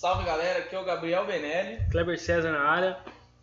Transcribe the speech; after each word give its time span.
Salve 0.00 0.24
galera, 0.24 0.60
aqui 0.60 0.74
é 0.74 0.80
o 0.80 0.84
Gabriel 0.84 1.26
Benelli. 1.26 1.78
Kleber 1.90 2.18
César 2.18 2.50
na 2.52 2.62
área. 2.62 2.98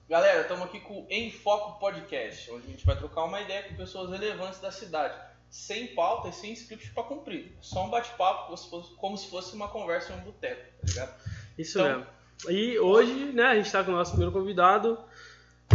Galera, 0.10 0.42
estamos 0.42 0.66
aqui 0.66 0.80
com 0.80 1.02
o 1.02 1.08
Em 1.08 1.30
Foco 1.30 1.80
Podcast, 1.80 2.50
onde 2.50 2.66
a 2.66 2.70
gente 2.72 2.84
vai 2.84 2.96
trocar 2.98 3.26
uma 3.26 3.40
ideia 3.40 3.62
com 3.62 3.76
pessoas 3.76 4.10
relevantes 4.10 4.60
da 4.60 4.72
cidade, 4.72 5.14
sem 5.52 5.94
pauta 5.94 6.30
e 6.30 6.34
sem 6.34 6.52
script 6.54 6.90
para 6.96 7.04
cumprir. 7.04 7.56
Só 7.62 7.86
um 7.86 7.92
bate-papo 7.92 8.56
como 8.98 9.16
se 9.20 9.30
fosse- 9.30 9.56
uma 9.56 9.68
conversa 9.68 10.14
em 10.14 10.16
um 10.16 10.22
boteco, 10.22 10.64
tá 10.82 10.88
ligado? 10.88 11.14
Isso 11.60 11.78
Então- 11.80 12.00
mesmo. 12.00 12.08
E 12.50 12.80
hoje, 12.80 13.14
né, 13.34 13.44
a 13.44 13.56
gente 13.56 13.72
tá 13.72 13.84
com 13.84 13.92
o 13.92 13.96
nosso 13.96 14.12
primeiro 14.14 14.34
convidado, 14.34 14.98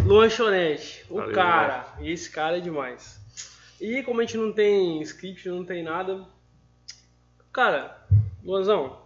Luan 0.05 0.29
Chonete. 0.29 1.07
O 1.09 1.19
Valeu, 1.19 1.33
cara. 1.33 1.95
Esse 2.01 2.29
cara 2.29 2.57
é 2.57 2.61
demais. 2.61 3.21
E 3.81 4.03
como 4.03 4.21
a 4.21 4.25
gente 4.25 4.37
não 4.37 4.53
tem 4.53 5.01
script, 5.03 5.49
não 5.49 5.65
tem 5.65 5.85
nada. 5.85 6.27
Cara, 7.53 8.05
Luanzão, 8.43 9.01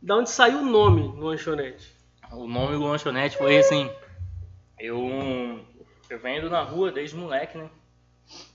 da 0.00 0.16
onde 0.16 0.30
saiu 0.30 0.58
o 0.58 0.64
nome 0.64 1.02
Luan 1.02 1.36
Chonete? 1.36 1.98
O 2.30 2.46
nome 2.46 2.76
do 2.76 2.84
lanchonete 2.84 3.38
foi 3.38 3.58
assim. 3.58 3.90
Eu, 4.78 5.64
eu 6.10 6.18
vendo 6.18 6.50
na 6.50 6.62
rua 6.62 6.92
desde 6.92 7.16
moleque, 7.16 7.56
né? 7.56 7.70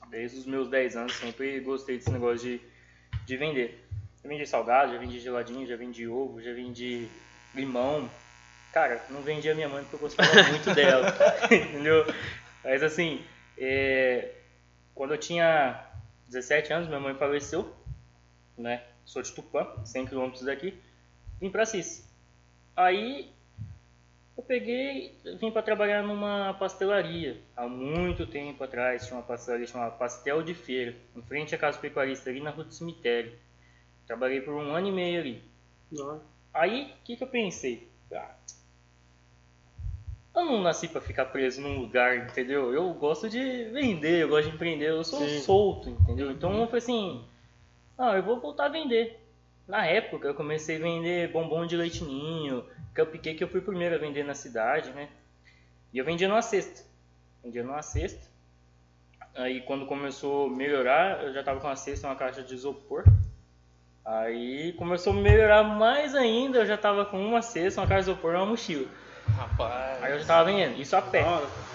Desde 0.10 0.38
os 0.38 0.46
meus 0.46 0.70
10 0.70 0.96
anos, 0.96 1.16
sempre 1.16 1.60
gostei 1.60 1.98
desse 1.98 2.12
negócio 2.12 2.38
de, 2.48 2.62
de 3.26 3.36
vender. 3.36 3.84
Já 4.22 4.30
vendi 4.30 4.46
salgado, 4.46 4.94
já 4.94 5.00
vendi 5.00 5.20
geladinho, 5.20 5.66
já 5.66 5.76
vendi 5.76 6.08
ovo, 6.08 6.40
já 6.40 6.54
vendi 6.54 7.10
limão. 7.56 8.08
Cara, 8.72 9.04
não 9.10 9.22
vendia 9.22 9.56
minha 9.56 9.68
mãe 9.68 9.82
porque 9.84 9.96
eu 9.96 10.00
gostava 10.00 10.32
muito 10.50 10.74
dela, 10.74 11.08
entendeu? 11.52 12.06
Mas 12.64 12.84
assim, 12.84 13.26
é, 13.58 14.34
quando 14.94 15.16
eu 15.16 15.18
tinha 15.18 15.84
17 16.28 16.74
anos, 16.74 16.88
minha 16.88 17.00
mãe 17.00 17.16
faleceu, 17.16 17.76
né? 18.56 18.84
Sou 19.04 19.22
de 19.22 19.32
Tupã, 19.34 19.68
100 19.84 20.06
km 20.06 20.32
daqui, 20.44 20.80
vim 21.44 21.50
pra 21.50 21.66
Cis. 21.66 22.10
Aí 22.74 23.30
eu 24.38 24.44
peguei, 24.44 25.14
vim 25.42 25.52
para 25.52 25.62
trabalhar 25.62 26.02
numa 26.02 26.54
pastelaria. 26.54 27.38
Há 27.54 27.68
muito 27.68 28.26
tempo 28.26 28.64
atrás 28.64 29.06
tinha 29.06 29.18
uma 29.18 29.26
pastelaria 29.26 29.68
chamada 29.68 29.92
Pastel 29.92 30.42
de 30.42 30.54
Feira, 30.54 30.96
em 31.14 31.22
frente 31.22 31.54
à 31.54 31.58
casa 31.58 31.78
pecuarista 31.78 32.30
ali 32.30 32.40
na 32.40 32.50
rua 32.50 32.64
do 32.64 32.74
cemitério. 32.74 33.34
Trabalhei 34.08 34.40
por 34.40 34.54
um 34.54 34.74
ano 34.74 34.88
e 34.88 34.92
meio 34.92 35.20
ali. 35.20 35.44
Aí, 36.54 36.94
o 36.94 37.04
que, 37.04 37.18
que 37.18 37.24
eu 37.24 37.28
pensei? 37.28 37.90
Ah, 38.14 38.36
eu 40.36 40.46
não 40.46 40.62
nasci 40.62 40.88
para 40.88 41.02
ficar 41.02 41.26
preso 41.26 41.62
num 41.62 41.80
lugar, 41.82 42.30
entendeu? 42.30 42.74
Eu 42.74 42.92
gosto 42.94 43.30
de 43.30 43.66
vender, 43.66 44.22
eu 44.22 44.30
gosto 44.30 44.50
de 44.50 44.56
empreender, 44.56 44.90
eu 44.90 45.04
sou 45.04 45.20
Sim. 45.20 45.42
solto, 45.42 45.90
entendeu? 45.90 46.32
Então 46.32 46.58
eu 46.58 46.68
falei 46.68 46.78
assim, 46.80 47.26
ah, 47.98 48.16
eu 48.16 48.24
vou 48.24 48.40
voltar 48.40 48.66
a 48.66 48.70
vender. 48.70 49.23
Na 49.68 49.86
época 49.86 50.28
eu 50.28 50.36
comecei 50.36 50.78
a 50.78 50.80
vender 50.80 51.32
bombom 51.32 51.66
de 51.66 51.78
leitinho, 51.78 52.66
cupcake 52.96 53.36
que 53.36 53.44
eu 53.44 53.48
fui 53.48 53.60
o 53.60 53.64
primeiro 53.64 53.96
a 53.96 53.98
vender 53.98 54.24
na 54.24 54.34
cidade, 54.34 54.92
né? 54.92 55.10
E 55.94 55.98
eu 55.98 56.06
vendia 56.06 56.28
numa 56.28 56.42
cesta. 56.42 56.84
Vendia 57.44 57.64
numa 57.64 57.82
cesta. 57.82 58.28
Aí 59.36 59.62
quando 59.62 59.86
começou 59.86 60.48
a 60.48 60.50
melhorar, 60.50 61.24
eu 61.24 61.34
já 61.34 61.44
tava 61.44 61.60
com 61.60 61.68
uma 61.68 61.76
cesta, 61.76 62.08
uma 62.08 62.16
caixa 62.16 62.44
de 62.44 62.54
isopor. 62.54 63.04
Aí 64.06 64.74
começou 64.74 65.14
a 65.14 65.16
melhorar 65.16 65.64
mais 65.64 66.14
ainda, 66.14 66.60
eu 66.60 66.66
já 66.66 66.78
tava 66.78 67.06
com 67.06 67.26
uma 67.26 67.42
cesta, 67.42 67.80
uma 67.80 67.88
caixa 67.88 68.04
de 68.04 68.12
isopor 68.12 68.34
e 68.34 68.36
uma 68.36 68.46
mochila. 68.46 68.88
Rapaz. 69.38 70.04
Aí 70.04 70.12
eu 70.12 70.20
já 70.20 70.26
tava 70.26 70.52
vendendo, 70.52 70.80
isso 70.80 70.96
a 70.96 71.02
pé. 71.02 71.24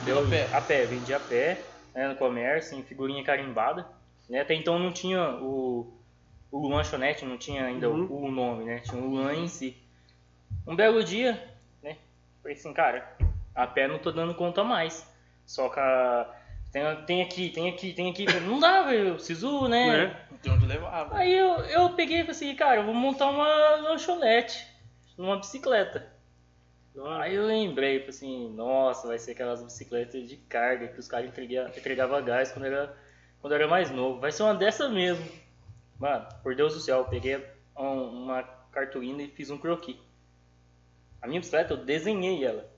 Deu 0.04 0.18
A 0.18 0.28
pé? 0.28 0.48
A 0.52 0.60
pé, 0.60 0.84
vendia 0.84 1.16
a 1.16 1.20
pé, 1.20 1.62
né, 1.94 2.08
no 2.08 2.16
comércio, 2.16 2.78
em 2.78 2.82
figurinha 2.82 3.24
carimbada. 3.24 3.86
Né? 4.28 4.40
Até 4.42 4.54
então 4.54 4.78
não 4.78 4.92
tinha 4.92 5.30
o, 5.40 5.97
o 6.50 6.68
lanchonete, 6.68 7.24
não 7.24 7.36
tinha 7.38 7.64
ainda 7.64 7.88
Uhum. 7.90 8.06
o, 8.06 8.24
o 8.26 8.30
nome, 8.30 8.64
né? 8.64 8.80
Tinha 8.80 9.00
o 9.02 9.06
Luan 9.08 9.34
em 9.34 9.48
si. 9.48 9.76
Um 10.66 10.74
belo 10.76 11.02
dia, 11.04 11.32
né? 11.82 11.96
Falei 12.42 12.56
assim, 12.56 12.72
cara, 12.72 13.16
a 13.54 13.66
pé 13.66 13.86
não 13.88 13.98
tô 13.98 14.10
dando 14.12 14.34
conta 14.34 14.62
mais. 14.64 15.06
Só 15.46 15.68
que 15.68 15.78
a, 15.80 16.30
tem, 16.72 16.82
tem 17.06 17.22
aqui, 17.22 17.50
tem 17.50 17.68
aqui, 17.68 17.92
tem 17.92 18.10
aqui. 18.10 18.26
Não 18.40 18.58
dá, 18.58 18.82
velho, 18.82 19.08
eu 19.08 19.14
preciso, 19.14 19.66
né? 19.68 20.06
Né? 20.06 20.20
Não 20.30 20.38
tem 20.38 20.52
onde 20.52 20.66
levar, 20.66 21.04
velho. 21.04 21.16
Aí 21.16 21.32
eu, 21.34 21.48
eu 21.64 21.90
peguei 21.90 22.18
e 22.18 22.20
falei 22.20 22.32
assim, 22.32 22.54
cara, 22.54 22.76
eu 22.80 22.84
vou 22.84 22.94
montar 22.94 23.28
uma 23.30 23.76
lanchonete 23.76 24.66
numa 25.16 25.36
bicicleta. 25.38 26.06
Aí 27.20 27.34
eu 27.34 27.46
lembrei, 27.46 27.98
falei 27.98 28.10
assim, 28.10 28.52
nossa, 28.54 29.06
vai 29.06 29.18
ser 29.18 29.30
aquelas 29.32 29.62
bicicletas 29.62 30.28
de 30.28 30.36
carga 30.36 30.88
que 30.88 30.98
os 30.98 31.06
caras 31.06 31.28
entrega- 31.28 31.70
entregavam 31.76 32.22
gás 32.24 32.50
quando 32.50 32.64
era, 32.66 32.96
quando 33.40 33.52
era 33.54 33.68
mais 33.68 33.88
novo. 33.90 34.18
Vai 34.20 34.32
ser 34.32 34.42
uma 34.42 34.54
dessa 34.54 34.88
mesmo. 34.88 35.24
Mano, 35.98 36.26
por 36.42 36.54
Deus 36.54 36.74
do 36.74 36.80
céu, 36.80 36.98
eu 36.98 37.04
peguei 37.04 37.36
um- 37.76 38.24
uma 38.24 38.42
cartolina 38.72 39.22
e 39.22 39.28
fiz 39.28 39.50
um 39.50 39.58
croquis. 39.58 39.96
A 41.20 41.26
minha 41.26 41.40
bicicleta, 41.40 41.72
eu 41.72 41.76
desenhei 41.78 42.44
ela. 42.44 42.68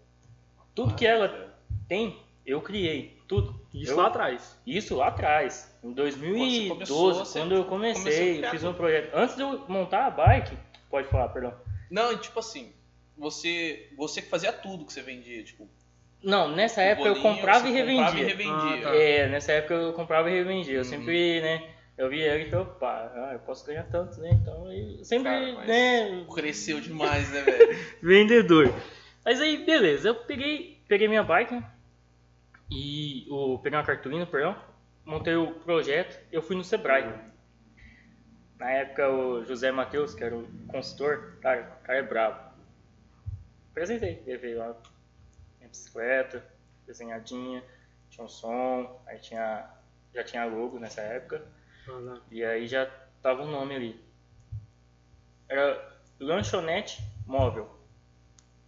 Tudo 0.74 0.94
que 0.94 1.06
ela 1.06 1.54
tem, 1.88 2.16
eu 2.46 2.60
criei. 2.62 3.18
Tudo. 3.28 3.60
Isso 3.74 3.92
Eu- 3.92 3.96
lá 3.98 4.06
atrás. 4.06 4.58
Isso 4.66 4.96
lá 4.96 5.08
atrás, 5.08 5.76
em 5.84 5.92
2012, 5.92 6.68
começou, 6.68 7.26
quando 7.32 7.54
eu 7.54 7.64
comecei, 7.64 8.38
criar 8.38 8.50
fiz 8.50 8.64
um 8.64 8.72
projeto. 8.72 9.14
Antes 9.14 9.36
de 9.36 9.42
eu 9.42 9.64
montar 9.68 10.06
a 10.06 10.10
bike, 10.10 10.56
pode 10.88 11.06
falar, 11.08 11.28
perdão. 11.28 11.54
Não, 11.90 12.12
e 12.12 12.16
tipo 12.18 12.38
assim, 12.40 12.72
você, 13.16 13.90
você 13.96 14.22
que 14.22 14.28
fazia 14.28 14.52
tudo 14.52 14.84
que 14.86 14.92
você 14.92 15.02
vendia, 15.02 15.42
tipo, 15.44 15.68
Não, 16.22 16.48
nessa 16.54 16.82
época 16.82 17.08
eu 17.08 17.14
bolinho, 17.14 17.34
comprava 17.36 17.60
você 17.60 17.68
e 17.68 17.72
revendia. 17.72 18.04
Comprava 18.04 18.20
e 18.20 18.24
revendia. 18.24 18.88
Ah, 18.88 18.90
tá. 18.90 18.96
É, 18.96 19.28
nessa 19.28 19.52
época 19.52 19.74
eu 19.74 19.92
comprava 19.92 20.30
e 20.30 20.34
revendia. 20.34 20.74
Eu 20.74 20.78
Uhum. 20.78 20.84
sempre, 20.84 21.40
né, 21.40 21.70
eu 22.00 22.08
via 22.08 22.34
ele 22.34 22.44
e 22.44 22.50
falei, 22.50 22.64
opa, 22.64 23.12
ah, 23.14 23.30
eu 23.34 23.38
posso 23.40 23.66
ganhar 23.66 23.84
tanto, 23.84 24.18
né? 24.20 24.30
Então 24.32 24.72
eu 24.72 25.04
sempre, 25.04 25.54
Cara, 25.54 25.66
né, 25.66 26.24
Cresceu 26.34 26.80
demais, 26.80 27.30
né, 27.30 27.42
velho? 27.42 27.78
vendedor. 28.02 28.74
Mas 29.22 29.38
aí, 29.38 29.62
beleza, 29.66 30.08
eu 30.08 30.14
peguei, 30.14 30.82
peguei 30.88 31.06
minha 31.08 31.22
bike, 31.22 31.52
né? 31.52 31.70
E 32.70 33.26
o, 33.28 33.58
peguei 33.58 33.78
uma 33.78 33.84
cartolina, 33.84 34.24
perdão, 34.24 34.56
montei 35.04 35.34
o 35.34 35.52
projeto, 35.52 36.18
eu 36.32 36.40
fui 36.40 36.56
no 36.56 36.64
Sebrae. 36.64 37.12
Na 38.58 38.70
época 38.70 39.10
o 39.10 39.44
José 39.44 39.70
Matheus, 39.70 40.14
que 40.14 40.24
era 40.24 40.34
o 40.34 40.48
consultor, 40.68 41.36
cara, 41.42 41.78
o 41.82 41.84
cara 41.84 41.98
é 41.98 42.02
bravo. 42.02 42.50
Apresentei, 43.72 44.22
levei 44.26 44.54
lá 44.54 44.74
minha 45.58 45.68
bicicleta, 45.68 46.42
desenhadinha, 46.86 47.62
tinha 48.08 48.24
um 48.24 48.28
som, 48.28 49.02
aí 49.06 49.18
tinha. 49.18 49.68
Já 50.14 50.24
tinha 50.24 50.44
logo 50.46 50.78
nessa 50.78 51.02
época. 51.02 51.44
Ah. 51.90 52.20
E 52.30 52.44
aí 52.44 52.66
já 52.66 52.86
tava 53.22 53.42
o 53.42 53.50
nome 53.50 53.74
ali. 53.74 54.00
Era 55.48 55.90
lanchonete 56.18 57.02
móvel. 57.26 57.68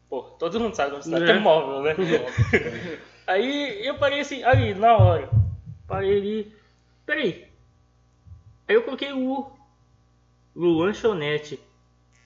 Pô, 0.09 0.23
todo 0.23 0.61
mundo 0.61 0.75
sabe 0.75 0.95
onde 0.95 1.07
está 1.07 1.25
que 1.25 1.31
é 1.31 1.39
móvel, 1.39 1.83
né? 1.83 1.97
aí 3.27 3.87
eu 3.87 3.97
parei 3.99 4.21
assim, 4.21 4.43
ali, 4.43 4.75
na 4.75 4.97
hora. 4.97 5.31
Parei 5.87 6.19
ali. 6.19 6.57
Peraí. 7.07 7.47
Aí 8.69 8.75
eu 8.75 8.83
coloquei 8.83 9.13
o 9.13 9.51
lanchonete. 10.55 11.59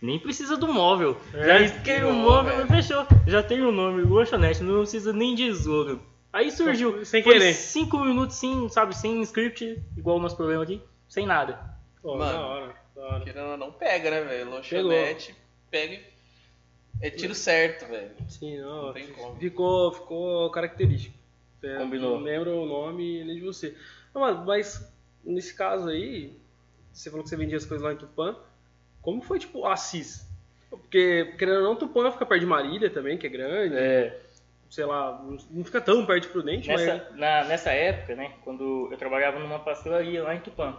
Nem 0.02 0.18
precisa 0.18 0.56
do 0.56 0.68
móvel. 0.68 1.18
É, 1.32 1.44
já 1.44 1.60
esqueci 1.60 2.04
o 2.04 2.12
móvel, 2.12 2.56
velho. 2.56 2.68
fechou. 2.68 3.06
Já 3.26 3.42
tem 3.42 3.62
o 3.62 3.72
nome, 3.72 4.02
lanchonete, 4.02 4.62
não 4.62 4.80
precisa 4.80 5.12
nem 5.12 5.34
de 5.34 5.46
slogan. 5.46 5.98
Aí 6.36 6.50
surgiu. 6.50 7.02
Sem 7.02 7.22
foi 7.22 7.32
querer. 7.32 7.54
Cinco 7.54 7.98
minutos 7.98 8.36
sem, 8.36 8.68
sabe, 8.68 8.94
sem 8.94 9.22
script, 9.22 9.82
igual 9.96 10.18
o 10.18 10.20
nosso 10.20 10.36
problema 10.36 10.62
aqui, 10.62 10.82
sem 11.08 11.24
nada. 11.26 11.58
Pô, 12.02 12.14
Mano. 12.18 12.30
da 12.30 12.46
hora. 12.46 12.74
Da 12.94 13.02
hora. 13.06 13.24
Querendo 13.24 13.50
ou 13.52 13.56
não, 13.56 13.72
pega, 13.72 14.10
né, 14.10 14.20
velho? 14.20 14.50
Lanchonete, 14.50 15.34
pega 15.70 15.94
e... 15.94 16.04
É 17.00 17.08
tiro 17.08 17.34
certo, 17.34 17.86
velho. 17.86 18.10
Sim, 18.28 18.58
não. 18.58 18.86
Não 18.86 18.92
tem 18.92 19.06
como. 19.12 19.36
Ficou, 19.36 19.92
ficou 19.92 20.50
característico. 20.50 21.16
É, 21.62 21.78
Combinou. 21.78 22.18
Não 22.18 22.24
lembro 22.24 22.50
o 22.62 22.66
nome 22.66 23.24
nem 23.24 23.36
de 23.36 23.40
você. 23.40 23.74
Não, 24.14 24.20
mas, 24.20 24.44
mas 24.44 24.92
nesse 25.24 25.54
caso 25.54 25.88
aí, 25.88 26.36
você 26.92 27.08
falou 27.08 27.22
que 27.24 27.30
você 27.30 27.36
vendia 27.36 27.56
as 27.56 27.64
coisas 27.64 27.82
lá 27.82 27.94
em 27.94 27.96
Tupã. 27.96 28.36
Como 29.00 29.22
foi, 29.22 29.38
tipo, 29.38 29.64
Assis? 29.64 30.26
Porque, 30.68 31.34
querendo 31.38 31.60
ou 31.60 31.64
não, 31.64 31.76
Tupã 31.76 32.10
fica 32.10 32.26
perto 32.26 32.40
de 32.40 32.46
Marília 32.46 32.90
também, 32.90 33.16
que 33.16 33.26
é 33.26 33.30
grande. 33.30 33.74
É, 33.74 34.20
Sei 34.70 34.84
lá, 34.84 35.22
não- 35.22 35.64
fica 35.64 35.80
tão 35.80 36.04
perto 36.04 36.24
de 36.24 36.28
Prudente, 36.30 36.68
mas... 36.68 36.80
nessa, 36.84 37.10
na- 37.14 37.44
nessa 37.44 37.70
época, 37.72 38.14
né, 38.16 38.32
quando 38.42 38.88
eu 38.90 38.96
trabalhava 38.98 39.38
numa 39.38 39.58
pastelaria 39.60 40.22
lá 40.22 40.34
em 40.34 40.40
Tupã. 40.40 40.76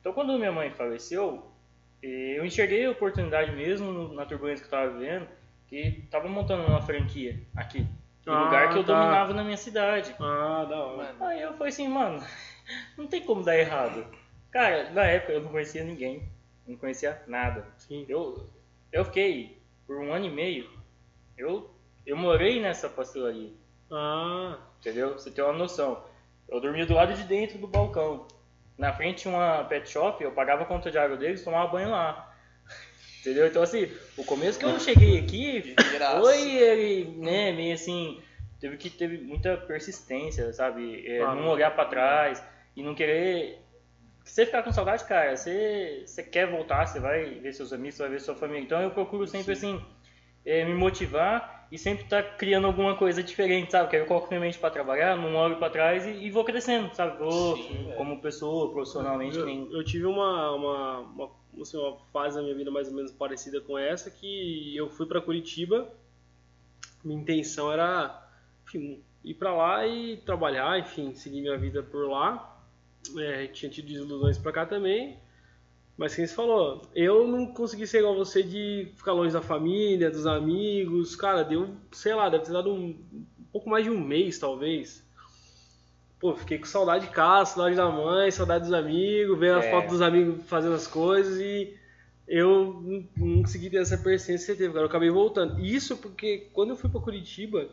Então, 0.00 0.12
quando 0.12 0.36
minha 0.38 0.52
mãe 0.52 0.70
faleceu, 0.70 1.50
eh, 2.02 2.34
eu 2.38 2.44
enxerguei 2.44 2.84
a 2.86 2.90
oportunidade 2.90 3.52
mesmo 3.52 4.12
na 4.14 4.24
turbulência 4.24 4.66
que 4.66 4.72
eu 4.74 4.78
estava 4.78 4.98
vivendo, 4.98 5.28
que 5.68 5.76
estava 6.04 6.28
montando 6.28 6.64
uma 6.66 6.80
franquia 6.82 7.40
aqui, 7.54 7.86
no 8.26 8.32
Ah, 8.32 8.44
lugar 8.44 8.70
que 8.70 8.78
eu 8.78 8.84
tá. 8.84 8.92
dominava 8.94 9.32
na 9.34 9.44
minha 9.44 9.56
cidade. 9.56 10.14
Ah, 10.20 10.66
da 10.68 10.76
hora. 10.76 11.14
Aí 11.20 11.42
eu 11.42 11.52
falei 11.54 11.68
assim, 11.72 11.88
mano, 11.88 12.22
não 12.96 13.06
tem 13.06 13.22
como 13.22 13.42
dar 13.44 13.56
errado. 13.58 14.04
Cara, 14.50 14.90
na 14.90 15.04
época 15.04 15.32
eu 15.34 15.42
não 15.42 15.50
conhecia 15.50 15.84
ninguém, 15.84 16.22
não 16.66 16.76
conhecia 16.76 17.22
nada. 17.26 17.66
Sim. 17.76 18.04
Eu, 18.08 18.48
eu 18.90 19.04
fiquei 19.04 19.58
por 19.86 19.98
um 20.00 20.12
ano 20.12 20.26
e 20.26 20.30
meio, 20.30 20.70
eu, 21.36 21.70
eu 22.08 22.16
morei 22.16 22.60
nessa 22.60 22.88
pastelaria. 22.88 23.50
Ah, 23.90 24.56
Entendeu? 24.80 25.10
Pra 25.10 25.18
Você 25.18 25.30
tem 25.30 25.42
uma 25.44 25.52
noção. 25.52 26.02
Eu 26.48 26.60
dormia 26.60 26.86
do 26.86 26.94
lado 26.94 27.12
de 27.14 27.22
dentro 27.24 27.58
do 27.58 27.66
balcão. 27.66 28.26
Na 28.76 28.92
frente 28.92 29.22
tinha 29.22 29.34
uma 29.34 29.64
pet 29.64 29.88
shop, 29.88 30.22
eu 30.22 30.32
pagava 30.32 30.62
a 30.62 30.66
conta 30.66 30.90
de 30.90 30.98
água 30.98 31.16
deles, 31.16 31.42
tomava 31.42 31.68
banho 31.70 31.90
lá. 31.90 32.32
Entendeu? 33.20 33.46
Então, 33.46 33.62
assim, 33.62 33.90
o 34.16 34.24
começo 34.24 34.58
que 34.58 34.64
eu 34.64 34.78
cheguei 34.78 35.18
aqui 35.18 35.74
foi 36.20 36.52
ele, 36.56 37.04
né, 37.18 37.50
meio 37.52 37.74
assim, 37.74 38.22
teve 38.60 38.76
que 38.76 38.88
teve 38.88 39.18
muita 39.18 39.56
persistência, 39.56 40.52
sabe? 40.52 41.04
É, 41.06 41.18
Claro. 41.18 41.40
não 41.40 41.48
olhar 41.48 41.72
pra 41.74 41.84
trás 41.86 42.42
e 42.76 42.82
não 42.82 42.94
querer. 42.94 43.58
Você 44.24 44.46
ficar 44.46 44.62
com 44.62 44.70
saudade, 44.70 45.04
cara, 45.04 45.36
você, 45.36 46.04
você 46.06 46.22
quer 46.22 46.46
voltar, 46.46 46.86
você 46.86 47.00
vai 47.00 47.24
ver 47.40 47.52
seus 47.54 47.72
amigos, 47.72 47.96
você 47.96 48.02
vai 48.04 48.12
ver 48.12 48.20
sua 48.20 48.34
família. 48.36 48.62
Então 48.62 48.80
eu 48.80 48.90
procuro 48.90 49.26
sempre, 49.26 49.52
assim, 49.54 49.82
é, 50.46 50.64
me 50.64 50.74
motivar 50.74 51.57
e 51.70 51.76
sempre 51.78 52.04
estar 52.04 52.22
criando 52.36 52.66
alguma 52.66 52.96
coisa 52.96 53.22
diferente, 53.22 53.72
sabe? 53.72 53.94
Eu 53.96 54.06
coloco 54.06 54.28
minha 54.28 54.40
mente 54.40 54.58
pra 54.58 54.70
trabalhar, 54.70 55.16
não 55.16 55.34
olho 55.36 55.56
pra 55.56 55.68
trás 55.68 56.06
e, 56.06 56.10
e 56.12 56.30
vou 56.30 56.44
crescendo, 56.44 56.94
sabe? 56.94 57.18
Vou 57.18 57.56
Sim, 57.56 57.84
velho. 57.84 57.96
como 57.96 58.20
pessoa, 58.22 58.72
profissionalmente, 58.72 59.36
Eu, 59.36 59.44
nem. 59.46 59.68
eu 59.70 59.84
tive 59.84 60.06
uma, 60.06 60.52
uma, 60.52 60.98
uma, 61.00 61.30
assim, 61.60 61.76
uma 61.76 61.96
fase 62.12 62.36
da 62.36 62.42
minha 62.42 62.54
vida 62.54 62.70
mais 62.70 62.88
ou 62.88 62.94
menos 62.94 63.12
parecida 63.12 63.60
com 63.60 63.78
essa, 63.78 64.10
que 64.10 64.74
eu 64.76 64.88
fui 64.88 65.04
pra 65.06 65.20
Curitiba, 65.20 65.92
minha 67.04 67.20
intenção 67.20 67.70
era, 67.70 68.26
enfim, 68.66 69.02
ir 69.22 69.34
pra 69.34 69.54
lá 69.54 69.86
e 69.86 70.16
trabalhar, 70.18 70.78
enfim, 70.78 71.14
seguir 71.14 71.42
minha 71.42 71.56
vida 71.58 71.82
por 71.82 72.08
lá. 72.08 72.54
É, 73.18 73.46
tinha 73.46 73.70
tido 73.70 73.86
desilusões 73.88 74.36
pra 74.38 74.52
cá 74.52 74.66
também, 74.66 75.18
mas 75.98 76.14
quem 76.14 76.24
se 76.26 76.34
falou, 76.34 76.80
eu 76.94 77.26
não 77.26 77.44
consegui 77.48 77.84
ser 77.86 77.98
igual 77.98 78.14
você 78.14 78.40
de 78.40 78.88
ficar 78.94 79.12
longe 79.12 79.32
da 79.32 79.42
família, 79.42 80.10
dos 80.10 80.26
amigos, 80.28 81.16
cara, 81.16 81.42
deu, 81.42 81.68
sei 81.90 82.14
lá, 82.14 82.28
deve 82.28 82.44
ter 82.44 82.52
dado 82.52 82.72
um, 82.72 82.96
um 83.12 83.44
pouco 83.52 83.68
mais 83.68 83.84
de 83.84 83.90
um 83.90 84.00
mês, 84.00 84.38
talvez. 84.38 85.04
Pô, 86.20 86.36
fiquei 86.36 86.58
com 86.58 86.66
saudade 86.66 87.06
de 87.06 87.12
casa, 87.12 87.54
saudade 87.54 87.74
da 87.76 87.90
mãe, 87.90 88.30
saudade 88.30 88.64
dos 88.64 88.72
amigos, 88.72 89.38
vendo 89.38 89.58
as 89.58 89.64
É. 89.64 89.70
fotos 89.72 89.90
dos 89.90 90.00
amigos 90.02 90.44
fazendo 90.46 90.74
as 90.74 90.86
coisas 90.86 91.38
e 91.40 91.76
eu 92.28 92.80
não, 92.80 93.08
não 93.16 93.42
consegui 93.42 93.68
ter 93.68 93.78
essa 93.78 93.98
persistência 93.98 94.46
que 94.46 94.52
você 94.52 94.56
teve, 94.58 94.72
cara. 94.74 94.84
Eu 94.84 94.88
acabei 94.88 95.10
voltando. 95.10 95.58
Isso 95.60 95.96
porque 95.96 96.48
quando 96.52 96.70
eu 96.70 96.76
fui 96.76 96.88
pra 96.90 97.00
Curitiba, 97.00 97.68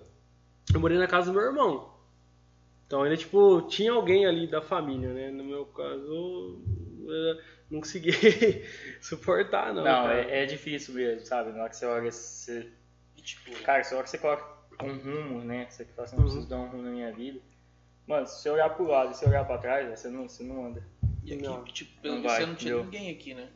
eu 0.73 0.79
morei 0.79 0.97
na 0.97 1.07
casa 1.07 1.31
do 1.31 1.37
meu 1.37 1.45
irmão. 1.47 1.93
Então 2.87 3.03
ainda, 3.03 3.17
tipo, 3.17 3.61
tinha 3.63 3.91
alguém 3.91 4.25
ali 4.25 4.47
da 4.47 4.61
família, 4.61 5.11
né? 5.13 5.29
No 5.31 5.43
meu 5.43 5.65
caso, 5.65 6.05
eu 7.07 7.37
não 7.69 7.79
consegui 7.79 8.11
suportar, 9.01 9.73
não. 9.73 9.83
Não, 9.83 10.09
é, 10.09 10.43
é 10.43 10.45
difícil 10.45 10.93
mesmo, 10.93 11.25
sabe? 11.25 11.51
Na 11.51 11.61
hora 11.61 11.69
que 11.69 11.75
você 11.77 11.85
olha, 11.85 12.11
você. 12.11 12.69
Tipo, 13.15 13.51
Cara, 13.63 13.81
na 13.83 13.95
hora 13.95 14.03
que 14.03 14.09
você 14.09 14.17
coloca 14.17 14.45
um 14.83 14.97
rumo, 14.97 15.39
né? 15.43 15.67
Você 15.69 15.85
fala 15.85 16.03
assim, 16.05 16.15
não 16.15 16.23
Uhum. 16.23 16.29
preciso 16.29 16.49
dar 16.49 16.57
um 16.57 16.67
rumo 16.67 16.83
na 16.83 16.91
minha 16.91 17.11
vida. 17.11 17.39
Mano, 18.07 18.27
se 18.27 18.41
você 18.41 18.49
olhar 18.51 18.69
pro 18.69 18.85
lado 18.85 19.11
e 19.11 19.15
se 19.15 19.25
olhar 19.25 19.45
pra 19.45 19.57
trás, 19.57 19.89
você 19.99 20.09
não, 20.09 20.27
você 20.29 20.43
não 20.43 20.67
anda. 20.67 20.83
e 21.23 21.33
aqui, 21.33 21.41
Não. 21.43 21.63
tipo, 21.63 21.99
pelo 22.01 22.21
vai, 22.21 22.41
você 22.41 22.45
não 22.45 22.55
tinha 22.55 22.73
entendeu? 22.75 22.83
ninguém 22.91 23.11
aqui, 23.11 23.33
né? 23.33 23.49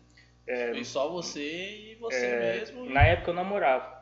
É, 0.47 0.71
Foi 0.73 0.83
só 0.83 1.07
você 1.09 1.91
e 1.91 1.95
você 1.99 2.25
é, 2.25 2.39
mesmo. 2.57 2.89
na 2.89 3.03
época 3.03 3.29
eu 3.29 3.35
namorava. 3.35 3.99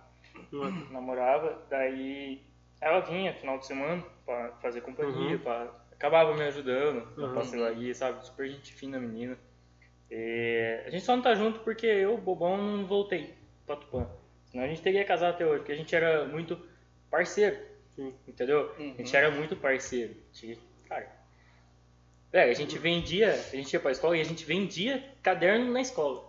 Uhum. 0.54 0.88
Namorava, 0.92 1.62
daí 1.70 2.42
ela 2.80 3.02
vinha 3.02 3.34
final 3.34 3.58
de 3.60 3.66
semana 3.66 4.02
pra 4.26 4.54
fazer 4.62 4.80
companhia, 4.80 5.36
Uhum. 5.36 5.40
pra... 5.40 5.70
acabava 5.92 6.34
me 6.34 6.44
ajudando 6.44 7.06
na 7.18 7.28
Uhum. 7.28 7.34
pastelaria, 7.34 7.94
sabe? 7.94 8.26
Super 8.26 8.48
gente 8.48 8.72
fina, 8.74 8.98
menina. 8.98 9.38
É, 10.10 10.84
a 10.86 10.90
gente 10.90 11.04
só 11.04 11.16
não 11.16 11.24
tá 11.24 11.36
junto 11.36 11.60
porque 11.60 11.86
eu, 11.86 12.18
bobão, 12.18 12.58
não 12.58 12.86
voltei 12.86 13.34
pra 13.66 13.76
Tupã. 13.76 14.08
Senão 14.46 14.64
a 14.64 14.68
gente 14.68 14.82
teria 14.82 15.04
casado 15.04 15.34
até 15.34 15.46
hoje, 15.46 15.58
porque 15.60 15.74
a 15.74 15.76
gente 15.76 15.94
era 15.94 16.26
muito 16.26 16.58
parceiro, 17.12 17.58
Sim. 17.96 18.14
entendeu? 18.28 18.74
Uhum. 18.80 18.94
A 18.94 18.98
gente 19.02 19.16
era 19.16 19.30
muito 19.30 19.56
parceiro. 19.56 20.16
A 20.34 20.38
gente- 20.46 20.60
Cara, 20.88 21.12
velho, 22.32 22.52
a 22.52 22.54
gente 22.54 22.78
vendia, 22.78 23.32
a 23.34 23.56
gente 23.56 23.74
ia 23.74 23.80
pra 23.80 23.92
escola 23.92 24.18
e 24.18 24.22
a 24.22 24.26
gente 24.26 24.46
vendia 24.46 25.04
caderno 25.22 25.72
na 25.74 25.82
escola. 25.82 26.26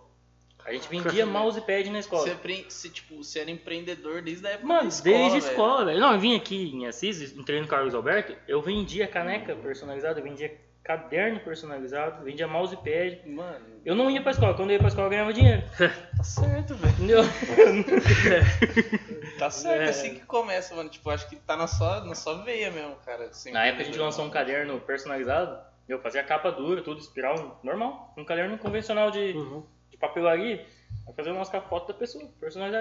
A 0.65 0.73
gente 0.73 0.89
vendia 0.89 1.25
mousepad 1.25 1.89
na 1.89 1.99
escola. 1.99 2.23
Você, 2.23 2.33
empre- 2.33 2.65
você, 2.67 2.89
tipo, 2.89 3.23
você 3.23 3.39
era 3.39 3.49
empreendedor 3.49 4.21
desde 4.21 4.45
a 4.45 4.49
época 4.51 4.67
Mano, 4.67 4.81
da 4.81 4.87
escola, 4.89 5.15
desde 5.15 5.37
a 5.37 5.39
velho. 5.39 5.51
escola, 5.51 5.85
velho. 5.85 5.99
Não, 6.01 6.13
eu 6.13 6.19
vim 6.19 6.35
aqui 6.35 6.71
em 6.75 6.85
Assis, 6.85 7.21
entrei 7.31 7.61
no 7.61 7.67
Carlos 7.67 7.95
Alberto, 7.95 8.35
eu 8.45 8.61
vendia 8.61 9.07
caneca 9.07 9.55
personalizada, 9.55 10.19
eu 10.19 10.23
vendia 10.25 10.53
caderno 10.89 11.39
personalizado, 11.41 12.23
vendia 12.23 12.47
mousepad. 12.47 13.21
Mano, 13.27 13.63
Eu 13.85 13.93
não 13.93 14.09
ia 14.09 14.23
pra 14.23 14.31
escola, 14.31 14.55
quando 14.55 14.71
eu 14.71 14.73
ia 14.73 14.79
pra 14.79 14.87
escola 14.87 15.05
eu 15.05 15.11
ganhava 15.11 15.31
dinheiro. 15.31 15.61
tá 16.17 16.23
certo, 16.23 16.73
velho. 16.73 16.93
Entendeu? 16.95 17.21
Tá 19.37 19.49
certo, 19.51 19.81
É. 19.83 19.85
é 19.85 19.89
assim 19.89 20.15
que 20.15 20.25
começa, 20.25 20.75
mano. 20.75 20.89
Tipo, 20.89 21.11
acho 21.11 21.29
que 21.29 21.35
tá 21.37 21.55
na 21.55 21.67
sua, 21.67 22.03
na 22.03 22.15
sua 22.15 22.43
veia 22.43 22.71
mesmo, 22.71 22.95
cara. 23.05 23.25
Assim, 23.25 23.51
Na 23.51 23.65
época 23.67 23.83
a 23.83 23.85
gente 23.85 23.99
lançou 23.99 24.25
um 24.25 24.29
caderno 24.31 24.79
personalizado, 24.81 25.59
eu 25.87 26.01
fazia 26.01 26.23
capa 26.23 26.51
dura, 26.51 26.81
tudo, 26.81 26.99
espiral 26.99 27.59
normal. 27.63 28.11
Um 28.17 28.25
caderno 28.25 28.57
convencional 28.57 29.11
de, 29.11 29.31
Uhum. 29.33 29.63
de 29.91 29.97
papelaria, 29.97 30.65
vai 31.05 31.13
fazer 31.13 31.31
umas 31.31 31.49
foto 31.61 31.87
da 31.89 31.93
pessoa, 31.93 32.27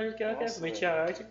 jeito 0.00 0.16
que 0.16 0.22
ela 0.24 0.32
Nossa, 0.32 0.54
quer, 0.54 0.60
metia 0.62 0.90
a 0.90 1.02
arte, 1.02 1.26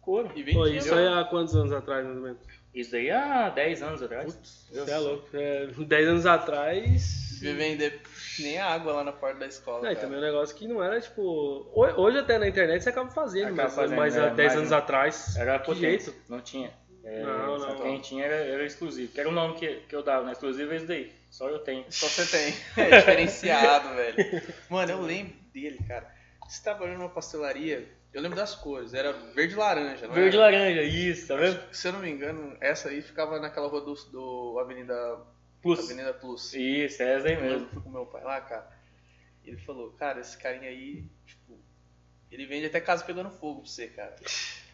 couro. 0.00 0.30
E 0.36 0.44
Pô, 0.52 0.62
vendia, 0.62 0.78
isso 0.78 0.94
aí 0.94 1.08
há 1.08 1.24
quantos 1.24 1.56
anos 1.56 1.72
atrás, 1.72 2.04
mais 2.04 2.16
ou 2.16 2.22
menos? 2.22 2.38
Isso 2.80 2.92
daí 2.92 3.10
há 3.10 3.48
10 3.50 3.82
anos 3.82 4.02
atrás. 4.02 4.38
Você 4.70 4.90
é 4.90 4.98
louco. 4.98 5.28
É, 5.34 5.66
10 5.66 6.08
anos 6.08 6.26
atrás. 6.26 7.38
Devia 7.40 7.54
vender 7.54 8.00
nem 8.40 8.58
a 8.58 8.66
água 8.66 8.92
lá 8.94 9.04
na 9.04 9.12
porta 9.12 9.38
da 9.40 9.46
escola. 9.46 9.82
Não, 9.82 9.90
e 9.90 9.94
cara. 9.94 10.06
também 10.06 10.18
um 10.18 10.22
negócio 10.22 10.56
que 10.56 10.66
não 10.66 10.82
era 10.82 11.00
tipo. 11.00 11.22
ho- 11.22 12.00
Hoje 12.02 12.18
até 12.18 12.38
na 12.38 12.48
internet 12.48 12.82
você 12.82 12.88
acaba 12.90 13.10
fazendo, 13.10 13.46
Acaba 13.52 13.62
mas, 13.64 13.74
fazendo, 13.74 13.96
mas 13.96 14.16
é, 14.16 14.20
há 14.20 14.28
10 14.30 14.48
mas 14.48 14.56
anos 14.58 14.70
não- 14.70 14.78
atrás. 14.78 15.36
Era 15.36 15.58
que 15.58 15.66
potência, 15.66 16.12
jeito? 16.12 16.14
não 16.28 16.40
tinha. 16.40 16.72
É, 17.04 17.22
Não, 17.22 17.58
só 17.58 17.68
não. 17.68 17.80
Quem 17.82 18.00
tinha 18.00 18.24
era, 18.24 18.34
era 18.34 18.64
exclusivo. 18.66 19.12
Que 19.12 19.20
era 19.20 19.28
o 19.28 19.32
nome 19.32 19.54
que, 19.54 19.76
que 19.88 19.94
eu 19.96 20.02
dava, 20.02 20.26
né? 20.26 20.32
Exclusivo 20.32 20.72
é 20.72 20.76
esse 20.76 20.86
daí. 20.86 21.12
Só 21.30 21.48
eu 21.48 21.58
tenho. 21.60 21.84
Só 21.90 22.06
você 22.06 22.26
tem. 22.26 22.54
É 22.84 22.98
diferenciado, 22.98 23.94
velho. 23.94 24.42
Mano, 24.68 24.92
eu 24.92 25.00
lembro 25.02 25.32
dele, 25.54 25.78
cara. 25.86 26.06
Você 26.48 26.62
trabalhando 26.62 26.98
numa 26.98 27.08
pastelaria, 27.08 27.86
eu 28.12 28.20
lembro 28.22 28.36
das 28.36 28.54
cores. 28.54 28.94
Era 28.94 29.12
verde 29.12 29.54
e 29.54 29.56
laranja, 29.56 30.06
não 30.06 30.14
Verde 30.14 30.36
e 30.36 30.40
era? 30.40 30.50
laranja, 30.50 30.82
isso, 30.82 31.28
tá 31.28 31.36
vendo? 31.36 31.60
Se 31.74 31.88
eu 31.88 31.92
não 31.92 32.00
me 32.00 32.10
engano, 32.10 32.56
essa 32.60 32.88
aí 32.88 33.02
ficava 33.02 33.38
naquela 33.38 33.68
rua 33.68 33.80
do, 33.80 33.94
do 34.10 34.58
Avenida 34.58 35.18
Plus. 35.62 35.78
Avenida 35.80 36.12
Plus. 36.14 36.54
Isso, 36.54 37.02
é 37.02 37.14
essa 37.16 37.28
aí 37.28 37.34
Eu 37.34 37.40
mesmo. 37.40 37.66
que 37.66 37.72
fui 37.74 37.82
com 37.82 37.90
meu 37.90 38.06
pai 38.06 38.22
lá, 38.24 38.40
cara. 38.40 38.70
Ele 39.44 39.56
falou, 39.58 39.90
cara, 39.92 40.20
esse 40.20 40.36
carinha 40.36 40.68
aí, 40.68 41.04
tipo, 41.26 41.58
ele 42.30 42.46
vende 42.46 42.66
até 42.66 42.80
casa 42.80 43.04
pegando 43.04 43.30
fogo 43.30 43.62
pra 43.62 43.70
você, 43.70 43.86
cara. 43.88 44.14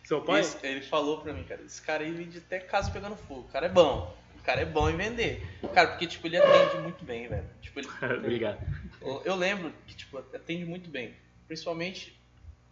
Seu 0.04 0.20
pai? 0.22 0.40
Esse- 0.40 0.58
ele 0.66 0.82
falou 0.82 1.20
pra 1.22 1.32
mim, 1.32 1.44
cara, 1.44 1.62
esse 1.62 1.80
cara 1.80 2.02
aí 2.04 2.10
vende 2.10 2.38
até 2.38 2.58
casa 2.58 2.90
pegando 2.90 3.16
fogo. 3.16 3.42
O 3.42 3.48
cara 3.52 3.66
é 3.66 3.68
bom. 3.68 4.14
O 4.36 4.42
cara 4.44 4.60
é 4.60 4.64
bom 4.66 4.90
em 4.90 4.96
vender. 4.96 5.42
Cara, 5.72 5.88
porque, 5.88 6.06
tipo, 6.06 6.26
ele 6.26 6.36
atende 6.36 6.82
muito 6.82 7.02
bem, 7.04 7.26
velho. 7.28 7.48
Tipo, 7.62 7.80
ele, 7.80 7.88
Obrigado. 8.18 8.58
eu, 9.00 9.22
eu 9.24 9.34
lembro 9.36 9.72
que, 9.86 9.94
tipo, 9.94 10.18
atende 10.18 10.64
muito 10.66 10.90
bem. 10.90 11.14
Principalmente, 11.46 12.20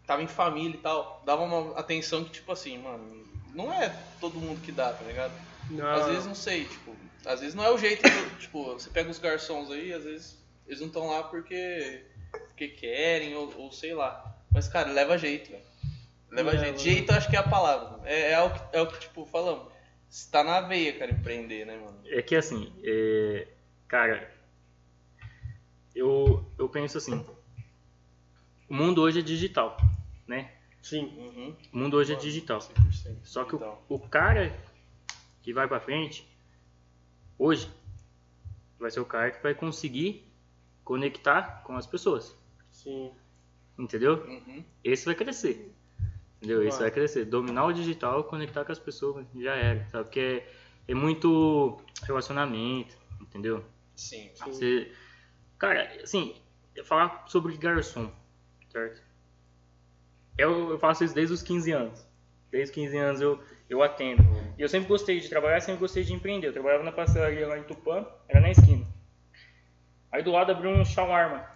tava 0.06 0.22
em 0.22 0.28
família 0.28 0.76
e 0.76 0.80
tal. 0.80 1.22
Dava 1.24 1.42
uma 1.42 1.78
atenção 1.78 2.24
que, 2.24 2.30
tipo 2.30 2.50
assim, 2.52 2.78
mano, 2.78 3.26
não 3.54 3.72
é 3.72 3.88
todo 4.20 4.38
mundo 4.38 4.60
que 4.60 4.72
dá, 4.72 4.92
tá 4.92 5.04
ligado? 5.04 5.32
Não. 5.70 5.86
Às 5.86 6.06
vezes, 6.06 6.26
não 6.26 6.34
sei, 6.34 6.64
tipo, 6.64 6.96
às 7.24 7.40
vezes 7.40 7.54
não 7.54 7.64
é 7.64 7.70
o 7.70 7.78
jeito, 7.78 8.02
do- 8.02 8.30
tipo, 8.40 8.64
você 8.74 8.90
pega 8.90 9.10
os 9.10 9.18
garçons 9.18 9.70
aí, 9.70 9.92
às 9.92 10.04
vezes 10.04 10.42
eles 10.66 10.80
não 10.80 10.88
estão 10.88 11.06
lá 11.08 11.22
porque, 11.24 12.04
porque 12.48 12.68
querem 12.68 13.34
ou, 13.34 13.52
ou 13.58 13.72
sei 13.72 13.94
lá. 13.94 14.36
Mas, 14.52 14.68
cara, 14.68 14.90
leva 14.90 15.16
jeito, 15.18 15.50
velho. 15.50 15.62
Leva 16.30 16.50
Leva. 16.52 16.64
jeito. 16.64 16.80
Jeito, 16.80 17.10
eu 17.12 17.16
acho 17.16 17.28
que 17.28 17.36
é 17.36 17.38
a 17.38 17.42
palavra. 17.42 18.00
É, 18.08 18.32
é, 18.32 18.40
o, 18.40 18.50
que, 18.50 18.60
é 18.76 18.80
o 18.80 18.86
que, 18.86 19.00
tipo, 19.00 19.24
falamos. 19.26 19.70
Está 20.10 20.42
na 20.44 20.60
veia, 20.60 20.92
cara, 20.98 21.10
empreender, 21.10 21.64
né, 21.66 21.76
mano? 21.76 21.98
É 22.06 22.20
que 22.22 22.36
assim, 22.36 22.70
é, 22.84 23.48
cara, 23.88 24.30
eu, 25.94 26.44
eu 26.58 26.68
penso 26.68 26.98
assim, 26.98 27.24
o 28.72 28.74
mundo 28.74 29.02
hoje 29.02 29.18
é 29.18 29.22
digital, 29.22 29.76
né? 30.26 30.50
Sim. 30.80 31.04
Uhum. 31.18 31.54
O 31.74 31.76
mundo 31.76 31.98
hoje 31.98 32.14
é 32.14 32.16
digital. 32.16 32.58
100%. 32.58 33.18
Só 33.22 33.44
que 33.44 33.54
o, 33.54 33.56
Então, 33.56 33.78
o 33.86 33.98
cara 33.98 34.58
que 35.42 35.52
vai 35.52 35.68
pra 35.68 35.78
frente, 35.78 36.26
hoje, 37.38 37.70
vai 38.78 38.90
ser 38.90 39.00
o 39.00 39.04
cara 39.04 39.30
que 39.30 39.42
vai 39.42 39.54
conseguir 39.54 40.26
conectar 40.82 41.62
com 41.64 41.76
as 41.76 41.86
pessoas, 41.86 42.34
Sim. 42.70 43.12
entendeu? 43.78 44.24
uhum. 44.24 44.64
Esse 44.82 45.04
vai 45.04 45.14
crescer. 45.14 45.70
Entendeu? 46.38 46.66
Esse 46.66 46.78
Vai. 46.78 46.90
crescer. 46.90 47.26
Dominar 47.26 47.66
o 47.66 47.72
digital, 47.74 48.24
conectar 48.24 48.64
com 48.64 48.72
as 48.72 48.78
pessoas, 48.78 49.26
já 49.36 49.54
era, 49.54 49.86
sabe? 49.90 50.04
Porque 50.04 50.18
é, 50.18 50.46
é 50.88 50.94
muito 50.94 51.78
relacionamento, 52.04 52.96
entendeu? 53.20 53.62
Sim. 53.94 54.30
Você, 54.46 54.90
cara, 55.58 55.92
assim, 56.02 56.34
falar 56.84 57.24
sobre 57.28 57.56
garçom, 57.56 58.10
certo? 58.72 59.02
Eu, 60.36 60.70
eu 60.70 60.78
faço 60.78 61.04
isso 61.04 61.14
desde 61.14 61.34
os 61.34 61.42
15 61.42 61.70
anos. 61.72 62.06
Desde 62.50 62.70
os 62.70 62.74
15 62.74 62.98
anos 62.98 63.20
eu, 63.20 63.42
eu 63.68 63.82
atendo. 63.82 64.22
E 64.58 64.62
eu 64.62 64.68
sempre 64.68 64.88
gostei 64.88 65.20
de 65.20 65.28
trabalhar, 65.28 65.60
sempre 65.60 65.80
gostei 65.80 66.02
de 66.02 66.12
empreender. 66.12 66.48
Eu 66.48 66.52
trabalhava 66.52 66.82
na 66.82 66.92
pastelaria 66.92 67.46
lá 67.46 67.58
em 67.58 67.62
Tupã, 67.62 68.06
era 68.28 68.40
na 68.40 68.50
esquina. 68.50 68.86
Aí 70.10 70.22
do 70.22 70.32
lado 70.32 70.52
abriu 70.52 70.70
um 70.70 70.84
shawarma. 70.84 71.46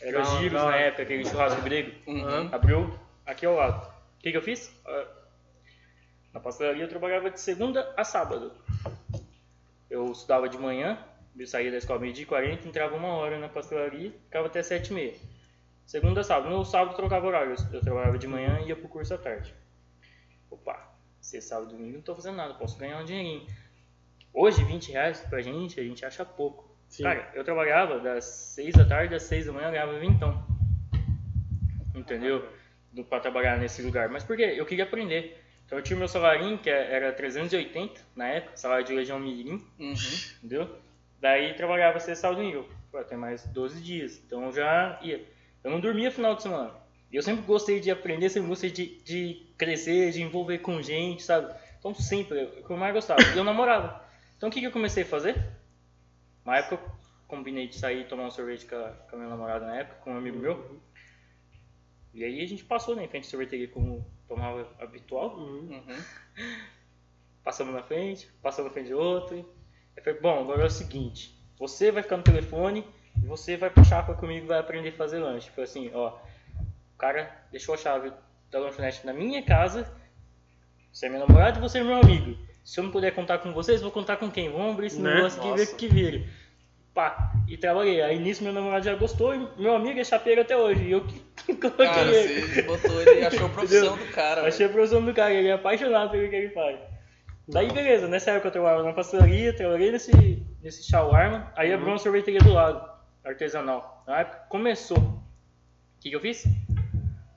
Era 0.00 0.18
hora, 0.20 0.38
giros 0.38 0.60
da 0.60 0.70
na 0.70 0.76
época, 0.76 1.02
aquele 1.02 1.24
churrasco 1.24 1.60
grego. 1.62 1.92
Uhum. 2.06 2.48
Abriu 2.52 2.98
aqui 3.26 3.44
ao 3.44 3.54
lado. 3.54 3.88
O 4.18 4.22
que, 4.22 4.30
que 4.30 4.36
eu 4.36 4.42
fiz? 4.42 4.74
Ah, 4.86 5.06
Na 6.34 6.40
pastelaria 6.40 6.84
eu 6.84 6.88
trabalhava 6.88 7.30
de 7.30 7.40
segunda 7.40 7.92
a 7.96 8.04
sábado. 8.04 8.52
Eu 9.90 10.10
estudava 10.12 10.48
de 10.48 10.56
manhã, 10.56 10.98
eu 11.36 11.46
saía 11.46 11.70
da 11.70 11.76
escola 11.76 11.98
meio-dia 11.98 12.22
e 12.22 12.26
40, 12.26 12.66
entrava 12.66 12.96
uma 12.96 13.08
hora 13.08 13.38
na 13.38 13.48
pastelaria, 13.48 14.10
ficava 14.24 14.46
até 14.46 14.62
sete 14.62 14.90
e 14.90 14.94
meia. 14.94 15.14
Segunda 15.86 16.20
a 16.20 16.24
sábado. 16.24 16.50
No 16.50 16.64
sábado 16.64 16.92
eu 16.92 16.96
trocava 16.96 17.26
horário. 17.26 17.54
Eu, 17.54 17.74
eu 17.74 17.80
trabalhava 17.80 18.18
de 18.18 18.26
manhã 18.26 18.60
e 18.60 18.68
ia 18.68 18.76
pro 18.76 18.88
curso 18.88 19.14
à 19.14 19.18
tarde. 19.18 19.54
Opa, 20.50 20.92
sexta, 21.20 21.50
sábado 21.56 21.72
e 21.72 21.76
domingo 21.76 21.96
não 21.96 22.02
tô 22.02 22.14
fazendo 22.14 22.36
nada, 22.36 22.54
posso 22.54 22.78
ganhar 22.78 23.00
um 23.00 23.04
dinheirinho. 23.04 23.46
Hoje, 24.34 24.64
20 24.64 24.92
reais 24.92 25.20
pra 25.20 25.40
gente, 25.42 25.78
a 25.78 25.82
gente 25.82 26.04
acha 26.04 26.24
pouco. 26.24 26.70
Sim. 26.88 27.02
Cara, 27.04 27.30
eu 27.34 27.44
trabalhava 27.44 27.98
das 28.00 28.24
6 28.24 28.74
da 28.74 28.84
tarde 28.84 29.14
às 29.14 29.22
6 29.24 29.46
da 29.46 29.52
manhã, 29.52 29.66
eu 29.68 29.72
ganhava 29.72 29.98
vintão. 29.98 30.42
Entendeu? 31.94 32.46
Do, 32.92 33.04
pra 33.04 33.20
trabalhar 33.20 33.58
nesse 33.58 33.82
lugar. 33.82 34.08
Mas 34.08 34.24
por 34.24 34.36
quê? 34.36 34.54
Eu 34.56 34.66
queria 34.66 34.84
aprender. 34.84 35.42
Então 35.64 35.78
eu 35.78 35.82
tinha 35.82 35.98
meu 35.98 36.08
salarinho, 36.08 36.58
que 36.58 36.68
é, 36.68 36.92
era 36.94 37.12
380 37.12 38.00
na 38.14 38.28
época, 38.28 38.56
salário 38.56 38.84
de 38.84 38.92
Legião 38.92 39.18
Mirim, 39.18 39.64
Uhum. 39.78 39.94
entendeu? 40.42 40.76
Daí 41.18 41.54
trabalhava 41.54 41.98
sexta, 42.00 42.22
sábado 42.28 42.42
e 42.42 42.52
domingo. 42.52 42.68
Tem 43.08 43.16
mais 43.16 43.46
12 43.46 43.82
dias. 43.82 44.20
Então 44.26 44.44
eu 44.44 44.52
já 44.52 44.98
ia. 45.02 45.24
Eu 45.62 45.70
não 45.70 45.80
dormia 45.80 46.10
final 46.10 46.34
de 46.34 46.42
semana. 46.42 46.72
E 47.10 47.16
eu 47.16 47.22
sempre 47.22 47.44
gostei 47.44 47.78
de 47.78 47.90
aprender, 47.90 48.28
sempre 48.30 48.48
gostei 48.48 48.70
de, 48.70 49.02
de 49.02 49.46
crescer, 49.58 50.12
de 50.12 50.22
envolver 50.22 50.58
com 50.58 50.80
gente, 50.80 51.22
sabe? 51.22 51.54
Então 51.78 51.94
sempre, 51.94 52.40
é 52.40 52.44
o 52.44 52.64
que 52.64 52.70
eu 52.70 52.76
mais 52.76 52.94
gostava. 52.94 53.20
E 53.22 53.36
eu 53.36 53.44
namorava. 53.44 54.02
Então 54.36 54.48
o 54.48 54.52
que, 54.52 54.60
que 54.60 54.66
eu 54.66 54.72
comecei 54.72 55.02
a 55.02 55.06
fazer? 55.06 55.36
Na 56.44 56.56
época 56.56 56.76
eu 56.76 56.90
combinei 57.28 57.68
de 57.68 57.76
sair 57.76 58.00
e 58.00 58.04
tomar 58.04 58.26
um 58.26 58.30
sorvete 58.30 58.66
com 58.66 58.76
a, 58.76 58.88
com 58.90 59.16
a 59.16 59.18
minha 59.18 59.30
namorada 59.30 59.66
na 59.66 59.76
época, 59.76 60.00
com 60.02 60.12
um 60.12 60.16
amigo 60.16 60.38
meu. 60.38 60.80
E 62.14 62.24
aí 62.24 62.42
a 62.42 62.46
gente 62.46 62.64
passou 62.64 62.96
né, 62.96 63.04
em 63.04 63.08
frente 63.08 63.26
à 63.26 63.30
sorveteria 63.30 63.68
como 63.68 64.06
tomava 64.26 64.68
habitual. 64.78 65.36
Uhum. 65.36 65.82
Passamos 67.44 67.74
na 67.74 67.82
frente, 67.82 68.28
passamos 68.42 68.70
na 68.70 68.74
frente 68.74 68.86
de 68.86 68.94
outro. 68.94 69.48
Falei, 70.02 70.20
bom, 70.20 70.40
agora 70.40 70.62
é 70.62 70.66
o 70.66 70.70
seguinte, 70.70 71.38
você 71.58 71.90
vai 71.90 72.02
ficar 72.02 72.16
no 72.16 72.22
telefone 72.22 72.84
e 73.20 73.26
você 73.26 73.56
vai 73.56 73.70
pra 73.70 73.82
chapa 73.84 74.14
comigo 74.14 74.44
e 74.44 74.48
vai 74.48 74.58
aprender 74.58 74.90
a 74.90 74.92
fazer 74.92 75.18
lanche. 75.18 75.50
Foi 75.50 75.64
assim, 75.64 75.90
ó, 75.94 76.08
o 76.94 76.98
cara 76.98 77.30
deixou 77.50 77.74
a 77.74 77.78
chave 77.78 78.12
da 78.50 78.58
lanchonete 78.58 79.04
na 79.04 79.12
minha 79.12 79.42
casa, 79.42 79.90
você 80.92 81.06
é 81.06 81.08
meu 81.08 81.20
namorado 81.20 81.58
e 81.58 81.62
você 81.62 81.78
é 81.78 81.82
meu 81.84 81.96
amigo. 81.96 82.36
Se 82.64 82.78
eu 82.78 82.84
não 82.84 82.90
puder 82.92 83.12
contar 83.12 83.38
com 83.38 83.52
vocês, 83.52 83.80
vou 83.82 83.90
contar 83.90 84.16
com 84.18 84.30
quem? 84.30 84.50
Vamos 84.50 84.72
abrir 84.74 84.86
esse 84.86 85.00
Né? 85.00 85.14
negócio 85.16 85.40
aqui 85.40 85.48
e 85.50 85.56
ver 85.66 85.72
o 85.72 85.76
que 85.76 85.88
vira. 85.88 86.22
Pá, 86.94 87.32
e 87.48 87.56
trabalhei. 87.56 88.02
Aí 88.02 88.18
nisso 88.18 88.44
meu 88.44 88.52
namorado 88.52 88.84
já 88.84 88.94
gostou 88.94 89.34
e 89.34 89.48
meu 89.56 89.74
amigo 89.74 89.98
é 89.98 90.04
chapeiro 90.04 90.42
até 90.42 90.54
hoje. 90.56 90.84
E 90.84 90.92
eu 90.92 91.04
que 91.06 91.54
coloquei 91.56 91.86
Cara, 91.86 92.10
ele. 92.14 92.40
você 92.46 92.62
botou 92.62 93.00
ele 93.00 93.20
e 93.20 93.24
achou 93.24 93.46
a 93.46 93.48
profissão 93.48 93.96
do 93.96 94.06
cara. 94.12 94.46
Achei 94.46 94.66
a 94.66 94.68
profissão 94.68 95.02
do 95.04 95.14
cara, 95.14 95.32
ele 95.32 95.48
é 95.48 95.52
apaixonado 95.52 96.10
pelo 96.10 96.28
que 96.28 96.36
ele 96.36 96.50
faz. 96.50 96.78
Daí 97.48 97.68
beleza, 97.72 98.06
nessa 98.06 98.32
época 98.32 98.48
eu 98.48 98.52
trabalhava 98.52 98.82
na 98.84 98.92
pastelaria, 98.92 99.56
trabalhei 99.56 99.90
nesse, 99.90 100.12
nesse 100.62 100.84
shawarma, 100.88 101.50
aí 101.56 101.72
abriu 101.72 101.88
uma 101.88 101.98
sorveteria 101.98 102.38
do 102.40 102.52
lado, 102.52 102.86
artesanal. 103.24 104.02
Na 104.06 104.20
época 104.20 104.38
começou. 104.48 104.98
O 104.98 105.22
que, 106.00 106.10
que 106.10 106.16
eu 106.16 106.20
fiz? 106.20 106.44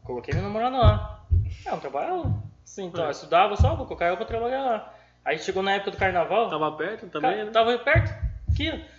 Coloquei 0.03 0.33
minha 0.33 0.45
namorada 0.45 0.77
lá. 0.77 1.25
Ah, 1.65 1.71
não 1.71 1.79
trabalhava. 1.79 2.43
Sim, 2.63 2.85
então, 2.87 3.03
É. 3.03 3.07
eu 3.07 3.11
estudava 3.11 3.55
só, 3.55 3.75
vou 3.75 3.85
colocar 3.85 4.05
ela 4.05 4.17
pra 4.17 4.25
trabalhar 4.25 4.63
lá. 4.63 4.93
Aí 5.23 5.37
chegou 5.39 5.63
na 5.63 5.73
época 5.73 5.91
do 5.91 5.97
carnaval, 5.97 6.49
Tava 6.49 6.71
perto 6.73 7.05
Ca- 7.07 7.11
também, 7.11 7.45
né? 7.45 7.51
Tava 7.51 7.77
perto, 7.79 8.11
aqui, 8.51 8.69
ó. 8.71 8.95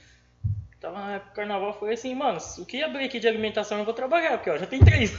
Tava 0.80 0.98
na 0.98 1.14
época 1.14 1.30
do 1.30 1.34
carnaval, 1.36 1.72
foi 1.78 1.94
assim, 1.94 2.14
mano, 2.14 2.38
o 2.58 2.66
que 2.66 2.82
abrir 2.82 3.04
aqui 3.06 3.18
de 3.18 3.26
alimentação 3.28 3.78
eu 3.78 3.84
vou 3.84 3.94
trabalhar, 3.94 4.36
porque 4.38 4.50
ó, 4.50 4.56
já 4.58 4.66
tem 4.66 4.80
três. 4.84 5.12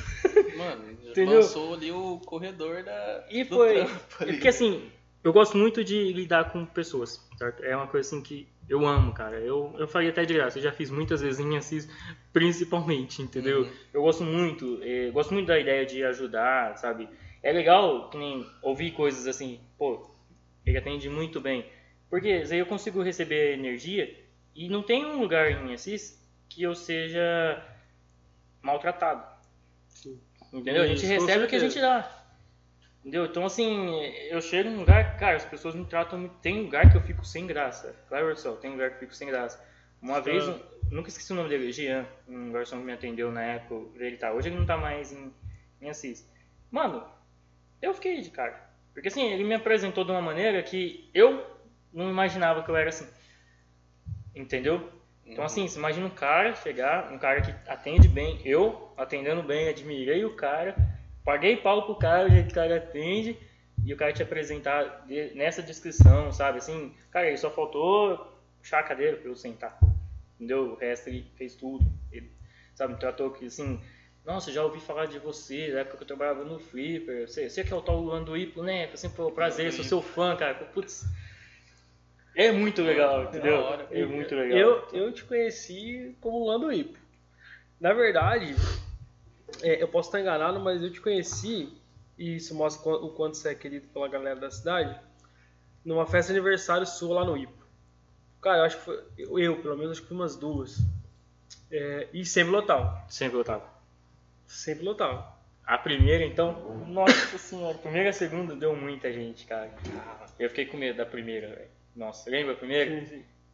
Mano, 0.57 0.97
já 1.03 1.12
Entendeu? 1.12 1.36
lançou 1.38 1.74
ali 1.74 1.91
o 1.91 2.19
corredor 2.25 2.83
da. 2.83 3.25
E 3.29 3.43
foi. 3.45 3.79
é. 3.81 3.86
Porque 4.17 4.47
assim, 4.50 4.89
eu 5.27 5.34
gosto 5.34 5.57
muito 5.57 5.84
de 5.84 6.13
lidar 6.13 6.53
com 6.53 6.65
pessoas, 6.65 7.22
certo? 7.38 7.62
É 7.62 7.75
uma 7.75 7.86
coisa 7.86 8.07
assim 8.07 8.22
que 8.22 8.48
eu 8.69 8.88
amo, 8.88 9.12
cara. 9.13 9.38
Eu, 9.38 9.75
eu 9.77 9.86
faria 9.86 10.10
até 10.10 10.24
de 10.24 10.34
graça. 10.34 10.57
Eu 10.57 10.63
já 10.63 10.72
fiz 10.72 10.89
muitas 10.89 11.19
vezes 11.19 11.38
em 11.38 11.57
Assis, 11.57 11.89
principalmente, 12.31 13.22
entendeu? 13.22 13.63
Uhum. 13.63 13.72
Eu 13.93 14.01
gosto 14.03 14.24
muito, 14.24 14.79
eh, 14.81 15.12
gosto 15.12 15.34
muito 15.34 15.48
da 15.48 15.60
ideia 15.60 15.86
de 15.86 16.01
ajudar, 16.05 16.77
sabe? 16.77 17.10
É 17.43 17.51
legal 17.51 18.10
que 18.10 18.17
nem 18.17 18.50
ouvir 18.62 18.91
coisas 18.91 19.27
assim, 19.27 19.60
pô, 19.77 20.10
ele 20.65 20.77
atende 20.77 21.10
muito 21.10 21.41
bem. 21.41 21.65
Porque 22.10 22.29
aí 22.29 22.60
eu 22.60 22.65
consigo 22.65 23.01
receber 23.01 23.53
energia 23.53 24.17
e 24.55 24.69
não 24.69 24.81
tem 24.81 25.05
um 25.05 25.19
lugar 25.19 25.51
em 25.51 25.74
Assis 25.74 26.25
que 26.48 26.63
eu 26.63 26.74
seja 26.74 27.62
maltratado. 28.62 29.25
Sim. 29.89 30.22
Entendeu? 30.53 30.84
A 30.84 30.88
gente 30.88 31.05
recebe 31.05 31.43
o 31.43 31.48
que 31.50 31.55
a 31.57 31.60
gente 31.60 31.81
dá. 31.81 32.16
Entendeu? 33.07 33.25
Então, 33.25 33.45
assim, 33.45 34.01
eu 34.29 34.41
chego 34.41 34.69
num 34.69 34.79
lugar, 34.79 35.15
cara, 35.17 35.37
as 35.37 35.45
pessoas 35.45 35.73
me 35.73 35.85
tratam. 35.85 36.27
Tem 36.41 36.61
lugar 36.63 36.91
que 36.91 36.97
eu 36.97 37.01
fico 37.01 37.23
sem 37.25 37.47
graça. 37.47 37.95
Claro, 38.09 38.35
só, 38.35 38.53
tem 38.57 38.71
lugar 38.71 38.89
que 38.89 38.95
eu 38.95 38.99
fico 38.99 39.15
sem 39.15 39.29
graça. 39.29 39.63
Uma 40.01 40.19
vez, 40.19 40.45
um- 40.45 40.59
nunca 40.91 41.07
esqueci 41.07 41.31
o 41.31 41.35
nome 41.37 41.47
dele, 41.47 41.71
Jean, 41.71 42.05
um 42.27 42.51
garçom 42.51 42.77
que 42.79 42.83
me 42.83 42.91
atendeu 42.91 43.31
na 43.31 43.41
época, 43.41 44.03
ele 44.03 44.17
tá. 44.17 44.33
Hoje 44.33 44.49
ele 44.49 44.57
não 44.57 44.65
tá 44.65 44.75
mais 44.77 45.13
em, 45.13 45.33
em 45.81 45.89
Assis. 45.89 46.29
Mano, 46.69 47.01
eu 47.81 47.93
fiquei 47.93 48.19
de 48.19 48.29
cara. 48.29 48.61
Porque 48.93 49.07
assim, 49.07 49.31
ele 49.31 49.45
me 49.45 49.55
apresentou 49.55 50.03
de 50.03 50.11
uma 50.11 50.21
maneira 50.21 50.61
que 50.61 51.09
eu 51.13 51.45
não 51.93 52.09
imaginava 52.09 52.61
que 52.61 52.69
eu 52.69 52.75
era 52.75 52.89
assim. 52.89 53.07
Entendeu? 54.35 54.91
Então 55.25 55.43
assim, 55.43 55.67
você 55.67 55.77
imagina 55.79 56.05
um 56.05 56.09
cara 56.09 56.55
chegar, 56.55 57.11
um 57.11 57.17
cara 57.17 57.41
que 57.41 57.53
atende 57.69 58.07
bem, 58.07 58.41
eu 58.45 58.91
atendendo 58.97 59.43
bem, 59.43 59.67
admirei 59.69 60.23
o 60.25 60.35
cara, 60.35 60.75
paguei 61.27 61.57
pau 61.57 61.84
pro 61.84 61.96
cara, 61.96 62.29
o 62.29 62.31
jeito 62.31 62.46
que 62.46 62.51
o 62.53 62.55
cara 62.55 62.77
atende, 62.77 63.38
e 63.86 63.93
o 63.93 63.98
cara 63.98 64.13
te 64.13 64.24
apresentar 64.24 65.05
nessa 65.36 65.62
descrição, 65.62 66.31
sabe? 66.31 66.60
Assim, 66.60 66.96
cara, 67.12 67.27
ele 67.27 67.36
só 67.36 67.51
faltou 67.51 68.34
puxar 68.60 68.79
a 68.79 68.84
cadeira 68.84 69.17
pra 69.17 69.29
eu 69.29 69.36
sentar. 69.36 69.77
Entendeu? 70.36 70.72
O 70.72 70.75
resto 70.75 71.10
ele 71.10 71.29
fez 71.36 71.53
tudo. 71.53 71.86
Ele, 72.13 72.31
sabe, 72.74 72.93
me 72.93 73.00
tratou 73.00 73.31
que 73.31 73.48
assim, 73.48 73.77
nossa, 74.25 74.53
já 74.53 74.63
ouvi 74.63 74.79
falar 74.79 75.07
de 75.07 75.19
você, 75.19 75.67
na 75.74 75.79
época 75.79 75.98
que 75.98 76.03
eu 76.03 76.07
trabalhava 76.07 76.46
no 76.46 76.60
Flipper, 76.60 77.27
você, 77.27 77.50
você 77.50 77.62
que 77.62 77.74
é 77.74 77.75
o 77.75 77.81
tal 77.81 78.00
Luan 78.00 78.24
do 78.24 78.38
Ipo, 78.38 78.63
né? 78.63 78.86
Assim, 78.86 79.10
pô, 79.10 79.29
prazer, 79.29 79.74
sou 79.74 79.84
seu 79.84 80.01
fã, 80.01 80.34
cara. 80.38 80.53
Putz. 80.53 81.03
É 82.38 82.53
muito 82.53 82.81
legal, 82.81 83.25
entendeu? 83.25 83.57
hora. 83.57 83.86
É 83.91 84.05
muito 84.05 84.34
legal. 84.34 84.57
Eu, 84.57 84.88
eu 84.93 85.12
te 85.12 85.25
conheci 85.25 86.15
como 86.22 86.46
Lando 86.46 86.72
Ipo. 86.72 86.98
Na 87.81 87.91
verdade, 87.91 88.55
é, 89.62 89.82
eu 89.82 89.88
posso 89.88 90.10
estar 90.10 90.20
enganado, 90.20 90.60
mas 90.60 90.82
eu 90.82 90.92
te 90.92 91.01
conheci, 91.01 91.74
e 92.18 92.36
isso 92.36 92.54
mostra 92.56 92.92
o 92.92 93.10
quanto 93.10 93.38
você 93.38 93.50
é 93.50 93.56
querido 93.56 93.88
pela 93.89 94.08
galera 94.08 94.39
da 94.39 94.51
cidade, 94.51 95.00
numa 95.84 96.06
festa 96.06 96.34
de 96.34 96.39
aniversário 96.39 96.86
sua 96.86 97.22
lá 97.22 97.25
no 97.25 97.38
Ipo. 97.38 97.66
Cara, 98.42 98.60
eu 98.60 98.63
acho 98.63 98.77
que 98.77 98.84
foi. 98.84 99.04
Eu, 99.18 99.62
pelo 99.62 99.77
menos, 99.77 99.94
acho 99.94 100.01
que 100.01 100.08
foi 100.08 100.18
umas 100.18 100.36
duas. 100.36 100.77
É, 101.72 102.08
e 102.13 102.25
sempre 102.25 102.51
lotava. 102.51 103.04
Sempre 103.10 103.38
eu 103.38 103.44
tava. 103.44 103.66
Sempre 104.46 104.86
lotava. 104.86 105.36
A 105.66 105.77
primeira, 105.77 106.24
então, 106.24 106.86
nossa 106.88 107.38
senhora, 107.38 107.75
a 107.75 107.77
primeira 107.77 108.08
e 108.08 108.10
a 108.10 108.13
segunda 108.13 108.56
deu 108.56 108.75
muita 108.75 109.12
gente, 109.12 109.46
cara. 109.46 109.74
Eu 110.39 110.50
fiquei 110.50 110.66
com 110.66 110.77
medo 110.77 110.98
da 110.98 111.06
primeira, 111.06 111.50
velho. 111.50 111.70
Nossa, 111.94 112.30
lembra 112.30 112.54
a 112.54 112.56
primeira? 112.56 113.04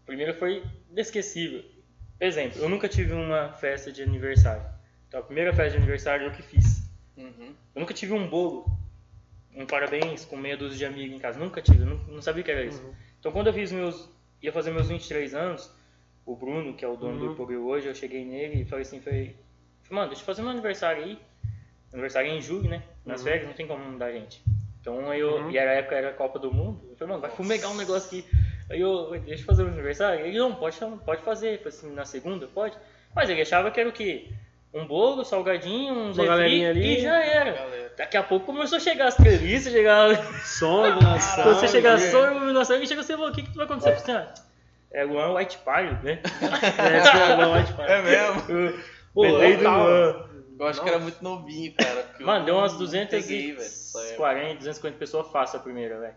A 0.03 0.05
primeira 0.05 0.33
foi 0.33 0.63
inesquecível. 0.91 1.63
Exemplo, 2.19 2.61
eu 2.61 2.69
nunca 2.69 2.87
tive 2.87 3.13
uma 3.13 3.49
festa 3.53 3.91
de 3.91 4.03
aniversário. 4.03 4.63
Então, 5.13 5.21
a 5.21 5.25
primeira 5.25 5.53
festa 5.53 5.73
de 5.73 5.77
aniversário 5.77 6.25
eu 6.25 6.31
que 6.31 6.41
fiz. 6.41 6.89
Uhum. 7.15 7.53
Eu 7.75 7.79
nunca 7.81 7.93
tive 7.93 8.13
um 8.13 8.27
bolo, 8.27 8.65
um 9.55 9.63
parabéns 9.63 10.25
com 10.25 10.35
meia 10.35 10.57
dúzia 10.57 10.75
de 10.75 10.85
amigos 10.85 11.15
em 11.15 11.19
casa. 11.19 11.37
Nunca 11.37 11.61
tive, 11.61 11.81
eu 11.83 11.85
não, 11.85 11.97
não 12.15 12.19
sabia 12.19 12.41
o 12.41 12.43
que 12.43 12.49
era 12.49 12.65
isso. 12.65 12.81
Uhum. 12.81 12.95
Então, 13.19 13.31
quando 13.31 13.45
eu 13.45 13.53
fiz 13.53 13.71
meus. 13.71 14.09
ia 14.41 14.51
fazer 14.51 14.71
meus 14.71 14.87
23 14.87 15.35
anos, 15.35 15.71
o 16.25 16.35
Bruno, 16.35 16.73
que 16.73 16.83
é 16.83 16.87
o 16.87 16.95
dono 16.97 17.13
Uhum. 17.21 17.27
do 17.27 17.33
Hipogeu 17.33 17.63
hoje, 17.63 17.85
eu 17.87 17.93
cheguei 17.93 18.25
nele 18.25 18.63
e 18.63 18.65
falei 18.65 18.81
assim: 18.81 18.99
falei, 19.01 19.35
mano, 19.91 20.07
deixa 20.07 20.23
eu 20.23 20.25
fazer 20.25 20.41
meu 20.41 20.49
aniversário 20.49 21.03
aí. 21.03 21.19
Aniversário 21.91 22.31
é 22.31 22.33
em 22.35 22.41
julho, 22.41 22.67
né? 22.67 22.81
Nas 23.05 23.19
Uhum. 23.21 23.27
férias 23.27 23.45
não 23.47 23.53
tem 23.53 23.67
como 23.67 23.85
mudar 23.85 24.07
a 24.07 24.11
gente. 24.13 24.41
Então 24.81 25.11
aí 25.11 25.19
eu. 25.19 25.35
Uhum. 25.35 25.51
E 25.51 25.59
era 25.59 25.69
a 25.69 25.75
época 25.75 25.95
era 25.95 26.09
a 26.09 26.13
Copa 26.13 26.39
do 26.39 26.51
Mundo. 26.51 26.87
Eu 26.89 26.95
falei, 26.97 27.09
mano, 27.11 27.21
vai 27.21 27.29
fumegar 27.29 27.69
um 27.71 27.77
negócio 27.77 28.07
aqui. 28.07 28.27
Aí 28.67 28.81
eu, 28.81 29.11
deixa 29.19 29.43
eu 29.43 29.45
fazer 29.45 29.61
o 29.63 29.67
aniversário. 29.67 30.25
Ele, 30.25 30.39
não, 30.39 30.55
pode, 30.55 30.75
pode 31.05 31.21
fazer. 31.21 31.53
Eu 31.53 31.57
falei 31.59 31.69
assim, 31.69 31.93
na 31.93 32.03
segunda? 32.03 32.47
Pode. 32.47 32.75
Mas 33.15 33.29
ele 33.29 33.43
achava 33.43 33.69
que 33.69 33.79
era 33.79 33.87
o 33.87 33.93
quê? 33.93 34.33
Um 34.73 34.85
bolo, 34.87 35.23
salgadinho, 35.23 35.93
um 35.93 36.11
Uma 36.11 36.25
galerinha 36.25 36.73
refri 36.73 36.83
ali. 36.83 36.97
e 36.97 37.01
já 37.01 37.23
era. 37.23 37.51
Galera. 37.51 37.93
Daqui 37.95 38.17
a 38.17 38.23
pouco 38.23 38.47
começou 38.47 38.77
a 38.77 38.81
chegar 38.81 39.07
as 39.07 39.15
treliças, 39.15 39.71
chegar. 39.71 40.15
Som, 40.43 40.87
iluminação. 40.87 41.43
Quando 41.43 41.59
você 41.59 41.67
chegar 41.67 41.95
a 41.95 42.31
iluminação, 42.31 42.81
e 42.81 42.87
chega 42.87 43.01
assim, 43.01 43.13
o 43.13 43.31
que, 43.31 43.43
que 43.43 43.55
vai 43.55 43.65
acontecer? 43.65 43.95
Falei 43.97 44.15
assim, 44.17 44.29
ah, 44.29 44.43
é 44.91 45.03
Luan 45.03 45.35
White 45.35 45.57
Party, 45.59 46.03
né? 46.03 46.19
É, 46.79 47.03
foi 47.03 47.33
uma 47.45 47.57
White 47.57 47.73
Party. 47.73 47.91
É 47.91 48.01
mesmo? 48.01 48.41
Pô, 49.13 49.23
do. 49.27 49.69
Luan. 49.69 50.33
Eu 50.59 50.67
acho 50.67 50.81
que 50.81 50.89
era 50.89 50.99
muito 50.99 51.21
novinho, 51.23 51.73
cara. 51.73 52.05
Mano, 52.19 52.45
deu 52.45 52.55
umas 52.55 52.71
não 52.71 52.79
240, 52.79 53.27
peguei, 53.27 53.51
velho, 53.53 53.59
essa 53.65 53.99
época. 53.99 54.55
250 54.55 54.97
pessoas 54.97 55.27
fácil 55.31 55.59
a 55.59 55.61
primeira, 55.61 55.99
velho. 55.99 56.13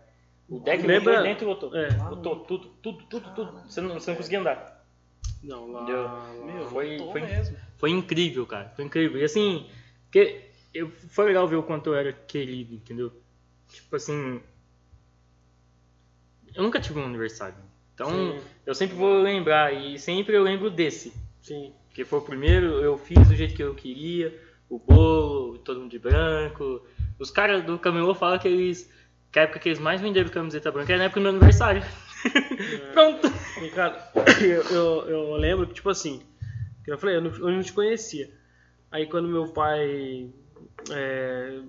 O 0.49 0.59
deck 0.59 0.85
Lembra- 0.85 1.21
dentro 1.21 1.43
e 1.43 1.47
lotou. 1.47 1.75
É. 1.75 1.89
Lotou 2.09 2.37
tudo, 2.45 2.67
tudo, 2.81 3.03
tudo, 3.09 3.29
tudo. 3.35 3.61
Você 3.67 3.81
não, 3.81 3.95
você 3.95 4.11
não 4.11 4.17
conseguia 4.17 4.39
andar. 4.39 4.83
Não, 5.43 5.71
lá. 5.71 5.81
Entendeu? 5.81 6.09
Meu, 6.45 6.67
foi, 6.69 6.97
foi- 7.11 7.21
mesmo. 7.21 7.57
Foi 7.77 7.91
incrível, 7.91 8.45
cara. 8.45 8.69
Foi 8.75 8.85
incrível. 8.85 9.19
E 9.19 9.23
assim, 9.23 9.67
porque 10.03 10.47
eu, 10.73 10.89
foi 11.09 11.25
legal 11.25 11.47
ver 11.47 11.55
o 11.55 11.63
quanto 11.63 11.89
eu 11.89 11.95
era 11.95 12.11
querido, 12.11 12.75
entendeu? 12.75 13.11
Tipo 13.71 13.95
assim. 13.95 14.41
Eu 16.53 16.63
nunca 16.63 16.79
tive 16.79 16.99
um 16.99 17.05
aniversário. 17.05 17.57
Então, 17.93 18.09
Sim. 18.09 18.39
eu 18.65 18.75
sempre 18.75 18.95
vou 18.95 19.21
lembrar. 19.21 19.73
E 19.73 19.97
sempre 19.99 20.35
eu 20.35 20.43
lembro 20.43 20.69
desse. 20.69 21.13
Sim. 21.41 21.73
Porque 21.87 22.05
foi 22.05 22.19
o 22.19 22.23
primeiro, 22.23 22.79
eu 22.79 22.97
fiz 22.97 23.27
do 23.27 23.35
jeito 23.35 23.55
que 23.55 23.63
eu 23.63 23.73
queria. 23.75 24.39
o 24.69 24.79
bolo, 24.79 25.57
todo 25.59 25.79
mundo 25.79 25.91
de 25.91 25.99
branco. 25.99 26.85
Os 27.19 27.31
caras 27.31 27.63
do 27.63 27.77
camelô 27.79 28.13
falam 28.13 28.39
que 28.39 28.47
eles. 28.47 28.91
Que 29.31 29.39
a 29.39 29.43
época 29.43 29.59
que 29.59 29.69
eles 29.69 29.79
mais 29.79 29.99
venderam 29.99 30.29
camiseta 30.29 30.71
branca 30.71 30.93
era 30.93 30.99
na 30.99 31.05
época 31.05 31.19
do 31.19 31.23
meu 31.23 31.31
aniversário. 31.31 31.83
Pronto. 32.93 33.27
E, 33.61 33.69
cara, 33.69 34.11
eu, 34.41 34.63
eu, 34.63 35.09
eu 35.09 35.33
lembro 35.33 35.67
que, 35.67 35.73
tipo 35.73 35.89
assim, 35.89 36.21
que 36.87 36.93
eu 36.93 36.97
falei, 36.97 37.17
eu 37.17 37.21
não, 37.21 37.31
eu 37.35 37.51
não 37.51 37.61
te 37.61 37.73
conhecia. 37.73 38.31
Aí 38.91 39.05
quando 39.07 39.27
meu 39.27 39.49
pai 39.49 40.31
é, 40.91 41.61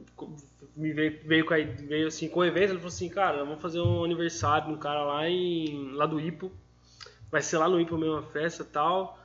me 0.76 0.92
veio, 0.92 1.20
veio, 1.26 1.44
com 1.46 1.54
a- 1.54 1.58
veio 1.58 2.06
assim, 2.08 2.28
com 2.28 2.40
o 2.40 2.44
evento, 2.44 2.70
ele 2.70 2.78
falou 2.78 2.88
assim, 2.88 3.08
cara, 3.08 3.38
vamos 3.44 3.60
fazer 3.60 3.80
um 3.80 4.04
aniversário 4.04 4.70
no 4.70 4.78
cara 4.78 5.02
lá 5.04 5.28
em. 5.28 5.92
lá 5.92 6.06
do 6.06 6.20
Ipo. 6.20 6.52
Vai 7.30 7.42
ser 7.42 7.58
lá 7.58 7.68
no 7.68 7.80
Ipo 7.80 7.96
mesmo 7.98 8.16
a 8.16 8.22
festa 8.22 8.62
e 8.62 8.66
tal. 8.66 9.18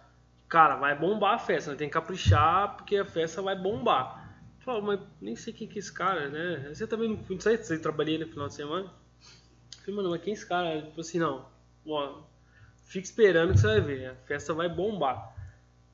Cara, 0.49 0.75
vai 0.77 0.97
bombar 0.97 1.35
a 1.35 1.39
festa, 1.39 1.71
né? 1.71 1.77
tem 1.77 1.87
que 1.87 1.93
caprichar 1.93 2.75
porque 2.77 2.97
a 2.97 3.05
festa 3.05 3.41
vai 3.41 3.55
bombar. 3.55 4.37
Eu 4.59 4.65
falo, 4.65 4.81
mas 4.83 4.99
nem 5.21 5.35
sei 5.35 5.53
quem 5.53 5.67
que 5.67 5.77
é 5.77 5.79
esse 5.79 5.93
cara, 5.93 6.29
né? 6.29 6.69
Você 6.73 6.87
também 6.87 7.09
não, 7.09 7.19
não 7.29 7.39
sei 7.39 7.57
se 7.57 7.65
você 7.65 7.79
trabalhei 7.79 8.17
no 8.17 8.27
final 8.27 8.47
de 8.47 8.55
semana. 8.55 8.85
Eu 8.85 9.79
falei, 9.81 9.95
mano, 9.95 10.09
mas 10.11 10.21
quem 10.21 10.31
é 10.31 10.35
esse 10.35 10.47
cara? 10.47 10.71
Ele 10.73 10.81
falou 10.87 11.01
assim, 11.01 11.19
não, 11.19 11.45
ó, 11.87 12.21
fica 12.85 13.05
esperando 13.05 13.53
que 13.53 13.59
você 13.59 13.67
vai 13.67 13.81
ver, 13.81 14.09
a 14.11 14.15
festa 14.15 14.53
vai 14.53 14.69
bombar. 14.69 15.32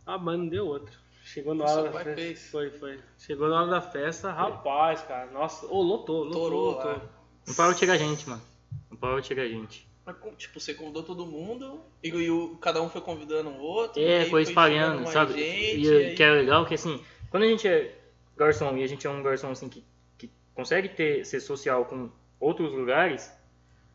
Ah, 0.09 0.17
mas 0.17 0.37
não 0.39 0.47
deu 0.47 0.65
outra. 0.67 0.93
Chegou 1.23 1.53
na 1.53 1.65
hora 1.65 1.83
da 1.83 1.91
festa. 1.91 2.15
fez. 2.15 2.49
Foi, 2.51 2.69
foi. 2.71 2.99
Chegou 3.17 3.47
na 3.49 3.61
hora 3.61 3.69
da 3.71 3.81
festa, 3.81 4.31
rapaz, 4.31 5.01
cara. 5.03 5.29
Nossa, 5.31 5.65
ô, 5.67 5.81
lotou, 5.81 6.23
lotou, 6.23 6.41
Torou 6.41 6.65
lotou. 6.71 6.91
lá. 6.91 7.01
Não 7.47 7.53
parou 7.53 7.73
de 7.73 7.79
chegar 7.79 7.97
gente, 7.97 8.27
mano. 8.27 8.41
Não 8.89 8.97
parou 8.97 9.21
de 9.21 9.27
chegar 9.27 9.45
gente. 9.47 9.87
Mas, 10.05 10.15
tipo, 10.37 10.59
você 10.59 10.73
convidou 10.73 11.03
todo 11.03 11.25
mundo 11.27 11.79
e, 12.03 12.09
e 12.09 12.31
o- 12.31 12.57
cada 12.59 12.81
um 12.81 12.89
foi 12.89 13.01
convidando 13.01 13.49
o 13.51 13.59
outro. 13.59 14.01
É, 14.01 14.25
foi 14.25 14.43
chegando 14.43 14.49
espalhando, 14.49 15.07
sabe? 15.11 15.33
Gente, 15.33 15.81
e 15.81 15.85
e 15.85 15.91
aí- 16.07 16.15
que 16.15 16.23
é 16.23 16.31
legal 16.31 16.65
que 16.65 16.73
assim, 16.73 17.03
quando 17.29 17.43
a 17.43 17.47
gente 17.47 17.67
é 17.67 17.95
garçom 18.35 18.75
e 18.77 18.83
a 18.83 18.87
gente 18.87 19.05
é 19.05 19.09
um 19.09 19.21
garçom 19.21 19.51
assim 19.51 19.69
que, 19.69 19.83
que 20.17 20.31
consegue 20.55 20.89
ter, 20.89 21.23
ser 21.25 21.39
social 21.41 21.85
com 21.85 22.09
outros 22.39 22.71
lugares, 22.73 23.31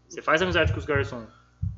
você 0.08 0.22
faz 0.22 0.40
amizade 0.40 0.72
com 0.72 0.78
os 0.78 0.84
garçons, 0.84 1.28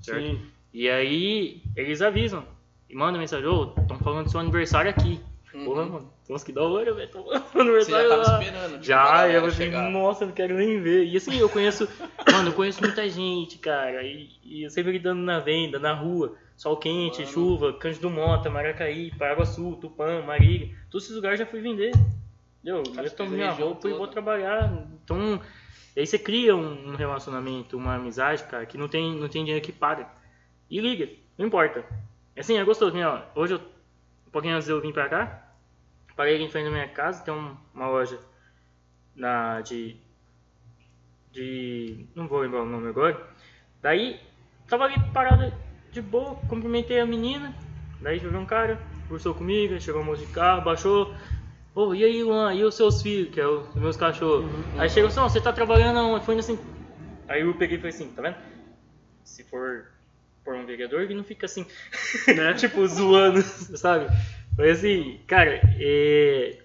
certo? 0.03 0.21
Sim. 0.27 0.47
E 0.75 0.91
aí 0.91 1.63
eles 1.75 2.03
avisam 2.03 2.47
e 2.89 2.95
mandam 2.95 3.21
mensagem, 3.21 3.47
ô, 3.47 3.73
estão 3.79 3.99
falando 3.99 4.25
do 4.27 4.31
seu 4.31 4.41
aniversário 4.41 4.91
aqui. 4.91 5.21
Uhum. 5.55 5.65
Porra, 5.65 5.87
mano, 5.87 6.13
nossa, 6.29 6.45
que 6.45 6.53
da 6.53 6.63
hora, 6.63 6.93
velho. 6.93 7.11
Você 7.13 7.59
aniversário 7.59 8.09
já 8.09 8.17
tava 8.17 8.31
lá. 8.31 8.43
esperando. 8.43 8.73
tipo, 8.73 8.83
Já, 8.85 9.29
eu 9.31 9.45
assim, 9.47 9.57
chegar. 9.57 9.91
nossa, 9.91 10.25
eu 10.25 10.29
não 10.29 10.35
quero 10.35 10.55
nem 10.55 10.81
ver. 10.83 11.05
E 11.07 11.17
assim, 11.17 11.39
eu 11.39 11.49
conheço, 11.49 11.89
mano, 12.31 12.51
eu 12.51 12.53
conheço 12.53 12.83
muita 12.83 13.09
gente, 13.09 13.59
cara. 13.59 14.03
E, 14.03 14.29
e 14.45 14.65
eu 14.65 14.71
sempre 14.71 14.93
lidando 14.93 15.23
na 15.23 15.39
venda, 15.41 15.79
na 15.79 15.95
rua, 15.95 16.37
sol 16.57 16.77
quente, 16.77 17.21
Mano. 17.21 17.33
chuva, 17.33 17.73
Cândido 17.75 18.11
Mota, 18.11 18.51
Maracaí, 18.51 19.11
Paraguaçu, 19.17 19.77
Tupã, 19.81 20.21
Marília. 20.23 20.77
Todos 20.91 21.05
esses 21.05 21.17
lugares 21.17 21.41
eu 21.41 21.47
já 21.47 21.51
fui 21.51 21.61
vender. 21.61 21.93
Entendeu? 22.63 22.83
Cara, 22.95 23.07
Eu 23.07 23.11
tomo 23.13 23.31
minha 23.31 23.51
roupa 23.51 23.87
e 23.89 23.93
vou 23.93 24.01
toda. 24.01 24.13
trabalhar. 24.13 24.87
Então, 25.03 25.41
aí 25.97 26.07
você 26.07 26.19
cria 26.19 26.55
um, 26.55 26.91
um 26.91 26.97
relacionamento, 26.97 27.77
uma 27.79 27.95
amizade, 27.95 28.43
cara, 28.45 28.67
que 28.67 28.77
não 28.77 28.89
tem, 28.89 29.15
não 29.15 29.29
tem 29.29 29.43
dinheiro 29.45 29.65
que 29.65 29.73
paga. 29.73 30.07
E 30.69 30.81
liga, 30.81 31.09
não 31.39 31.47
importa. 31.47 31.83
Assim, 32.37 32.59
é 32.59 32.65
gostoso, 32.65 32.95
né? 32.95 33.07
ó. 33.07 33.23
Hoje, 33.35 33.55
eu, 33.55 33.59
um 34.27 34.31
pouquinho 34.31 34.57
antes 34.57 34.69
eu 34.69 34.81
vir 34.81 34.93
pra 34.93 35.09
cá, 35.09 35.55
parei 36.15 36.35
aqui 36.35 36.45
em 36.45 36.51
frente 36.51 36.67
da 36.67 36.71
minha 36.71 36.89
casa, 36.89 37.25
tem 37.25 37.33
um- 37.33 37.57
uma 37.75 37.89
loja 37.89 38.19
na, 39.15 39.61
de, 39.63 39.97
de. 41.33 42.07
Não 42.15 42.27
vou 42.29 42.41
lembrar 42.41 42.63
o 42.63 42.67
nome 42.67 42.89
agora. 42.89 43.27
Daí, 43.83 44.21
tava 44.69 44.85
ali 44.85 44.99
parado 45.13 45.53
de 45.93 46.03
boa, 46.03 46.35
cumprimentei 46.49 47.01
a 47.01 47.07
menina. 47.07 47.55
Daí 48.01 48.19
veio 48.19 48.39
um 48.39 48.47
cara, 48.47 48.79
conversou 49.09 49.35
comigo, 49.35 49.81
chegou 49.81 50.03
um 50.03 50.05
moço 50.05 50.25
de 50.25 50.33
carro, 50.33 50.63
baixou. 50.63 51.15
Ô, 51.75 51.95
e 51.95 52.05
aí, 52.05 52.23
Luan, 52.23 52.55
e 52.55 52.65
os 52.65 52.75
seus 52.75 53.03
filhos, 53.03 53.33
que 53.35 53.41
é 53.41 53.47
os 53.47 53.75
meus 53.75 53.97
cachorros? 53.97 54.51
Aí 54.79 54.89
chegou 54.89 55.09
assim, 55.09 55.21
ó, 55.21 55.29
você 55.29 55.41
tá 55.41 55.53
trabalhando? 55.53 56.21
Foi 56.23 56.39
assim. 56.39 56.59
Aí 57.29 57.43
eu 57.43 57.55
peguei 57.55 57.77
e 57.77 57.81
falei 57.81 57.95
assim, 57.95 58.09
tá 58.13 58.23
vendo? 58.23 58.37
Se 59.25 59.45
for 59.45 59.87
por 60.47 60.55
um 60.55 60.65
vereador, 60.65 61.03
ele 61.03 61.15
não 61.15 61.25
fica 61.25 61.47
assim, 61.47 61.67
né? 62.35 62.55
tipo, 62.55 62.87
zoando, 62.87 63.43
sabe? 63.43 64.07
Foi 64.55 64.71
assim, 64.71 65.21
cara, 65.27 65.61
é, 65.79 66.63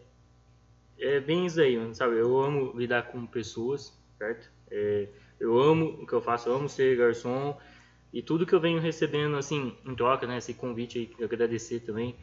é 0.99 1.19
bem 1.19 1.47
isso 1.47 1.59
aí, 1.59 1.75
mano, 1.75 1.95
sabe? 1.95 2.15
Eu 2.17 2.39
amo 2.39 2.77
lidar 2.77 3.07
com 3.07 3.25
pessoas, 3.25 3.91
certo? 4.19 4.49
É, 4.69 5.07
eu 5.39 5.59
amo 5.59 6.03
o 6.03 6.05
que 6.05 6.13
eu 6.13 6.21
faço, 6.21 6.47
eu 6.47 6.55
amo 6.55 6.69
ser 6.69 6.95
garçom 6.95 7.57
e 8.13 8.21
tudo 8.21 8.45
que 8.45 8.53
eu 8.53 8.59
venho 8.59 8.79
recebendo, 8.79 9.35
assim, 9.35 9.75
em 9.83 9.95
troca, 9.95 10.27
né? 10.27 10.37
Esse 10.37 10.53
convite 10.53 10.99
aí, 10.99 11.07
quero 11.07 11.25
agradecer 11.25 11.79
também. 11.79 12.15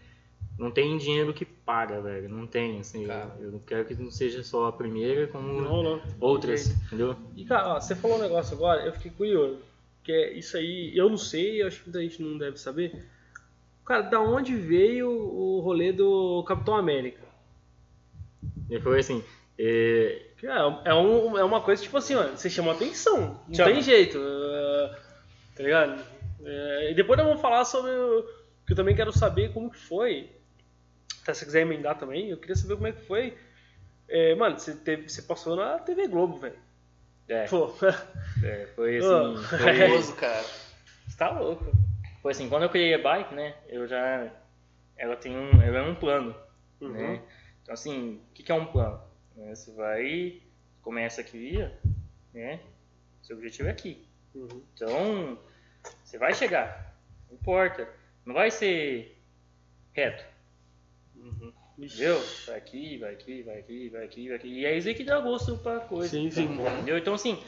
Não 0.56 0.70
tem 0.70 0.96
dinheiro 0.96 1.34
que 1.34 1.44
paga, 1.44 2.00
velho. 2.00 2.28
Não 2.28 2.46
tem, 2.46 2.78
assim. 2.78 3.06
Cara. 3.06 3.34
Eu, 3.38 3.46
eu 3.46 3.52
não 3.52 3.58
quero 3.58 3.84
que 3.84 3.94
não 3.94 4.10
seja 4.10 4.42
só 4.44 4.66
a 4.66 4.72
primeira, 4.72 5.26
como 5.26 5.60
Não, 5.60 5.82
não. 5.82 6.02
outras, 6.20 6.70
entendeu? 6.86 7.16
E, 7.36 7.44
cara, 7.44 7.74
ó, 7.74 7.80
você 7.80 7.96
falou 7.96 8.18
um 8.18 8.22
negócio 8.22 8.56
agora, 8.56 8.84
eu 8.84 8.92
fiquei 8.92 9.10
curioso. 9.10 9.58
Que 10.08 10.12
é 10.12 10.32
isso 10.32 10.56
aí, 10.56 10.90
eu 10.96 11.10
não 11.10 11.18
sei, 11.18 11.60
eu 11.60 11.66
acho 11.66 11.80
que 11.80 11.90
muita 11.90 12.00
gente 12.00 12.22
não 12.22 12.38
deve 12.38 12.56
saber. 12.58 13.04
Cara, 13.84 14.00
da 14.00 14.18
onde 14.18 14.56
veio 14.56 15.10
o 15.10 15.60
rolê 15.60 15.92
do 15.92 16.42
Capitão 16.44 16.74
América? 16.76 17.20
E 18.70 18.80
foi 18.80 19.00
assim. 19.00 19.22
é, 19.58 20.22
É, 20.42 20.88
é, 20.90 20.94
um- 20.94 21.36
é 21.36 21.44
uma 21.44 21.60
coisa 21.60 21.82
tipo 21.82 21.98
assim, 21.98 22.14
ó, 22.14 22.22
você 22.28 22.48
chama 22.48 22.72
atenção, 22.72 23.38
não 23.46 23.54
Chama. 23.54 23.70
tem 23.70 23.82
jeito, 23.82 24.16
é, 24.18 24.98
tá 25.54 25.62
ligado? 25.62 26.02
E 26.88 26.94
depois 26.94 27.18
nós 27.18 27.26
vamos 27.26 27.42
falar 27.42 27.66
sobre 27.66 27.90
o 27.90 28.22
que 28.66 28.72
eu 28.72 28.76
também 28.76 28.96
quero 28.96 29.12
saber 29.12 29.52
como 29.52 29.70
que 29.70 29.78
foi. 29.78 30.30
Se 31.22 31.34
você 31.34 31.44
quiser 31.44 31.60
emendar 31.60 31.98
também, 31.98 32.30
eu 32.30 32.38
queria 32.38 32.56
saber 32.56 32.76
como 32.76 32.86
é 32.86 32.92
que 32.92 33.02
foi. 33.04 33.36
É, 34.08 34.34
mano, 34.36 34.58
você, 34.58 34.74
teve, 34.74 35.06
você 35.06 35.20
passou 35.20 35.54
na 35.54 35.78
TV 35.80 36.08
Globo, 36.08 36.38
velho. 36.38 36.56
É, 37.28 37.46
Pô, 37.46 37.74
é, 38.42 38.66
foi 38.74 38.98
assim. 38.98 39.36
Foi, 39.44 39.58
Famoso, 39.88 40.16
cara. 40.16 40.42
você 41.06 41.16
tá 41.16 41.30
louco. 41.30 41.70
foi 42.22 42.32
assim, 42.32 42.48
quando 42.48 42.62
eu 42.62 42.70
criei 42.70 42.94
a 42.94 42.98
bike, 43.02 43.34
né? 43.34 43.54
Eu 43.68 43.86
já. 43.86 44.32
Ela 44.96 45.16
tem 45.16 45.36
um. 45.36 45.60
Ela 45.60 45.78
é 45.78 45.82
um 45.82 45.94
plano. 45.94 46.34
Uhum. 46.80 46.90
Né? 46.90 47.22
Então 47.62 47.74
assim, 47.74 48.22
o 48.30 48.34
que, 48.34 48.42
que 48.42 48.50
é 48.50 48.54
um 48.54 48.66
plano? 48.66 49.00
Né, 49.36 49.54
Você 49.54 49.72
vai. 49.72 50.42
Começa 50.80 51.20
aqui, 51.20 51.58
né? 52.32 52.60
Seu 53.22 53.36
objetivo 53.36 53.68
é 53.68 53.72
aqui. 53.72 54.08
Uhum. 54.34 54.62
Então, 54.72 55.38
você 56.02 56.16
vai 56.16 56.32
chegar. 56.32 56.96
Não 57.28 57.36
importa. 57.36 57.86
Não 58.24 58.34
vai 58.34 58.50
ser 58.50 59.20
reto. 59.92 60.24
Entendeu? 61.78 62.20
Vai 62.46 62.56
aqui, 62.56 62.98
vai 62.98 63.12
aqui, 63.12 63.42
vai 63.42 63.58
aqui, 63.58 63.88
vai 63.88 64.04
aqui, 64.04 64.28
vai 64.28 64.36
aqui. 64.36 64.48
E 64.48 64.66
é 64.66 64.76
isso 64.76 64.88
aí 64.88 64.94
que 64.94 65.04
dá 65.04 65.20
gosto 65.20 65.56
pra 65.58 65.78
coisa. 65.80 66.08
Sim, 66.08 66.28
sim. 66.30 66.44
Entendeu? 66.44 66.98
Então, 66.98 67.14
assim, 67.14 67.40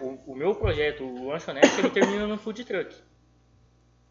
o, 0.00 0.32
o 0.32 0.34
meu 0.34 0.54
projeto, 0.54 1.04
o 1.04 1.28
lanchonete, 1.28 1.68
ele 1.78 1.90
termina 1.90 2.26
no 2.26 2.38
food 2.38 2.64
truck. 2.64 2.94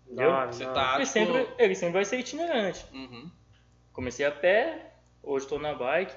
Entendeu? 0.05 0.31
Ah, 0.31 0.45
Você 0.45 0.63
não. 0.63 0.73
tá, 0.73 0.95
Ele 0.97 1.05
sempre, 1.05 1.47
ele 1.57 1.73
sempre 1.75 1.93
vai 1.93 2.05
ser 2.05 2.19
itinerante. 2.19 2.85
Uhum. 2.93 3.31
Comecei 3.91 4.25
a 4.25 4.31
pé, 4.31 4.91
hoje 5.23 5.45
estou 5.45 5.57
na 5.59 5.73
bike, 5.73 6.13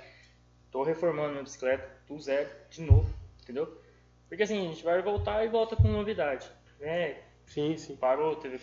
estou 0.66 0.82
reformando 0.82 1.30
minha 1.30 1.42
bicicleta 1.42 1.88
do 2.06 2.20
zero 2.20 2.48
de 2.70 2.82
novo, 2.82 3.08
entendeu? 3.42 3.80
Porque 4.28 4.42
assim, 4.42 4.66
a 4.66 4.70
gente 4.70 4.84
vai 4.84 5.00
voltar 5.00 5.44
e 5.44 5.48
volta 5.48 5.76
com 5.76 5.88
novidade. 5.88 6.46
Né? 6.78 7.16
Sim, 7.46 7.76
sim. 7.76 7.96
Parou, 7.96 8.36
teve 8.36 8.60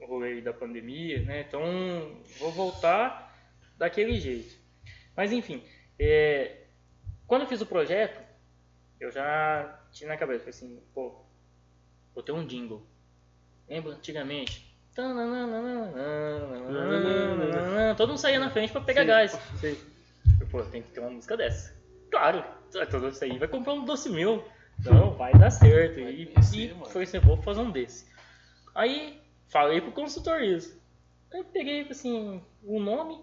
o 0.00 0.06
rolê 0.06 0.40
da 0.40 0.52
pandemia, 0.52 1.22
né? 1.22 1.44
Então 1.46 1.62
vou 2.38 2.50
voltar 2.50 3.27
daquele 3.78 4.18
jeito. 4.20 4.54
Mas 5.16 5.32
enfim, 5.32 5.62
é, 5.98 6.64
quando 7.26 7.42
eu 7.42 7.48
fiz 7.48 7.60
o 7.60 7.66
projeto, 7.66 8.20
eu 9.00 9.10
já 9.10 9.80
tinha 9.92 10.08
na 10.08 10.16
cabeça, 10.16 10.40
falei 10.40 10.50
assim, 10.50 10.82
pô, 10.92 11.24
vou 12.14 12.22
ter 12.22 12.32
um 12.32 12.46
jingle. 12.46 12.84
Lembra 13.68 13.92
antigamente? 13.92 14.68
Todo 17.96 18.08
mundo 18.08 18.18
saía 18.18 18.40
na 18.40 18.50
frente 18.50 18.72
pra 18.72 18.80
pegar 18.80 19.02
Sim. 19.02 19.06
gás. 19.06 19.32
Sim. 19.60 19.76
Eu, 20.40 20.46
Pô, 20.48 20.62
tem 20.62 20.82
que 20.82 20.90
ter 20.90 21.00
uma 21.00 21.10
música 21.10 21.36
dessa. 21.36 21.76
Claro, 22.10 22.44
todo 22.90 23.08
isso 23.08 23.22
aí 23.22 23.38
vai 23.38 23.48
comprar 23.48 23.74
um 23.74 23.84
doce 23.84 24.08
meu. 24.08 24.44
Não, 24.84 25.14
vai 25.14 25.32
dar 25.32 25.50
certo. 25.50 26.00
Vai 26.02 26.12
E, 26.12 26.26
conhecer, 26.26 26.74
e 26.74 26.92
foi 26.92 27.02
assim, 27.04 27.18
vou 27.20 27.40
fazer 27.42 27.60
um 27.60 27.70
desse. 27.70 28.06
Aí 28.74 29.20
falei 29.48 29.80
pro 29.80 29.92
consultor 29.92 30.42
isso. 30.42 30.80
Aí 31.32 31.44
peguei 31.44 31.82
assim, 31.88 32.42
o 32.62 32.80
nome, 32.80 33.20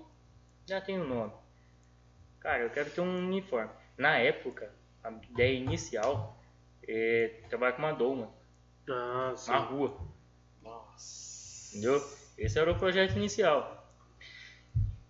já 0.68 0.82
tem 0.82 1.00
o 1.00 1.08
nome. 1.08 1.32
Cara, 2.40 2.64
eu 2.64 2.70
quero 2.70 2.90
ter 2.90 3.02
um 3.02 3.18
uniforme. 3.28 3.72
Na 3.98 4.18
época, 4.18 4.72
a 5.04 5.12
ideia 5.30 5.58
inicial 5.58 6.38
é 6.88 7.42
trabalhar 7.50 7.74
com 7.74 7.80
uma 7.82 7.94
doma 7.94 8.30
Ah, 8.90 9.34
sim. 9.36 9.52
na 9.52 9.58
rua. 9.58 9.98
Nossa. 10.62 11.72
Entendeu? 11.78 12.02
Esse 12.38 12.60
era 12.60 12.72
o 12.72 12.78
projeto 12.78 13.16
inicial. 13.16 13.84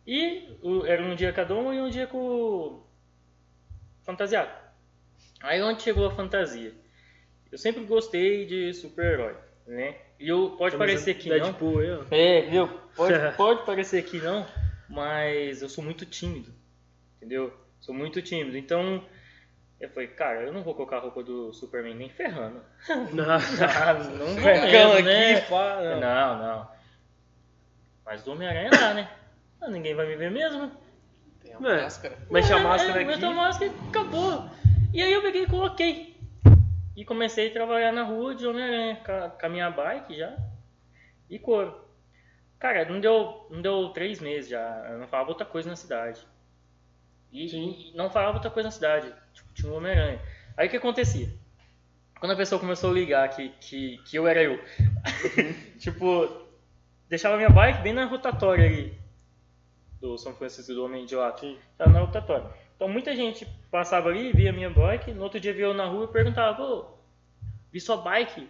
E 0.08 0.58
o- 0.62 0.86
era 0.86 1.02
um 1.02 1.16
dia 1.16 1.34
cada 1.34 1.56
um 1.56 1.74
e 1.74 1.82
um 1.82 1.90
dia 1.90 2.06
com 2.08 2.18
o 2.20 2.88
fantasiado. 4.04 4.52
Aí 5.42 5.62
onde 5.62 5.82
chegou 5.82 6.06
a 6.08 6.12
fantasia? 6.16 6.74
Eu 7.52 7.58
sempre 7.58 7.84
gostei 7.86 8.46
de 8.46 8.74
super-herói, 8.74 9.36
né? 9.66 9.96
E 10.20 10.28
eu, 10.30 10.52
pode 10.58 10.78
parecer 10.78 11.16
que 11.16 11.30
não. 11.30 11.38
Deadpool 11.38 11.80
aí, 11.80 11.92
ó. 11.92 12.04
É, 12.12 12.42
viu? 12.44 12.68
Pode, 12.96 13.14
pode 13.36 13.66
parecer 13.66 14.04
que 14.04 14.20
não, 14.20 14.46
mas 14.90 15.62
eu 15.62 15.70
sou 15.70 15.84
muito 15.84 16.06
tímido. 16.06 16.54
entendeu? 17.18 17.54
Sou 17.80 17.94
muito 17.94 18.22
tímido. 18.22 18.58
Então, 18.58 19.04
eu 19.80 19.90
falei, 19.90 20.08
cara, 20.10 20.42
eu 20.44 20.54
não 20.54 20.64
vou 20.64 20.74
colocar 20.74 20.98
a 20.98 21.02
roupa 21.02 21.22
do 21.24 21.54
Superman 21.54 21.96
nem 21.96 22.10
ferrando. 22.10 22.62
Não. 23.14 23.26
Ah, 23.36 23.94
não 23.94 24.26
vou 24.34 24.36
mesmo, 24.36 25.02
né? 25.04 25.36
aqui, 25.36 25.50
pá. 25.50 25.80
Não. 25.82 26.00
Não, 26.00 26.38
não. 26.40 26.72
Mas 28.06 28.24
do 28.24 28.32
Homem-Aranha 28.32 28.70
dá, 28.70 28.94
né? 28.94 29.10
Ah, 29.62 29.70
ninguém 29.70 29.96
vai 29.96 30.08
me 30.08 30.16
ver 30.16 30.30
mesmo. 30.32 30.72
Tem 31.42 31.54
a 31.54 31.58
É. 31.58 31.60
máscara. 31.60 32.18
Mexe 32.30 32.54
a 32.54 32.58
É, 32.60 32.64
máscara 32.64 33.00
é, 33.00 33.04
aqui. 33.04 33.06
mete 33.12 33.26
a 33.26 33.32
máscara 33.32 33.72
e 33.72 33.88
acabou. 33.90 34.50
E 34.94 35.02
aí 35.02 35.12
eu 35.14 35.22
peguei 35.22 35.44
e 35.44 35.48
coloquei. 35.48 36.16
E 36.96 37.04
comecei 37.04 37.50
a 37.50 37.54
trabalhar 37.54 37.92
na 37.92 38.04
rua 38.04 38.34
de 38.36 38.48
Homem-Aranha, 38.48 39.02
com 39.40 39.46
a 39.46 39.50
minha 39.50 39.70
bike 39.70 40.16
já. 40.18 40.36
E 41.30 41.38
couro. 41.40 41.85
Cara, 42.60 42.86
não 42.86 43.00
deu, 43.00 43.48
não 43.50 43.62
deu 43.62 43.90
três 43.90 44.20
meses 44.20 44.50
já. 44.50 44.88
Eu 44.90 45.00
não 45.00 45.08
falava 45.08 45.30
outra 45.30 45.46
coisa 45.46 45.70
na 45.70 45.76
cidade. 45.76 46.26
E, 47.32 47.92
e 47.92 47.96
não 47.96 48.10
falava 48.10 48.36
outra 48.36 48.50
coisa 48.50 48.68
na 48.68 48.72
cidade. 48.72 49.14
Tipo, 49.34 49.54
tinha 49.54 49.72
um 49.72 49.76
Homem-Aranha. 49.76 50.22
Aí 50.56 50.68
o 50.68 50.70
que 50.70 50.78
acontecia? 50.78 51.30
Quando 52.20 52.32
a 52.32 52.36
pessoa 52.36 52.60
começou 52.60 52.92
a 52.92 52.94
ligar 52.94 53.30
que, 53.30 53.50
que, 53.60 53.98
que 54.06 54.16
eu 54.18 54.26
era 54.26 54.42
eu, 54.42 54.60
tipo, 55.78 56.28
deixava 57.10 57.36
minha 57.36 57.50
bike 57.50 57.82
bem 57.82 57.94
na 57.94 58.06
rotatória 58.06 58.66
ali 58.66 58.98
do 60.00 60.18
São 60.18 60.34
Francisco 60.34 60.74
do 60.74 60.86
Homem 60.86 61.06
de. 61.06 61.16
Sim. 61.40 61.58
Tava 61.78 61.92
na 61.92 62.00
rotatória. 62.00 62.50
Então 62.76 62.88
muita 62.88 63.16
gente 63.16 63.46
passava 63.70 64.10
ali, 64.10 64.32
via 64.32 64.54
minha 64.54 64.70
bike, 64.70 65.14
no 65.14 65.24
outro 65.24 65.40
dia 65.40 65.54
via 65.54 65.66
eu 65.66 65.74
na 65.74 65.86
rua 65.86 66.06
e 66.06 66.14
perguntava, 66.14 66.56
pô, 66.56 66.86
vi 67.72 67.80
sua 67.80 67.98
bike 67.98 68.50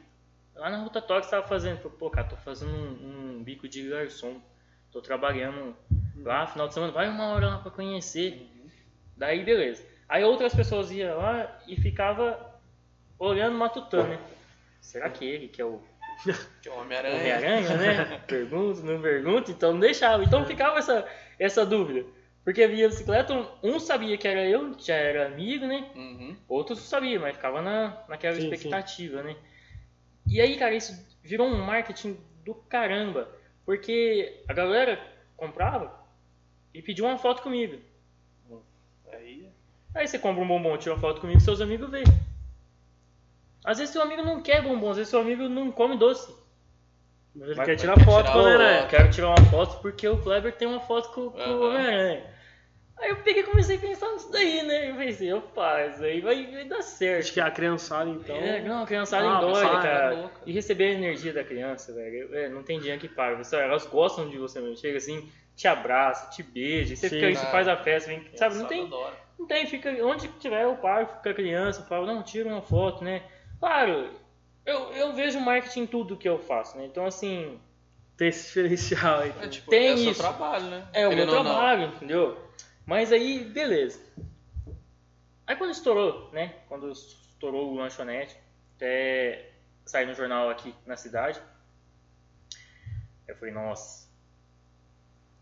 lá 0.55 0.69
na 0.69 0.77
rotatória 0.77 1.21
que 1.21 1.27
você 1.27 1.35
tava 1.35 1.47
fazendo. 1.47 1.77
Falei, 1.77 1.97
pô, 1.97 2.09
cara, 2.09 2.27
tô 2.27 2.35
fazendo 2.37 2.71
um, 2.71 3.24
um 3.24 3.24
bico 3.45 3.67
de 3.67 3.88
garçom. 3.88 4.41
Tô 4.91 5.01
trabalhando 5.01 5.75
lá, 6.17 6.47
final 6.47 6.67
de 6.67 6.73
semana, 6.73 6.91
vai 6.91 7.08
uma 7.08 7.27
hora 7.27 7.47
lá 7.47 7.58
pra 7.60 7.71
conhecer. 7.71 8.49
Daí 9.15 9.43
beleza. 9.43 9.86
Aí 10.10 10.23
outras 10.23 10.53
pessoas 10.53 10.91
iam 10.91 11.17
lá 11.17 11.62
e 11.67 11.79
ficava 11.79 12.60
olhando 13.17 13.58
matutando, 13.58 14.10
né? 14.10 14.19
Será 14.81 15.10
que 15.10 15.23
ele 15.25 15.47
que 15.47 15.62
é 15.62 15.65
o 15.65 15.81
Que 16.62 16.69
é 16.69 16.71
o 16.71 16.79
Homem-Aranha. 16.79 17.15
Homem-Aranha, 17.17 17.77
né? 17.77 18.23
Pergunta, 18.27 18.81
não 18.81 19.01
pergunta, 19.01 19.51
então 19.51 19.73
não 19.73 19.79
deixava. 19.79 20.23
Então 20.23 20.45
ficava 20.45 20.79
essa, 20.79 21.08
essa 21.38 21.65
dúvida. 21.65 22.05
Porque 22.43 22.67
via 22.67 22.88
bicicleta, 22.88 23.34
um 23.63 23.79
sabia 23.79 24.17
que 24.17 24.27
era 24.27 24.45
eu, 24.45 24.77
já 24.77 24.93
era 24.93 25.25
amigo, 25.25 25.65
né? 25.65 25.89
Uhum. 25.95 26.38
Outros 26.47 26.79
sabia, 26.79 27.19
mas 27.19 27.36
ficava 27.36 27.62
na, 27.62 28.03
naquela 28.08 28.36
Sim, 28.36 28.43
expectativa, 28.43 29.23
né? 29.23 29.36
E 30.27 30.39
aí, 30.39 30.55
cara, 30.55 30.75
isso 30.75 30.93
virou 31.23 31.47
um 31.47 31.58
marketing 31.58 32.17
do 32.45 32.53
caramba. 32.53 33.27
Porque 33.65 34.43
a 34.47 34.53
galera 34.53 34.99
comprava 35.36 35.91
e 36.73 36.81
pedia 36.81 37.03
uma 37.03 37.17
foto 37.17 37.41
comigo. 37.41 37.81
Aí. 39.12 39.49
Aí 39.93 40.08
você 40.08 40.19
compra 40.19 40.43
um 40.43 40.47
bombom, 40.47 40.77
tira 40.77 40.93
uma 40.93 41.01
foto 41.01 41.19
comigo, 41.21 41.39
seus 41.39 41.62
amigos 41.62 41.89
veem. 41.89 42.05
Às 43.63 43.79
vezes 43.79 43.91
seu 43.93 44.01
amigo 44.03 44.21
não 44.21 44.41
quer 44.41 44.62
bombom, 44.62 44.91
às 44.91 44.97
vezes 44.97 45.10
seu 45.10 45.19
amigo 45.21 45.49
não 45.49 45.71
come 45.71 45.97
doce. 45.97 46.36
Mas 47.34 47.47
ele 47.47 47.55
Vai- 47.55 47.65
quer 47.65 47.75
tirar 47.75 47.99
foto 47.99 48.25
tirar 48.27 48.34
com 48.34 48.38
o 48.39 48.41
o- 48.41 48.45
Homem-Aranha. 48.45 48.88
Quero 48.88 49.10
tirar 49.12 49.27
uma 49.29 49.45
foto 49.49 49.81
porque 49.81 50.08
o 50.08 50.21
Kleber 50.21 50.55
tem 50.55 50.67
uma 50.67 50.79
foto 50.79 51.10
com, 51.10 51.31
com 51.31 51.38
o 51.38 51.41
Aham. 51.41 51.69
Homem-Aranha. 51.69 52.34
Aí 52.97 53.10
eu 53.10 53.17
peguei 53.17 53.41
e 53.43 53.45
comecei 53.45 53.75
a 53.75 53.79
pensar 53.79 54.12
nisso 54.13 54.31
daí, 54.31 54.63
né? 54.63 54.89
Eu 54.91 54.95
pensei, 54.95 55.34
opa, 55.34 55.86
isso 55.86 56.03
aí 56.03 56.21
vai, 56.21 56.45
vai 56.47 56.63
dar 56.65 56.81
certo. 56.81 57.19
Acho 57.23 57.34
que 57.34 57.39
a 57.41 57.51
criançada, 57.51 58.10
então. 58.10 58.36
É, 58.38 58.62
não, 58.62 58.84
a 58.84 58.86
criançada 58.86 59.27
Ah, 59.27 59.79
cara. 59.81 60.13
é 60.13 60.15
louca. 60.15 60.41
E 60.45 60.51
receber 60.53 60.86
a 60.86 60.91
energia 60.93 61.34
da 61.34 61.43
criança, 61.43 61.93
velho. 61.93 62.34
é, 62.34 62.47
não 62.49 62.63
tem 62.63 62.79
dinheiro 62.79 62.99
que 63.01 63.10
paga. 63.10 63.36
Você- 63.43 63.58
Elas 63.58 63.86
gostam 63.86 64.29
de 64.29 64.38
você 64.38 64.62
mesmo. 64.62 64.77
Chega 64.77 64.97
assim, 64.97 65.29
te 65.55 65.67
abraça, 65.67 66.29
te 66.31 66.41
beija. 66.41 66.95
Você 66.95 67.10
Sim, 67.10 67.19
fica 67.19 67.34
cara. 67.34 67.51
faz 67.51 67.67
a 67.67 67.75
festa, 67.77 68.10
vem, 68.10 68.25
sabe? 68.36 68.55
Não 68.55 68.65
tem, 68.65 68.84
adora. 68.86 69.15
não 69.38 69.45
tem, 69.45 69.67
fica 69.67 69.89
onde 70.05 70.27
tiver 70.39 70.63
eu 70.63 70.75
paro 70.77 71.08
com 71.21 71.29
a 71.29 71.34
criança, 71.34 71.84
falo, 71.84 72.05
não, 72.05 72.23
tira 72.23 72.47
uma 72.47 72.62
foto, 72.62 73.03
né? 73.03 73.23
Claro, 73.60 74.10
eu, 74.65 74.93
eu 74.93 75.13
vejo 75.13 75.39
marketing 75.41 75.81
em 75.81 75.88
tudo 75.88 76.15
que 76.17 76.27
eu 76.27 76.39
faço, 76.39 76.77
né? 76.77 76.86
Então, 76.86 77.05
assim, 77.05 77.60
Tem 78.17 78.29
esse 78.29 78.47
diferencial 78.47 79.19
aí. 79.19 79.34
É, 79.41 79.47
tipo, 79.49 79.69
Tem 79.69 79.89
é 79.89 79.93
o 79.93 79.97
seu 79.97 80.12
isso. 80.12 80.21
trabalho, 80.21 80.65
né? 80.65 80.88
é 80.93 81.08
o 81.08 81.13
meu 81.13 81.27
trabalho, 81.27 81.88
entendeu? 81.88 82.44
Mas 82.85 83.11
aí, 83.11 83.43
beleza. 83.43 83.99
Aí 85.47 85.55
quando 85.55 85.71
estourou, 85.71 86.29
né? 86.31 86.55
Quando 86.67 86.91
estourou 86.91 87.71
o 87.71 87.75
lanchonete, 87.75 88.37
até 88.75 89.51
sair 89.85 90.05
no 90.05 90.13
jornal 90.13 90.49
aqui 90.49 90.73
na 90.85 90.97
cidade, 90.97 91.41
eu 93.27 93.35
falei, 93.35 93.53
nossa, 93.53 94.09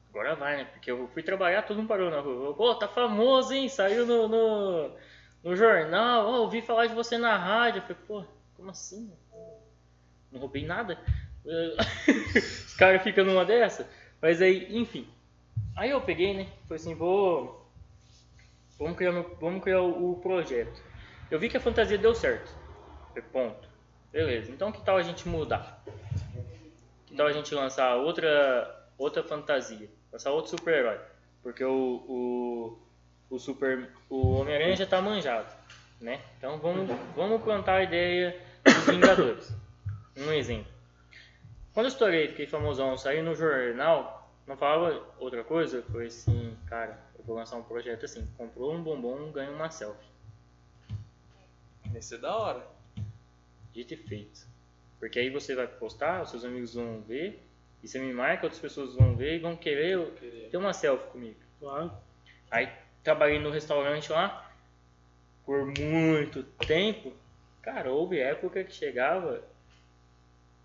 agora 0.10 0.36
vai, 0.36 0.58
né? 0.58 0.66
Porque 0.66 0.92
eu 0.92 1.08
fui 1.10 1.24
trabalhar, 1.24 1.64
todo 1.64 1.78
mundo 1.78 1.88
parou 1.88 2.10
na 2.10 2.20
rua. 2.20 2.54
Pô, 2.54 2.76
tá 2.76 2.88
famoso, 2.88 3.54
hein? 3.54 3.68
Saiu 3.68 4.06
no, 4.06 4.28
no, 4.28 4.96
no 5.44 5.56
jornal, 5.56 6.28
ó, 6.28 6.40
ouvi 6.42 6.62
falar 6.62 6.88
de 6.88 6.96
você 6.96 7.18
na 7.18 7.38
rádio. 7.38 7.80
Eu 7.80 7.84
falei, 7.84 8.04
pô, 8.08 8.26
como 8.56 8.70
assim? 8.70 9.12
Não 10.32 10.40
roubei 10.40 10.66
nada? 10.66 10.98
Os 11.46 12.74
caras 12.76 13.04
ficam 13.04 13.26
numa 13.26 13.46
dessa. 13.46 13.90
Mas 14.22 14.42
aí, 14.42 14.76
enfim. 14.76 15.08
Aí 15.76 15.90
eu 15.90 16.02
peguei, 16.02 16.34
né? 16.34 16.48
Falei 16.68 16.82
assim, 16.82 16.94
vou. 16.94 17.68
Vamos 18.78 18.98
criar, 18.98 19.12
meu- 19.12 19.38
vamos 19.40 19.64
criar 19.64 19.82
o, 19.82 20.16
projeto. 20.22 20.82
Eu 21.32 21.40
vi 21.40 21.50
que 21.50 21.58
a 21.58 21.62
fantasia 21.62 21.98
deu 21.98 22.14
certo. 22.14 22.54
Falei, 23.10 23.24
ponto. 23.32 23.68
Beleza, 24.12 24.52
então 24.52 24.72
que 24.72 24.82
tal 24.82 24.98
a 24.98 25.02
gente 25.02 25.28
mudar? 25.28 25.84
Que 27.08 27.16
tal 27.16 27.26
a 27.26 27.34
gente 27.34 27.54
lançar 27.56 27.96
outra, 27.96 28.88
outra 28.98 29.24
fantasia? 29.24 29.90
Lançar 30.12 30.32
outro 30.32 30.52
super-herói? 30.52 31.00
Porque 31.42 31.64
o, 31.64 32.06
o, 32.08 32.80
o, 33.32 33.40
super, 33.40 33.90
o 34.10 34.36
Homem-Aranha 34.36 34.76
já 34.76 34.86
tá 34.86 35.02
manjado, 35.02 35.52
né? 36.00 36.22
Então 36.38 36.60
vamos, 36.60 36.88
vamos 37.16 37.42
plantar 37.42 37.78
a 37.78 37.84
ideia 37.84 38.40
dos 38.64 38.86
Vingadores. 38.86 39.52
Um 40.16 40.32
exemplo. 40.32 40.72
Quando 41.74 41.88
eu 41.88 41.92
estourei, 41.92 42.28
fiquei 42.28 42.46
famosão, 42.46 42.96
saí 42.96 43.24
no 43.24 43.34
jornal, 43.34 44.23
não 44.46 44.58
falava 44.58 45.06
outra 45.20 45.44
coisa, 45.44 45.82
foi 45.84 46.08
assim, 46.08 46.58
cara, 46.66 47.00
eu 47.18 47.24
vou 47.24 47.36
lançar 47.36 47.58
um 47.58 47.64
projeto 47.64 48.06
assim, 48.06 48.28
comprou 48.38 48.74
um 48.74 48.84
bombom, 48.84 49.32
ganha 49.32 49.52
uma 49.52 49.70
selfie. 49.70 50.12
Esse 51.96 52.16
é 52.16 52.18
da 52.18 52.36
hora. 52.36 52.68
Dito 53.72 53.94
e 53.94 53.98
feito. 53.98 54.46
Porque 55.00 55.20
aí 55.20 55.30
você 55.30 55.56
vai 55.56 55.68
postar, 55.68 56.24
os 56.24 56.30
seus 56.30 56.44
amigos 56.44 56.74
vão 56.74 57.02
ver, 57.02 57.42
e 57.82 57.88
você 57.88 58.00
me 58.00 58.14
marca, 58.14 58.46
outras 58.46 58.62
pessoas 58.62 58.96
vão 58.96 59.16
ver 59.16 59.36
e 59.36 59.40
vão 59.40 59.56
querer 59.56 60.50
ter 60.50 60.58
uma 60.58 60.74
selfie 60.74 61.12
comigo. 61.12 61.40
Claro. 61.60 61.92
Aí 62.50 62.72
trabalhei 63.04 63.40
no 63.40 63.50
restaurante 63.50 64.12
lá 64.12 64.52
por 65.46 65.66
muito 65.66 66.44
tempo. 66.44 67.14
Cara, 67.62 67.92
houve 67.92 68.20
época 68.20 68.64
que 68.64 68.74
chegava, 68.74 69.44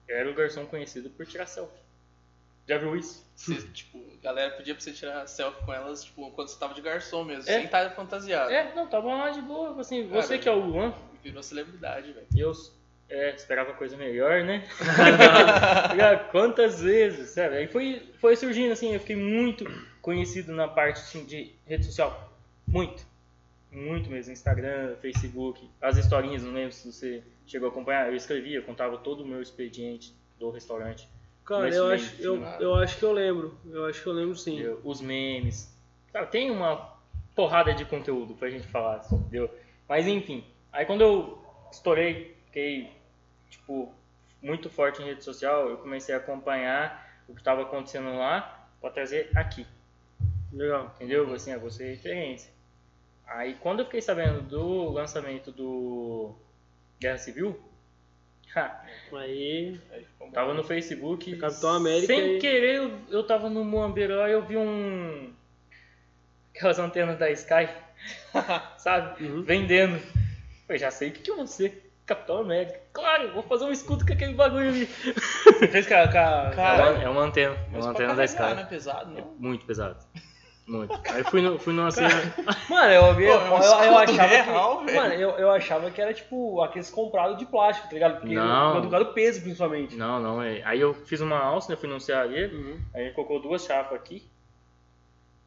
eu 0.06 0.16
era 0.16 0.30
o 0.30 0.34
garçom 0.34 0.66
conhecido 0.66 1.10
por 1.10 1.26
tirar 1.26 1.46
selfie. 1.46 1.82
Já 2.66 2.78
viu 2.78 2.96
isso? 2.96 3.27
Você, 3.38 3.54
tipo, 3.68 4.04
a 4.20 4.24
galera 4.24 4.50
pedia 4.56 4.74
pra 4.74 4.82
você 4.82 4.92
tirar 4.92 5.24
selfie 5.28 5.64
com 5.64 5.72
elas, 5.72 6.02
tipo, 6.04 6.28
quando 6.32 6.48
você 6.48 6.58
tava 6.58 6.74
de 6.74 6.80
garçom 6.80 7.22
mesmo, 7.22 7.42
É. 7.42 7.54
sem 7.54 7.64
estar 7.66 7.88
fantasiado. 7.94 8.50
É, 8.50 8.74
não, 8.74 8.88
tava 8.88 9.14
lá 9.14 9.30
de 9.30 9.40
boa, 9.40 9.80
assim, 9.80 10.08
você 10.08 10.30
Cara, 10.30 10.38
que 10.40 10.48
é 10.48 10.52
o 10.52 10.58
Luan, 10.58 10.92
Virou 11.22 11.42
celebridade, 11.42 12.12
velho. 12.12 12.26
eu 12.36 12.52
é, 13.08 13.34
esperava 13.34 13.72
coisa 13.74 13.96
melhor, 13.96 14.42
né? 14.42 14.66
Quantas 16.32 16.80
vezes, 16.82 17.30
sabe? 17.30 17.56
Aí 17.58 17.66
foi, 17.68 18.02
foi 18.20 18.34
surgindo 18.34 18.72
assim, 18.72 18.92
eu 18.92 19.00
fiquei 19.00 19.16
muito 19.16 19.64
conhecido 20.02 20.52
na 20.52 20.66
parte 20.66 20.98
assim, 21.00 21.24
de 21.24 21.52
rede 21.64 21.84
social. 21.86 22.32
Muito. 22.66 23.06
Muito 23.70 24.10
mesmo. 24.10 24.32
Instagram, 24.32 24.96
Facebook, 25.00 25.68
as 25.80 25.96
historinhas, 25.96 26.42
não 26.42 26.52
lembro 26.52 26.72
se 26.72 26.90
você 26.90 27.22
chegou 27.46 27.68
a 27.68 27.70
acompanhar. 27.70 28.08
Eu 28.08 28.16
escrevia, 28.16 28.56
eu 28.58 28.62
contava 28.62 28.98
todo 28.98 29.22
o 29.22 29.26
meu 29.26 29.40
expediente 29.40 30.12
do 30.38 30.50
restaurante. 30.50 31.08
Cara, 31.48 31.74
eu 31.74 31.90
acho, 31.90 32.20
eu, 32.20 32.44
eu 32.60 32.74
acho 32.74 32.98
que 32.98 33.04
eu 33.04 33.12
lembro. 33.12 33.58
Eu 33.64 33.86
acho 33.86 34.02
que 34.02 34.06
eu 34.06 34.12
lembro 34.12 34.36
sim. 34.36 34.52
entendeu? 34.52 34.82
Os 34.84 35.00
memes. 35.00 35.74
Sabe, 36.12 36.30
tem 36.30 36.50
uma 36.50 36.94
porrada 37.34 37.72
de 37.72 37.86
conteúdo 37.86 38.34
pra 38.34 38.50
gente 38.50 38.66
falar, 38.68 38.96
assim, 38.96 39.16
entendeu? 39.16 39.50
Mas 39.88 40.06
enfim, 40.06 40.44
aí 40.70 40.84
quando 40.84 41.00
eu 41.00 41.42
estourei, 41.72 42.36
fiquei, 42.44 42.92
tipo, 43.48 43.90
muito 44.42 44.68
forte 44.68 45.00
em 45.00 45.06
rede 45.06 45.24
social, 45.24 45.70
eu 45.70 45.78
comecei 45.78 46.14
a 46.14 46.18
acompanhar 46.18 47.22
o 47.26 47.32
que 47.32 47.40
estava 47.40 47.62
acontecendo 47.62 48.14
lá 48.18 48.68
pra 48.78 48.90
trazer 48.90 49.30
aqui, 49.34 49.66
Legal. 50.52 50.92
entendeu? 50.96 51.32
Assim, 51.32 51.50
é 51.50 51.58
você 51.58 51.92
referência. 51.92 52.52
Aí 53.26 53.54
quando 53.54 53.78
eu 53.78 53.84
fiquei 53.86 54.02
sabendo 54.02 54.42
do 54.42 54.90
lançamento 54.90 55.50
do 55.50 56.34
Guerra 57.00 57.16
Civil, 57.16 57.58
Aí. 59.12 59.78
Tava 60.32 60.52
no 60.54 60.64
Facebook. 60.64 61.36
Capitão 61.36 61.70
América 61.70 62.06
Sem 62.06 62.36
e- 62.36 62.38
querer, 62.40 62.76
eu, 62.76 62.98
eu 63.10 63.24
tava 63.26 63.48
no 63.48 63.64
Moambeiro 63.64 64.16
lá 64.16 64.28
e 64.28 64.32
eu 64.32 64.42
vi 64.44 64.56
um. 64.56 65.32
Aquelas 66.54 66.78
antenas 66.78 67.18
da 67.18 67.30
Sky, 67.30 67.68
sabe? 68.78 69.24
Uhum. 69.24 69.42
Vendendo. 69.42 70.00
Eu 70.68 70.76
já 70.76 70.90
sei 70.90 71.08
o 71.08 71.12
que, 71.12 71.20
que 71.22 71.30
eu 71.30 71.36
vou 71.36 71.46
ser. 71.46 71.84
Capitão 72.04 72.38
América. 72.38 72.80
Claro, 72.94 73.24
eu 73.24 73.34
vou 73.34 73.42
fazer 73.42 73.64
um 73.66 73.70
escudo 73.70 74.04
com 74.06 74.12
aquele 74.14 74.32
bagulho 74.32 74.68
ali. 74.70 74.86
Você 74.86 75.68
fez 75.68 75.86
com 75.86 75.94
a. 75.94 76.08
Cara, 76.08 77.02
é, 77.02 77.08
uma, 77.08 77.22
é 77.22 77.26
antena. 77.26 77.54
É 77.72 77.78
uma 77.78 77.90
antena 77.90 78.14
da 78.14 78.24
Sky. 78.24 78.40
não 78.40 78.58
é 78.60 78.64
pesado, 78.64 79.18
É 79.18 79.20
não. 79.20 79.34
muito 79.38 79.66
pesado. 79.66 79.98
Muito. 80.68 80.92
Aí 81.10 81.24
fui, 81.24 81.40
no, 81.40 81.58
fui 81.58 81.72
numa 81.72 81.90
cena. 81.90 82.10
Mano, 82.68 82.92
eu, 82.92 83.14
vi, 83.14 83.24
Pô, 83.26 83.32
eu, 83.32 83.40
é 83.40 83.46
eu, 83.46 83.52
eu 83.52 83.60
escudo 83.60 84.20
achava 84.20 84.26
real, 84.26 84.78
que, 84.80 84.84
velho. 84.86 84.96
Mano, 85.00 85.14
eu, 85.14 85.30
eu 85.30 85.50
achava 85.50 85.90
que 85.90 86.00
era 86.00 86.12
tipo 86.12 86.60
aqueles 86.60 86.90
comprados 86.90 87.38
de 87.38 87.46
plástico, 87.46 87.88
tá 87.88 87.94
ligado? 87.94 88.20
Porque 88.20 88.34
Não. 88.34 88.82
por 88.82 88.90
causa 88.90 89.06
do 89.06 89.12
peso, 89.14 89.40
principalmente. 89.40 89.96
Não, 89.96 90.20
não, 90.20 90.42
é. 90.42 90.62
Aí 90.64 90.78
eu 90.80 90.92
fiz 90.92 91.20
uma 91.22 91.38
alça, 91.38 91.72
né? 91.72 91.76
Fui 91.76 91.88
num 91.88 91.98
CAE, 91.98 92.46
Uhum. 92.52 92.78
aí 92.94 93.02
a 93.02 93.04
gente 93.06 93.14
colocou 93.14 93.40
duas 93.40 93.64
chapas 93.64 93.94
aqui, 93.98 94.28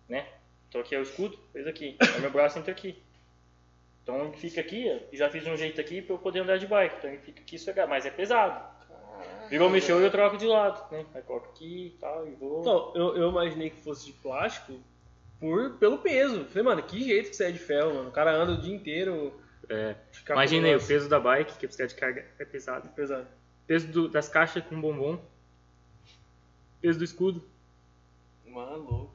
né? 0.09 0.25
Então 0.67 0.81
aqui 0.81 0.95
é 0.95 0.99
o 0.99 1.03
escudo, 1.03 1.37
fez 1.53 1.67
aqui. 1.67 1.97
Aí 2.01 2.21
meu 2.21 2.31
braço 2.31 2.57
entra 2.57 2.71
aqui. 2.71 3.01
Então 4.01 4.25
ele 4.25 4.37
fica 4.37 4.59
aqui, 4.59 4.89
ó, 4.91 5.05
e 5.13 5.17
já 5.17 5.29
fiz 5.29 5.43
de 5.43 5.49
um 5.51 5.55
jeito 5.57 5.79
aqui 5.79 6.01
pra 6.01 6.15
eu 6.15 6.19
poder 6.19 6.39
andar 6.39 6.57
de 6.57 6.65
bike. 6.65 6.95
Então 6.97 7.09
ele 7.11 7.19
fica 7.19 7.41
aqui 7.41 7.59
sugar, 7.59 7.87
mas 7.87 8.05
é 8.07 8.09
pesado. 8.09 8.59
Virou, 9.49 9.69
mexeu 9.69 9.99
e 9.99 10.03
eu 10.03 10.09
troco 10.09 10.37
de 10.37 10.47
lado, 10.47 10.81
né? 10.91 11.05
Aí 11.13 11.21
coloco 11.21 11.49
aqui 11.49 11.87
e 11.87 11.99
tal, 11.99 12.25
e 12.25 12.31
vou. 12.31 12.61
Então, 12.61 12.91
eu, 12.95 13.17
eu 13.17 13.29
imaginei 13.29 13.69
que 13.69 13.75
fosse 13.81 14.05
de 14.05 14.13
plástico 14.13 14.79
por, 15.41 15.71
pelo 15.71 15.97
peso. 15.97 16.45
Falei, 16.45 16.63
mano, 16.63 16.83
que 16.83 17.03
jeito 17.03 17.31
que 17.31 17.35
você 17.35 17.45
é 17.45 17.51
de 17.51 17.59
ferro, 17.59 17.93
mano. 17.95 18.07
O 18.09 18.11
cara 18.13 18.31
anda 18.33 18.53
o 18.53 18.61
dia 18.61 18.73
inteiro. 18.73 19.33
É, 19.67 19.95
imagina 20.29 20.67
aí, 20.67 20.75
o 20.75 20.81
peso 20.85 21.09
da 21.09 21.19
bike, 21.19 21.57
que 21.57 21.67
precisa 21.67 21.87
de 21.89 21.95
carga, 21.95 22.25
é 22.39 22.45
pesado. 22.45 22.87
pesado. 22.95 23.27
Peso 23.67 23.87
do- 23.87 24.07
das 24.09 24.29
caixas 24.29 24.63
com 24.65 24.79
bombom. 24.79 25.19
Peso 26.81 26.97
do 26.99 27.05
escudo. 27.05 27.43
Mano, 28.45 29.09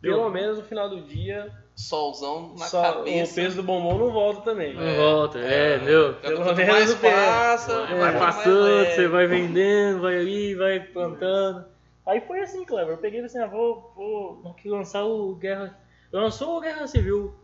Pelo 0.00 0.20
Deu. 0.20 0.30
menos 0.30 0.58
no 0.58 0.64
final 0.64 0.88
do 0.88 1.02
dia, 1.02 1.52
solzão 1.74 2.54
na 2.56 2.66
só 2.66 2.80
cabeça. 2.94 3.32
o 3.32 3.34
peso 3.34 3.56
do 3.56 3.62
bombom 3.64 3.98
não 3.98 4.12
volta 4.12 4.42
também. 4.42 4.72
Não 4.74 4.94
volta, 4.94 5.40
é, 5.40 5.74
entendeu? 5.76 6.14
Cada 6.14 6.20
Pelo 6.28 6.44
quanto 6.44 6.56
menos 6.56 6.72
mais 6.72 6.94
passa, 6.94 7.78
Vai, 7.80 7.86
vai 7.88 7.98
mais 7.98 8.18
passando, 8.18 8.86
você 8.86 9.08
vai 9.08 9.26
vendendo, 9.26 10.00
vai 10.02 10.16
ali, 10.18 10.54
vai 10.54 10.78
plantando. 10.78 11.66
Aí 12.08 12.20
foi 12.22 12.40
assim, 12.40 12.64
Cleber. 12.64 12.94
Eu 12.94 12.98
peguei 12.98 13.20
e 13.20 13.28
falei 13.28 13.44
assim, 13.44 13.52
ah, 13.52 13.54
vou, 13.54 13.92
vou 13.94 14.50
aqui 14.52 14.68
lançar 14.68 15.04
o 15.04 15.34
Guerra. 15.34 15.78
Lançou 16.10 16.56
o 16.56 16.60
Guerra 16.60 16.86
Civil. 16.86 17.38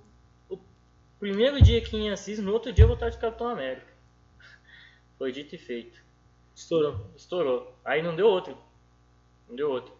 O 0.49 0.59
primeiro 1.21 1.61
dia 1.63 1.79
aqui 1.79 1.97
em 1.97 2.11
Assis, 2.11 2.39
no 2.39 2.51
outro 2.53 2.73
dia 2.73 2.85
eu 2.85 2.89
vou 2.89 2.95
estar 2.95 3.11
de 3.11 3.19
Capitão 3.19 3.49
América. 3.49 3.87
Foi 5.19 5.31
dito 5.31 5.55
e 5.55 5.59
feito. 5.59 6.03
Estourou. 6.55 7.11
Estourou. 7.15 7.75
Aí 7.85 8.03
não 8.03 8.17
deu 8.17 8.27
outro. 8.27 8.57
Não 9.49 9.55
deu 9.55 9.71
outro. 9.71 9.93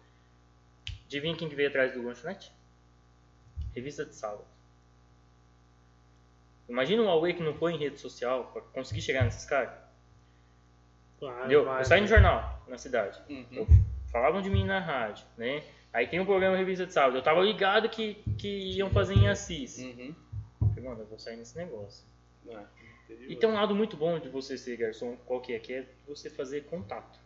Adivinha 1.05 1.35
quem 1.37 1.47
que 1.47 1.55
veio 1.55 1.69
atrás 1.69 1.93
do 1.93 2.01
lanchonete? 2.01 2.51
Revista 3.75 4.03
de 4.03 4.15
sábado. 4.15 4.45
Imagina 6.67 7.03
um 7.03 7.05
Huawei 7.05 7.33
que 7.33 7.43
não 7.43 7.53
foi 7.53 7.73
em 7.73 7.77
rede 7.77 7.99
social 7.99 8.45
pra 8.51 8.61
conseguir 8.61 9.01
chegar 9.01 9.23
nesses 9.23 9.45
caras. 9.45 9.77
Claro, 11.19 11.39
Entendeu? 11.41 11.65
vai, 11.65 11.81
Eu 11.81 11.85
saí 11.85 12.01
no 12.01 12.07
jornal, 12.07 12.63
na 12.67 12.77
cidade. 12.79 13.21
Uhum. 13.29 13.45
Eu- 13.51 13.67
falavam 14.15 14.41
de 14.41 14.49
mim 14.49 14.63
na 14.63 14.79
rádio, 14.79 15.25
né? 15.37 15.61
Aí 15.91 16.07
tem 16.07 16.21
o 16.21 16.25
programa 16.25 16.55
Revista 16.55 16.85
de 16.85 16.93
Sábado. 16.93 17.17
Eu 17.17 17.21
tava 17.21 17.41
ligado 17.41 17.89
que, 17.89 18.13
que 18.37 18.47
iam 18.47 18.89
fazer 18.89 19.13
em 19.13 19.27
Assis. 19.27 19.77
Uhum. 19.79 20.15
Falei, 20.69 20.83
mano, 20.85 21.01
eu 21.01 21.05
vou 21.05 21.19
sair 21.19 21.35
nesse 21.35 21.57
negócio. 21.57 22.05
Entendi. 22.45 23.33
E 23.33 23.35
tem 23.35 23.49
um 23.49 23.55
lado 23.55 23.75
muito 23.75 23.97
bom 23.97 24.17
de 24.17 24.29
você 24.29 24.57
ser 24.57 24.77
garçom, 24.77 25.17
qual 25.25 25.41
que 25.41 25.53
é? 25.53 25.59
Que 25.59 25.73
é 25.73 25.89
você 26.07 26.29
fazer 26.29 26.61
contato. 26.63 27.19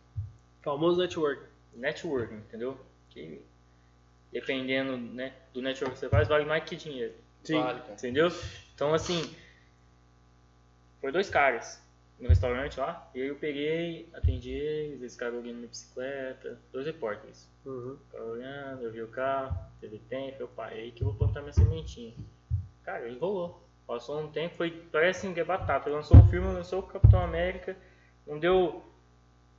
Famoso 0.62 1.00
network. 1.00 1.44
Networking, 1.76 2.38
entendeu? 2.38 2.76
Que 3.08 3.40
dependendo 4.32 4.96
né, 4.96 5.32
do 5.54 5.62
network 5.62 5.94
que 5.94 6.00
você 6.00 6.08
faz, 6.08 6.26
vale 6.26 6.44
mais 6.44 6.64
que 6.64 6.74
dinheiro. 6.74 7.14
Sim. 7.44 7.60
Vale, 7.60 7.82
cara. 7.82 7.92
Entendeu? 7.92 8.28
Então, 8.74 8.92
assim, 8.92 9.32
foi 11.00 11.12
dois 11.12 11.30
caras 11.30 11.79
no 12.20 12.28
restaurante 12.28 12.78
lá, 12.78 13.10
e 13.14 13.22
aí 13.22 13.28
eu 13.28 13.36
peguei, 13.36 14.08
atendi 14.12 14.50
eles, 14.50 15.00
eles 15.00 15.12
ficaram 15.14 15.38
olhando 15.38 15.56
minha 15.56 15.68
bicicleta, 15.68 16.60
dois 16.70 16.84
repórteres. 16.84 17.48
Uhum. 17.64 17.96
Ficaram 18.04 18.30
olhando, 18.32 18.82
eu 18.82 18.92
vi 18.92 19.02
o 19.02 19.08
carro, 19.08 19.58
teve 19.80 19.98
tempo, 20.00 20.36
eu 20.38 20.48
parei 20.48 20.82
aí 20.82 20.92
que 20.92 21.02
eu 21.02 21.08
vou 21.08 21.16
plantar 21.16 21.40
minha 21.40 21.52
sementinha. 21.52 22.14
Cara, 22.82 23.06
ele 23.06 23.18
rolou. 23.18 23.66
Passou 23.86 24.20
um 24.20 24.30
tempo, 24.30 24.54
foi, 24.54 24.70
parece 24.92 25.32
que 25.32 25.40
é 25.40 25.44
batata. 25.44 25.90
Lançou 25.90 26.18
o 26.18 26.28
filme, 26.28 26.46
lançou 26.46 26.78
o 26.78 26.82
Capitão 26.84 27.20
América, 27.20 27.76
não 28.26 28.38
deu 28.38 28.84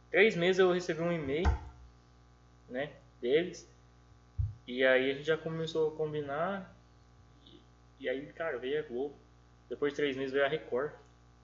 três 0.10 0.36
meses 0.36 0.60
eu 0.60 0.72
recebi 0.72 1.02
um 1.02 1.12
e-mail, 1.12 1.50
né, 2.70 2.92
deles, 3.20 3.70
e 4.68 4.86
aí 4.86 5.12
a 5.12 5.14
gente 5.16 5.26
já 5.26 5.36
começou 5.36 5.90
a 5.90 5.98
combinar, 5.98 6.74
e, 7.46 7.62
e 8.00 8.08
aí, 8.08 8.26
cara, 8.34 8.58
veio 8.58 8.80
a 8.80 8.88
Globo. 8.88 9.16
Depois 9.68 9.94
de 9.94 9.98
três 9.98 10.16
meses 10.16 10.32
veio 10.32 10.46
a 10.46 10.50
Record. 10.50 10.92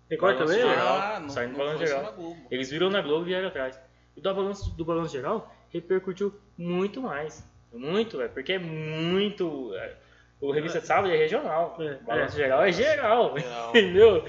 Record 0.10 0.38
Balanço 0.38 0.54
também? 0.58 0.70
geral. 0.70 0.98
Ah, 0.98 1.20
não, 1.20 1.30
Saindo 1.30 1.52
do 1.54 1.58
balanço 1.58 1.86
geral. 1.86 2.14
Eles 2.50 2.70
viram 2.70 2.90
na 2.90 3.02
Globo 3.02 3.24
e 3.24 3.28
vieram 3.28 3.48
atrás. 3.50 3.80
E 4.16 4.22
do 4.22 4.34
balanço, 4.34 4.76
do 4.76 4.86
balanço 4.86 5.12
geral 5.12 5.54
repercutiu 5.70 6.34
muito 6.58 7.02
mais. 7.02 7.44
Muito, 7.74 8.22
é 8.22 8.28
porque 8.28 8.54
é 8.54 8.60
muito. 8.60 9.74
é, 9.76 9.94
o 10.40 10.52
revista 10.52 10.80
de 10.80 10.88
sábado 10.88 11.14
é 11.14 11.18
regional. 11.18 11.76
É, 11.80 11.94
o 12.02 12.04
balanço 12.06 12.36
é. 12.36 12.40
geral 12.40 12.64
é 12.64 12.72
geral. 12.72 13.38
Geral. 13.38 13.70
Entendeu? 13.76 14.28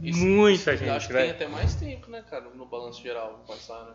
Isso- 0.00 0.24
Muita 0.24 0.70
Eu 0.72 0.76
gente, 0.78 0.88
acho 0.88 1.08
que 1.08 1.12
tem 1.12 1.30
até 1.30 1.46
mais 1.46 1.74
tempo, 1.74 2.10
né, 2.10 2.24
cara, 2.28 2.48
no 2.48 2.64
balanço 2.64 3.02
geral, 3.02 3.44
passar, 3.46 3.84
né? 3.84 3.94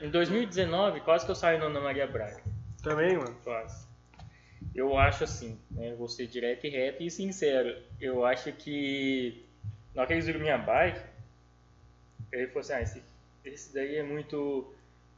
É, 0.00 0.04
Em 0.06 0.10
2019, 0.10 1.00
quase 1.00 1.24
que 1.24 1.30
eu 1.30 1.34
saí 1.34 1.56
na 1.56 1.64
Ana 1.64 1.80
Maria 1.80 2.06
Braga. 2.06 2.42
também, 2.82 3.16
mano. 3.16 3.34
Quase. 3.42 3.86
Eu 4.74 4.98
acho 4.98 5.24
assim, 5.24 5.58
né? 5.70 5.94
Vou 5.96 6.06
ser 6.06 6.26
direto 6.26 6.66
e 6.66 6.68
reto 6.68 7.02
e 7.02 7.10
sincero. 7.10 7.74
Eu 7.98 8.26
acho 8.26 8.52
que. 8.52 9.45
Na 9.96 10.02
hora 10.02 10.06
que 10.08 10.12
eles 10.12 10.26
viram 10.26 10.40
minha 10.40 10.58
bike, 10.58 11.00
ele 12.30 12.46
falou 12.48 12.60
assim: 12.60 12.72
ah, 12.74 12.82
esse, 12.82 13.02
esse 13.44 13.72
daí 13.74 13.96
é 13.96 14.02
muito 14.02 14.72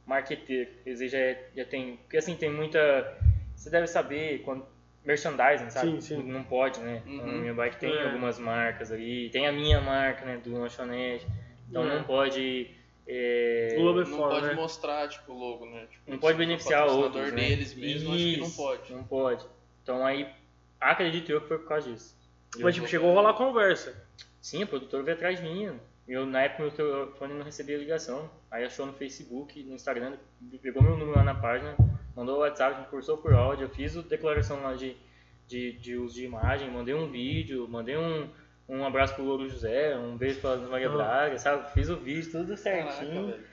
marqueteiro. 0.05 0.71
Aí 0.85 1.07
já, 1.09 1.17
é- 1.17 1.49
já 1.55 1.65
tem. 1.65 1.97
Porque 1.97 2.17
assim, 2.17 2.35
tem 2.35 2.49
muita. 2.49 2.79
Você 3.55 3.69
deve 3.69 3.87
saber 3.87 4.39
quando. 4.39 4.65
Merchandising, 5.03 5.69
sabe? 5.69 5.91
Sim, 5.91 6.01
sim. 6.01 6.23
Não 6.23 6.43
pode, 6.43 6.79
né? 6.81 7.01
Então, 7.05 7.25
Uhum. 7.25 7.39
minha 7.39 7.53
bike 7.53 7.77
tem 7.77 7.91
É. 7.91 8.03
algumas 8.05 8.37
marcas 8.37 8.91
ali. 8.91 9.29
Tem 9.29 9.47
a 9.47 9.51
minha 9.51 9.79
marca, 9.81 10.25
né? 10.25 10.37
Do 10.43 10.53
lanchonete. 10.59 11.25
Então 11.69 11.83
É. 11.83 11.95
não 11.95 12.03
pode. 12.03 12.69
é, 13.11 13.75
O 13.79 13.81
logo 13.81 14.01
é 14.01 14.05
Não 14.05 14.17
fora, 14.17 14.35
pode 14.35 14.47
né? 14.47 14.53
mostrar, 14.53 15.07
tipo, 15.09 15.31
o 15.33 15.39
logo, 15.39 15.65
né? 15.65 15.87
Tipo, 15.89 16.11
não 16.11 16.19
pode 16.19 16.33
for 16.33 16.37
beneficiar 16.45 16.81
patrocinador 16.81 17.15
outros, 17.21 17.33
né? 17.33 17.47
deles 17.49 17.73
mesmo, 17.73 18.13
acho 18.13 18.23
que 18.23 18.37
não 18.37 18.47
Isso, 18.47 18.55
pode. 18.57 18.93
Não 18.93 19.03
pode. 19.03 19.45
Então 19.81 20.05
aí, 20.05 20.27
acredito 20.79 21.31
eu 21.31 21.41
que 21.41 21.47
foi 21.47 21.57
por 21.57 21.67
causa 21.67 21.91
disso. 21.91 22.15
Mas, 22.59 22.75
tipo, 22.75 22.87
chegou 22.87 23.09
a 23.09 23.13
rolar 23.15 23.33
conversa. 23.33 23.95
Sim, 24.41 24.63
o 24.63 24.67
produtor 24.67 25.03
veio 25.03 25.15
atrás 25.17 25.37
de 25.39 25.43
mim. 25.43 25.79
Eu, 26.07 26.25
na 26.25 26.41
época, 26.41 26.63
meu 26.63 26.71
telefone 26.71 27.33
não 27.35 27.43
recebia 27.45 27.77
ligação. 27.77 28.29
Aí 28.49 28.63
achou 28.65 28.85
no 28.85 28.93
Facebook, 28.93 29.61
no 29.63 29.75
Instagram, 29.75 30.17
pegou 30.61 30.81
meu 30.81 30.97
número 30.97 31.17
lá 31.17 31.23
na 31.23 31.35
página, 31.35 31.75
mandou 32.15 32.37
o 32.37 32.39
WhatsApp, 32.39 32.79
me 32.81 32.87
cursou 32.87 33.17
por 33.17 33.33
áudio. 33.33 33.65
Eu 33.65 33.69
fiz 33.69 33.95
a 33.95 34.01
declaração 34.01 34.61
lá 34.63 34.73
de, 34.73 34.95
de, 35.47 35.73
de 35.73 35.95
uso 35.97 36.15
de 36.15 36.25
imagem, 36.25 36.71
mandei 36.71 36.95
um 36.95 37.11
vídeo, 37.11 37.67
mandei 37.67 37.95
um, 37.95 38.27
um 38.67 38.83
abraço 38.83 39.13
pro 39.13 39.23
Louro 39.23 39.47
José, 39.47 39.95
um 39.97 40.17
beijo 40.17 40.39
pra 40.41 40.55
Maria 40.57 40.87
Ah. 40.89 40.93
Braga, 40.93 41.37
sabe? 41.37 41.71
Fiz 41.73 41.89
o 41.89 41.97
vídeo, 41.97 42.31
tudo 42.31 42.57
Caraca, 42.57 42.91
certinho. 42.91 43.27
velho. 43.27 43.43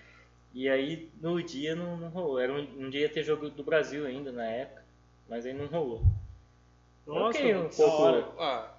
E 0.55 0.70
aí, 0.70 1.11
no 1.20 1.42
dia, 1.42 1.75
não, 1.75 1.99
não 1.99 2.09
rolou. 2.09 2.40
Era 2.40 2.55
um, 2.55 2.87
um 2.87 2.88
dia 2.88 3.03
ia 3.03 3.09
ter 3.11 3.22
jogo 3.22 3.51
do 3.51 3.62
Brasil 3.62 4.07
ainda, 4.07 4.33
na 4.33 4.46
época, 4.46 4.83
mas 5.29 5.44
aí 5.44 5.53
não 5.53 5.66
rolou. 5.66 6.03
Nossa, 7.07 7.38
Ok, 7.38 7.55
um 7.55 7.68
pouco-. 7.68 8.40
Ah, 8.40 8.72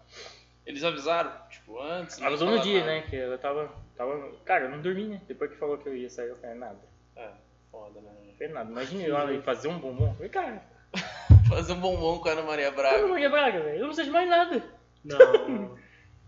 eles 0.68 0.84
avisaram, 0.84 1.32
tipo, 1.50 1.80
antes. 1.80 2.18
nem 2.20 2.28
Avisou 2.28 2.50
no 2.52 2.60
dia, 2.60 2.82
nada. 2.82 2.92
né? 2.92 3.02
Que 3.02 3.16
eu 3.16 3.38
tava, 3.40 3.72
tava. 3.96 4.32
Cara, 4.46 4.66
eu 4.66 4.70
não 4.72 4.82
dormi, 4.82 5.06
né? 5.08 5.22
Depois 5.28 5.50
que 5.50 5.58
falou 5.58 5.78
que 5.78 5.88
eu 5.88 5.96
ia 5.96 6.10
sair, 6.10 6.30
eu 6.30 6.36
falei, 6.38 6.56
nada. 6.58 6.80
É, 7.16 7.32
foda, 7.72 8.00
né? 8.02 8.48
Nada. 8.50 8.70
Imagina 8.70 9.04
eu 9.04 9.14
lá 9.14 9.42
fazer 9.42 9.68
um 9.68 9.80
bombom. 9.80 10.10
Eu 10.10 10.14
falei, 10.14 10.30
cara, 10.30 10.64
Fazer 11.50 11.74
um 11.74 11.80
bombom 11.80 12.20
com 12.20 12.30
a 12.30 12.32
Ana 12.34 12.44
Maria 12.44 12.72
Braga. 12.72 13.08
vou 13.08 13.30
Braga, 13.30 13.62
velho. 13.62 13.76
Eu 13.76 13.80
não 13.80 13.88
preciso 13.88 14.06
de 14.08 14.12
mais 14.12 14.30
nada. 14.30 14.64
Não. 15.04 15.78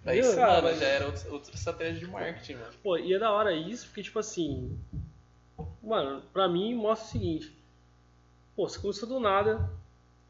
Aí, 0.06 0.22
Viu? 0.22 0.36
cara, 0.36 0.62
Cara, 0.62 0.76
já 0.76 0.86
era 0.86 1.06
outra, 1.06 1.32
outra 1.32 1.54
estratégia 1.54 2.00
de 2.00 2.08
marketing, 2.08 2.54
mano. 2.54 2.74
Pô, 2.82 2.98
e 2.98 3.14
é 3.14 3.20
da 3.20 3.32
hora 3.32 3.52
isso, 3.54 3.86
porque, 3.88 4.02
tipo 4.04 4.18
assim. 4.18 4.80
Mano, 5.84 6.22
pra 6.32 6.48
mim 6.48 6.74
mostra 6.74 7.08
o 7.08 7.12
seguinte. 7.12 7.54
Pô, 8.56 8.68
você 8.68 8.80
começou 8.80 9.10
do 9.10 9.20
nada. 9.20 9.70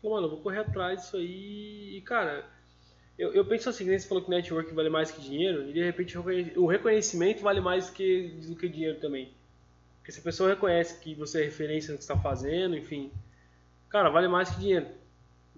Falou, 0.01 0.15
mano, 0.15 0.27
eu 0.27 0.31
vou 0.31 0.41
correr 0.41 0.59
atrás 0.61 1.01
disso 1.01 1.17
aí. 1.17 1.97
E, 1.97 2.01
cara, 2.01 2.45
eu, 3.19 3.33
eu 3.33 3.45
penso 3.45 3.69
assim, 3.69 3.85
que 3.85 3.99
você 3.99 4.07
falou 4.07 4.23
que 4.23 4.29
network 4.29 4.73
vale 4.73 4.89
mais 4.89 5.11
que 5.11 5.21
dinheiro, 5.21 5.69
e 5.69 5.73
de 5.73 5.83
repente 5.83 6.17
o 6.17 6.21
reconhe- 6.21 6.53
o 6.57 6.65
reconhecimento 6.65 7.41
vale 7.41 7.59
mais 7.61 7.89
que, 7.89 8.29
do 8.47 8.55
que 8.55 8.67
dinheiro 8.69 8.99
também. 8.99 9.31
Porque 9.97 10.11
se 10.11 10.19
a 10.19 10.23
pessoa 10.23 10.49
reconhece 10.49 10.99
que 11.01 11.13
você 11.13 11.41
é 11.41 11.45
referência 11.45 11.91
no 11.91 11.97
que 11.97 12.03
você 12.03 12.11
está 12.13 12.21
fazendo, 12.21 12.75
enfim. 12.77 13.11
Cara, 13.89 14.09
vale 14.09 14.27
mais 14.27 14.49
que 14.49 14.59
dinheiro. 14.59 14.87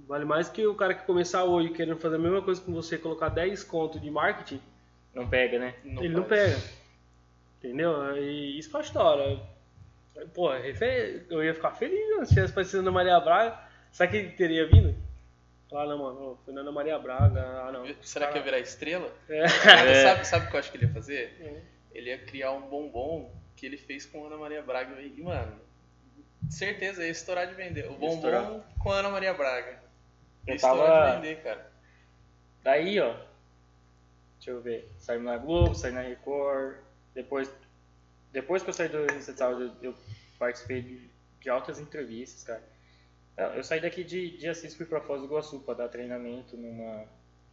Vale 0.08 0.26
mais 0.26 0.50
que 0.50 0.66
o 0.66 0.74
cara 0.76 0.94
que 0.96 1.06
começar 1.06 1.44
hoje 1.46 1.70
querendo 1.70 1.98
fazer 2.00 2.16
a 2.16 2.20
mesma 2.20 2.42
coisa 2.42 2.60
com 2.60 2.74
você, 2.74 2.98
colocar 2.98 3.30
10 3.30 3.64
conto 3.64 4.00
de 4.00 4.10
marketing, 4.10 4.60
Não 5.14 5.28
pega, 5.28 5.60
né? 5.60 5.76
ele 5.86 6.10
não 6.10 6.26
faz. 6.26 6.42
pega. 6.54 6.82
Entendeu? 7.60 8.18
E 8.18 8.58
isso 8.58 8.70
que 8.70 8.76
eu 8.76 8.80
acho 8.80 8.94
da 8.94 9.04
hora. 9.04 9.40
Pô, 10.34 10.52
refer- 10.52 11.26
eu 11.30 11.44
ia 11.44 11.54
ficar 11.54 11.72
feliz 11.72 12.18
né, 12.18 12.26
se 12.26 12.34
tivesse 12.34 12.52
aparecido 12.52 12.82
na 12.84 12.92
Maria 12.92 13.20
Braga. 13.20 13.58
Sabe 13.92 14.12
quem 14.12 14.32
teria 14.36 14.68
vindo? 14.68 14.96
Falar, 15.72 15.86
não, 15.88 15.98
mano, 15.98 16.38
foi 16.44 16.54
na 16.54 16.62
Ana 16.62 16.72
Maria 16.72 17.00
Braga. 17.00 17.42
Ah, 17.42 17.72
não. 17.72 17.86
Será 18.02 18.28
que 18.30 18.38
ia 18.38 18.44
virar 18.44 18.60
estrela? 18.60 19.10
É. 19.30 19.48
Cara, 19.64 20.04
sabe, 20.04 20.28
sabe 20.28 20.46
o 20.46 20.50
que 20.50 20.56
eu 20.56 20.60
acho 20.60 20.70
que 20.72 20.78
ele 20.78 20.86
ia 20.86 20.94
fazer? 20.94 21.34
É. 21.40 21.62
Ele 21.98 22.10
ia 22.10 22.18
criar 22.20 22.52
um 22.52 22.62
bombom 22.70 23.34
que 23.56 23.66
ele 23.66 23.78
fez 23.78 24.06
com 24.06 24.24
a 24.26 24.28
Ana 24.28 24.36
Maria 24.38 24.62
Braga. 24.62 25.02
E, 25.02 25.22
mano, 25.22 25.58
certeza, 26.50 27.04
ia 27.06 27.10
estourar 27.10 27.48
de 27.48 27.54
vender. 27.54 27.86
O 27.86 27.92
Ia 27.94 27.98
bombom 27.98 28.16
estourar. 28.16 28.62
com 28.80 28.92
a 28.92 28.96
Ana 28.98 29.10
Maria 29.10 29.34
Braga. 29.34 29.82
Eu 30.46 30.56
Isso 30.56 30.66
é 30.66 30.72
hora 30.72 30.92
tava. 30.92 31.16
de 31.16 31.22
vender, 31.22 31.42
cara. 31.42 31.72
Daí, 32.64 33.00
ó. 33.00 33.16
Deixa 34.36 34.52
eu 34.52 34.62
ver. 34.62 34.92
Saí 35.00 35.20
na 35.20 35.38
Globo, 35.38 35.74
saí 35.74 35.94
na 35.94 36.02
Record. 36.02 36.76
Depois, 37.14 37.50
depois 38.34 38.62
que 38.62 38.70
eu 38.70 38.74
saí 38.74 38.90
do 38.90 39.08
Saúde, 39.22 39.72
eu, 39.82 39.92
eu 39.92 39.96
participei 40.38 40.82
de, 40.82 41.10
de 41.40 41.50
altas 41.50 41.80
entrevistas, 41.80 42.44
cara. 42.44 42.62
Eu 43.38 43.46
eu 43.48 43.64
saí 43.64 43.82
daqui 43.82 44.04
de, 44.04 44.38
de 44.38 44.48
Assis 44.50 44.76
fui 44.76 44.86
pra 44.86 45.02
Foz 45.02 45.22
do 45.22 45.28
Iguaçu 45.28 45.60
pra 45.62 45.74
dar 45.74 45.88
treinamento 45.88 46.56
numa 46.58 47.06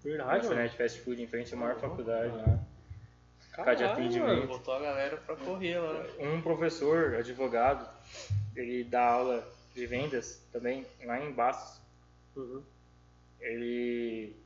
lanchonete 0.04 0.76
fast 0.76 1.00
food 1.00 1.22
em 1.22 1.26
frente 1.26 1.54
à 1.54 1.56
maior 1.56 1.78
faculdade 1.78 2.32
lá. 2.36 2.58
Ficar 3.40 3.74
de 3.74 3.84
atendimento. 3.84 4.28
mano. 4.28 4.46
Botou 4.46 4.74
a 4.74 4.80
galera 4.80 5.16
pra 5.16 5.36
correr 5.36 5.78
lá. 5.78 6.06
Um 6.20 6.40
professor, 6.40 7.14
advogado, 7.14 7.88
ele 8.54 8.84
dá 8.84 9.04
aula 9.04 9.46
de 9.74 9.86
vendas 9.86 10.40
também 10.52 10.86
lá 11.04 11.20
em 11.20 11.32
Bastos. 11.32 11.80
Uhum. 12.36 12.62
Ele 13.40 14.36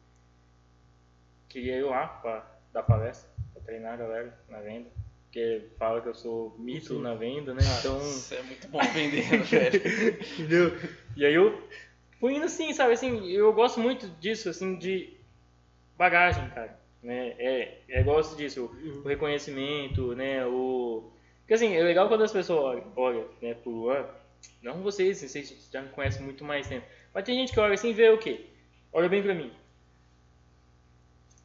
queria 1.48 1.76
ir 1.76 1.84
lá 1.84 2.06
pra 2.06 2.46
dar 2.72 2.82
palestra, 2.82 3.28
pra 3.52 3.62
treinar 3.62 3.94
a 3.94 3.96
galera 3.96 4.38
na 4.48 4.60
venda. 4.60 4.88
Porque 5.24 5.68
fala 5.78 6.00
que 6.02 6.08
eu 6.08 6.14
sou 6.14 6.54
mito 6.58 6.98
na 6.98 7.14
venda, 7.14 7.54
né? 7.54 7.62
Então. 7.78 7.98
Isso 8.02 8.34
é 8.34 8.42
muito 8.42 8.68
bom 8.68 8.80
vendendo, 8.80 9.44
velho. 9.48 9.80
Entendeu? 10.20 10.78
E 11.16 11.24
aí 11.24 11.34
eu 11.34 11.62
fui 12.20 12.34
indo 12.34 12.46
assim, 12.46 12.72
sabe? 12.72 12.92
Assim, 12.92 13.28
eu 13.30 13.52
gosto 13.52 13.80
muito 13.80 14.08
disso, 14.20 14.48
assim, 14.48 14.76
de 14.76 15.12
bagagem, 15.96 16.48
cara. 16.50 16.78
Né? 17.02 17.34
É, 17.38 17.78
é 17.88 18.02
gosto 18.02 18.36
disso, 18.36 18.64
o, 18.64 19.00
o 19.00 19.08
reconhecimento, 19.08 20.14
né? 20.14 20.46
O... 20.46 21.10
Porque 21.40 21.54
assim, 21.54 21.74
é 21.74 21.82
legal 21.82 22.08
quando 22.08 22.22
as 22.22 22.32
pessoas 22.32 22.82
olham, 22.94 23.28
né, 23.40 23.54
pro 23.54 23.72
Luan, 23.72 24.06
não 24.62 24.82
vocês, 24.82 25.20
vocês 25.20 25.68
já 25.72 25.82
me 25.82 25.88
conhecem 25.88 26.22
muito 26.22 26.44
mais 26.44 26.68
tempo. 26.68 26.86
Mas 27.12 27.24
tem 27.24 27.36
gente 27.36 27.52
que 27.52 27.60
olha 27.60 27.74
assim 27.74 27.90
e 27.90 27.94
vê 27.94 28.08
o 28.10 28.18
quê? 28.18 28.46
Olha 28.92 29.08
bem 29.08 29.22
pra 29.22 29.34
mim. 29.34 29.50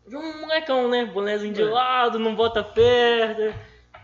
Vê 0.05 0.15
um 0.15 0.41
molecão, 0.41 0.87
né? 0.87 1.05
Bonézinho 1.05 1.53
de 1.53 1.61
É. 1.61 1.65
lado, 1.65 2.19
não 2.19 2.35
bota 2.35 2.63
perto. 2.63 3.53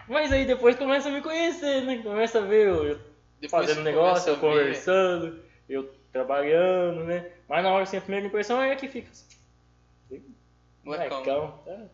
Mas 0.08 0.32
aí 0.34 0.46
depois 0.46 0.76
começa 0.76 1.08
a 1.08 1.12
me 1.12 1.22
conhecer, 1.22 1.82
né? 1.84 2.02
Começa 2.04 2.40
a 2.40 2.42
ver 2.42 2.68
eu 2.68 3.00
Depois 3.40 3.68
fazendo 3.68 3.84
negócio, 3.84 4.32
eu 4.32 4.38
conversando, 4.38 5.40
eu 5.68 5.94
trabalhando, 6.12 7.04
né? 7.04 7.32
Mas 7.48 7.64
na 7.64 7.72
hora 7.72 7.84
assim, 7.84 7.98
a 7.98 8.02
primeira 8.02 8.28
impressão 8.28 8.62
é 8.62 8.76
que 8.76 8.88
fica 8.88 9.10
assim, 9.10 9.26
Molecão. 10.84 11.18
molecão, 11.20 11.60
tá? 11.66 11.86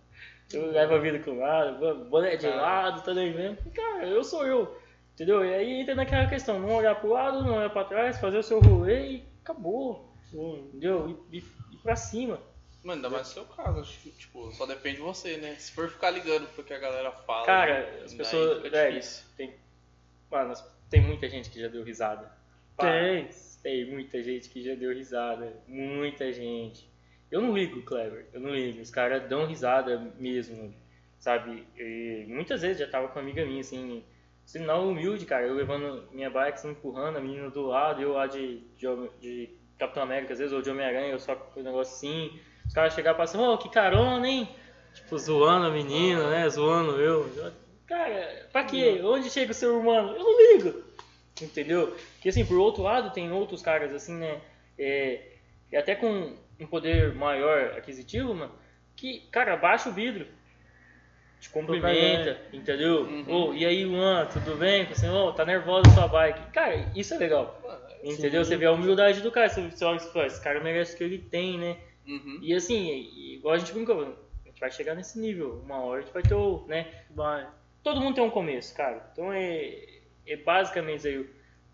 Eu 0.51 0.71
levo 0.71 0.95
a 0.95 0.99
vida 0.99 1.19
com 1.19 1.37
lado, 1.37 2.05
boné 2.05 2.35
de 2.35 2.47
lado, 2.47 3.03
tá 3.03 3.13
nem 3.13 3.31
vendo? 3.31 3.57
Cara, 3.71 4.07
eu 4.07 4.23
sou 4.23 4.45
eu, 4.47 4.79
entendeu? 5.13 5.45
E 5.45 5.53
aí 5.53 5.81
entra 5.81 5.93
naquela 5.93 6.27
questão, 6.27 6.59
não 6.59 6.75
olhar 6.75 6.95
pro 6.95 7.09
lado, 7.09 7.43
não 7.43 7.57
olhar 7.57 7.69
pra 7.69 7.83
trás, 7.83 8.19
fazer 8.19 8.39
o 8.39 8.43
seu 8.43 8.59
rolê 8.59 9.11
e 9.11 9.23
acabou, 9.43 10.11
entendeu? 10.33 11.21
E, 11.31 11.37
e, 11.37 11.43
e 11.71 11.77
pra 11.77 11.95
cima. 11.95 12.41
Mano, 12.83 12.97
ainda 12.97 13.09
mais 13.09 13.27
no 13.27 13.33
seu 13.33 13.45
caso, 13.45 13.81
acho 13.81 13.99
que, 13.99 14.09
tipo, 14.11 14.51
só 14.53 14.65
depende 14.65 14.97
de 14.97 15.03
você, 15.03 15.37
né? 15.37 15.55
Se 15.55 15.71
for 15.71 15.89
ficar 15.89 16.09
ligando 16.11 16.47
pro 16.53 16.63
que 16.63 16.73
a 16.73 16.79
galera 16.79 17.11
fala. 17.11 17.45
Cara, 17.45 17.81
daí 17.81 18.03
as 18.05 18.13
pessoas, 18.13 18.63
difícil. 18.63 19.25
tem, 19.37 19.53
mano, 20.31 20.53
tem 20.89 21.01
muita 21.01 21.29
gente 21.29 21.49
que 21.49 21.59
já 21.59 21.67
deu 21.67 21.83
risada. 21.83 22.31
Tem. 22.77 23.29
Tem 23.61 23.85
muita 23.85 24.21
gente 24.23 24.49
que 24.49 24.63
já 24.63 24.73
deu 24.75 24.93
risada. 24.93 25.53
Muita 25.67 26.31
gente. 26.31 26.89
Eu 27.31 27.41
não 27.41 27.55
ligo, 27.55 27.81
Clever. 27.83 28.27
Eu 28.33 28.39
não 28.39 28.55
ligo. 28.55 28.81
Os 28.81 28.89
caras 28.89 29.27
dão 29.29 29.45
risada 29.45 30.11
mesmo, 30.17 30.73
sabe? 31.19 31.65
E 31.77 32.25
muitas 32.27 32.61
vezes 32.61 32.79
já 32.79 32.87
tava 32.87 33.07
com 33.07 33.19
uma 33.19 33.23
amiga 33.23 33.45
minha, 33.45 33.61
assim, 33.61 34.03
sinal 34.45 34.87
humilde, 34.87 35.25
cara. 35.25 35.45
Eu 35.45 35.53
levando 35.53 36.07
minha 36.11 36.29
bike, 36.29 36.57
assim, 36.57 36.71
empurrando 36.71 37.17
a 37.17 37.21
menina 37.21 37.49
do 37.49 37.67
lado, 37.67 38.01
eu 38.01 38.13
lá 38.13 38.25
de, 38.25 38.61
de, 38.77 38.87
de 39.19 39.49
Capitão 39.77 40.03
América, 40.03 40.33
às 40.33 40.39
vezes, 40.39 40.53
ou 40.53 40.61
de 40.61 40.69
Homem-Aranha, 40.69 41.11
eu 41.11 41.19
só 41.19 41.35
com 41.35 41.59
o 41.59 41.63
negócio 41.63 41.93
assim. 41.95 42.39
Os 42.65 42.73
caras 42.73 42.93
chegaram 42.93 43.19
e 43.19 43.21
assim, 43.21 43.37
ô, 43.37 43.57
que 43.57 43.69
carona, 43.69 44.27
hein? 44.27 44.47
Tipo, 44.93 45.17
zoando 45.17 45.67
a 45.67 45.71
menina, 45.71 46.29
né? 46.29 46.49
Zoando 46.49 46.99
eu. 46.99 47.29
Cara, 47.85 48.47
pra 48.51 48.63
quê? 48.63 49.01
Onde 49.03 49.29
chega 49.29 49.51
o 49.51 49.55
ser 49.55 49.67
humano? 49.67 50.15
Eu 50.15 50.23
não 50.23 50.53
ligo. 50.53 50.88
Entendeu? 51.41 51.95
Porque 52.13 52.29
assim, 52.29 52.45
por 52.45 52.57
outro 52.57 52.83
lado, 52.83 53.11
tem 53.13 53.31
outros 53.31 53.61
caras 53.61 53.93
assim, 53.93 54.15
né? 54.15 54.39
É, 54.77 55.21
e 55.71 55.77
até 55.77 55.95
com 55.95 56.33
um 56.59 56.67
poder 56.67 57.13
maior 57.15 57.77
aquisitivo, 57.77 58.33
mano, 58.33 58.51
que, 58.95 59.21
cara, 59.31 59.55
baixa 59.55 59.89
o 59.89 59.93
vidro. 59.93 60.27
Te 61.39 61.49
cumprimenta, 61.49 62.37
entendeu? 62.51 63.03
Uhum. 63.03 63.25
Ô, 63.33 63.53
e 63.53 63.65
aí, 63.65 63.85
Luan, 63.85 64.25
tudo 64.25 64.57
bem? 64.57 64.81
Assim, 64.91 65.07
ô, 65.07 65.31
tá 65.31 65.45
nervosa 65.45 65.89
sua 65.91 66.05
bike. 66.07 66.51
Cara, 66.51 66.91
isso 66.93 67.13
é 67.13 67.17
legal. 67.17 67.61
É- 68.03 68.09
Entendeu? 68.09 68.43
Sim. 68.43 68.51
Você 68.51 68.57
vê 68.57 68.65
a 68.65 68.71
humildade 68.71 69.21
do 69.21 69.31
cara, 69.31 69.47
você 69.49 69.85
olha 69.85 69.97
e 69.97 69.99
fala, 69.99 70.25
esse 70.27 70.41
cara 70.41 70.59
merece 70.61 70.95
o 70.95 70.97
que 70.97 71.03
ele 71.03 71.17
tem, 71.17 71.57
né? 71.57 71.77
Uhum. 72.07 72.39
E 72.41 72.53
assim, 72.53 73.09
igual 73.35 73.53
a 73.53 73.57
gente 73.57 73.71
brincou, 73.71 74.01
a 74.01 74.47
gente 74.49 74.59
vai 74.59 74.71
chegar 74.71 74.95
nesse 74.95 75.19
nível. 75.19 75.61
Uma 75.63 75.79
hora 75.81 75.99
a 75.99 76.01
gente 76.03 76.13
vai 76.13 76.23
ter 76.23 76.33
o, 76.33 76.65
né? 76.67 76.87
Vai. 77.11 77.47
todo 77.83 78.01
mundo 78.01 78.15
tem 78.15 78.23
um 78.23 78.29
começo, 78.29 78.75
cara. 78.75 79.09
Então 79.13 79.31
é, 79.31 79.98
é 80.31 80.37
basicamente 80.37 81.07
aí. 81.07 81.17
O 81.19 81.27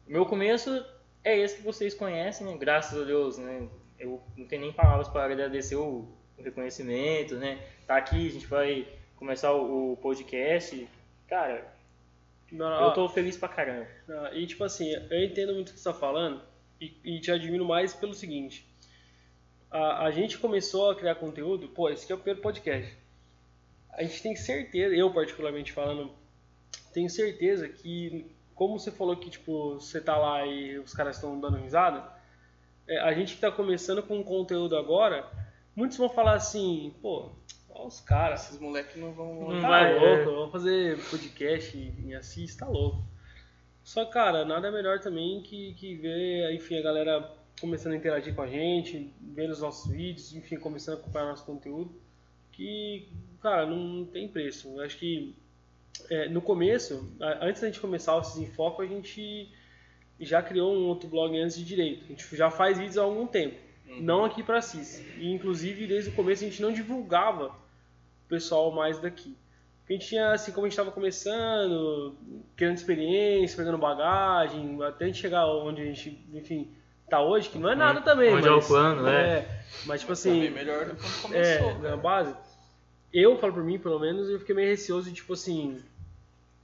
meu 0.07 0.25
começo 0.25 0.85
é 1.23 1.37
esse 1.37 1.57
que 1.57 1.63
vocês 1.63 1.93
conhecem, 1.93 2.45
né? 2.47 2.57
Graças 2.57 2.99
a 2.99 3.03
Deus, 3.03 3.37
né? 3.37 3.67
Eu 3.99 4.21
não 4.37 4.45
tenho 4.45 4.61
nem 4.61 4.73
palavras 4.73 5.07
para 5.07 5.25
agradecer 5.25 5.75
o, 5.75 6.07
o 6.37 6.43
reconhecimento, 6.43 7.35
né? 7.35 7.59
Tá 7.87 7.97
aqui, 7.97 8.27
a 8.27 8.31
gente 8.31 8.45
vai 8.47 8.87
começar 9.15 9.53
o, 9.53 9.93
o 9.93 9.97
podcast. 9.97 10.87
Cara, 11.27 11.73
Não, 12.51 12.65
eu 12.65 12.87
ó, 12.87 12.91
tô 12.91 13.09
feliz 13.09 13.37
pra 13.37 13.49
caramba. 13.49 13.87
Ah, 14.09 14.31
E 14.33 14.45
tipo 14.45 14.63
assim, 14.63 14.91
eu 15.09 15.23
entendo 15.23 15.53
muito 15.53 15.69
o 15.69 15.73
que 15.73 15.79
você 15.79 15.89
está 15.89 15.93
falando 15.93 16.41
e, 16.79 16.93
e 17.03 17.19
te 17.19 17.31
admiro 17.31 17.65
mais 17.65 17.93
pelo 17.93 18.13
seguinte. 18.13 18.67
A, 19.71 20.05
a 20.05 20.11
gente 20.11 20.37
começou 20.37 20.91
a 20.91 20.95
criar 20.95 21.15
conteúdo, 21.15 21.67
pô, 21.69 21.89
esse 21.89 22.03
aqui 22.03 22.11
é 22.13 22.15
o 22.15 22.19
primeiro 22.19 22.41
podcast. 22.41 22.95
A 23.89 24.03
gente 24.03 24.21
tem 24.21 24.35
certeza, 24.35 24.93
eu 24.93 25.11
particularmente 25.13 25.71
falando, 25.71 26.11
tenho 26.93 27.09
certeza 27.09 27.67
que, 27.67 28.25
como 28.55 28.79
você 28.79 28.89
falou 28.89 29.17
que 29.17 29.29
tipo, 29.29 29.75
você 29.75 29.99
tá 30.01 30.17
lá 30.17 30.45
e 30.45 30.79
os 30.79 30.93
caras 30.93 31.17
estão 31.17 31.39
dando 31.39 31.57
risada, 31.57 32.09
é, 32.87 32.99
a 32.99 33.13
gente 33.13 33.35
que 33.35 33.41
tá 33.41 33.51
começando 33.51 34.01
com 34.01 34.23
conteúdo 34.23 34.77
agora, 34.77 35.29
muitos 35.75 35.97
vão 35.97 36.09
falar 36.09 36.35
assim, 36.35 36.95
pô, 37.01 37.31
olha 37.69 37.87
os 37.87 37.99
caras, 37.99 38.45
Esses 38.45 38.59
moleques 38.59 38.95
não 38.95 39.11
vão. 39.13 39.49
Não 39.49 39.61
tá 39.61 39.67
vai, 39.67 39.93
louco, 39.99 40.29
é. 40.29 40.35
vamos 40.35 40.51
fazer 40.51 40.97
podcast 41.09 41.77
e, 41.77 42.07
e 42.07 42.15
assiste, 42.15 42.57
tá 42.57 42.67
louco. 42.67 43.03
Só, 43.83 44.05
cara, 44.05 44.45
nada 44.45 44.71
melhor 44.71 44.99
também 44.99 45.41
que, 45.43 45.73
que 45.75 45.95
ver, 45.95 46.53
enfim, 46.55 46.79
a 46.79 46.81
galera 46.81 47.31
começando 47.59 47.93
a 47.93 47.97
interagir 47.97 48.33
com 48.33 48.41
a 48.41 48.47
gente, 48.47 49.13
vendo 49.21 49.51
os 49.51 49.61
nossos 49.61 49.91
vídeos, 49.91 50.33
enfim, 50.33 50.57
começando 50.57 50.97
a 50.97 51.01
acompanhar 51.01 51.27
nosso 51.27 51.45
conteúdo, 51.45 51.93
que, 52.51 53.09
cara, 53.41 53.65
não 53.65 54.05
tem 54.05 54.27
preço. 54.27 54.69
Eu 54.69 54.81
acho 54.81 54.97
que 54.97 55.35
é, 56.09 56.29
no 56.29 56.41
começo, 56.41 57.11
antes 57.41 57.61
da 57.61 57.67
gente 57.67 57.79
começar 57.79 58.15
o 58.15 58.23
Cis 58.23 58.41
em 58.41 58.51
Foco, 58.51 58.81
a 58.81 58.85
gente 58.85 59.49
já 60.19 60.41
criou 60.41 60.73
um 60.73 60.87
outro 60.87 61.07
blog 61.09 61.37
antes 61.37 61.55
de 61.57 61.63
direito. 61.65 62.05
A 62.05 62.07
gente 62.07 62.35
já 62.35 62.49
faz 62.49 62.77
vídeos 62.77 62.97
há 62.97 63.03
algum 63.03 63.27
tempo, 63.27 63.55
Uhum. 63.87 64.01
não 64.01 64.25
aqui 64.25 64.41
pra 64.41 64.61
CIS. 64.61 65.03
E, 65.17 65.31
inclusive, 65.31 65.85
desde 65.85 66.09
o 66.09 66.13
começo 66.13 66.43
a 66.43 66.47
gente 66.47 66.61
não 66.61 66.71
divulgava 66.71 67.47
o 67.47 68.27
pessoal 68.27 68.71
mais 68.71 68.97
daqui. 68.99 69.35
Porque 69.81 69.93
a 69.93 69.97
gente 69.97 70.07
tinha, 70.07 70.31
assim, 70.31 70.51
como 70.51 70.65
a 70.65 70.69
gente 70.69 70.73
estava 70.73 70.91
começando, 70.91 72.15
criando 72.55 72.75
experiência, 72.77 73.55
pegando 73.57 73.77
bagagem, 73.77 74.81
até 74.83 75.03
a 75.05 75.07
gente 75.07 75.19
chegar 75.19 75.45
onde 75.47 75.81
a 75.81 75.85
gente, 75.85 76.19
enfim, 76.33 76.71
tá 77.07 77.21
hoje, 77.21 77.49
que 77.49 77.59
não 77.59 77.69
é 77.69 77.75
nada 77.75 78.01
também, 78.01 78.33
Onde 78.33 78.49
mas... 78.49 78.63
é 78.63 78.65
o 78.65 78.67
plano, 78.67 79.03
né? 79.03 79.27
é, 79.37 79.59
mas, 79.85 80.01
tipo 80.01 80.13
assim... 80.13 80.49
melhor 80.49 80.85
do 80.85 80.95
que 80.95 81.21
quando 81.21 81.35
É, 81.35 81.57
começou. 81.59 81.73
na 81.75 81.81
cara. 81.89 81.97
base. 81.97 82.35
Eu 83.13 83.37
falo 83.37 83.53
por 83.53 83.63
mim, 83.63 83.79
pelo 83.79 83.99
menos, 83.99 84.29
eu 84.29 84.39
fiquei 84.39 84.53
meio 84.55 84.69
receoso 84.69 85.09
de, 85.09 85.15
tipo 85.15 85.33
assim, 85.33 85.81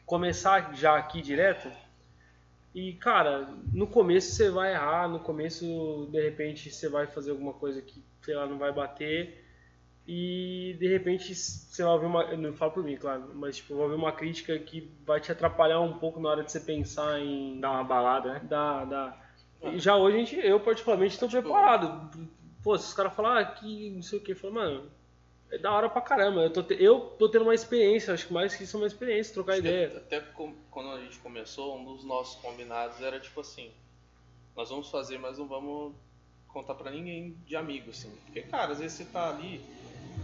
começar 0.05 0.73
já 0.75 0.97
aqui 0.97 1.21
direto. 1.21 1.69
E, 2.73 2.93
cara, 2.93 3.49
no 3.73 3.87
começo 3.87 4.31
você 4.35 4.49
vai 4.49 4.73
errar, 4.73 5.07
no 5.07 5.19
começo, 5.19 6.07
de 6.11 6.21
repente, 6.21 6.69
você 6.71 6.87
vai 6.89 7.07
fazer 7.07 7.31
alguma 7.31 7.53
coisa 7.53 7.81
que, 7.81 8.03
sei 8.21 8.35
lá, 8.35 8.45
não 8.45 8.57
vai 8.57 8.71
bater. 8.71 9.45
E, 10.07 10.75
de 10.79 10.87
repente, 10.87 11.33
você 11.35 11.83
vai 11.83 11.93
ouvir 11.93 12.05
uma. 12.05 12.23
eu 12.23 12.37
Não 12.37 12.53
falo 12.53 12.71
por 12.71 12.83
mim, 12.83 12.97
claro, 12.97 13.31
mas, 13.35 13.57
tipo, 13.57 13.75
vai 13.75 13.83
ouvir 13.83 13.95
uma 13.95 14.11
crítica 14.11 14.57
que 14.59 14.91
vai 15.05 15.19
te 15.21 15.31
atrapalhar 15.31 15.79
um 15.79 15.97
pouco 15.99 16.19
na 16.19 16.29
hora 16.29 16.43
de 16.43 16.51
você 16.51 16.59
pensar 16.59 17.19
em. 17.19 17.59
Dá 17.59 17.71
uma 17.71 17.83
balada, 17.83 18.33
né? 18.33 18.41
Dá, 18.43 18.83
dá. 18.85 19.21
E 19.63 19.79
já 19.79 19.95
hoje, 19.95 20.15
a 20.17 20.19
gente, 20.19 20.35
eu 20.47 20.59
particularmente 20.59 21.13
estou 21.13 21.29
Tipo- 21.29 21.43
preparado. 21.43 22.09
Pô, 22.63 22.77
se 22.77 22.87
os 22.87 22.93
caras 22.93 23.13
falar 23.13 23.39
ah, 23.39 23.45
que 23.45 23.89
não 23.91 24.01
sei 24.01 24.19
o 24.19 24.21
que, 24.21 24.31
eu 24.31 24.35
falo, 24.35 24.53
mano, 24.53 24.89
é 25.51 25.57
da 25.57 25.71
hora 25.71 25.89
pra 25.89 26.01
caramba. 26.01 26.41
Eu 26.41 26.51
tô, 26.53 26.63
te- 26.63 26.81
eu 26.81 26.99
tô 27.19 27.29
tendo 27.29 27.43
uma 27.43 27.53
experiência, 27.55 28.13
acho 28.13 28.27
que 28.27 28.33
mais 28.33 28.55
que 28.55 28.63
isso 28.63 28.77
é 28.77 28.79
uma 28.79 28.87
experiência, 28.87 29.33
trocar 29.33 29.53
Acho 29.53 29.59
ideia. 29.61 29.97
Até 29.97 30.19
quando 30.69 30.89
a 30.91 30.99
gente 31.01 31.19
começou, 31.19 31.77
um 31.77 31.83
dos 31.85 32.03
nossos 32.03 32.41
combinados 32.41 33.01
era 33.01 33.19
tipo 33.19 33.41
assim: 33.41 33.71
nós 34.55 34.69
vamos 34.69 34.89
fazer, 34.89 35.17
mas 35.17 35.37
não 35.37 35.47
vamos 35.47 35.93
contar 36.47 36.75
pra 36.75 36.91
ninguém 36.91 37.33
de 37.45 37.55
amigo, 37.55 37.91
assim. 37.91 38.15
Porque, 38.25 38.41
cara, 38.43 38.71
às 38.73 38.79
vezes 38.79 38.97
você 38.97 39.05
tá 39.05 39.29
ali 39.29 39.61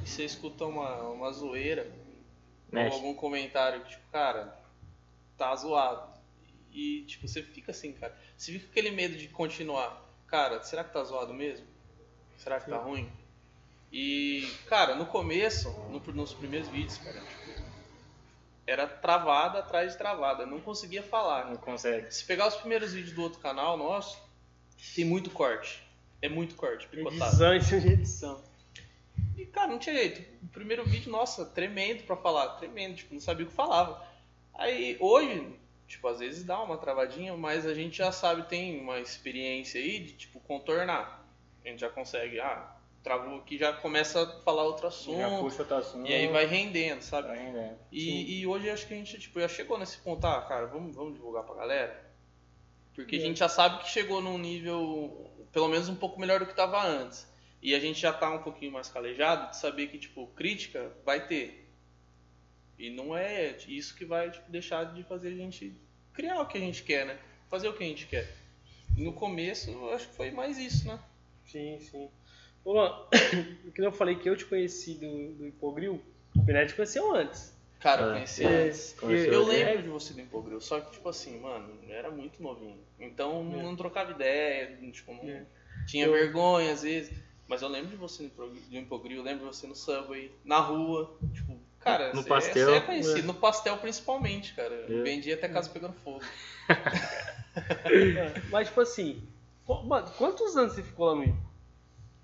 e 0.04 0.08
você 0.08 0.26
escuta 0.26 0.66
uma, 0.66 1.02
uma 1.10 1.32
zoeira 1.32 1.90
ou 2.92 2.96
algum 2.96 3.14
comentário 3.14 3.82
que, 3.84 3.90
tipo, 3.92 4.04
cara, 4.12 4.58
tá 5.38 5.56
zoado. 5.56 6.18
E, 6.72 7.04
tipo, 7.08 7.28
você 7.28 7.42
fica 7.42 7.72
assim, 7.72 7.94
cara. 7.94 8.16
Você 8.38 8.52
fica 8.52 8.66
com 8.66 8.72
aquele 8.72 8.92
medo 8.92 9.16
de 9.16 9.28
continuar. 9.30 10.06
Cara, 10.28 10.62
será 10.62 10.84
que 10.84 10.92
tá 10.94 11.04
zoado 11.04 11.34
mesmo? 11.34 11.66
Será 12.38 12.60
que 12.60 12.70
tá 12.70 12.78
ruim? 12.78 13.10
E, 13.92 14.52
cara, 14.68 14.96
no 14.96 15.06
começo, 15.06 15.70
no- 15.90 16.00
nos 16.14 16.34
primeiros 16.34 16.68
vídeos, 16.68 16.98
cara, 16.98 17.20
tipo, 17.22 17.62
era 18.66 18.86
travada 18.88 19.60
atrás 19.60 19.94
de 19.94 19.98
travada, 19.98 20.46
não 20.46 20.60
conseguia 20.60 21.02
falar. 21.02 21.46
Não 21.46 21.56
consegue. 21.56 22.14
Se 22.14 22.26
pegar 22.26 22.48
os 22.48 22.56
primeiros 22.56 22.94
vídeos 22.94 23.14
do 23.14 23.22
outro 23.24 23.40
canal 23.40 23.78
nosso, 23.78 24.22
tem 24.96 25.06
muito 25.06 25.30
corte. 25.30 25.82
É 26.22 26.28
muito 26.28 26.56
corte, 26.56 26.88
picotado. 26.88 27.22
Edição 27.56 27.78
edição. 27.78 28.44
E, 29.38 29.46
cara, 29.46 29.68
não 29.68 29.80
tinha 29.80 29.96
jeito. 29.96 30.22
O 30.44 30.48
primeiro 30.50 30.84
vídeo, 30.84 31.12
nossa, 31.12 31.46
tremendo 31.46 32.04
pra 32.04 32.18
falar, 32.18 32.50
tremendo, 32.58 32.96
tipo, 32.96 33.14
não 33.14 33.22
sabia 33.22 33.46
o 33.46 33.50
que 33.50 33.56
falava. 33.56 34.06
Aí, 34.54 34.98
hoje, 35.00 35.48
tipo, 35.88 36.08
às 36.08 36.20
vezes 36.20 36.44
dá 36.44 36.60
uma 36.62 36.78
travadinha, 36.78 37.38
mas 37.38 37.66
a 37.66 37.74
gente 37.74 37.98
já 37.98 38.12
sabe, 38.12 38.44
tem 38.50 38.80
uma 38.82 39.00
experiência 39.00 39.80
aí 39.80 40.00
de, 40.00 40.14
tipo, 40.14 40.40
contornar. 40.42 41.24
A 41.64 41.70
gente 41.70 41.80
já 41.80 41.90
consegue, 41.90 42.40
ah, 42.40 42.76
travou 43.08 43.38
aqui, 43.38 43.58
já 43.58 43.72
começa 43.72 44.22
a 44.22 44.42
falar 44.42 44.64
outro 44.64 44.84
Já 44.84 44.88
assunto, 44.90 45.40
puxa 45.40 45.62
outro 45.62 45.78
assunto. 45.78 46.10
e 46.10 46.14
aí 46.14 46.28
vai 46.28 46.46
rendendo, 46.46 47.02
sabe? 47.02 47.30
Vai 47.30 47.38
rendendo. 47.38 47.80
E, 47.90 48.40
e 48.42 48.46
hoje 48.46 48.70
acho 48.70 48.86
que 48.86 48.94
a 48.94 48.98
gente 48.98 49.18
tipo, 49.18 49.40
já 49.40 49.48
chegou 49.48 49.80
nesse 49.80 49.98
ponto, 50.00 50.26
ah, 50.28 50.42
cara, 50.42 50.66
vamos, 50.68 50.94
vamos 50.94 51.14
divulgar 51.14 51.44
pra 51.44 51.56
galera. 51.56 52.06
Porque 52.94 53.16
a 53.16 53.20
gente 53.20 53.40
já 53.40 53.48
sabe 53.48 53.84
que 53.84 53.90
chegou 53.90 54.22
num 54.22 54.38
nível, 54.38 55.32
pelo 55.54 55.70
menos 55.70 55.88
um 55.88 55.96
pouco 55.96 56.20
melhor 56.20 56.40
do 56.40 56.46
que 56.46 56.52
estava 56.52 56.86
antes. 56.86 57.32
E 57.62 57.74
a 57.74 57.80
gente 57.80 58.00
já 58.00 58.12
tá 58.12 58.30
um 58.30 58.44
pouquinho 58.44 58.72
mais 58.72 58.90
calejado 58.90 59.52
de 59.52 59.58
saber 59.58 59.88
que, 59.88 59.98
tipo, 59.98 60.28
crítica 60.28 60.92
vai 61.06 61.26
ter. 61.26 61.70
E 62.78 62.90
não 62.90 63.16
é 63.16 63.56
isso 63.68 63.96
que 63.96 64.04
vai 64.04 64.30
tipo, 64.30 64.52
deixar 64.52 64.94
de 64.94 65.04
fazer 65.04 65.30
a 65.30 65.36
gente 65.36 65.74
criar 66.14 66.42
o 66.42 66.46
que 66.46 66.58
a 66.58 66.62
gente 66.62 66.84
quer, 66.84 67.06
né? 67.06 67.20
Fazer 67.50 67.70
o 67.70 67.74
que 67.74 67.84
a 67.84 67.88
gente 67.88 68.06
quer. 68.06 68.36
No 68.98 69.14
começo, 69.14 69.70
eu 69.70 69.94
acho 69.94 70.10
que 70.10 70.16
foi 70.16 70.32
mais 70.32 70.58
isso, 70.58 70.88
né? 70.88 71.00
Sim, 71.46 71.80
sim. 71.80 72.10
Luan, 72.72 72.94
que 73.74 73.82
eu 73.82 73.92
falei 73.92 74.16
que 74.16 74.30
eu 74.30 74.36
te 74.36 74.46
conheci 74.46 74.96
do, 74.96 75.34
do 75.36 75.48
Hipogril, 75.48 76.02
o 76.36 76.46
Pinete 76.46 76.70
te 76.74 76.76
conheceu 76.76 77.16
antes. 77.16 77.56
Cara, 77.80 78.02
eu 78.02 78.10
É. 78.10 78.14
conheci 78.16 78.44
É, 78.44 78.48
antes. 78.66 78.96
Eu 79.02 79.10
antes. 79.10 79.48
lembro 79.48 79.84
de 79.84 79.90
você 79.90 80.14
do 80.14 80.22
Empogril, 80.22 80.60
só 80.60 80.80
que, 80.82 80.92
tipo 80.92 81.08
assim, 81.08 81.40
mano, 81.40 81.70
eu 81.88 81.96
era 81.96 82.10
muito 82.12 82.42
novinho. 82.42 82.78
Então 83.00 83.40
É. 83.58 83.64
não 83.64 83.76
trocava 83.76 84.12
ideia, 84.12 84.76
tipo, 84.92 85.14
não, 85.14 85.30
É. 85.30 85.46
tinha 85.88 86.06
Eu- 86.08 86.12
vergonha 86.14 86.74
às 86.74 86.82
vezes. 86.82 87.14
Mas 87.48 87.62
eu 87.62 87.70
lembro 87.70 87.92
de 87.92 87.96
você 87.96 88.24
no 88.24 88.28
Empro- 88.28 88.50
do 88.50 88.78
Empogril, 88.78 89.18
eu 89.20 89.24
lembro 89.24 89.48
de 89.50 89.56
você 89.56 89.66
no 89.68 89.76
Subway, 89.76 90.30
na 90.44 90.60
rua. 90.60 91.18
Tipo, 91.34 91.58
cara, 91.80 92.12
No 92.14 92.22
você, 92.22 92.28
pastel. 92.28 92.74
é 92.74 92.82
conhecido. 92.82 93.20
É. 93.20 93.22
No 93.22 93.34
pastel 93.36 93.78
principalmente, 93.78 94.54
cara. 94.54 94.76
É. 94.90 95.02
Vendia 95.04 95.36
até 95.36 95.48
casa 95.48 95.70
pegando 95.70 95.94
fogo. 96.04 96.20
É, 97.86 98.40
Mas, 98.52 98.68
tipo 98.68 98.82
assim, 98.82 99.24
quantos 100.18 100.56
anos 100.56 100.74
você 100.74 100.84
ficou 100.84 101.08
lá 101.08 101.16
no? 101.16 101.47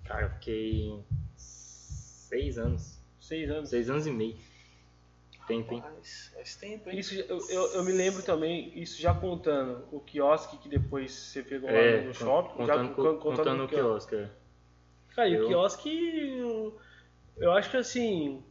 Cara, 0.06 0.24
eu 0.26 0.30
fiquei 0.32 1.04
seis 1.38 2.58
anos. 2.58 3.00
Seis 3.20 3.50
anos. 3.50 3.70
Seis 3.70 3.90
anos 3.90 4.06
e 4.08 4.12
meio. 4.12 4.36
Tempo, 5.48 5.74
hein? 5.74 5.84
Mas 5.98 6.32
faz 6.34 6.56
tempo, 6.56 6.90
hein? 6.90 6.98
Isso, 7.00 7.16
eu, 7.16 7.50
eu, 7.50 7.74
eu 7.74 7.84
me 7.84 7.92
lembro 7.92 8.24
também, 8.24 8.72
isso 8.80 9.02
já 9.02 9.14
contando 9.14 9.86
o 9.92 10.00
quiosque 10.00 10.58
que 10.58 10.70
depois 10.70 11.12
você 11.12 11.44
pegou 11.44 11.70
lá 11.70 11.76
É, 11.78 12.02
no 12.02 12.14
shopping. 12.14 12.58
contando, 12.58 12.88
já, 12.88 12.94
co- 12.94 13.04
con- 13.04 13.18
contando, 13.36 13.64
o 13.66 13.68
quiosque. 13.68 14.16
é. 14.16 14.30
Cara, 15.16 15.28
e 15.30 15.36
o 15.36 15.42
Eu- 15.42 15.48
quiosque, 15.48 16.38
eu, 16.38 16.80
eu 17.38 17.52
acho 17.52 17.70
que 17.70 17.78
assim. 17.78 18.42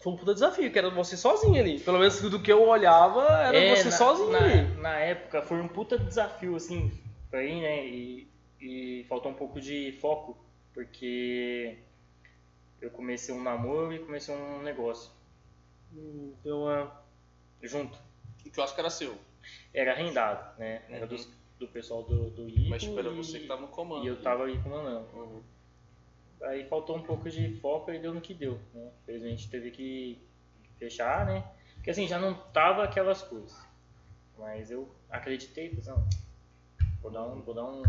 Foi 0.00 0.12
um 0.12 0.16
puta 0.16 0.34
desafio, 0.34 0.70
que 0.72 0.78
era 0.78 0.90
você 0.90 1.16
sozinho 1.16 1.60
ali. 1.60 1.78
Pelo 1.80 1.98
menos 1.98 2.20
do 2.20 2.40
que 2.40 2.50
eu 2.52 2.62
olhava, 2.68 3.22
era 3.42 3.56
É, 3.56 3.76
você 3.76 3.84
na, 3.90 3.96
sozinho 3.96 4.30
na, 4.30 4.38
ali. 4.38 4.74
na 4.80 4.98
época 4.98 5.42
foi 5.42 5.60
um 5.60 5.68
puta 5.68 5.96
desafio, 5.98 6.56
assim, 6.56 6.90
pra 7.30 7.40
mim, 7.42 7.60
né? 7.62 7.86
E, 7.86 8.28
e 8.62 9.04
faltou 9.08 9.32
um 9.32 9.34
pouco 9.34 9.60
de 9.60 9.92
foco, 10.00 10.36
porque 10.72 11.78
eu 12.80 12.90
comecei 12.90 13.34
um 13.34 13.42
namoro 13.42 13.92
e 13.92 13.98
comecei 13.98 14.34
um 14.34 14.62
negócio 14.62 15.10
Deu 16.42 16.58
uma. 16.62 17.02
junto. 17.62 17.98
O 18.46 18.50
quiosque 18.50 18.80
era 18.80 18.88
seu. 18.90 19.16
Era 19.74 19.92
arrendado, 19.92 20.58
né? 20.58 20.82
Era 20.88 21.02
Uhum. 21.02 21.08
dos- 21.08 21.28
do 21.58 21.68
pessoal 21.68 22.02
do, 22.02 22.30
do 22.30 22.48
Ipo 22.48 22.70
Mas 22.70 22.82
tipo, 22.82 22.98
era 22.98 23.10
você 23.10 23.40
que 23.40 23.46
tava 23.46 23.60
no 23.62 23.68
comando. 23.68 24.04
e 24.04 24.08
eu 24.08 24.20
tava 24.22 24.46
aí 24.46 24.58
comandando. 24.62 25.06
Uhum. 25.16 25.42
Aí 26.42 26.64
faltou 26.68 26.96
um 26.96 27.02
pouco 27.02 27.30
de 27.30 27.54
foco 27.60 27.90
e 27.92 27.98
deu 27.98 28.12
no 28.14 28.20
que 28.20 28.34
deu, 28.34 28.58
né? 28.74 28.90
Infelizmente 29.02 29.48
teve 29.50 29.70
que 29.70 30.18
fechar, 30.78 31.26
né? 31.26 31.44
Porque 31.74 31.90
assim, 31.90 32.08
já 32.08 32.18
não 32.18 32.34
tava 32.52 32.82
aquelas 32.84 33.22
coisas. 33.22 33.64
Mas 34.38 34.70
eu 34.70 34.88
acreditei, 35.10 35.76
não, 35.86 36.04
vou 37.00 37.10
dar 37.12 37.24
um, 37.26 37.42
vou 37.42 37.54
dar 37.54 37.64
um, 37.64 37.82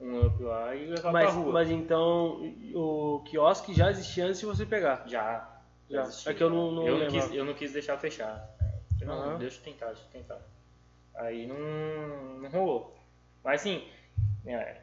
um 0.00 0.26
up 0.26 0.42
lá 0.42 0.74
e 0.74 0.86
levar 0.86 1.12
Mas, 1.12 1.30
pra 1.30 1.40
rua. 1.40 1.52
mas 1.52 1.70
então, 1.70 2.40
o 2.74 3.22
quiosque 3.28 3.74
já 3.74 3.90
existia 3.90 4.26
antes 4.26 4.40
de 4.40 4.46
você 4.46 4.64
pegar. 4.64 5.04
Já. 5.08 5.60
Já. 5.90 6.02
existia. 6.02 6.32
É 6.32 6.34
que 6.34 6.42
eu 6.42 6.50
não- 6.50 6.70
não 6.72 6.86
eu, 6.86 6.98
não 6.98 7.06
quis, 7.08 7.34
eu 7.34 7.44
não 7.44 7.54
quis 7.54 7.72
deixar 7.72 7.98
fechar. 7.98 8.48
Não, 9.02 9.14
Aham. 9.14 9.38
deixa 9.38 9.58
eu 9.58 9.64
tentar, 9.64 9.86
deixa 9.86 10.02
eu 10.02 10.10
tentar. 10.20 10.40
Aí 11.14 11.46
não, 11.46 12.38
não 12.40 12.48
rolou. 12.50 12.96
Mas 13.42 13.60
assim, 13.62 13.84
é, 14.46 14.80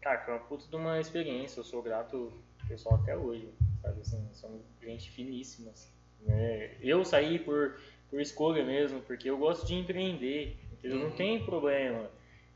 cara, 0.00 0.20
foi 0.20 0.34
uma 0.34 0.40
puta 0.44 0.66
de 0.68 0.76
uma 0.76 1.00
experiência. 1.00 1.60
Eu 1.60 1.64
sou 1.64 1.82
grato 1.82 2.32
ao 2.62 2.68
pessoal 2.68 2.96
até 2.96 3.16
hoje. 3.16 3.48
Sabe 3.82 4.00
assim, 4.00 4.28
são 4.32 4.60
gente 4.82 5.10
finíssima. 5.10 5.70
assim, 5.70 5.90
né? 6.22 6.76
Eu 6.80 7.04
saí 7.04 7.38
por, 7.38 7.80
por 8.10 8.20
escolha 8.20 8.64
mesmo, 8.64 9.00
porque 9.02 9.28
eu 9.30 9.38
gosto 9.38 9.66
de 9.66 9.74
empreender. 9.74 10.56
Não 10.84 11.06
Uhum. 11.06 11.10
tem 11.12 11.44
problema. 11.44 12.08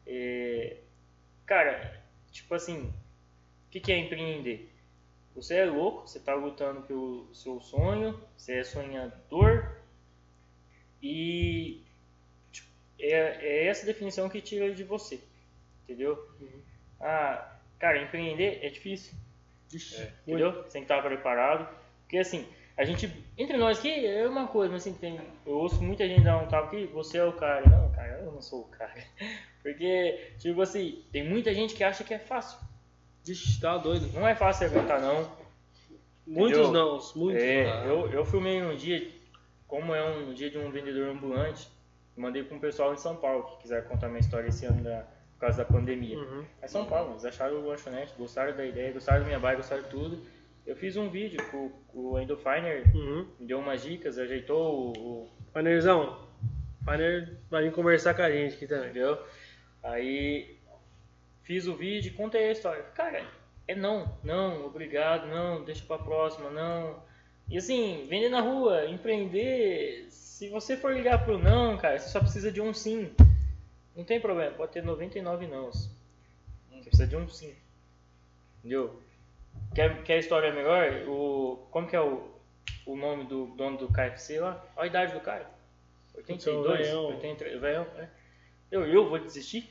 É, 0.06 0.76
cara, 1.50 2.00
tipo 2.30 2.54
assim, 2.54 2.82
o 3.66 3.70
que, 3.72 3.80
que 3.80 3.90
é 3.90 3.98
empreender? 3.98 4.72
Você 5.34 5.56
é 5.56 5.64
louco, 5.64 6.06
você 6.06 6.18
está 6.18 6.32
lutando 6.32 6.82
pelo 6.82 7.28
seu 7.34 7.60
sonho, 7.60 8.20
você 8.36 8.58
é 8.58 8.62
sonhador 8.62 9.76
e 11.02 11.82
tipo, 12.52 12.68
é, 13.00 13.38
é 13.44 13.66
essa 13.66 13.84
definição 13.84 14.28
que 14.28 14.40
tira 14.40 14.72
de 14.72 14.84
você, 14.84 15.20
entendeu? 15.82 16.24
Ah, 17.00 17.56
cara, 17.80 18.00
empreender 18.00 18.60
é 18.62 18.68
difícil, 18.68 19.12
É. 19.98 20.12
entendeu? 20.22 20.52
Você 20.52 20.70
tem 20.70 20.82
que 20.82 20.92
estar 20.92 21.02
preparado, 21.02 21.68
porque 22.02 22.18
assim, 22.18 22.46
a 22.76 22.84
gente, 22.84 23.12
entre 23.36 23.56
nós 23.56 23.80
aqui 23.80 24.06
é 24.06 24.28
uma 24.28 24.46
coisa, 24.46 24.72
mas 24.72 24.82
assim, 24.86 24.94
tem, 24.96 25.20
eu 25.44 25.54
ouço 25.54 25.82
muita 25.82 26.06
gente 26.06 26.22
dar 26.22 26.36
um 26.38 26.46
tapa 26.46 26.70
que 26.70 26.86
você 26.86 27.18
é 27.18 27.24
o 27.24 27.32
cara, 27.32 27.68
não, 27.68 27.89
eu 28.20 28.32
não 28.32 28.42
sou 28.42 28.62
o 28.62 28.68
cara, 28.68 28.94
porque, 29.62 30.32
tipo 30.38 30.60
assim, 30.62 31.04
tem 31.12 31.28
muita 31.28 31.52
gente 31.54 31.74
que 31.74 31.84
acha 31.84 32.04
que 32.04 32.14
é 32.14 32.18
fácil, 32.18 32.58
Vixe, 33.24 33.60
tá 33.60 33.76
doido. 33.76 34.10
não 34.14 34.26
é 34.26 34.34
fácil 34.34 34.66
aguentar 34.66 35.00
não, 35.00 35.28
Muitos 36.26 36.70
não, 36.70 36.98
muitos 37.16 37.42
É, 37.42 37.64
não. 37.64 37.84
eu, 37.86 38.10
eu 38.12 38.24
filmei 38.24 38.62
um 38.62 38.76
dia, 38.76 39.10
como 39.66 39.94
é 39.94 40.02
um 40.16 40.32
dia 40.32 40.48
de 40.50 40.58
um 40.58 40.70
vendedor 40.70 41.08
ambulante, 41.08 41.68
mandei 42.16 42.42
para 42.44 42.56
um 42.56 42.60
pessoal 42.60 42.92
em 42.92 42.96
São 42.98 43.16
Paulo 43.16 43.44
que 43.44 43.62
quiser 43.62 43.86
contar 43.88 44.08
minha 44.08 44.20
história 44.20 44.48
esse 44.48 44.64
ano 44.64 44.82
da, 44.82 45.06
por 45.34 45.40
causa 45.40 45.58
da 45.58 45.64
pandemia. 45.64 46.18
Uhum. 46.18 46.44
É 46.62 46.68
São 46.68 46.84
Paulo, 46.86 47.12
eles 47.12 47.24
acharam 47.24 47.56
o 47.56 47.66
lanchonete, 47.66 48.14
gostaram 48.16 48.56
da 48.56 48.64
ideia, 48.64 48.92
gostaram 48.92 49.20
da 49.20 49.26
minha 49.26 49.38
bike, 49.40 49.56
gostaram 49.56 49.82
de 49.82 49.88
tudo. 49.88 50.22
Eu 50.66 50.76
fiz 50.76 50.96
um 50.96 51.08
vídeo 51.08 51.40
com, 51.50 51.72
o 51.94 52.18
Endo 52.20 52.36
Finer, 52.36 52.84
Uhum. 52.94 53.26
me 53.40 53.46
deu 53.46 53.58
umas 53.58 53.82
dicas, 53.82 54.18
ajeitou 54.18 54.92
o, 54.96 55.22
o 55.22 55.28
Painerzão, 55.52 56.16
Painer 56.84 57.36
vai 57.50 57.64
vir 57.64 57.72
conversar 57.72 58.14
com 58.14 58.22
a 58.22 58.30
gente 58.30 58.54
aqui 58.54 58.66
também. 58.66 58.90
entendeu? 58.90 59.22
Aí 59.82 60.58
fiz 61.42 61.66
o 61.66 61.74
vídeo, 61.74 62.14
contei 62.14 62.48
a 62.48 62.52
história. 62.52 62.82
Cara, 62.94 63.24
é 63.66 63.74
não, 63.74 64.16
não, 64.22 64.66
obrigado, 64.66 65.26
não, 65.26 65.64
deixa 65.64 65.84
pra 65.84 65.98
próxima, 65.98 66.50
não. 66.50 67.02
E 67.48 67.58
assim, 67.58 68.06
vender 68.08 68.28
na 68.28 68.40
rua, 68.40 68.86
empreender, 68.86 70.06
se 70.08 70.48
você 70.48 70.76
for 70.76 70.94
ligar 70.94 71.24
pro 71.24 71.38
não, 71.38 71.76
cara, 71.76 71.98
você 71.98 72.08
só 72.08 72.20
precisa 72.20 72.52
de 72.52 72.60
um 72.60 72.72
sim. 72.72 73.12
Não 73.94 74.04
tem 74.04 74.20
problema, 74.20 74.52
pode 74.56 74.72
ter 74.72 74.82
99 74.82 75.46
nãos. 75.46 75.90
Você 76.70 76.88
precisa 76.88 77.06
de 77.06 77.16
um 77.16 77.28
sim. 77.28 77.54
Entendeu? 78.58 79.00
Quer, 79.74 80.02
quer 80.02 80.14
a 80.14 80.18
história 80.18 80.52
melhor? 80.52 81.08
O, 81.08 81.66
como 81.70 81.88
que 81.88 81.96
é 81.96 82.00
o, 82.00 82.28
o 82.86 82.96
nome 82.96 83.24
do 83.24 83.46
dono 83.56 83.78
do 83.78 83.88
KFC 83.88 84.40
lá? 84.40 84.64
Olha 84.76 84.84
a 84.84 84.86
idade 84.86 85.12
do 85.12 85.20
cara. 85.20 85.50
82, 86.16 86.78
velhão. 86.78 87.06
83, 87.06 87.60
velhão, 87.60 87.86
é. 87.96 88.08
Eu, 88.70 88.86
eu 88.86 89.08
vou 89.08 89.18
desistir? 89.18 89.68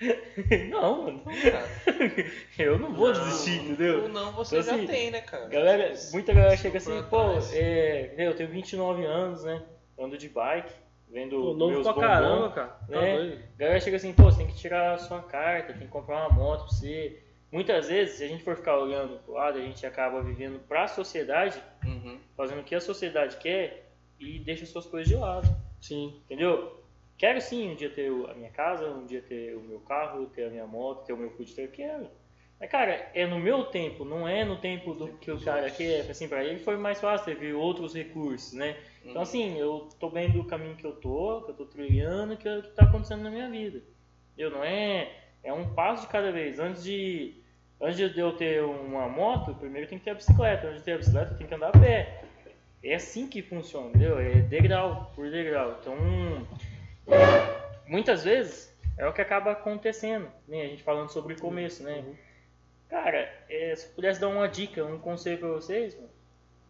não, 0.70 1.02
mano. 1.02 1.24
Eu 2.58 2.78
não 2.78 2.92
vou 2.94 3.12
desistir, 3.12 3.60
entendeu? 3.60 4.02
Ou 4.02 4.08
não, 4.08 4.32
você 4.32 4.58
Então, 4.58 4.66
já 4.70 4.74
assim, 4.76 4.86
tem, 4.86 5.10
né, 5.10 5.20
cara? 5.20 5.46
Galera, 5.48 5.92
muita 6.12 6.32
galera 6.32 6.56
chega 6.56 6.78
assim, 6.78 7.02
pô, 7.04 7.18
atrás. 7.20 7.52
é, 7.54 8.14
eu 8.18 8.34
tenho 8.34 8.48
29 8.48 9.04
anos, 9.04 9.42
né? 9.44 9.62
Ando 9.98 10.16
de 10.16 10.28
bike, 10.28 10.72
vendo 11.08 11.36
Pô, 11.36 11.54
novo 11.54 11.72
meus 11.72 11.82
pra 11.82 11.92
bombom, 11.92 12.06
caramba, 12.06 12.50
cara. 12.50 12.68
Tá 12.68 13.00
né? 13.00 13.16
doido. 13.16 13.42
A 13.54 13.58
galera 13.58 13.80
chega 13.80 13.96
assim, 13.96 14.12
pô, 14.12 14.24
você 14.24 14.38
tem 14.38 14.46
que 14.46 14.54
tirar 14.56 14.94
a 14.94 14.98
sua 14.98 15.22
carta, 15.22 15.72
tem 15.72 15.82
que 15.86 15.92
comprar 15.92 16.26
uma 16.26 16.30
moto 16.30 16.60
pra 16.64 16.68
você. 16.72 17.22
Muitas 17.50 17.88
vezes, 17.88 18.16
se 18.16 18.24
a 18.24 18.28
gente 18.28 18.42
for 18.44 18.56
ficar 18.56 18.78
olhando 18.78 19.18
pro 19.24 19.34
lado, 19.34 19.58
a 19.58 19.62
gente 19.62 19.84
acaba 19.84 20.22
vivendo 20.22 20.58
pra 20.60 20.86
sociedade, 20.88 21.62
Uhum. 21.84 22.18
fazendo 22.36 22.60
o 22.60 22.64
que 22.64 22.74
a 22.74 22.80
sociedade 22.80 23.36
quer 23.36 23.90
e 24.18 24.38
deixa 24.38 24.64
suas 24.64 24.86
coisas 24.86 25.08
de 25.08 25.16
lado, 25.16 25.46
Sim. 25.82 26.22
entendeu? 26.24 26.80
Quero 27.18 27.40
sim 27.40 27.70
um 27.70 27.74
dia 27.74 27.90
ter 27.90 28.10
a 28.30 28.34
minha 28.34 28.50
casa, 28.50 28.88
um 28.88 29.04
dia 29.04 29.20
ter 29.20 29.54
o 29.54 29.60
meu 29.60 29.80
carro, 29.80 30.26
ter 30.26 30.44
a 30.44 30.50
minha 30.50 30.66
moto, 30.66 31.04
ter 31.04 31.12
o 31.12 31.16
meu 31.16 31.30
food 31.30 31.54
truck, 31.54 31.72
quero. 31.72 32.08
Mas, 32.58 32.70
cara, 32.70 33.10
é 33.12 33.26
no 33.26 33.38
meu 33.38 33.64
tempo, 33.64 34.04
não 34.04 34.26
é 34.26 34.44
no 34.44 34.56
tempo 34.56 34.94
do 34.94 35.08
que 35.18 35.30
o 35.30 35.40
cara 35.40 35.68
quer. 35.70 36.08
Assim, 36.08 36.28
pra 36.28 36.44
ele 36.44 36.60
foi 36.60 36.76
mais 36.76 37.00
fácil, 37.00 37.26
teve 37.26 37.52
outros 37.52 37.92
recursos, 37.94 38.52
né? 38.54 38.76
Então, 39.02 39.16
Uhum. 39.16 39.20
assim, 39.22 39.58
eu 39.58 39.88
tô 39.98 40.08
bem 40.08 40.30
do 40.30 40.44
caminho 40.44 40.76
que 40.76 40.86
eu 40.86 40.92
tô, 40.94 41.42
que 41.42 41.50
eu 41.50 41.54
tô 41.56 41.66
trilhando, 41.66 42.36
que 42.36 42.48
é 42.48 42.58
o 42.58 42.62
que 42.62 42.70
tá 42.70 42.84
acontecendo 42.84 43.22
na 43.22 43.30
minha 43.30 43.50
vida. 43.50 43.82
Eu 44.38 44.50
não 44.50 44.62
é. 44.64 45.10
É 45.42 45.52
um 45.52 45.74
passo 45.74 46.06
de 46.06 46.12
cada 46.12 46.30
vez. 46.30 46.58
Antes 46.60 46.84
de. 46.84 47.34
Antes 47.80 47.96
de 48.14 48.20
eu 48.20 48.36
ter 48.36 48.62
uma 48.62 49.08
moto, 49.08 49.54
primeiro 49.56 49.88
tem 49.88 49.98
que 49.98 50.04
ter 50.04 50.10
a 50.12 50.14
bicicleta. 50.14 50.68
Antes 50.68 50.78
de 50.78 50.84
ter 50.84 50.92
a 50.92 50.98
bicicleta, 50.98 51.34
tem 51.34 51.46
que 51.48 51.54
andar 51.54 51.70
a 51.70 51.72
pé. 51.78 52.22
É 52.84 52.94
assim 52.94 53.28
que 53.28 53.42
funciona, 53.42 53.88
entendeu? 53.88 54.18
É 54.18 54.40
degrau 54.40 55.12
por 55.14 55.30
degrau. 55.30 55.78
Então, 55.80 55.96
muitas 57.86 58.24
vezes 58.24 58.74
é 58.98 59.06
o 59.06 59.12
que 59.12 59.20
acaba 59.20 59.52
acontecendo. 59.52 60.28
Né? 60.48 60.62
A 60.62 60.68
gente 60.68 60.82
falando 60.82 61.10
sobre 61.10 61.34
o 61.34 61.40
começo, 61.40 61.82
né? 61.82 62.04
Cara, 62.88 63.32
é, 63.48 63.74
se 63.76 63.86
eu 63.86 63.92
pudesse 63.92 64.20
dar 64.20 64.28
uma 64.28 64.48
dica, 64.48 64.84
um 64.84 64.98
conselho 64.98 65.38
pra 65.38 65.48
vocês, 65.48 65.94
mano, 65.94 66.10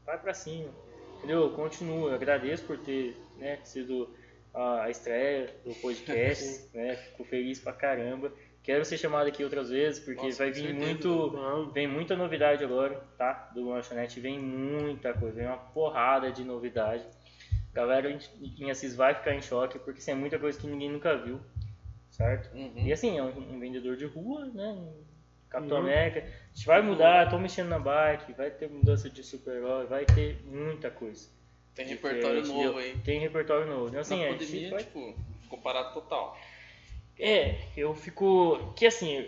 vai 0.05 0.19
pra 0.19 0.35
cima. 0.35 0.71
Entendeu? 1.19 1.51
Continua. 1.51 2.15
Agradeço 2.15 2.65
por 2.65 2.79
ter 2.79 3.17
né, 3.39 3.59
sido 3.65 4.09
a 4.55 4.83
a 4.83 4.91
estreia 4.91 5.51
do 5.65 5.75
podcast, 5.77 6.69
né? 6.75 6.97
Fico 6.97 7.25
feliz 7.25 7.59
pra 7.59 7.73
caramba. 7.73 8.33
Quero 8.63 8.85
ser 8.85 8.97
chamado 8.97 9.27
aqui 9.27 9.43
outras 9.43 9.71
vezes, 9.71 9.99
porque 10.05 10.23
Nossa, 10.23 10.39
vai 10.39 10.53
vir 10.53 10.63
certeza. 10.69 10.87
muito. 10.87 11.71
Vem 11.73 11.89
muita 11.89 12.17
novidade 12.17 12.63
agora, 12.63 12.95
tá? 13.19 13.51
Do 13.55 13.69
Lanchonete, 13.69 14.21
vem 14.21 14.39
muita 14.39 15.13
coisa, 15.15 15.37
vem 15.37 15.47
uma 15.47 15.57
porrada 15.57 16.31
de 16.31 16.45
novidade. 16.45 17.05
Galera 17.75 18.11
em- 18.11 18.71
Assis 18.71 18.95
vai 18.95 19.15
ficar 19.15 19.35
em 19.35 19.43
choque, 19.43 19.79
porque 19.81 19.99
isso 19.99 20.11
é 20.11 20.15
muita 20.15 20.39
coisa 20.39 20.59
que 20.61 20.67
ninguém 20.67 20.91
nunca 20.91 21.17
viu, 21.17 21.41
certo? 22.11 22.55
Uhum. 22.55 22.73
E 22.87 22.93
assim, 22.93 23.19
é 23.19 23.23
um, 23.23 23.55
um 23.55 23.59
vendedor 23.59 23.97
de 23.97 24.05
rua, 24.05 24.45
né? 24.47 24.79
Capitão 25.51 25.79
Uhum. 25.79 25.83
América. 25.85 26.21
A 26.21 26.55
gente 26.55 26.67
vai 26.67 26.83
mudar, 26.83 27.29
tô 27.31 27.39
mexendo 27.39 27.69
na 27.69 27.79
bike, 27.79 28.33
vai 28.35 28.51
ter 28.51 28.69
mudança 28.71 29.11
de 29.11 29.23
super-herói, 29.25 29.87
vai 29.87 30.05
ter 30.07 30.41
muita 30.45 30.91
coisa. 30.91 31.29
Tem 31.75 31.87
repertório 31.87 32.47
novo 32.47 32.79
aí. 32.79 32.97
Tem 33.05 33.19
repertório 33.19 33.67
novo. 33.67 33.89
Então, 33.89 34.01
assim, 34.01 34.19
Na 34.21 34.31
gente 34.31 34.39
pandemia, 34.47 34.71
vai 34.71 34.85
tipo, 34.85 35.15
ficou 35.43 35.59
parado 35.59 35.93
total. 35.95 36.39
É, 37.19 37.59
eu 37.77 37.95
fico. 37.95 38.73
Que 38.77 38.87
assim, 38.87 39.27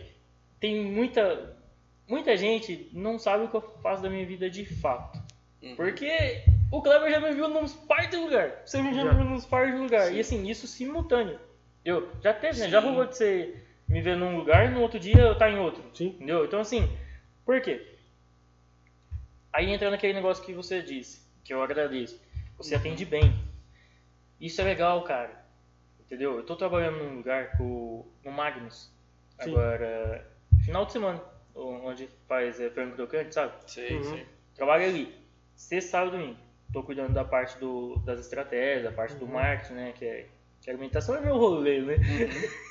tem 0.61 0.85
muita. 0.85 1.57
Muita 2.07 2.37
gente 2.37 2.91
não 2.93 3.19
sabe 3.19 3.45
o 3.45 3.49
que 3.49 3.57
eu 3.57 3.63
faço 3.83 4.03
da 4.03 4.11
minha 4.11 4.27
vida 4.27 4.51
de 4.51 4.65
fato. 4.67 5.19
Uhum. 5.63 5.75
Porque 5.75 6.43
o 6.71 6.83
Kleber 6.83 7.11
já 7.11 7.21
me 7.21 7.33
viu 7.33 7.49
nos 7.49 7.73
par 7.73 8.09
de 8.11 8.17
lugar. 8.17 8.63
Você 8.65 8.79
já, 8.79 8.93
Já. 8.93 9.05
me 9.05 9.23
viu 9.23 9.25
nos 9.25 9.47
par 9.47 9.71
de 9.71 9.79
lugar. 9.79 10.09
Sim. 10.09 10.17
E 10.17 10.21
assim, 10.21 10.51
isso 10.51 10.67
simultâneo. 10.67 11.39
Eu 11.85 12.11
já 12.23 12.35
teve, 12.35 12.61
né? 12.61 12.69
Já 12.69 12.81
rolou 12.81 13.07
de 13.07 13.17
você 13.17 13.63
me 13.89 14.01
ver 14.03 14.17
num 14.17 14.37
lugar 14.37 14.67
e 14.67 14.75
no 14.75 14.81
outro 14.81 14.99
dia 14.99 15.21
eu 15.21 15.39
tá 15.39 15.51
em 15.51 15.59
outro. 15.59 15.83
Sim. 15.95 16.09
Entendeu? 16.09 16.45
Então 16.45 16.61
assim, 16.61 16.91
por 17.45 17.61
quê? 17.61 17.87
Aí 19.53 19.71
entra 19.71 19.91
naquele 19.91 20.15
negócio 20.15 20.45
que 20.45 20.53
você 20.53 20.83
disse, 20.83 21.23
que 21.45 21.55
eu 21.55 21.63
agradeço. 21.63 22.21
Você 22.59 22.75
atende 22.75 23.05
bem. 23.05 23.35
Isso 24.41 24.61
é 24.61 24.65
legal, 24.65 25.03
cara. 25.05 25.44
Entendeu? 26.07 26.37
Eu 26.37 26.43
tô 26.45 26.55
trabalhando 26.57 26.99
num 26.99 27.17
lugar 27.17 27.57
com, 27.57 28.07
no 28.25 28.31
Magnus. 28.33 28.93
Sim. 29.43 29.51
Agora, 29.51 30.27
final 30.65 30.85
de 30.87 30.93
semana, 30.93 31.21
onde 31.55 32.09
faz 32.29 32.61
é, 32.61 32.71
frango 32.71 32.95
crocante, 32.95 33.35
sabe? 33.35 33.53
Sei, 33.67 33.97
Uhum. 33.97 34.05
sei. 34.05 34.27
Trabalho 34.55 34.85
ali. 34.85 35.15
Sexta, 35.57 35.91
sábado 35.93 36.17
e 36.17 36.19
domingo. 36.21 36.39
Tô 36.73 36.83
cuidando 36.83 37.13
da 37.15 37.25
parte 37.25 37.57
do, 37.59 37.97
das 38.05 38.19
estratégias, 38.21 38.85
da 38.85 38.93
parte 38.93 39.15
do 39.17 39.27
marketing, 39.27 39.75
né? 39.75 39.93
Que 39.93 40.05
é 40.05 40.27
que 40.61 40.71
a 40.71 40.73
alimentação 40.73 41.15
é 41.17 41.21
meu 41.21 41.37
rolê, 41.37 41.81
né? 41.83 41.97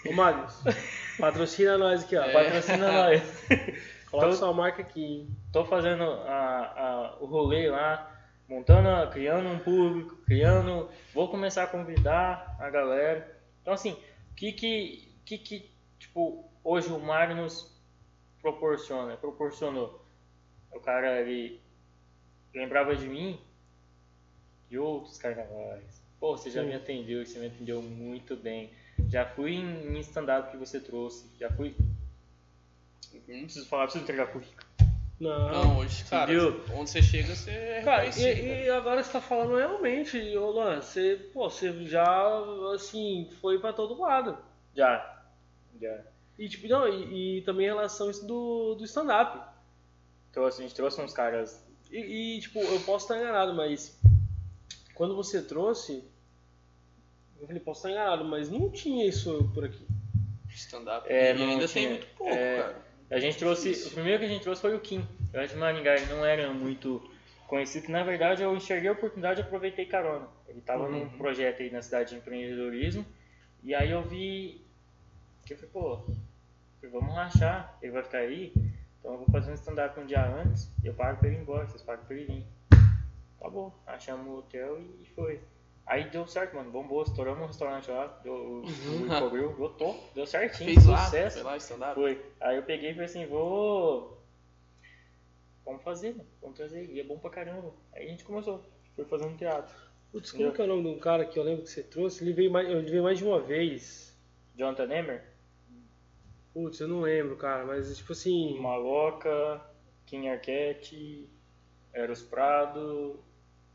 Ô, 0.09 0.13
Magnus, 0.13 0.63
patrocina 1.19 1.77
nós 1.77 2.03
aqui, 2.03 2.17
ó. 2.17 2.23
É. 2.23 2.33
Patrocina 2.33 2.91
nós. 2.91 3.21
Coloca 4.09 4.27
Então- 4.29 4.31
sua 4.33 4.53
marca 4.53 4.81
aqui. 4.81 5.03
hein? 5.03 5.27
Tô 5.51 5.63
fazendo 5.65 6.03
a, 6.03 6.73
a, 6.75 7.17
o 7.21 7.25
rolê 7.25 7.69
lá, 7.69 8.11
montando, 8.53 9.11
criando 9.11 9.49
um 9.49 9.59
público, 9.59 10.15
criando. 10.25 10.89
Vou 11.13 11.27
começar 11.29 11.63
a 11.63 11.67
convidar 11.67 12.55
a 12.59 12.69
galera. 12.69 13.41
Então 13.61 13.73
assim, 13.73 13.93
o 14.31 14.35
que 14.35 14.51
que, 14.51 15.09
que 15.25 15.37
que 15.39 15.71
tipo 15.97 16.49
hoje 16.63 16.89
o 16.89 16.99
Magnus 16.99 17.75
proporciona, 18.41 19.17
proporcionou? 19.17 20.05
O 20.71 20.79
cara 20.79 21.21
ele 21.21 21.59
lembrava 22.53 22.95
de 22.95 23.07
mim 23.07 23.39
de 24.69 24.77
outros 24.77 25.17
carnavais. 25.17 26.01
Pô, 26.19 26.37
você 26.37 26.49
já 26.49 26.61
Sim. 26.61 26.67
me 26.69 26.75
atendeu, 26.75 27.25
você 27.25 27.39
me 27.39 27.47
atendeu 27.47 27.81
muito 27.81 28.35
bem. 28.35 28.71
Já 29.09 29.25
fui 29.25 29.55
em 29.55 29.97
em 29.97 29.99
stand-up 29.99 30.51
que 30.51 30.57
você 30.57 30.79
trouxe, 30.79 31.27
já 31.39 31.51
fui. 31.51 31.75
Não 33.27 33.43
preciso 33.43 33.67
falar, 33.67 33.83
preciso 33.83 34.03
entregar 34.03 34.27
currículo. 34.27 34.72
Não. 35.19 35.51
Não, 35.51 35.77
hoje, 35.77 36.03
cara, 36.05 36.33
Entendeu? 36.33 36.61
onde 36.75 36.89
você 36.89 37.01
chega, 37.01 37.33
você 37.35 37.51
é 37.51 37.81
Cara, 37.83 38.05
e, 38.07 38.65
e 38.65 38.69
agora 38.69 39.01
você 39.03 39.11
tá 39.11 39.21
falando 39.21 39.55
realmente, 39.55 40.17
ô 40.35 40.51
Luan, 40.51 40.81
você, 40.81 41.15
pô, 41.33 41.49
você 41.49 41.71
já, 41.85 42.39
assim, 42.73 43.29
foi 43.39 43.59
pra 43.59 43.71
todo 43.71 43.99
lado. 44.01 44.37
Já. 44.75 45.23
Já. 45.79 46.01
E, 46.37 46.49
tipo, 46.49 46.67
não, 46.67 46.87
e, 46.87 47.37
e 47.37 47.41
também 47.43 47.65
em 47.67 47.69
relação 47.69 48.07
a 48.07 48.11
isso 48.11 48.25
do, 48.25 48.75
do 48.75 48.83
stand-up. 48.83 49.39
Trouxe, 50.31 50.61
a 50.61 50.63
gente 50.63 50.75
trouxe 50.75 50.99
uns 50.99 51.13
caras. 51.13 51.63
E, 51.91 52.37
e, 52.37 52.41
tipo, 52.41 52.59
eu 52.59 52.79
posso 52.81 53.05
estar 53.05 53.17
enganado, 53.21 53.53
mas 53.53 53.99
quando 54.95 55.15
você 55.15 55.41
trouxe, 55.43 56.03
eu 57.39 57.45
falei, 57.47 57.61
posso 57.61 57.79
estar 57.87 57.91
enganado, 57.91 58.25
mas 58.25 58.49
não 58.49 58.69
tinha 58.71 59.05
isso 59.07 59.49
por 59.53 59.63
aqui. 59.65 59.85
Stand-up. 60.49 61.07
É, 61.07 61.31
ainda 61.31 61.67
tinha. 61.67 61.67
tem 61.67 61.89
muito 61.89 62.07
pouco, 62.15 62.33
É. 62.33 62.57
cara. 62.57 62.92
A 63.09 63.19
gente 63.19 63.37
trouxe. 63.37 63.69
Difícil. 63.69 63.91
O 63.91 63.93
primeiro 63.93 64.19
que 64.19 64.25
a 64.25 64.29
gente 64.29 64.41
trouxe 64.43 64.61
foi 64.61 64.75
o 64.75 64.79
Kim. 64.79 65.05
Eu 65.31 65.41
acho 65.41 65.53
que 65.53 65.59
Maringá 65.59 65.95
ele 65.95 66.05
não 66.07 66.25
era 66.25 66.51
muito 66.53 67.01
conhecido, 67.47 67.89
na 67.91 68.03
verdade 68.03 68.41
eu 68.41 68.55
enxerguei 68.55 68.89
a 68.89 68.93
oportunidade 68.93 69.39
e 69.39 69.43
aproveitei 69.43 69.85
carona. 69.85 70.27
Ele 70.47 70.59
estava 70.59 70.87
num 70.89 71.01
Uhum. 71.03 71.09
projeto 71.17 71.61
aí 71.61 71.69
na 71.71 71.81
cidade 71.81 72.09
de 72.11 72.15
empreendedorismo. 72.15 73.05
E 73.63 73.73
aí 73.75 73.91
eu 73.91 74.01
vi. 74.03 74.65
Que 75.45 75.53
eu 75.53 75.57
falei, 75.57 75.71
pô, 75.71 75.99
vamos 76.91 77.13
rachar, 77.13 77.77
ele 77.81 77.91
vai 77.91 78.03
ficar 78.03 78.19
aí. 78.19 78.53
Então 78.99 79.11
eu 79.11 79.17
vou 79.19 79.27
fazer 79.27 79.51
um 79.51 79.55
stand-up 79.55 79.99
um 79.99 80.05
dia 80.05 80.25
antes 80.25 80.71
e 80.83 80.87
eu 80.87 80.93
pago 80.93 81.19
pra 81.19 81.27
ele 81.27 81.37
ir 81.37 81.41
embora, 81.41 81.67
vocês 81.67 81.81
pagam 81.83 82.05
pra 82.05 82.15
ele 82.15 82.25
vir. 82.25 82.45
Acabou. 83.39 83.73
Achamos 83.85 84.25
o 84.27 84.37
hotel 84.39 84.79
e 84.79 85.05
foi. 85.13 85.39
Aí 85.85 86.09
deu 86.09 86.25
certo, 86.25 86.55
mano. 86.55 86.71
Bombou, 86.71 87.03
estouramos 87.03 87.43
um 87.43 87.47
restaurante 87.47 87.91
lá, 87.91 88.07
deu, 88.23 88.33
o, 88.33 88.61
o 88.65 89.19
cobriu, 89.19 89.55
lotou, 89.57 90.01
deu 90.15 90.25
certinho, 90.25 90.73
Fez 90.73 90.85
lá, 90.85 91.05
sucesso. 91.05 91.43
lá, 91.43 91.57
stand-up. 91.57 91.95
Foi. 91.95 92.23
Aí 92.39 92.55
eu 92.55 92.63
peguei 92.63 92.91
e 92.91 92.93
falei 92.93 93.05
assim, 93.05 93.25
vou. 93.25 94.21
Vamos 95.65 95.83
fazer, 95.83 96.11
mano. 96.11 96.29
Vamos 96.41 96.57
trazer. 96.57 96.89
E 96.89 96.99
é 96.99 97.03
bom 97.03 97.17
pra 97.17 97.29
caramba. 97.29 97.73
Aí 97.93 98.05
a 98.05 98.09
gente 98.09 98.23
começou. 98.23 98.63
Foi 98.95 99.05
fazendo 99.05 99.37
teatro. 99.37 99.75
Putz, 100.11 100.31
como 100.31 100.51
que 100.51 100.61
é 100.61 100.65
o 100.65 100.67
nome 100.67 100.83
de 100.83 100.89
um 100.89 100.99
cara 100.99 101.25
que 101.25 101.39
eu 101.39 101.43
lembro 101.43 101.63
que 101.63 101.69
você 101.69 101.81
trouxe? 101.81 102.23
Ele 102.23 102.33
veio 102.33 102.51
mais, 102.51 102.69
ele 102.69 102.89
veio 102.89 103.03
mais 103.03 103.17
de 103.17 103.25
uma 103.25 103.39
vez. 103.41 104.15
Jonathan 104.55 104.85
Emmer, 104.85 105.23
Putz, 106.53 106.79
eu 106.79 106.87
não 106.87 107.01
lembro, 107.01 107.35
cara, 107.35 107.65
mas 107.65 107.97
tipo 107.97 108.11
assim. 108.11 108.59
Maloca, 108.59 109.59
Kim 110.05 110.27
Arquette, 110.27 111.27
Eros 111.91 112.21
Prado, 112.21 113.19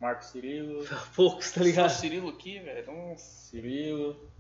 Marco 0.01 0.25
Cirilo, 0.25 0.85
Poucos, 1.17 1.51
tá 1.51 1.55
Só 1.55 1.61
o 1.61 1.65
ligado? 1.65 1.89
Cirilo 1.91 2.29
aqui, 2.29 2.59
velho. 2.61 2.87
Nossa. 2.87 3.25
Cirilo. 3.49 4.31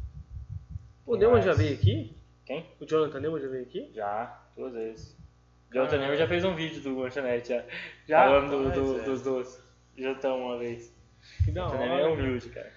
O 1.07 1.17
Neumann 1.17 1.43
já 1.43 1.53
veio 1.53 1.75
aqui? 1.75 2.15
Quem? 2.45 2.67
O 2.81 2.85
Jonathan 2.87 3.21
Neumann 3.21 3.41
já 3.41 3.49
veio 3.49 3.63
aqui? 3.65 3.91
Já, 3.95 4.47
duas 4.57 4.73
vezes. 4.73 5.17
Jonathan 5.73 5.91
Caralho. 5.93 6.07
Emmer 6.09 6.19
já 6.19 6.29
fez 6.29 6.45
um 6.45 6.55
vídeo 6.55 6.81
do 6.83 6.99
Lanchonete 6.99 7.49
já. 7.49 7.65
Já? 8.07 8.25
Falando 8.25 8.51
do- 8.51 8.65
Mas 8.65 8.75
do- 8.75 9.01
é. 9.01 9.05
dos 9.05 9.23
dois. 9.23 9.63
Já 9.97 10.13
estão 10.13 10.39
uma 10.41 10.59
vez. 10.59 10.93
Que 11.45 11.51
da 11.51 11.63
Jonathan 11.67 11.85
é 11.85 11.91
hora. 12.05 12.13
humilde, 12.13 12.49
cara. 12.51 12.73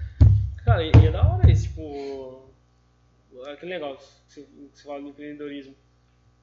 Cara, 0.65 0.83
e 0.83 0.89
é 0.89 1.11
da 1.11 1.25
hora 1.27 1.49
isso, 1.51 1.67
tipo. 1.69 2.49
Aquele 3.53 3.71
negócio 3.73 4.07
que 4.27 4.33
você, 4.33 4.41
que 4.43 4.69
você 4.73 4.83
fala 4.83 5.01
do 5.01 5.09
empreendedorismo. 5.09 5.75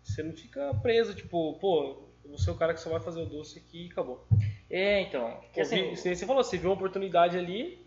Você 0.02 0.22
não 0.22 0.32
fica 0.32 0.72
preso, 0.82 1.14
tipo, 1.14 1.58
pô, 1.58 2.08
você 2.24 2.48
é 2.48 2.52
o 2.52 2.56
cara 2.56 2.72
que 2.72 2.80
só 2.80 2.88
vai 2.90 3.00
fazer 3.00 3.20
o 3.20 3.26
doce 3.26 3.58
aqui 3.58 3.86
e 3.86 3.90
acabou. 3.90 4.26
É, 4.70 5.00
então. 5.00 5.40
Que 5.52 5.60
assim, 5.60 5.76
nem 5.82 5.96
você 5.96 6.26
falou, 6.26 6.44
você 6.44 6.56
viu 6.58 6.70
uma 6.70 6.76
oportunidade 6.76 7.38
ali, 7.38 7.78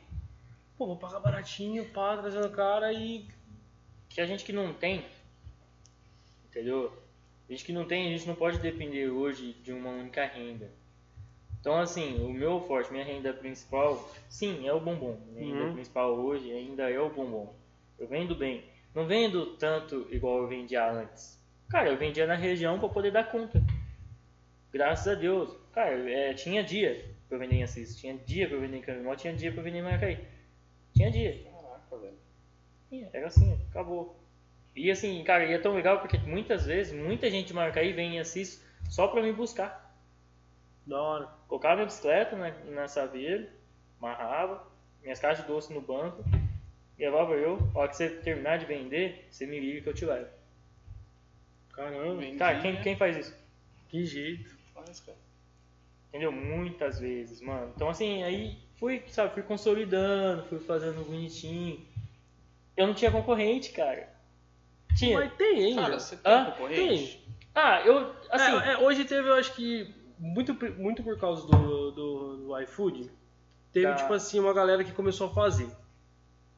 pô, 0.78 0.88
vou 0.88 0.98
pagar 0.98 1.20
baratinho, 1.20 1.86
pá, 1.86 2.18
trazendo 2.18 2.48
o 2.48 2.52
cara 2.52 2.92
e. 2.92 3.26
que 4.10 4.20
a 4.20 4.26
gente 4.26 4.44
que 4.44 4.52
não 4.54 4.74
tem, 4.74 5.06
entendeu? 6.50 6.92
A 7.48 7.52
gente 7.52 7.66
que 7.66 7.74
não 7.74 7.86
tem, 7.86 8.08
a 8.08 8.12
gente 8.18 8.28
não 8.28 8.36
pode 8.36 8.60
depender 8.60 9.10
hoje 9.10 9.54
de 9.54 9.72
uma 9.74 9.90
única 9.90 10.26
renda. 10.26 10.72
Então, 11.60 11.78
assim, 11.80 12.16
o 12.24 12.30
meu 12.30 12.62
forte, 12.62 12.92
minha 12.92 13.04
renda 13.04 13.32
principal, 13.34 14.10
sim, 14.28 14.68
é 14.68 14.74
o 14.74 14.80
bombom. 14.80 15.20
Minha 15.34 15.54
renda 15.54 15.64
Uhum. 15.66 15.74
principal 15.74 16.14
hoje 16.16 16.52
ainda 16.52 16.90
é 16.90 17.00
o 17.00 17.10
bombom. 17.10 17.54
Eu 18.00 18.08
vendo 18.08 18.36
bem. 18.36 18.64
Não 18.96 19.06
vendo 19.06 19.58
tanto 19.58 20.08
igual 20.10 20.40
eu 20.40 20.48
vendia 20.48 20.90
antes. 20.92 21.40
Cara, 21.70 21.90
eu 21.90 21.98
vendia 21.98 22.26
na 22.26 22.36
região 22.36 22.80
para 22.80 22.90
poder 22.90 23.12
dar 23.12 23.30
conta. 23.30 23.62
Graças 24.74 25.08
a 25.08 25.16
Deus. 25.16 25.56
Cara, 25.74 26.10
é, 26.10 26.34
tinha 26.34 26.64
dia 26.64 27.06
pra 27.28 27.36
eu 27.38 27.40
vender 27.40 27.56
em 27.56 27.64
Assis, 27.64 27.96
tinha 27.96 28.14
dia 28.16 28.48
pra 28.48 28.58
eu 28.58 28.62
vender 28.62 28.78
em 28.78 28.82
Camimó, 28.82 29.16
tinha 29.16 29.34
dia 29.34 29.52
pra 29.52 29.62
eu 29.62 29.64
vender 29.64 29.80
em 29.80 29.84
Maracaí. 29.84 30.20
Tinha 30.94 31.10
dia. 31.12 31.44
Caraca, 31.44 31.98
velho. 31.98 32.18
Tinha, 32.90 33.10
Era 33.14 33.28
assim, 33.28 33.58
acabou. 33.70 34.20
E 34.76 34.90
assim, 34.90 35.22
cara, 35.24 35.46
e 35.46 35.54
é 35.54 35.58
tão 35.58 35.74
legal 35.76 36.00
porque 36.00 36.18
muitas 36.18 36.66
vezes, 36.66 36.94
muita 36.94 37.30
gente 37.30 37.48
de 37.48 37.54
Marcaí 37.54 37.92
vem 37.92 38.16
e 38.16 38.20
assiste 38.20 38.62
só 38.90 39.08
pra 39.08 39.22
me 39.22 39.34
buscar. 39.34 39.94
Da 40.86 41.02
hora. 41.02 41.28
Colocava 41.48 41.76
minha 41.76 41.86
bicicleta 41.86 42.36
na, 42.36 42.50
na 42.72 42.88
saveira, 42.88 43.50
amarrava, 44.00 44.66
minhas 45.02 45.20
caixas 45.20 45.46
de 45.46 45.52
doce 45.52 45.74
no 45.74 45.82
banco, 45.82 46.24
levava 46.98 47.34
eu, 47.34 47.60
a 47.76 47.80
hora 47.80 47.90
que 47.90 47.98
você 47.98 48.10
terminar 48.10 48.60
de 48.60 48.66
vender, 48.66 49.28
você 49.30 49.46
me 49.46 49.60
liga 49.60 49.82
que 49.82 49.90
eu 49.90 49.94
te 49.94 50.06
levo. 50.06 50.30
Caramba, 51.74 52.24
Cara, 52.38 52.60
quem, 52.62 52.74
né? 52.74 52.82
quem 52.82 52.96
faz 52.96 53.18
isso? 53.18 53.42
que 53.90 54.06
jeito. 54.06 54.61
Faz, 54.86 55.00
cara. 55.00 55.18
Entendeu? 56.10 56.32
Muitas 56.32 57.00
vezes, 57.00 57.42
mano. 57.42 57.72
Então 57.76 57.90
assim, 57.90 58.24
aí 58.24 58.58
fui, 58.76 59.04
sabe, 59.08 59.34
fui 59.34 59.44
consolidando, 59.44 60.44
fui 60.44 60.60
fazendo 60.60 61.06
bonitinho. 61.06 61.86
Eu 62.76 62.88
não 62.88 62.94
tinha 62.94 63.12
concorrente, 63.12 63.72
cara. 63.72 64.10
Tinha. 64.96 65.18
Mas 65.18 65.34
tem 65.36 65.66
ainda. 65.66 65.82
Cara, 65.84 66.00
você 66.00 66.18
tem 66.18 66.32
Hã? 66.34 66.46
concorrente? 66.52 67.26
Ah, 67.56 67.82
eu, 67.86 68.14
assim, 68.30 68.52
É, 68.60 68.74
é, 68.74 68.78
hoje 68.78 69.06
teve, 69.06 69.28
eu 69.30 69.34
acho 69.34 69.54
que, 69.54 69.94
muito, 70.18 70.54
por- 70.56 70.72
muito 70.78 71.04
por 71.04 71.18
causa 71.20 71.46
do, 71.48 71.92
do, 71.92 72.38
do 72.48 72.60
iFood, 72.62 73.10
teve, 73.74 73.88
Tá. 73.88 73.96
tipo 73.96 74.14
assim, 74.14 74.40
uma 74.40 74.54
galera 74.54 74.84
que 74.84 74.92
começou 74.92 75.28
a 75.28 75.34
fazer. 75.34 75.70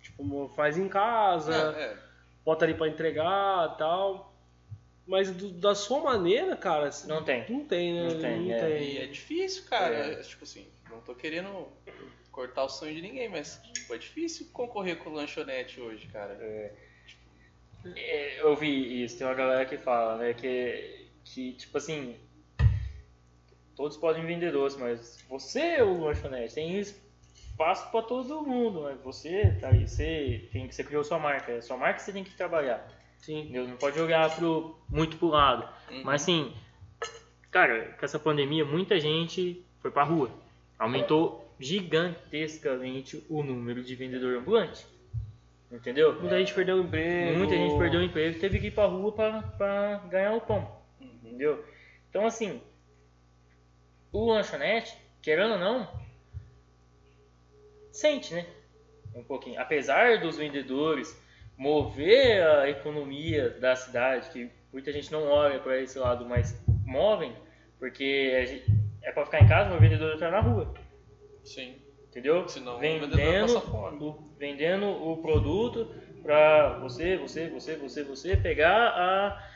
Tipo, 0.01 0.47
faz 0.49 0.77
em 0.77 0.87
casa, 0.89 1.53
É, 1.77 1.81
é. 1.93 1.97
bota 2.43 2.65
ali 2.65 2.73
pra 2.73 2.87
entregar 2.87 3.71
e 3.73 3.77
tal. 3.77 4.32
Mas 5.05 5.29
do- 5.31 5.51
da 5.51 5.75
sua 5.75 5.99
maneira, 6.01 6.55
cara, 6.55 6.89
não 7.05 7.23
tem. 7.23 7.45
não 7.49 7.65
tem, 7.65 7.93
né? 7.93 8.03
Não 8.13 8.19
tem, 8.19 8.53
é. 8.53 8.83
E 8.83 8.97
é 8.99 9.05
difícil, 9.07 9.65
cara. 9.65 9.93
É. 9.93 10.13
É, 10.13 10.21
tipo 10.21 10.43
assim, 10.43 10.65
não 10.89 11.01
tô 11.01 11.13
querendo 11.13 11.67
cortar 12.31 12.63
o 12.63 12.69
sonho 12.69 12.95
de 12.95 13.01
ninguém, 13.01 13.27
mas 13.29 13.59
tipo, 13.73 13.93
é 13.93 13.97
difícil 13.97 14.47
concorrer 14.53 14.97
com 14.97 15.09
lanchonete 15.11 15.79
hoje, 15.81 16.07
cara. 16.07 16.33
É, 17.95 18.39
eu 18.41 18.55
vi 18.55 19.03
isso, 19.03 19.17
tem 19.17 19.27
uma 19.27 19.33
galera 19.33 19.65
que 19.65 19.77
fala, 19.77 20.17
né, 20.17 20.33
que, 20.33 21.09
que 21.25 21.53
tipo 21.53 21.77
assim, 21.77 22.15
todos 23.75 23.97
podem 23.97 24.25
vender 24.25 24.51
doce, 24.51 24.79
mas 24.79 25.21
você 25.29 25.59
é 25.59 25.83
o 25.83 25.99
lanchonete, 26.01 26.55
tem 26.55 26.79
espaço 26.79 27.91
pra 27.91 28.01
todo 28.01 28.41
mundo, 28.41 28.83
mas 28.83 28.99
você 29.01 29.57
tá 29.59 29.67
aí, 29.69 29.85
você 29.87 30.47
tem 30.53 30.67
que 30.67 30.73
você 30.73 30.83
criou 30.83 31.03
sua 31.03 31.19
marca, 31.19 31.51
é 31.51 31.61
sua 31.61 31.75
marca 31.75 31.95
que 31.99 32.03
você 32.05 32.13
tem 32.13 32.23
que 32.23 32.35
trabalhar, 32.35 32.87
Sim. 33.23 33.39
entendeu? 33.39 33.65
Não 33.65 33.77
pode 33.77 33.97
jogar 33.97 34.35
pro, 34.35 34.77
muito 34.89 35.15
pro 35.15 35.29
lado. 35.29 35.67
Uhum. 35.89 36.03
Mas 36.03 36.23
assim, 36.23 36.53
cara, 37.49 37.95
com 37.97 38.05
essa 38.05 38.19
pandemia 38.19 38.65
muita 38.65 38.99
gente 38.99 39.65
foi 39.79 39.89
pra 39.89 40.03
rua. 40.03 40.29
Aumentou 40.77 41.49
gigantescamente 41.57 43.23
o 43.29 43.41
número 43.41 43.81
de 43.81 43.95
vendedor 43.95 44.37
ambulante. 44.37 44.85
Entendeu? 45.71 46.19
Muita 46.19 46.37
gente 46.37 46.53
perdeu 46.53 46.75
o 46.75 46.81
emprego. 46.81 47.37
Muita 47.37 47.55
gente 47.55 47.77
perdeu 47.77 48.01
o 48.01 48.03
emprego 48.03 48.37
e 48.37 48.39
teve 48.41 48.59
que 48.59 48.67
ir 48.67 48.71
pra 48.71 48.87
rua 48.87 49.11
pra, 49.13 49.41
pra 49.41 49.97
ganhar 50.09 50.33
o 50.33 50.41
pão. 50.41 50.69
Uhum. 50.99 51.07
Entendeu? 51.23 51.65
Então, 52.09 52.25
assim, 52.25 52.61
o 54.11 54.33
lanchonete, 54.33 54.97
querendo 55.21 55.53
ou 55.53 55.59
não, 55.59 55.89
sente, 57.89 58.33
né? 58.33 58.45
Um 59.15 59.23
pouquinho. 59.23 59.61
Apesar 59.61 60.19
dos 60.19 60.35
vendedores 60.35 61.17
mover 61.57 62.43
a 62.43 62.69
economia 62.69 63.49
da 63.49 63.75
cidade, 63.75 64.29
que 64.29 64.49
muita 64.71 64.91
gente 64.91 65.11
não 65.11 65.27
olha 65.27 65.59
para 65.59 65.79
esse 65.79 65.97
lado, 65.99 66.25
mas 66.25 66.61
movem, 66.85 67.33
porque 67.79 68.63
é 69.01 69.11
para 69.11 69.25
ficar 69.25 69.41
em 69.41 69.47
casa, 69.47 69.69
mas 69.69 69.77
o 69.77 69.81
vendedor 69.81 70.13
está 70.13 70.31
na 70.31 70.39
rua. 70.39 70.73
Sim. 71.43 71.75
Entendeu? 72.09 72.47
Senão 72.47 72.75
o 72.75 72.79
vendedor 72.79 73.17
vendendo, 73.17 73.57
o, 74.03 74.35
vendendo 74.37 74.85
o 74.85 75.17
produto 75.17 75.93
para 76.21 76.77
você, 76.79 77.17
você, 77.17 77.49
você, 77.49 77.75
você, 77.75 78.03
você 78.03 78.37
pegar 78.37 78.89
a 78.89 79.49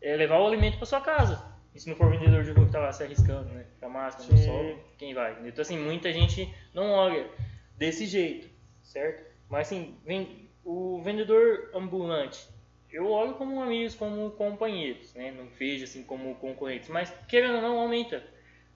é, 0.00 0.16
levar 0.16 0.40
o 0.40 0.46
alimento 0.46 0.76
para 0.76 0.86
sua 0.86 1.00
casa. 1.00 1.42
E 1.74 1.80
se 1.80 1.88
não 1.88 1.96
for 1.96 2.10
vendedor 2.10 2.42
de 2.42 2.50
rua 2.50 2.66
que 2.66 2.72
tá 2.72 2.80
lá 2.80 2.92
se 2.92 3.02
arriscando, 3.02 3.48
né? 3.50 3.64
Com 3.78 3.86
a 3.86 3.88
máscara 3.88 4.30
no 4.30 4.36
sol, 4.36 4.78
quem 4.98 5.14
vai? 5.14 5.32
entendeu? 5.32 5.50
Então 5.50 5.62
assim, 5.62 5.78
muita 5.78 6.12
gente 6.12 6.52
não 6.74 6.90
olha 6.90 7.30
desse 7.78 8.04
jeito, 8.04 8.50
certo? 8.82 9.24
Mas 9.48 9.68
assim, 9.68 9.96
vem, 10.04 10.50
o 10.64 11.00
vendedor 11.02 11.70
ambulante, 11.74 12.48
eu 12.90 13.08
olho 13.10 13.34
como 13.34 13.62
amigos, 13.62 13.94
como 13.94 14.30
companheiros, 14.32 15.14
né? 15.14 15.32
Não 15.32 15.46
vejo 15.46 15.84
assim 15.84 16.02
como 16.02 16.34
concorrentes, 16.36 16.88
mas 16.88 17.12
querendo 17.26 17.56
ou 17.56 17.62
não 17.62 17.78
aumenta 17.78 18.22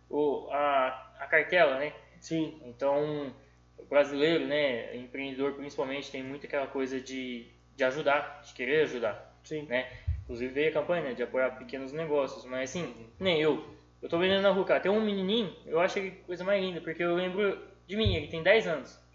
o, 0.09 0.49
a, 0.51 1.15
a 1.21 1.27
cartela, 1.27 1.79
né? 1.79 1.93
Sim. 2.19 2.61
Então, 2.65 3.33
o 3.77 3.85
brasileiro, 3.85 4.47
né, 4.47 4.97
empreendedor 4.97 5.53
principalmente, 5.53 6.11
tem 6.11 6.23
muito 6.23 6.47
aquela 6.47 6.67
coisa 6.67 7.01
de, 7.01 7.47
de 7.77 7.85
ajudar, 7.85 8.43
de 8.45 8.55
querer 8.55 8.85
ajudar, 8.85 9.39
Sim. 9.45 9.63
né? 9.63 9.87
Inclusive 10.25 10.53
veio 10.53 10.71
a 10.71 10.73
campanha 10.73 11.03
né, 11.03 11.15
de 11.15 11.23
apoiar 11.23 11.51
pequenos 11.51 11.93
negócios, 11.93 12.45
mas 12.47 12.71
assim, 12.71 13.09
nem 13.21 13.41
eu. 13.41 13.77
Eu 14.03 14.09
tô 14.09 14.19
vendendo 14.19 14.43
na 14.43 14.51
rua, 14.51 14.65
cara, 14.65 14.81
tem 14.81 14.91
um 14.91 15.01
menininho, 15.01 15.55
eu 15.67 15.79
acho 15.79 15.99
ele 15.99 16.11
coisa 16.27 16.43
mais 16.43 16.63
linda, 16.63 16.81
porque 16.81 17.03
eu 17.03 17.15
lembro 17.15 17.59
de 17.87 17.97
mim, 17.97 18.15
ele 18.15 18.29
tem 18.29 18.43
10 18.43 18.67
anos. 18.67 19.06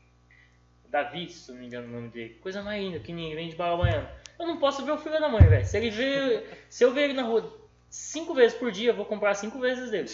Davi, 0.92 1.30
se 1.30 1.52
não 1.52 1.60
me 1.60 1.68
engano 1.68 1.88
o 1.88 1.92
nome 1.92 2.10
dele. 2.10 2.38
Coisa 2.42 2.62
mais 2.62 2.84
linda, 2.84 3.00
pequenininho, 3.00 3.36
vem 3.36 3.50
de 3.50 3.56
bala 3.56 3.78
baiana. 3.78 4.12
Eu 4.38 4.46
não 4.46 4.58
posso 4.58 4.84
ver 4.84 4.92
o 4.92 4.98
filho 4.98 5.20
da 5.20 5.30
mãe, 5.30 5.48
velho. 5.48 5.66
Se 5.66 5.78
ele 5.78 5.90
vê, 5.90 6.44
se 6.70 6.84
eu 6.84 6.92
ver 6.92 7.06
ele 7.06 7.14
na 7.14 7.24
rua 7.24 7.58
cinco 7.90 8.34
vezes 8.34 8.58
por 8.58 8.72
dia, 8.72 8.90
eu 8.90 8.96
vou 8.96 9.06
comprar 9.06 9.34
cinco 9.34 9.58
vezes 9.60 9.90
dele. 9.90 10.10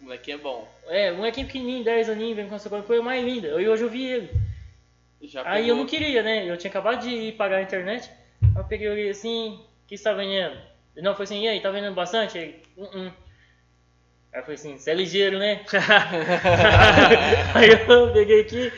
O 0.00 0.04
molequinho 0.04 0.36
é 0.36 0.40
bom. 0.40 0.68
É, 0.86 1.12
um 1.12 1.16
molequinho 1.16 1.48
pequenininho, 1.48 1.84
10 1.84 2.10
aninhos, 2.10 2.36
vem 2.36 2.48
com 2.48 2.54
essa 2.54 2.70
coisa 2.70 3.02
mais 3.02 3.24
linda. 3.24 3.48
Eu, 3.48 3.72
hoje 3.72 3.82
eu 3.82 3.90
vi 3.90 4.06
ele. 4.06 4.30
Aí 5.44 5.68
eu 5.68 5.74
não 5.74 5.84
queria, 5.84 6.22
né? 6.22 6.48
Eu 6.48 6.56
tinha 6.56 6.70
acabado 6.70 7.02
de 7.02 7.08
ir 7.08 7.32
pagar 7.32 7.56
a 7.56 7.62
internet. 7.62 8.08
Aí 8.40 8.62
eu 8.62 8.64
peguei 8.64 8.86
e 8.86 8.90
olhei 8.90 9.10
assim, 9.10 9.60
o 9.84 9.88
que 9.88 9.96
você 9.96 10.04
tá 10.04 10.12
vendendo? 10.12 10.56
Ele 10.94 11.04
não, 11.04 11.16
foi 11.16 11.24
assim, 11.24 11.42
e 11.42 11.48
aí, 11.48 11.60
tá 11.60 11.72
vendendo 11.72 11.94
bastante? 11.94 12.38
Ele, 12.38 12.62
uh 12.76 12.84
-uh. 12.84 13.12
Aí 14.32 14.40
eu 14.40 14.42
falei 14.42 14.54
assim, 14.54 14.78
você 14.78 14.90
é 14.92 14.94
ligeiro, 14.94 15.38
né? 15.38 15.64
aí 17.54 17.70
eu 17.70 18.12
peguei 18.12 18.42
aqui, 18.42 18.72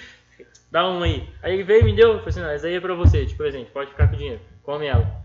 dá 0.70 0.88
um 0.88 1.02
aí. 1.02 1.28
Aí 1.42 1.54
ele 1.54 1.62
veio 1.62 1.82
e 1.82 1.84
me 1.84 1.96
deu, 1.96 2.12
eu 2.12 2.18
falei 2.18 2.28
assim, 2.28 2.40
não, 2.40 2.50
essa 2.50 2.66
aí 2.66 2.74
é 2.74 2.80
pra 2.80 2.94
você, 2.94 3.24
de 3.24 3.34
presente, 3.34 3.70
pode 3.70 3.90
ficar 3.90 4.08
com 4.08 4.14
o 4.14 4.18
dinheiro, 4.18 4.40
come 4.62 4.86
ela. 4.86 5.20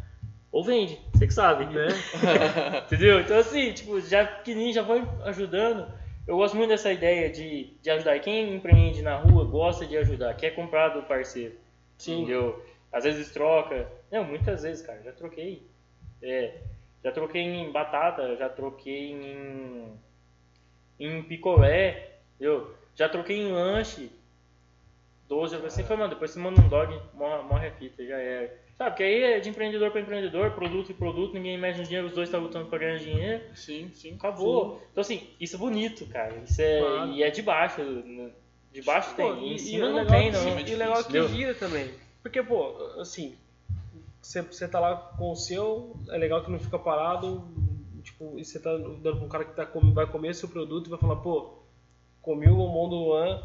Ou 0.52 0.64
vende, 0.64 0.98
você 1.14 1.28
que 1.28 1.34
sabe, 1.34 1.66
né? 1.66 1.88
Entendeu? 2.88 3.20
Então 3.20 3.38
assim, 3.38 3.74
tipo, 3.74 4.00
já 4.00 4.26
pequenininho 4.26 4.74
já 4.74 4.86
foi 4.86 5.04
ajudando. 5.26 5.86
Eu 6.26 6.38
gosto 6.38 6.56
muito 6.56 6.70
dessa 6.70 6.92
ideia 6.92 7.30
de, 7.30 7.74
de 7.82 7.90
ajudar. 7.90 8.18
Quem 8.20 8.56
empreende 8.56 9.02
na 9.02 9.18
rua 9.18 9.46
gosta 9.46 9.86
de 9.86 9.98
ajudar, 9.98 10.34
quer 10.36 10.52
comprar 10.52 10.90
do 10.90 11.04
parceiro. 11.04 11.56
Sim. 11.98 12.22
Entendeu? 12.22 12.66
Às 12.92 13.04
vezes 13.04 13.32
troca. 13.32 13.88
Não, 14.12 14.24
muitas 14.24 14.64
vezes, 14.64 14.86
cara, 14.86 15.02
já 15.04 15.12
troquei. 15.12 15.62
É, 16.22 16.62
já 17.04 17.12
troquei 17.12 17.42
em 17.42 17.72
batata, 17.72 18.36
já 18.38 18.50
troquei 18.50 19.12
em, 19.12 19.94
em 21.00 21.22
picolé, 21.24 22.20
entendeu? 22.36 22.74
Já 22.96 23.10
troquei 23.10 23.42
em 23.42 23.52
lanche. 23.52 24.10
12, 25.28 25.58
você 25.58 25.84
foi, 25.84 25.96
mano, 25.96 26.10
depois 26.10 26.32
você 26.32 26.40
manda 26.40 26.62
um 26.62 26.68
dog, 26.68 27.00
morre, 27.14 27.44
morre 27.44 27.68
a 27.68 27.72
fita, 27.72 28.06
já 28.06 28.16
era. 28.18 28.66
Sabe, 28.78 28.90
porque 28.92 29.04
aí 29.04 29.24
é 29.24 29.40
de 29.40 29.50
empreendedor 29.50 29.90
para 29.90 30.02
empreendedor, 30.02 30.52
produto 30.52 30.92
e 30.92 30.94
produto, 30.94 31.34
ninguém 31.34 31.58
mexe 31.58 31.80
no 31.80 31.86
dinheiro, 31.86 32.08
os 32.08 32.14
dois 32.14 32.28
estão 32.28 32.42
lutando 32.42 32.68
para 32.68 32.78
ganhar 32.80 32.98
dinheiro. 33.00 33.44
Sim, 33.56 33.90
sim. 33.94 34.16
Acabou. 34.16 34.82
Então, 34.92 35.02
assim, 35.02 35.28
isso 35.40 35.56
é 35.56 35.60
bonito, 35.60 36.06
cara. 36.08 36.36
Isso 36.46 36.62
é, 36.62 36.80
Claro. 36.80 37.12
E 37.12 37.24
é 37.24 37.30
de 37.32 37.42
baixo. 37.42 37.82
né? 37.82 38.32
De 38.72 38.82
baixo 38.82 39.10
Pô, 39.16 39.16
tem. 39.16 39.48
e- 39.48 39.52
em 39.54 39.56
e 39.56 39.60
cima 39.60 39.88
o 39.88 39.94
não 39.94 40.06
tem, 40.06 40.32
não. 40.32 40.40
é 40.42 40.62
E 40.62 40.76
o 40.76 40.78
legal 40.78 41.00
é 41.00 41.04
que 41.04 41.28
gira 41.30 41.56
também. 41.56 41.90
Porque, 42.22 42.44
pô, 42.44 42.76
assim, 43.00 43.36
você, 44.22 44.42
você 44.42 44.68
tá 44.68 44.80
lá 44.80 44.96
com 45.18 45.32
o 45.32 45.36
seu, 45.36 45.96
é 46.10 46.18
legal 46.18 46.44
que 46.44 46.52
não 46.52 46.60
fica 46.60 46.78
parado, 46.78 47.48
tipo, 48.04 48.38
e 48.38 48.44
você 48.44 48.60
tá 48.60 48.76
dando 48.76 49.00
pra 49.02 49.26
um 49.26 49.30
cara 49.30 49.46
que 49.46 49.56
tá, 49.56 49.68
vai 49.94 50.06
comer 50.06 50.36
seu 50.36 50.50
produto 50.50 50.88
e 50.88 50.90
vai 50.90 51.00
falar, 51.00 51.16
pô, 51.18 51.60
comi 52.22 52.48
o 52.50 52.56
bombom 52.56 52.90
do 52.90 52.96
Luan, 52.96 53.42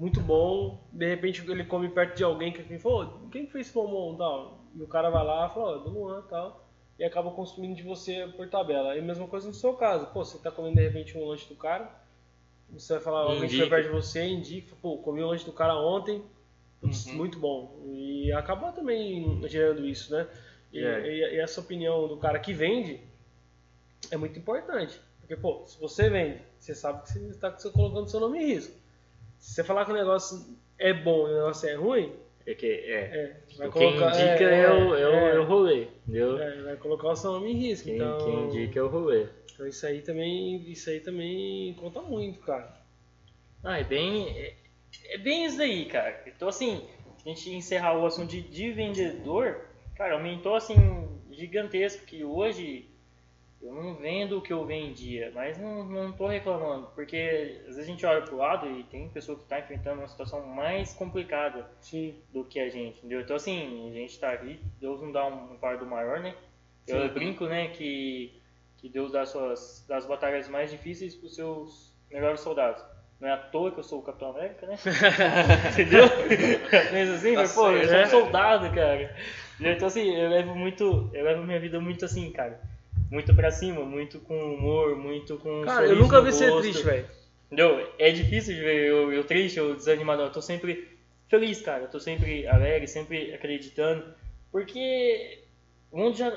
muito 0.00 0.20
bom, 0.22 0.80
de 0.90 1.06
repente 1.06 1.42
ele 1.48 1.62
come 1.62 1.88
perto 1.90 2.16
de 2.16 2.24
alguém 2.24 2.52
que 2.54 2.78
falou, 2.78 3.28
quem 3.30 3.44
que 3.44 3.52
fez 3.52 3.66
esse 3.66 3.74
bombom 3.74 4.16
tal? 4.16 4.58
E 4.74 4.82
o 4.82 4.86
cara 4.88 5.10
vai 5.10 5.22
lá 5.24 5.46
e 5.46 5.54
fala, 5.54 5.76
ó, 5.76 5.78
do 5.78 5.90
Luan 5.90 6.22
e 6.26 6.30
tal, 6.30 6.66
e 6.98 7.04
acaba 7.04 7.30
consumindo 7.30 7.74
de 7.74 7.82
você 7.82 8.26
por 8.34 8.48
tabela. 8.48 8.96
E 8.96 9.00
a 9.00 9.02
mesma 9.02 9.26
coisa 9.28 9.46
no 9.46 9.52
seu 9.54 9.74
caso, 9.74 10.06
pô, 10.06 10.24
você 10.24 10.38
tá 10.38 10.50
comendo 10.50 10.76
de 10.76 10.82
repente 10.82 11.18
um 11.18 11.26
lanche 11.26 11.46
do 11.48 11.54
cara, 11.54 11.86
você 12.70 12.94
vai 12.94 13.02
falar, 13.02 13.20
alguém 13.20 13.42
que 13.48 13.56
foi 13.56 13.66
Indica. 13.66 13.76
perto 13.76 13.86
de 13.88 13.92
você, 13.92 14.24
indica, 14.26 14.74
pô, 14.80 14.96
comi 14.98 15.22
o 15.22 15.26
lanche 15.26 15.44
do 15.44 15.52
cara 15.52 15.76
ontem, 15.76 16.22
Putz, 16.80 17.08
Uhum. 17.08 17.18
muito 17.18 17.38
bom. 17.38 17.78
E 17.92 18.32
acaba 18.32 18.72
também 18.72 19.38
gerando 19.46 19.86
isso, 19.86 20.10
né? 20.14 20.26
E, 20.72 20.82
É. 20.82 21.06
e- 21.06 21.34
e 21.36 21.38
essa 21.38 21.60
opinião 21.60 22.08
do 22.08 22.16
cara 22.16 22.38
que 22.38 22.54
vende 22.54 22.98
é 24.10 24.16
muito 24.16 24.38
importante. 24.38 24.98
Porque, 25.20 25.36
pô, 25.36 25.62
se 25.66 25.78
você 25.78 26.08
vende, 26.08 26.40
você 26.58 26.74
sabe 26.74 27.02
que 27.02 27.10
você 27.10 27.18
está 27.28 27.50
colocando 27.70 28.08
seu 28.08 28.18
nome 28.18 28.38
em 28.38 28.46
risco. 28.54 28.79
Se 29.40 29.54
você 29.54 29.64
falar 29.64 29.84
que 29.84 29.90
o 29.90 29.94
negócio 29.94 30.56
é 30.78 30.92
bom 30.92 31.26
e 31.26 31.32
o 31.32 31.34
negócio 31.34 31.68
é 31.68 31.74
ruim, 31.74 32.12
É 32.46 32.54
que, 32.54 32.66
é. 32.66 33.00
é, 33.00 33.36
vai 33.56 33.70
Quem 33.70 33.92
colocar, 33.96 34.10
indica 34.10 34.44
é, 34.44 34.60
é, 34.62 34.70
o, 34.70 34.94
é, 34.94 35.08
o, 35.08 35.14
é, 35.14 35.34
é 35.36 35.38
o 35.40 35.44
rolê, 35.44 35.88
entendeu? 36.06 36.38
é, 36.40 36.62
vai 36.62 36.76
colocar 36.76 37.08
o 37.08 37.16
seu 37.16 37.32
nome 37.32 37.50
em 37.52 37.56
risco. 37.56 37.86
Quem, 37.86 37.96
então, 37.96 38.18
quem 38.18 38.44
indica 38.44 38.78
é 38.78 38.82
o 38.82 38.88
rolê. 38.88 39.26
então 39.52 39.66
isso 39.66 39.86
aí 39.86 40.02
também, 40.02 40.56
isso 40.70 40.88
aí 40.90 41.00
também 41.00 41.74
conta 41.74 42.00
muito, 42.02 42.38
cara. 42.40 42.78
Ah, 43.64 43.78
é 43.80 43.84
bem. 43.84 44.28
É, 44.38 44.54
é 45.14 45.18
bem 45.18 45.44
isso 45.46 45.58
daí, 45.58 45.86
cara. 45.86 46.22
Então, 46.26 46.48
assim, 46.48 46.82
a 47.24 47.28
gente 47.28 47.50
encerrar 47.50 47.98
o 47.98 48.06
assunto 48.06 48.28
de, 48.30 48.42
de 48.42 48.72
vendedor, 48.72 49.66
cara, 49.96 50.14
aumentou 50.14 50.54
assim, 50.54 50.76
gigantesco, 51.30 52.04
que 52.06 52.24
hoje 52.24 52.89
eu 53.62 53.74
não 53.74 53.94
vendo 53.94 54.38
o 54.38 54.42
que 54.42 54.52
eu 54.52 54.64
vendia, 54.64 55.30
mas 55.34 55.58
não, 55.58 55.84
não 55.84 56.12
tô 56.12 56.26
reclamando, 56.26 56.88
porque 56.94 57.60
às 57.60 57.76
vezes 57.76 57.78
a 57.78 57.86
gente 57.86 58.06
olha 58.06 58.22
pro 58.22 58.36
lado 58.36 58.70
e 58.70 58.84
tem 58.84 59.08
pessoa 59.10 59.36
que 59.36 59.44
está 59.44 59.60
enfrentando 59.60 60.00
uma 60.00 60.08
situação 60.08 60.46
mais 60.46 60.94
complicada 60.94 61.70
Sim. 61.80 62.14
do 62.32 62.42
que 62.44 62.58
a 62.58 62.70
gente, 62.70 62.98
entendeu? 62.98 63.20
Então 63.20 63.36
assim, 63.36 63.90
a 63.90 63.92
gente 63.92 64.18
tá 64.18 64.32
aqui, 64.32 64.58
Deus 64.80 65.02
não 65.02 65.12
dá 65.12 65.26
um, 65.26 65.52
um 65.52 65.58
fardo 65.58 65.84
maior, 65.84 66.20
né? 66.20 66.34
Eu 66.86 67.08
Sim. 67.08 67.14
brinco, 67.14 67.44
né, 67.46 67.68
que, 67.68 68.40
que 68.78 68.88
Deus 68.88 69.12
dá 69.12 69.26
suas, 69.26 69.84
das 69.86 70.06
batalhas 70.06 70.48
mais 70.48 70.70
difíceis 70.70 71.14
pros 71.14 71.34
seus 71.34 71.94
melhores 72.10 72.40
soldados. 72.40 72.82
Não 73.20 73.28
é 73.28 73.32
à 73.32 73.36
toa 73.36 73.70
que 73.70 73.78
eu 73.78 73.84
sou 73.84 73.98
o 73.98 74.02
Capitão 74.02 74.30
América, 74.30 74.66
né? 74.66 74.76
Entendeu? 75.72 76.04
Mas 76.90 77.10
assim, 77.10 77.34
Tá 77.34 77.40
mas, 77.42 77.54
pô, 77.54 77.70
eu 77.70 77.86
sou 77.86 77.98
um 77.98 78.06
soldado, 78.06 78.74
cara. 78.74 79.14
Então 79.60 79.88
assim, 79.88 80.16
eu 80.16 80.30
levo 80.30 80.54
muito, 80.54 81.10
eu 81.12 81.22
levo 81.22 81.42
minha 81.42 81.60
vida 81.60 81.78
muito 81.78 82.06
assim, 82.06 82.32
cara. 82.32 82.58
Muito 83.10 83.34
pra 83.34 83.50
cima, 83.50 83.84
muito 83.84 84.20
com 84.20 84.54
humor, 84.54 84.96
muito 84.96 85.36
com 85.38 85.62
Cara, 85.62 85.86
eu 85.86 85.96
nunca 85.96 86.20
vi 86.20 86.32
você 86.32 86.50
triste, 86.60 86.84
velho. 86.84 87.06
Entendeu? 87.46 87.92
É 87.98 88.12
difícil 88.12 88.54
de 88.54 88.60
ver 88.60 88.88
eu, 88.88 89.12
eu 89.12 89.24
triste, 89.24 89.58
eu 89.58 89.74
desanimado. 89.74 90.22
Eu 90.22 90.30
tô 90.30 90.40
sempre 90.40 90.88
feliz, 91.28 91.60
cara. 91.60 91.82
Eu 91.82 91.90
tô 91.90 91.98
sempre 91.98 92.46
alegre, 92.46 92.86
sempre 92.86 93.34
acreditando. 93.34 94.14
Porque 94.52 95.42
o 95.90 95.98
mundo 95.98 96.16
já. 96.16 96.28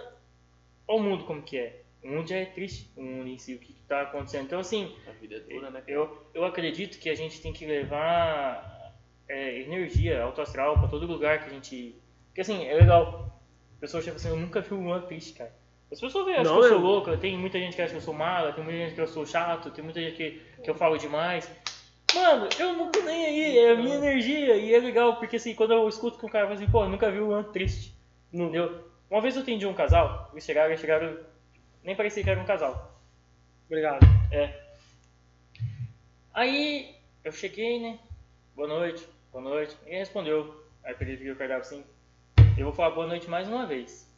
Olha 0.88 0.99
o 0.99 1.03
mundo 1.03 1.26
como 1.26 1.43
que 1.43 1.57
é. 1.57 1.82
O 2.03 2.07
mundo 2.07 2.28
já 2.28 2.38
é 2.38 2.45
triste, 2.45 2.91
o 2.97 3.03
mundo 3.03 3.30
em 3.30 3.38
si, 3.38 3.53
o 3.53 3.59
que 3.59 3.71
que 3.71 3.82
tá 3.84 4.01
acontecendo. 4.01 4.45
Então, 4.45 4.59
assim, 4.59 4.93
A 5.07 5.11
vida 5.11 5.36
é 5.36 5.39
dura, 5.39 5.69
né? 5.69 5.84
eu, 5.88 6.26
eu 6.34 6.43
acredito 6.43 6.99
que 6.99 7.09
a 7.09 7.15
gente 7.15 7.39
tem 7.39 7.53
que 7.53 7.65
levar 7.65 8.93
é, 9.30 9.61
energia, 9.61 10.21
alto 10.21 10.41
astral 10.41 10.78
pra 10.80 10.88
todo 10.88 11.05
lugar 11.05 11.43
que 11.43 11.49
a 11.49 11.53
gente. 11.53 11.95
Porque 12.28 12.41
assim, 12.41 12.65
é 12.65 12.74
legal. 12.74 13.39
A 13.78 13.82
pessoa 13.82 14.01
chega 14.01 14.15
assim, 14.15 14.30
eu 14.30 14.36
nunca 14.36 14.61
vi 14.61 14.74
um 14.74 14.91
ano 14.91 15.05
triste, 15.05 15.34
cara. 15.34 15.53
As 15.93 16.01
pessoas 16.01 16.27
acham 16.27 16.43
Não, 16.43 16.53
que 16.53 16.57
eu 16.57 16.63
sou 16.63 16.71
eu- 16.71 16.79
louco, 16.79 17.17
tem 17.17 17.37
muita 17.37 17.59
gente 17.59 17.75
que 17.75 17.81
acha 17.83 17.91
que 17.91 17.97
eu 17.97 18.01
sou 18.01 18.15
mala, 18.15 18.51
tem 18.51 18.63
muita 18.63 18.79
gente 18.79 18.95
que 18.95 19.01
eu 19.01 19.07
sou 19.07 19.25
chato, 19.27 19.69
tem 19.69 19.83
muita 19.83 20.01
gente 20.01 20.15
que, 20.15 20.41
que 20.63 20.67
eu 20.69 20.73
falo 20.73 20.97
demais. 20.97 21.49
Mano, 22.15 22.49
eu 22.59 22.73
não 22.73 22.91
tô 22.91 22.99
nem 23.01 23.25
aí, 23.25 23.57
é 23.59 23.71
a 23.71 23.75
minha 23.75 23.95
energia 23.95 24.55
e 24.55 24.73
é 24.73 24.79
legal, 24.79 25.17
porque 25.17 25.35
assim, 25.35 25.53
quando 25.53 25.71
eu 25.73 25.87
escuto 25.87 26.17
que 26.17 26.25
um 26.25 26.29
cara 26.29 26.45
fala 26.45 26.55
assim, 26.55 26.67
pô, 26.69 26.87
nunca 26.87 27.11
vi 27.11 27.19
um 27.19 27.31
ano 27.31 27.51
triste. 27.51 27.95
Não 28.31 28.49
deu. 28.49 28.91
Uma 29.09 29.21
vez 29.21 29.35
eu 29.35 29.43
atendi 29.43 29.67
um 29.67 29.73
casal, 29.75 30.29
eles 30.31 30.43
chegaram, 30.43 30.69
eles 30.69 30.81
chegaram, 30.81 31.15
nem 31.83 31.95
parecia 31.95 32.23
que 32.23 32.29
era 32.29 32.41
um 32.41 32.45
casal. 32.45 32.99
Obrigado. 33.67 34.03
É. 34.31 34.61
Aí 36.33 36.95
eu 37.23 37.31
cheguei, 37.31 37.79
né? 37.79 37.99
Boa 38.55 38.67
noite, 38.67 39.07
boa 39.31 39.43
noite. 39.43 39.77
Ninguém 39.83 39.99
respondeu. 39.99 40.63
Aí 40.83 40.93
eu 40.93 40.97
peguei 40.97 41.31
o 41.31 41.35
cardápio 41.35 41.61
assim. 41.61 41.83
Eu 42.57 42.65
vou 42.65 42.73
falar 42.73 42.89
boa 42.91 43.05
noite 43.05 43.29
mais 43.29 43.47
uma 43.47 43.67
vez. 43.67 44.11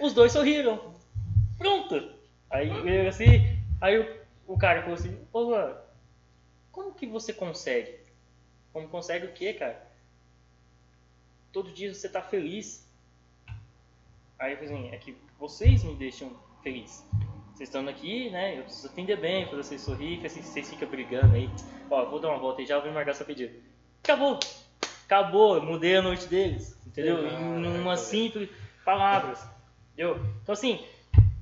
Os 0.00 0.12
dois 0.12 0.32
sorriram. 0.32 0.94
Pronto. 1.58 2.12
Aí 2.50 2.68
eu 2.68 3.08
assim. 3.08 3.58
Aí 3.80 3.98
o, 3.98 4.20
o 4.46 4.58
cara 4.58 4.82
falou 4.82 4.94
assim: 4.94 5.18
Ô, 5.32 5.50
mano, 5.50 5.76
como 6.70 6.94
que 6.94 7.06
você 7.06 7.32
consegue? 7.32 7.98
Como 8.72 8.88
consegue 8.88 9.26
o 9.26 9.32
quê, 9.32 9.54
cara? 9.54 9.86
Todo 11.52 11.72
dia 11.72 11.92
você 11.92 12.08
tá 12.08 12.22
feliz. 12.22 12.86
Aí 14.38 14.52
eu 14.52 14.58
falei 14.58 14.74
assim: 14.74 14.88
é 14.94 14.98
que 14.98 15.16
vocês 15.38 15.82
me 15.82 15.94
deixam 15.94 16.30
feliz. 16.62 17.04
Vocês 17.54 17.70
estando 17.70 17.88
aqui, 17.88 18.28
né? 18.28 18.58
Eu 18.58 18.64
preciso 18.64 18.88
atender 18.88 19.18
bem, 19.18 19.46
fazer 19.46 19.62
vocês 19.62 19.80
sorrir, 19.80 20.20
que 20.20 20.26
assim, 20.26 20.42
vocês 20.42 20.68
ficam 20.68 20.88
brigando 20.88 21.34
aí. 21.34 21.48
Ó, 21.88 22.04
vou 22.04 22.20
dar 22.20 22.28
uma 22.28 22.38
volta 22.38 22.60
e 22.60 22.66
já 22.66 22.78
vou 22.78 22.92
marcar 22.92 23.14
seu 23.14 23.24
pedido. 23.24 23.58
Acabou! 24.04 24.38
Acabou, 25.06 25.54
eu 25.54 25.62
mudei 25.62 25.96
a 25.96 26.02
noite 26.02 26.26
deles, 26.26 26.76
entendeu? 26.84 27.26
Em 27.26 27.80
uma 27.80 27.94
velho. 27.94 27.96
simples 27.96 28.50
palavras, 28.86 29.46
entendeu? 29.92 30.16
Então 30.42 30.52
assim, 30.52 30.82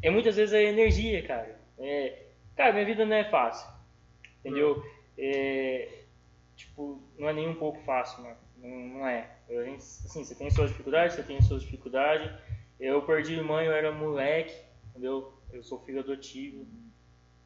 é 0.02 0.10
muitas 0.10 0.34
vezes 0.34 0.54
a 0.54 0.60
energia, 0.60 1.22
cara. 1.22 1.60
É, 1.78 2.24
cara, 2.56 2.72
minha 2.72 2.84
vida 2.84 3.04
não 3.04 3.14
é 3.14 3.24
fácil, 3.24 3.68
entendeu? 4.40 4.82
É, 5.16 6.00
tipo, 6.56 7.00
não 7.18 7.28
é 7.28 7.32
nem 7.32 7.48
um 7.48 7.54
pouco 7.54 7.80
fácil, 7.84 8.22
mano. 8.22 8.36
Não, 8.56 8.98
não 8.98 9.06
é. 9.06 9.30
Assim, 9.76 10.24
você 10.24 10.34
tem 10.34 10.50
suas 10.50 10.70
dificuldades, 10.70 11.14
você 11.16 11.22
tem 11.22 11.40
suas 11.42 11.62
dificuldades. 11.62 12.30
Eu 12.80 13.02
perdi 13.02 13.40
mãe, 13.40 13.66
eu 13.66 13.72
era 13.72 13.92
moleque, 13.92 14.54
entendeu? 14.90 15.32
Eu 15.52 15.62
sou 15.62 15.78
filho 15.80 16.00
adotivo. 16.00 16.66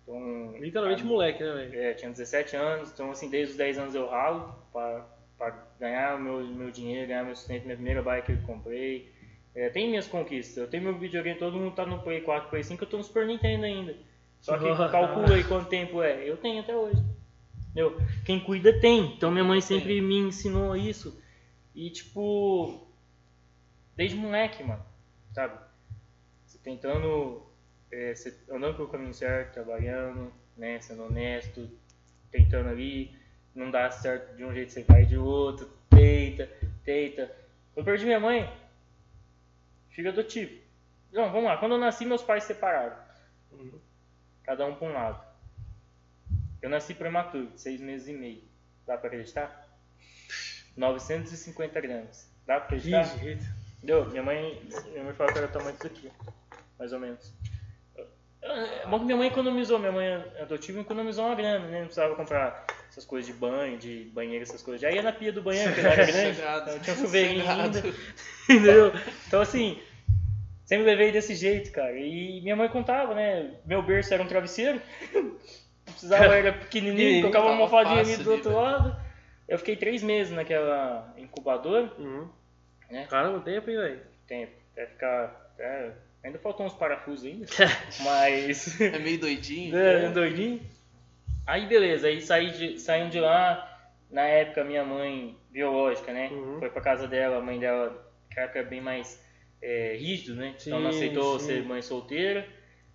Então, 0.03 0.57
Literalmente 0.59 1.05
moleque, 1.05 1.43
né, 1.43 1.53
velho? 1.53 1.83
é, 1.83 1.93
tinha 1.93 2.11
17 2.11 2.57
anos, 2.57 2.91
então 2.91 3.11
assim, 3.11 3.29
desde 3.29 3.53
os 3.53 3.59
10 3.59 3.79
anos 3.79 3.95
eu 3.95 4.09
ralo 4.09 4.55
para 4.73 5.51
ganhar 5.79 6.17
o 6.17 6.19
meu, 6.19 6.41
meu 6.47 6.71
dinheiro, 6.71 7.07
ganhar 7.07 7.25
meu 7.25 7.37
sustento, 7.37 7.65
minha 7.65 7.77
primeira 7.77 8.03
bike 8.03 8.27
que 8.27 8.33
eu 8.33 8.47
comprei. 8.47 9.13
É, 9.55 9.69
tem 9.71 9.89
minhas 9.89 10.07
conquistas, 10.07 10.57
eu 10.57 10.69
tenho 10.69 10.85
meu 10.85 10.99
videogame, 10.99 11.39
todo 11.39 11.59
mundo 11.59 11.75
tá 11.75 11.85
no 11.85 12.01
Play 12.01 12.21
4, 12.21 12.51
Play 12.51 12.63
5, 12.63 12.85
eu 12.85 12.89
tô 12.89 12.97
no 12.99 13.05
Super 13.05 13.27
Nintendo 13.27 13.65
ainda. 13.65 13.97
Só 14.41 14.57
que 14.57 14.65
calcula 14.91 15.35
aí 15.35 15.45
quanto 15.45 15.69
tempo 15.69 16.03
é, 16.03 16.29
eu 16.29 16.37
tenho 16.37 16.61
até 16.61 16.77
hoje. 16.77 17.03
Entendeu? 17.71 17.97
Quem 18.25 18.41
cuida 18.41 18.81
tem, 18.81 19.15
então 19.15 19.31
minha 19.31 19.45
mãe 19.45 19.61
sempre 19.61 20.01
me 20.01 20.19
ensinou 20.19 20.77
isso. 20.77 21.21
E 21.75 21.91
tipo, 21.91 22.87
desde 23.97 24.17
moleque, 24.17 24.63
mano, 24.63 24.85
sabe? 25.33 25.59
Você 26.47 26.59
tentando, 26.59 27.43
é, 27.91 28.15
você 28.15 28.37
andando 28.51 28.77
pelo 28.77 28.89
caminho 28.89 29.15
certo, 29.15 29.55
trabalhando, 29.55 30.33
né, 30.57 30.81
sendo 30.81 31.05
honesto, 31.05 31.69
tentando 32.31 32.69
ali, 32.69 33.13
não 33.55 33.71
dá 33.71 33.91
certo 33.91 34.37
de 34.37 34.45
um 34.45 34.53
jeito, 34.53 34.73
você 34.73 34.83
vai 34.85 35.05
de 35.05 35.17
outro, 35.17 35.69
tenta, 35.91 36.49
tenta. 36.85 37.27
Quando 37.75 37.79
eu 37.79 37.85
perdi 37.85 38.05
minha 38.05 38.21
mãe, 38.21 38.51
filho 39.99 40.11
adotivo. 40.11 40.53
Não, 41.13 41.33
vamos 41.33 41.47
lá, 41.47 41.57
quando 41.57 41.73
eu 41.73 41.79
nasci, 41.79 42.05
meus 42.05 42.23
pais 42.23 42.45
se 42.45 42.55
separaram. 42.55 42.95
Cada 44.45 44.65
um 44.65 44.77
para 44.77 44.87
um 44.87 44.93
lado. 44.93 45.21
Eu 46.63 46.71
nasci 46.71 46.95
prematuro, 46.95 47.51
seis 47.57 47.81
meses 47.81 48.07
e 48.07 48.13
meio. 48.13 48.45
Dá 48.87 48.97
pra 48.97 49.09
acreditar? 49.09 49.67
950 50.77 51.81
gramas. 51.81 52.31
Dá 52.47 52.61
Que 52.61 52.77
acreditar? 52.77 53.03
jeito. 53.19 53.45
Entendeu? 53.79 54.07
Minha 54.07 54.23
mãe, 54.23 54.63
minha 54.93 55.03
mãe 55.03 55.15
falou 55.15 55.33
que 55.33 55.39
era 55.39 55.49
o 55.49 55.51
tamanho 55.51 55.73
disso 55.73 55.87
aqui, 55.89 56.13
mais 56.79 56.93
ou 56.93 57.01
menos. 57.01 57.33
É 58.41 58.87
bom 58.87 59.01
que 59.01 59.05
minha 59.05 59.17
mãe 59.17 59.27
economizou, 59.27 59.81
minha 59.81 59.91
mãe 59.91 60.15
adotiva 60.41 60.81
economizou 60.81 61.27
uma 61.27 61.35
grana, 61.35 61.67
né? 61.67 61.79
Não 61.81 61.87
precisava 61.87 62.15
comprar 62.15 62.65
essas 62.89 63.05
coisas 63.05 63.27
de 63.27 63.37
banho, 63.37 63.77
de 63.79 64.05
banheiro, 64.15 64.45
essas 64.45 64.63
coisas. 64.63 64.81
Já 64.81 64.93
ia 64.93 65.03
na 65.03 65.13
pia 65.13 65.33
do 65.33 65.43
banheiro, 65.43 65.71
não 65.83 65.91
era 65.91 66.07
grande, 66.07 66.41
então 66.41 66.79
tinha 66.79 66.95
um 66.95 66.99
chuveirinho 67.01 67.51
ainda. 67.51 67.83
Entendeu? 68.49 68.93
Então 69.27 69.41
assim, 69.41 69.83
sempre 70.69 70.85
levei 70.85 71.11
desse 71.11 71.35
jeito, 71.35 71.73
cara. 71.73 71.99
E 71.99 72.43
minha 72.43 72.55
mãe 72.55 72.69
contava, 72.69 73.15
né? 73.15 73.55
Meu 73.65 73.83
berço 73.83 74.13
era 74.13 74.23
um 74.23 74.29
travesseiro. 74.29 74.81
Precisava, 75.87 76.37
era 76.37 76.53
pequenininho, 76.53 77.23
colocava 77.23 77.47
uma 77.47 77.53
almofadinha 77.53 78.01
ali 78.01 78.19
do 78.19 78.31
outro 78.31 78.51
ver. 78.51 78.57
lado. 78.57 78.97
Eu 79.49 79.57
fiquei 79.57 79.75
três 79.75 80.03
meses 80.03 80.31
naquela 80.31 81.15
incubadora. 81.17 81.91
Uhum. 81.99 82.29
É. 82.91 83.05
Caramba, 83.05 83.41
tempo, 83.41 83.71
hein, 83.71 83.77
velho? 83.79 84.01
Tempo. 84.27 84.53
Até 84.73 84.87
ficar. 84.87 85.55
é, 85.59 85.91
ainda 86.23 86.39
faltam 86.39 86.67
uns 86.67 86.75
parafusos 86.75 87.25
ainda. 87.25 87.47
mas. 88.05 88.79
É 88.79 88.99
meio 88.99 89.19
doidinho. 89.19 89.75
É, 89.75 90.11
doidinho. 90.11 90.61
Aí 91.47 91.67
beleza, 91.67 92.09
aí 92.09 92.21
saí 92.21 92.51
de, 92.51 92.79
saímos 92.79 93.11
de 93.11 93.21
lá. 93.21 93.65
Na 94.11 94.23
época, 94.23 94.65
minha 94.65 94.85
mãe 94.85 95.35
biológica, 95.51 96.13
né? 96.13 96.29
Uhum. 96.31 96.59
Foi 96.59 96.69
pra 96.69 96.83
casa 96.83 97.09
dela, 97.09 97.39
a 97.39 97.43
mãe 97.43 97.59
dela, 97.59 98.07
época, 98.37 98.59
é 98.59 98.63
bem 98.63 98.81
mais 98.81 99.23
é, 99.63 99.97
rígido, 99.97 100.35
né? 100.37 100.55
então 100.61 100.81
não 100.81 100.93
Sim, 100.93 100.99
aceitou 100.99 101.39
sim. 101.39 101.47
ser 101.47 101.63
mãe 101.65 101.83
solteira. 101.83 102.47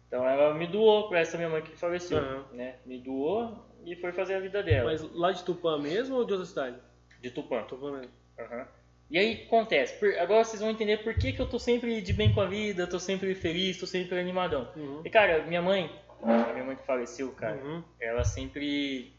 Então 0.07 0.27
ela 0.27 0.53
me 0.53 0.67
doou 0.67 1.09
pra 1.09 1.19
essa 1.19 1.37
minha 1.37 1.49
mãe 1.49 1.61
que 1.61 1.75
faleceu, 1.75 2.19
Uhum. 2.19 2.43
né? 2.53 2.75
Me 2.85 2.99
doou 2.99 3.65
e 3.85 3.95
foi 3.95 4.11
fazer 4.11 4.35
a 4.35 4.39
vida 4.39 4.61
dela. 4.61 4.91
Mas 4.91 5.01
lá 5.13 5.31
de 5.31 5.43
Tupã 5.43 5.77
mesmo 5.79 6.15
ou 6.15 6.23
de 6.25 6.33
outra 6.33 6.45
cidade? 6.45 6.77
De 7.21 7.31
Tupã. 7.31 7.63
Tupã 7.63 7.91
mesmo. 7.99 8.11
Aham. 8.39 8.67
E 9.09 9.17
aí 9.17 9.43
acontece, 9.45 9.99
por- 9.99 10.15
agora 10.17 10.43
vocês 10.43 10.61
vão 10.61 10.71
entender 10.71 10.97
por 11.03 11.13
que, 11.15 11.33
que 11.33 11.39
eu 11.41 11.47
tô 11.49 11.59
sempre 11.59 12.01
de 12.01 12.13
bem 12.13 12.33
com 12.33 12.41
a 12.41 12.45
vida, 12.47 12.87
tô 12.87 12.99
sempre 12.99 13.35
feliz, 13.35 13.79
tô 13.79 13.85
sempre 13.85 14.17
animadão. 14.19 14.71
Uhum. 14.75 15.01
E 15.05 15.09
cara, 15.09 15.43
minha 15.45 15.61
mãe, 15.61 15.89
a 16.21 16.51
minha 16.53 16.63
mãe 16.65 16.75
que 16.75 16.85
faleceu, 16.85 17.31
cara, 17.33 17.57
Uhum. 17.57 17.83
ela 17.99 18.23
sempre. 18.23 19.13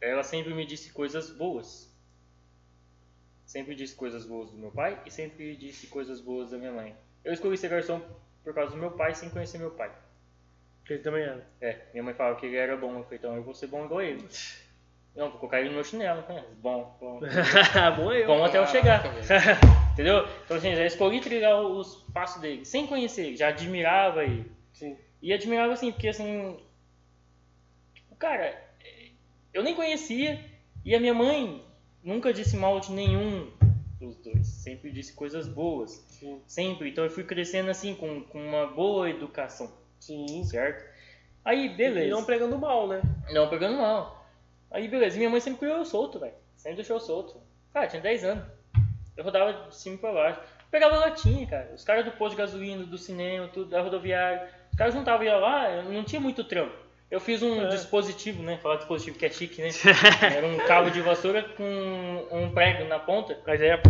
Ela 0.00 0.22
sempre 0.22 0.52
me 0.52 0.66
disse 0.66 0.92
coisas 0.92 1.30
boas. 1.30 1.92
Sempre 3.46 3.74
disse 3.74 3.94
coisas 3.94 4.24
boas 4.26 4.50
do 4.50 4.58
meu 4.58 4.70
pai 4.70 5.00
e 5.04 5.10
sempre 5.10 5.56
disse 5.56 5.86
coisas 5.86 6.20
boas 6.20 6.50
da 6.50 6.58
minha 6.58 6.72
mãe. 6.72 6.94
Eu 7.24 7.32
escolhi 7.32 7.56
ser 7.56 7.68
garçom 7.68 8.00
por 8.42 8.54
causa 8.54 8.72
do 8.72 8.76
meu 8.76 8.90
pai 8.92 9.14
sem 9.14 9.30
conhecer 9.30 9.58
meu 9.58 9.70
pai. 9.70 9.90
Que 10.84 10.94
ele 10.94 11.02
também 11.02 11.22
era. 11.22 11.46
É, 11.60 11.78
minha 11.92 12.02
mãe 12.02 12.14
falava 12.14 12.38
que 12.38 12.46
ele 12.46 12.56
era 12.56 12.76
bom, 12.76 12.98
eu 12.98 13.04
falei, 13.04 13.18
então 13.18 13.34
eu 13.34 13.42
vou 13.42 13.54
ser 13.54 13.66
bom 13.66 13.84
igual 13.84 14.02
ele. 14.02 14.26
Não, 15.14 15.30
vou 15.30 15.38
colocar 15.38 15.60
ele 15.60 15.68
no 15.68 15.76
meu 15.76 15.84
chinelo, 15.84 16.22
né? 16.28 16.44
Bom, 16.60 16.96
bom. 17.00 17.20
Bom 17.96 18.12
é 18.12 18.22
eu. 18.22 18.26
Bom 18.26 18.44
até 18.44 18.58
eu 18.58 18.66
chegar. 18.66 19.02
Entendeu? 19.92 20.26
Então, 20.44 20.56
assim, 20.56 20.74
já 20.74 20.84
escolhi 20.84 21.20
trilhar 21.20 21.60
os 21.62 22.02
passos 22.12 22.42
dele, 22.42 22.64
sem 22.64 22.86
conhecer 22.86 23.26
ele, 23.26 23.36
já 23.36 23.48
admirava 23.48 24.24
ele. 24.24 24.50
Sim. 24.72 24.98
E 25.22 25.32
admirava 25.32 25.72
assim, 25.72 25.92
porque 25.92 26.08
assim. 26.08 26.58
Cara, 28.18 28.60
eu 29.52 29.62
nem 29.62 29.74
conhecia 29.74 30.40
e 30.84 30.94
a 30.94 31.00
minha 31.00 31.14
mãe 31.14 31.64
nunca 32.04 32.32
disse 32.32 32.56
mal 32.56 32.78
de 32.78 32.92
nenhum 32.92 33.50
pros 33.98 34.16
dois. 34.16 34.46
Sempre 34.46 34.90
disse 34.92 35.12
coisas 35.14 35.48
boas. 35.48 35.90
Sim. 36.08 36.40
Sempre. 36.46 36.90
Então 36.90 37.04
eu 37.04 37.10
fui 37.10 37.24
crescendo 37.24 37.70
assim, 37.70 37.94
com, 37.94 38.22
com 38.24 38.38
uma 38.38 38.66
boa 38.66 39.08
educação, 39.08 39.72
Sim. 39.98 40.44
certo? 40.44 40.84
Aí, 41.44 41.68
beleza. 41.70 42.06
E 42.06 42.10
não 42.10 42.24
pregando 42.24 42.58
mal, 42.58 42.86
né? 42.86 43.02
Não 43.30 43.48
pegando 43.48 43.76
mal. 43.78 44.26
Aí, 44.70 44.88
beleza. 44.88 45.16
Minha 45.16 45.30
mãe 45.30 45.40
sempre 45.40 45.60
criou 45.60 45.78
eu 45.78 45.84
solto, 45.84 46.18
velho. 46.18 46.34
Sempre 46.56 46.76
deixou 46.76 46.96
eu 46.96 47.00
solto. 47.00 47.40
Cara, 47.72 47.86
tinha 47.86 48.00
10 48.00 48.24
anos. 48.24 48.44
Eu 49.16 49.24
rodava 49.24 49.68
de 49.68 49.76
cima 49.76 49.98
pra 49.98 50.12
baixo. 50.12 50.40
Pegava 50.70 50.96
latinha, 50.96 51.46
cara. 51.46 51.70
Os 51.74 51.84
caras 51.84 52.04
do 52.04 52.12
posto 52.12 52.32
de 52.32 52.42
gasolina, 52.42 52.84
do 52.84 52.98
cinema, 52.98 53.48
tudo, 53.48 53.70
da 53.70 53.82
rodoviária. 53.82 54.48
Os 54.72 54.78
caras 54.78 54.94
juntavam 54.94 55.24
e 55.24 55.28
ia 55.28 55.36
lá, 55.36 55.82
não 55.82 56.02
tinha 56.02 56.20
muito 56.20 56.42
trampo. 56.42 56.74
Eu 57.10 57.20
fiz 57.20 57.42
um 57.42 57.62
É. 57.62 57.68
dispositivo, 57.68 58.42
né? 58.42 58.58
Falar 58.58 58.76
dispositivo 58.76 59.18
que 59.18 59.26
é 59.26 59.30
chique, 59.30 59.60
né? 59.62 59.68
Era 60.36 60.46
um 60.46 60.56
cabo 60.66 60.90
de 60.90 61.00
vassoura 61.00 61.42
com 61.42 62.26
um 62.32 62.50
prego 62.52 62.84
na 62.84 62.98
ponta. 62.98 63.38
Mas 63.46 63.60
aí 63.60 63.68
é. 63.68 63.82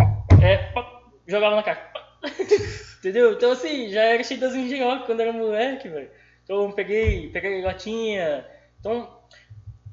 É, 0.42 0.56
pá, 0.72 1.02
jogava 1.26 1.56
na 1.56 1.62
pá. 1.62 1.92
Entendeu? 2.98 3.32
Então 3.32 3.52
assim, 3.52 3.90
já 3.90 4.02
era 4.02 4.22
cheio 4.24 4.40
das 4.40 4.54
engenhocas 4.54 5.06
quando 5.06 5.20
era 5.20 5.32
moleque, 5.32 5.88
velho. 5.88 6.10
Então 6.42 6.72
peguei, 6.72 7.28
peguei 7.30 7.62
latinha. 7.62 8.46
Então 8.80 9.08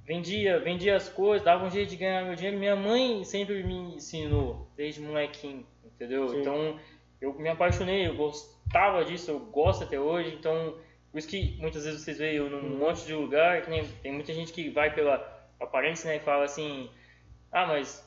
vendia, 0.06 0.60
vendia 0.60 0.96
as 0.96 1.08
coisas, 1.10 1.44
dava 1.46 1.66
um 1.66 1.70
jeito 1.70 1.90
de 1.90 1.98
ganhar 1.98 2.24
meu 2.26 2.36
dinheiro. 2.36 2.58
Minha 2.58 2.76
mãe 2.76 3.24
sempre 3.24 3.64
me 3.64 3.96
ensinou, 3.96 4.68
desde 4.76 5.02
molequinho, 5.02 5.66
entendeu? 5.86 6.28
Sim. 6.30 6.40
Então 6.40 6.80
eu 7.22 7.34
me 7.34 7.50
apaixonei, 7.50 8.08
eu 8.08 8.16
gostava 8.16 9.06
disso, 9.06 9.32
eu 9.32 9.40
gosto 9.40 9.84
até 9.84 10.00
hoje. 10.00 10.36
Então, 10.38 10.76
por 11.12 11.18
isso 11.20 11.28
que 11.28 11.58
muitas 11.60 11.84
vezes 11.86 12.02
vocês 12.02 12.18
veem 12.18 12.36
eu 12.38 12.50
num 12.50 12.78
monte 12.78 13.06
de 13.06 13.14
lugar, 13.14 13.62
que 13.62 13.70
nem, 13.70 13.86
tem 14.02 14.12
muita 14.14 14.34
gente 14.34 14.52
que 14.54 14.70
vai 14.70 14.94
pela 14.94 15.16
aparência, 15.60 16.10
né, 16.10 16.18
e 16.18 16.20
fala 16.22 16.46
assim, 16.46 16.90
ah, 17.52 17.66
mas 17.68 18.04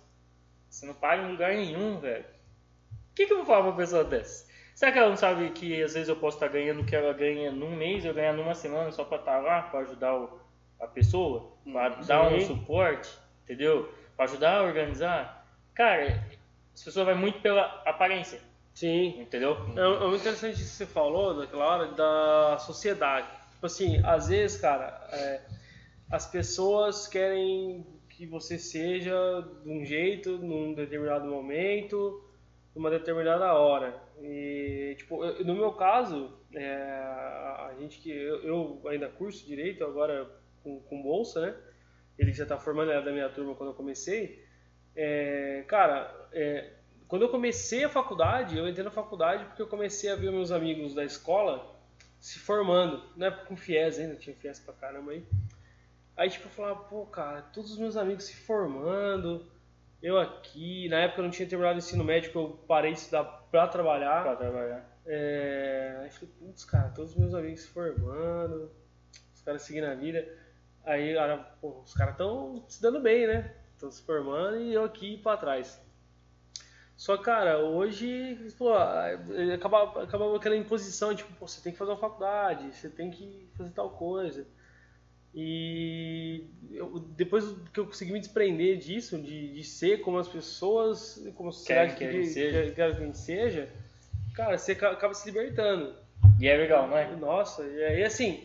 você 0.69 0.87
não 0.87 0.95
paga 0.95 1.23
em 1.23 1.31
lugar 1.33 1.53
nenhum, 1.55 1.99
velho. 1.99 2.25
O 2.25 3.15
que, 3.15 3.27
que 3.27 3.33
eu 3.33 3.37
vou 3.39 3.47
falar 3.47 3.61
pra 3.61 3.71
uma 3.71 3.77
pessoa 3.77 4.03
dessa? 4.05 4.53
Será 4.75 4.91
que 4.91 4.99
ela 4.99 5.11
não 5.11 5.17
sabe 5.17 5.51
que 5.51 5.81
às 5.83 5.95
vezes 5.95 6.09
eu 6.09 6.17
posso 6.17 6.37
estar 6.37 6.49
ganhando 6.49 6.81
o 6.81 6.85
que 6.85 6.97
ela 6.97 7.13
ganha 7.13 7.53
num 7.53 7.77
mês, 7.77 8.05
eu 8.05 8.13
ganhar 8.13 8.33
numa 8.33 8.55
semana 8.55 8.91
só 8.91 9.05
pra 9.05 9.19
estar 9.19 9.39
lá, 9.39 9.63
pra 9.63 9.81
ajudar 9.81 10.17
o- 10.17 10.41
a 10.81 10.87
pessoa, 10.89 11.53
pra 11.73 11.89
dar 11.91 12.23
um 12.23 12.41
suporte, 12.41 13.09
entendeu? 13.45 13.93
Pra 14.17 14.25
ajudar 14.25 14.59
a 14.59 14.63
organizar? 14.65 15.47
Cara, 15.75 16.25
as 16.75 16.83
pessoas 16.83 17.07
vai 17.07 17.15
muito 17.15 17.41
pela 17.41 17.63
aparência, 17.87 18.41
Sim. 18.75 19.21
entendeu? 19.21 19.57
É, 19.77 19.81
é 19.81 20.07
muito 20.09 20.21
interessante 20.21 20.55
isso 20.61 20.71
que 20.71 20.77
você 20.79 20.87
falou 20.87 21.35
naquela 21.35 21.65
hora 21.65 21.87
da 21.93 22.59
sociedade. 22.59 23.29
Tipo 23.53 23.67
assim, 23.67 24.01
às 24.05 24.29
vezes, 24.29 24.61
cara, 24.61 25.09
é, 25.13 25.41
as 26.11 26.27
pessoas 26.27 27.07
querem 27.07 27.87
que 28.09 28.27
você 28.27 28.59
seja 28.59 29.15
de 29.63 29.69
um 29.71 29.85
jeito, 29.85 30.39
num 30.39 30.75
determinado 30.75 31.27
momento, 31.27 32.23
numa 32.75 32.91
determinada 32.91 33.53
hora. 33.55 34.03
E, 34.21 34.95
tipo, 34.99 35.25
eu- 35.25 35.45
no 35.45 35.55
meu 35.55 35.73
caso, 35.73 36.33
é, 36.53 36.67
a 36.75 37.75
gente 37.79 38.01
que. 38.01 38.11
Eu, 38.11 38.43
eu 38.45 38.89
ainda 38.89 39.09
curso 39.09 39.47
direito, 39.47 39.85
agora 39.85 40.29
com, 40.63 40.81
com 40.81 41.03
bolsa, 41.03 41.41
né? 41.41 41.55
Ele 42.19 42.33
já 42.33 42.47
tá 42.47 42.59
formando, 42.59 42.91
era 42.93 43.03
da 43.03 43.11
minha 43.13 43.29
turma 43.29 43.55
quando 43.55 43.71
eu 43.71 43.77
comecei. 43.77 44.45
É, 44.95 45.65
cara, 45.67 46.29
é, 46.33 46.71
quando 47.09 47.23
eu 47.23 47.29
comecei 47.29 47.85
a 47.85 47.89
faculdade, 47.89 48.57
eu 48.57 48.69
entrei 48.69 48.85
na 48.85 48.91
faculdade 48.91 49.45
porque 49.45 49.63
eu 49.63 49.67
comecei 49.67 50.11
a 50.11 50.17
ver 50.17 50.31
meus 50.31 50.51
amigos 50.51 50.95
da 50.95 51.05
escola 51.05 51.75
se 52.19 52.39
formando. 52.39 53.03
Na 53.17 53.27
época 53.27 53.47
com 53.47 53.57
FIES 53.57 53.99
ainda, 53.99 54.17
tinha 54.17 54.35
FIES 54.35 54.61
pra 54.61 54.75
caramba 54.75 55.13
aí. 55.13 55.27
Aí 56.17 56.31
tipo, 56.31 56.47
eu 56.47 56.51
falava, 56.51 56.85
pô, 56.85 57.05
cara, 57.07 57.43
todos 57.43 57.73
os 57.73 57.79
meus 57.79 57.97
amigos 57.97 58.25
se 58.25 58.35
formando, 58.35 59.47
eu 60.03 60.19
aqui. 60.19 60.89
Na 60.89 61.01
época 61.01 61.21
eu 61.21 61.25
não 61.25 61.31
tinha 61.31 61.49
terminado 61.49 61.75
o 61.75 61.79
ensino 61.79 62.05
médio, 62.05 62.31
eu 62.35 62.65
parei 62.67 62.93
de 62.93 63.01
estudar 63.01 63.25
pra 63.51 63.67
trabalhar. 63.67 64.23
Pra 64.23 64.37
trabalhar. 64.37 64.99
É, 65.07 65.97
aí 66.01 66.07
eu 66.07 66.13
falei, 66.13 66.35
putz, 66.39 66.65
cara, 66.65 66.89
todos 66.91 67.11
os 67.13 67.17
meus 67.19 67.35
amigos 67.35 67.61
se 67.61 67.69
formando, 67.69 68.71
os 69.35 69.43
caras 69.43 69.63
seguindo 69.63 69.85
a 69.85 69.95
vida. 69.95 70.27
Aí, 70.85 71.15
cara, 71.15 71.39
pô, 71.61 71.83
os 71.83 71.93
caras 71.93 72.15
estão 72.15 72.65
se 72.69 72.81
dando 72.81 73.01
bem, 73.01 73.27
né? 73.27 73.55
Estão 73.75 73.91
se 73.91 74.03
formando 74.03 74.61
e 74.61 74.73
eu 74.73 74.85
aqui 74.85 75.19
pra 75.19 75.37
trás. 75.37 75.84
Só, 76.97 77.17
cara, 77.19 77.59
hoje, 77.59 78.39
pô, 78.57 78.73
acaba, 79.55 80.03
acaba 80.03 80.37
aquela 80.37 80.57
imposição, 80.57 81.15
tipo, 81.15 81.33
pô, 81.35 81.47
você 81.49 81.61
tem 81.61 81.73
que 81.73 81.79
fazer 81.79 81.91
uma 81.91 81.97
faculdade, 81.99 82.73
você 82.75 82.89
tem 82.89 83.11
que 83.11 83.49
fazer 83.57 83.71
tal 83.71 83.91
coisa. 83.91 84.47
E 85.35 86.45
eu- 86.71 87.01
depois 87.17 87.45
que 87.73 87.81
eu 87.81 87.87
consegui 87.87 88.13
me 88.13 88.21
desprender 88.21 88.79
disso, 88.79 89.19
de, 89.21 89.53
de 89.53 89.65
ser 89.65 90.01
como 90.03 90.19
as 90.19 90.29
pessoas, 90.29 91.21
como 91.35 91.49
a 91.49 91.53
sociedade 91.53 91.97
que 91.97 92.05
a 92.05 92.13
gente 92.13 92.27
quer- 92.27 92.33
seja. 92.33 92.63
quer- 92.63 92.75
quer 92.75 92.75
que 92.97 93.03
a 93.03 93.05
gente 93.07 93.19
seja, 93.19 93.69
cara, 94.35 94.57
você 94.57 94.75
ca- 94.77 94.93
acaba 94.93 95.13
se 95.13 95.27
libertando. 95.29 95.93
E 96.41 96.47
é 96.47 96.57
legal, 96.57 96.87
não 96.87 96.97
é? 96.97 97.11
Nossa, 97.17 97.65
e 97.65 97.85
aí 97.85 98.05
assim, 98.05 98.45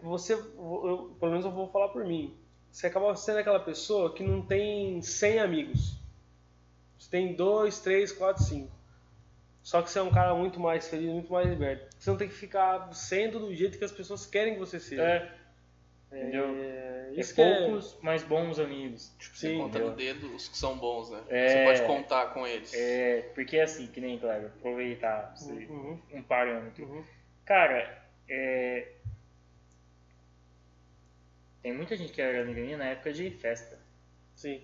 você, 0.00 0.34
eu, 0.34 1.16
pelo 1.18 1.32
menos 1.32 1.44
eu 1.44 1.50
vou 1.50 1.68
falar 1.68 1.88
por 1.88 2.04
mim, 2.04 2.32
você 2.70 2.86
acaba 2.86 3.14
sendo 3.16 3.38
aquela 3.38 3.58
pessoa 3.60 4.14
que 4.14 4.22
não 4.22 4.40
tem 4.40 5.02
100 5.02 5.40
amigos. 5.40 5.96
Você 6.98 7.10
tem 7.10 7.34
2, 7.34 7.80
3, 7.80 8.12
4, 8.12 8.42
5. 8.44 8.72
Só 9.62 9.80
que 9.82 9.90
você 9.90 9.98
é 9.98 10.02
um 10.02 10.10
cara 10.10 10.34
muito 10.34 10.60
mais 10.60 10.88
feliz, 10.88 11.10
muito 11.10 11.32
mais 11.32 11.48
liberto. 11.48 11.94
Você 11.98 12.10
não 12.10 12.16
tem 12.18 12.28
que 12.28 12.34
ficar 12.34 12.92
sendo 12.94 13.38
do 13.40 13.54
jeito 13.54 13.78
que 13.78 13.84
as 13.84 13.92
pessoas 13.92 14.26
querem 14.26 14.54
que 14.54 14.58
você 14.60 14.78
seja. 14.78 15.02
É, 15.02 15.34
É, 16.12 16.20
entendeu? 16.20 16.54
é, 16.56 17.10
é 17.16 17.20
isso 17.20 17.34
que 17.34 17.40
é- 17.40 17.62
poucos, 17.66 17.96
mas 18.02 18.22
bons 18.22 18.58
amigos. 18.58 19.10
Tipo, 19.18 19.36
você 19.36 19.48
Sim, 19.48 19.56
conta 19.58 19.68
entendeu? 19.78 19.90
no 19.90 19.96
dedo 19.96 20.34
os 20.36 20.48
que 20.48 20.56
são 20.58 20.76
bons, 20.78 21.10
né? 21.10 21.22
É. 21.28 21.48
Você 21.48 21.64
pode 21.64 21.82
contar 21.86 22.26
com 22.34 22.46
eles. 22.46 22.74
É, 22.74 23.22
porque 23.34 23.56
é 23.56 23.62
assim, 23.62 23.86
que 23.86 24.00
nem, 24.02 24.18
claro, 24.18 24.46
aproveitar 24.48 25.34
você- 25.34 25.52
Uhum, 25.66 25.98
um 26.12 26.22
parâmetro. 26.22 26.84
uhum. 26.84 27.04
Cara, 27.46 28.04
é... 28.28 28.92
tem 31.62 31.72
muita 31.72 31.96
gente 31.96 32.12
que 32.12 32.20
era 32.20 32.42
amiguinha 32.42 32.76
na 32.76 32.84
época 32.86 33.12
de 33.12 33.30
festa. 33.30 33.78
Sim. 34.34 34.62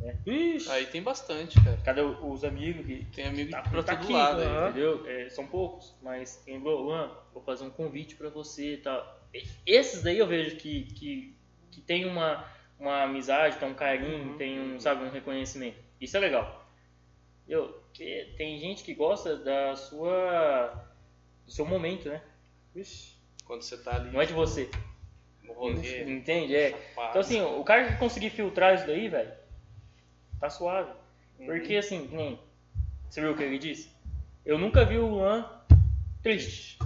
É. 0.00 0.14
Ixi, 0.26 0.70
Aí 0.70 0.86
tem 0.86 1.02
bastante, 1.02 1.60
cara. 1.62 1.76
Cada 1.84 2.04
os 2.06 2.44
amigos 2.44 2.86
que 2.86 3.04
Tem 3.14 3.26
amigo 3.26 3.50
tá, 3.50 3.62
pra 3.62 3.82
tá 3.82 3.96
todo 3.96 4.04
aqui, 4.04 4.12
lado 4.12 4.40
aí. 4.40 4.46
aham. 4.46 4.68
entendeu? 4.70 5.04
É, 5.08 5.28
são 5.28 5.46
poucos, 5.46 5.94
mas 6.02 6.42
lembrou, 6.46 6.82
Luan, 6.82 7.10
vou 7.34 7.42
fazer 7.42 7.64
um 7.64 7.70
convite 7.70 8.14
pra 8.14 8.28
você 8.28 8.74
e 8.74 8.76
tal. 8.78 9.18
Esses 9.66 10.02
daí 10.02 10.18
eu 10.18 10.26
vejo 10.26 10.56
que, 10.56 10.84
que, 10.94 11.36
que 11.72 11.80
tem 11.80 12.06
uma, 12.06 12.44
uma 12.78 13.02
amizade, 13.02 13.58
tem 13.58 13.68
um 13.68 13.74
carinho, 13.74 14.30
Uhum. 14.32 14.36
tem 14.38 14.60
um, 14.60 14.78
sabe, 14.80 15.04
um 15.04 15.10
reconhecimento. 15.10 15.76
Isso 16.00 16.16
é 16.16 16.20
legal. 16.20 16.64
Eu, 17.48 17.82
que 17.92 18.34
tem 18.36 18.58
gente 18.58 18.84
que 18.84 18.94
gosta 18.94 19.36
da 19.36 19.74
sua 19.74 20.84
do 21.44 21.50
seu 21.50 21.64
momento, 21.66 22.08
né? 22.08 22.22
Ixi. 22.76 23.16
Quando 23.44 23.62
você 23.62 23.76
tá 23.78 23.96
ali 23.96 24.10
Não 24.12 24.20
é 24.20 24.26
de 24.26 24.32
você. 24.34 24.70
no 25.42 25.54
rolê. 25.54 26.04
Entende? 26.04 26.54
É. 26.54 26.70
chapado. 26.70 27.08
Então 27.10 27.20
assim, 27.20 27.40
o 27.42 27.64
cara 27.64 27.88
que 27.88 27.98
conseguir 27.98 28.30
filtrar 28.30 28.74
isso 28.74 28.86
daí, 28.86 29.08
velho, 29.08 29.32
tá 30.40 30.50
suave. 30.50 30.90
Uhum. 31.38 31.46
Porque 31.46 31.76
assim, 31.76 32.06
que 32.06 32.16
nem. 32.16 32.40
Você 33.08 33.20
viu 33.20 33.32
o 33.32 33.36
que 33.36 33.42
ele 33.42 33.58
disse? 33.58 33.90
Eu 34.44 34.58
nunca 34.58 34.84
vi 34.84 34.98
o 34.98 35.06
Luan 35.06 35.48
triste. 36.22 36.78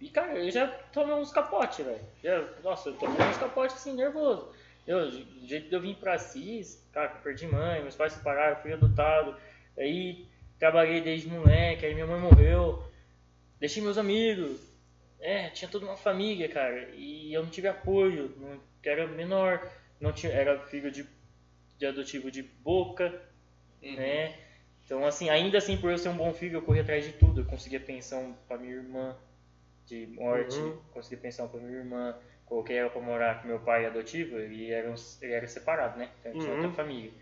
E 0.00 0.08
cara, 0.10 0.38
eu 0.38 0.50
já 0.50 0.66
tomei 0.92 1.14
uns 1.14 1.32
capotes, 1.32 1.84
velho. 1.84 2.48
Nossa, 2.62 2.90
eu 2.90 2.94
tomei 2.94 3.26
uns 3.26 3.38
capotes 3.38 3.76
assim, 3.76 3.94
nervoso. 3.94 4.52
Eu, 4.86 5.10
do 5.10 5.46
jeito 5.46 5.68
de 5.68 5.74
eu 5.74 5.80
vim 5.80 5.94
pra 5.94 6.14
Assis, 6.14 6.86
cara, 6.92 7.08
perdi 7.08 7.46
mãe, 7.46 7.82
meus 7.82 7.96
pais 7.96 8.12
se 8.12 8.18
separaram, 8.18 8.60
fui 8.62 8.72
adotado. 8.72 9.36
Aí 9.76 10.26
trabalhei 10.58 11.00
desde 11.00 11.28
moleque, 11.28 11.84
aí 11.84 11.94
minha 11.94 12.06
mãe 12.06 12.20
morreu. 12.20 12.84
Deixei 13.58 13.82
meus 13.82 13.98
amigos. 13.98 14.60
É, 15.18 15.48
tinha 15.50 15.68
toda 15.68 15.86
uma 15.86 15.96
família, 15.96 16.48
cara. 16.48 16.90
E 16.94 17.32
eu 17.32 17.42
não 17.42 17.50
tive 17.50 17.68
apoio. 17.68 18.32
Não, 18.38 18.60
era 18.84 19.06
menor. 19.08 19.68
Não 19.98 20.12
tinha, 20.12 20.32
era 20.32 20.60
filho 20.66 20.90
de, 20.90 21.04
de 21.78 21.86
adotivo 21.86 22.30
de 22.30 22.42
boca 22.42 23.12
Uhum. 23.82 23.96
né? 23.96 24.34
Então, 24.84 25.04
assim, 25.04 25.28
ainda 25.30 25.58
assim, 25.58 25.76
por 25.76 25.90
eu 25.90 25.98
ser 25.98 26.08
um 26.08 26.16
bom 26.16 26.32
filho, 26.32 26.56
eu 26.58 26.62
corri 26.62 26.80
atrás 26.80 27.04
de 27.04 27.12
tudo. 27.12 27.40
Eu 27.40 27.44
consegui 27.44 27.76
a 27.76 27.80
pensão 27.80 28.36
pra 28.46 28.56
minha 28.56 28.74
irmã 28.74 29.16
de 29.86 30.06
morte, 30.06 30.54
Uhum. 30.56 30.76
consegui 30.92 31.20
pensão 31.20 31.48
pra 31.48 31.60
minha 31.60 31.78
irmã, 31.78 32.14
coloquei 32.44 32.76
ela 32.76 32.90
pra 32.90 33.00
morar 33.00 33.40
com 33.40 33.48
meu 33.48 33.58
pai 33.60 33.86
adotivo, 33.86 34.36
ele 34.38 34.70
era, 34.70 34.90
um- 34.90 34.94
ele 35.20 35.32
era 35.32 35.46
separado, 35.46 35.98
né? 35.98 36.08
Então, 36.20 36.32
tinha 36.32 36.44
Uhum. 36.44 36.62
outra 36.62 36.70
família. 36.72 37.12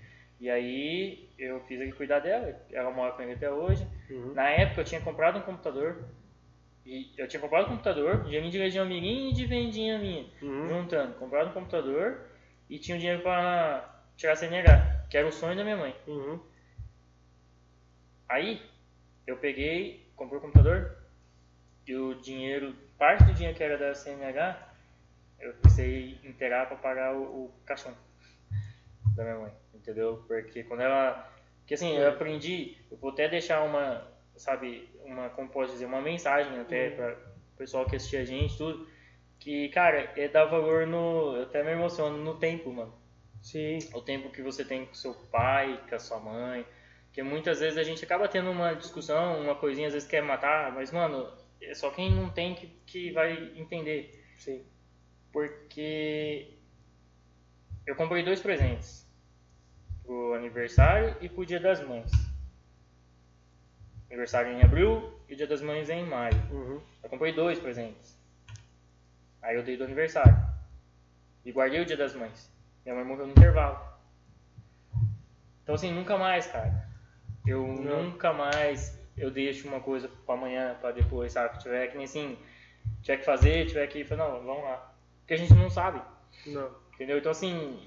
E 0.40 0.50
aí, 0.50 1.28
eu 1.38 1.60
fiz 1.60 1.80
ele 1.80 1.92
cuidar 1.92 2.20
dela, 2.20 2.54
ela 2.70 2.90
mora 2.90 3.12
com 3.12 3.22
ele 3.22 3.32
até 3.32 3.50
hoje. 3.50 3.86
Uhum. 4.10 4.34
Na 4.34 4.48
época, 4.50 4.80
eu 4.80 4.84
tinha 4.84 5.00
comprado 5.00 5.38
um 5.38 5.42
computador, 5.42 6.04
e 6.84 7.10
eu 7.16 7.26
tinha 7.26 7.40
comprado 7.40 7.64
um 7.66 7.68
computador, 7.70 8.22
dinheirinho 8.24 8.52
de 8.52 8.58
legião 8.58 8.84
mirim 8.86 9.30
e 9.30 9.32
de 9.32 9.46
vendinha 9.46 9.98
minha 9.98 10.26
Uhum. 10.42 10.68
juntando, 10.68 11.14
comprado 11.14 11.48
um 11.48 11.52
computador 11.52 12.20
e 12.68 12.78
tinha 12.78 12.96
o 12.96 13.00
dinheiro 13.00 13.22
pra 13.22 13.93
tirar 14.16 14.32
a 14.32 14.36
CNH, 14.36 15.06
que 15.10 15.16
era 15.16 15.26
o 15.26 15.32
sonho 15.32 15.56
da 15.56 15.64
minha 15.64 15.76
mãe. 15.76 15.94
Uhum. 16.06 16.40
Aí 18.28 18.60
eu 19.26 19.36
peguei, 19.38 20.10
comprei 20.16 20.38
o 20.38 20.42
computador 20.42 20.96
e 21.86 21.94
o 21.94 22.14
dinheiro, 22.20 22.74
parte 22.98 23.24
do 23.24 23.34
dinheiro 23.34 23.56
que 23.56 23.62
era 23.62 23.78
da 23.78 23.94
CNH, 23.94 24.68
eu 25.40 25.52
precisei 25.54 26.18
inteirar 26.24 26.66
pra 26.66 26.76
pagar 26.76 27.14
o, 27.14 27.46
o 27.46 27.54
caixão 27.66 27.94
da 29.16 29.22
minha 29.24 29.38
mãe, 29.38 29.52
entendeu? 29.74 30.24
Porque 30.26 30.64
quando 30.64 30.80
ela 30.82 31.30
Porque 31.60 31.74
assim, 31.74 31.96
eu 31.96 32.08
aprendi, 32.08 32.76
eu 32.90 32.96
vou 32.98 33.10
até 33.10 33.28
deixar 33.28 33.62
uma, 33.62 34.06
sabe, 34.36 34.88
uma, 35.04 35.30
como 35.30 35.48
posso 35.48 35.72
dizer, 35.72 35.86
uma 35.86 36.00
mensagem 36.02 36.58
até 36.60 36.90
Uhum. 36.90 36.96
para 36.96 37.12
o 37.54 37.56
pessoal 37.56 37.86
que 37.86 37.96
assistir 37.96 38.18
a 38.18 38.24
gente, 38.24 38.56
tudo, 38.58 38.86
que, 39.38 39.68
cara, 39.70 40.12
é 40.16 40.28
dar 40.28 40.46
valor 40.46 40.86
no, 40.86 41.36
eu 41.36 41.42
até 41.44 41.62
me 41.62 41.72
emociono, 41.72 42.18
no 42.18 42.38
tempo, 42.38 42.72
mano. 42.72 42.94
Sim. 43.44 43.78
O 43.92 44.00
tempo 44.00 44.30
que 44.30 44.42
você 44.42 44.64
tem 44.64 44.86
com 44.86 44.94
seu 44.94 45.14
pai, 45.14 45.78
com 45.86 45.94
a 45.94 45.98
sua 45.98 46.18
mãe, 46.18 46.66
porque 47.04 47.22
muitas 47.22 47.60
vezes 47.60 47.78
a 47.78 47.82
gente 47.82 48.02
acaba 48.02 48.26
tendo 48.26 48.50
uma 48.50 48.72
discussão, 48.72 49.40
uma 49.40 49.54
coisinha, 49.54 49.86
às 49.86 49.92
vezes 49.92 50.08
quer 50.08 50.22
matar, 50.22 50.72
mas, 50.72 50.90
mano, 50.90 51.30
é 51.60 51.74
só 51.74 51.90
quem 51.90 52.10
não 52.10 52.30
tem 52.30 52.54
que, 52.54 52.66
que 52.86 53.12
vai 53.12 53.52
entender. 53.54 54.24
Sim. 54.38 54.64
Porque 55.30 56.56
eu 57.86 57.94
comprei 57.94 58.24
dois 58.24 58.40
presentes. 58.40 59.06
Pro 60.02 60.34
aniversário 60.34 61.16
e 61.20 61.28
pro 61.28 61.44
dia 61.44 61.60
das 61.60 61.86
mães. 61.86 62.10
Aniversário 64.08 64.52
em 64.52 64.62
abril 64.62 65.20
e 65.28 65.34
o 65.34 65.36
dia 65.36 65.46
das 65.46 65.60
mães 65.60 65.90
em 65.90 66.04
maio. 66.04 66.34
Uhum. 66.50 66.80
Eu 67.02 67.10
comprei 67.10 67.32
dois 67.32 67.58
presentes. 67.58 68.18
Aí 69.42 69.54
eu 69.54 69.62
dei 69.62 69.76
do 69.76 69.84
aniversário. 69.84 70.34
E 71.44 71.52
guardei 71.52 71.82
o 71.82 71.84
dia 71.84 71.96
das 71.96 72.14
mães. 72.14 72.53
Minha 72.84 72.96
mãe 72.96 73.04
morreu 73.04 73.26
no 73.26 73.32
intervalo. 73.32 73.78
Então 75.62 75.74
assim, 75.74 75.92
nunca 75.92 76.16
mais, 76.18 76.46
cara. 76.46 76.88
Eu 77.46 77.66
Não. 77.66 78.04
nunca 78.04 78.32
mais 78.32 78.98
eu 79.16 79.30
deixo 79.30 79.68
uma 79.68 79.80
coisa 79.80 80.08
pra 80.26 80.34
amanhã, 80.34 80.76
pra 80.80 80.90
depois, 80.90 81.32
sabe? 81.32 81.58
Tiver 81.58 81.88
que 81.88 81.96
nem 81.96 82.04
assim, 82.04 82.38
tiver 83.02 83.18
que 83.18 83.24
fazer, 83.24 83.66
tiver 83.66 83.86
que. 83.86 84.04
Falar, 84.04 84.28
não, 84.28 84.44
vamos 84.44 84.64
lá. 84.64 84.94
Porque 85.20 85.34
a 85.34 85.36
gente 85.38 85.54
não 85.54 85.70
sabe. 85.70 86.02
Não. 86.46 86.70
Entendeu? 86.94 87.18
Então, 87.18 87.32
assim, 87.32 87.80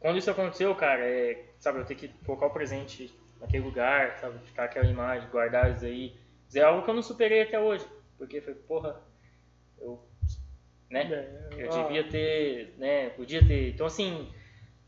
quando 0.00 0.18
isso 0.18 0.30
aconteceu, 0.30 0.74
cara, 0.74 1.02
é, 1.04 1.46
sabe, 1.58 1.78
eu 1.78 1.84
tenho 1.84 2.00
que 2.00 2.08
colocar 2.24 2.46
o 2.46 2.50
presente 2.50 3.14
naquele 3.40 3.64
lugar, 3.64 4.18
sabe, 4.18 4.38
ficar 4.46 4.64
aquela 4.64 4.86
imagem, 4.86 5.28
guardar 5.30 5.70
isso 5.72 5.84
aí. 5.84 6.16
Isso 6.48 6.58
é 6.58 6.62
algo 6.62 6.82
que 6.82 6.90
eu 6.90 6.94
não 6.94 7.02
superei 7.02 7.42
até 7.42 7.58
hoje. 7.58 7.86
Porque 8.18 8.40
foi, 8.40 8.54
porra, 8.54 9.00
eu, 9.78 10.04
né, 10.92 11.08
É, 11.56 11.64
eu 11.64 11.72
ah, 11.72 11.82
devia 11.82 12.04
ter, 12.04 12.74
né, 12.78 13.08
podia 13.10 13.44
ter. 13.44 13.70
Então, 13.70 13.86
assim, 13.86 14.28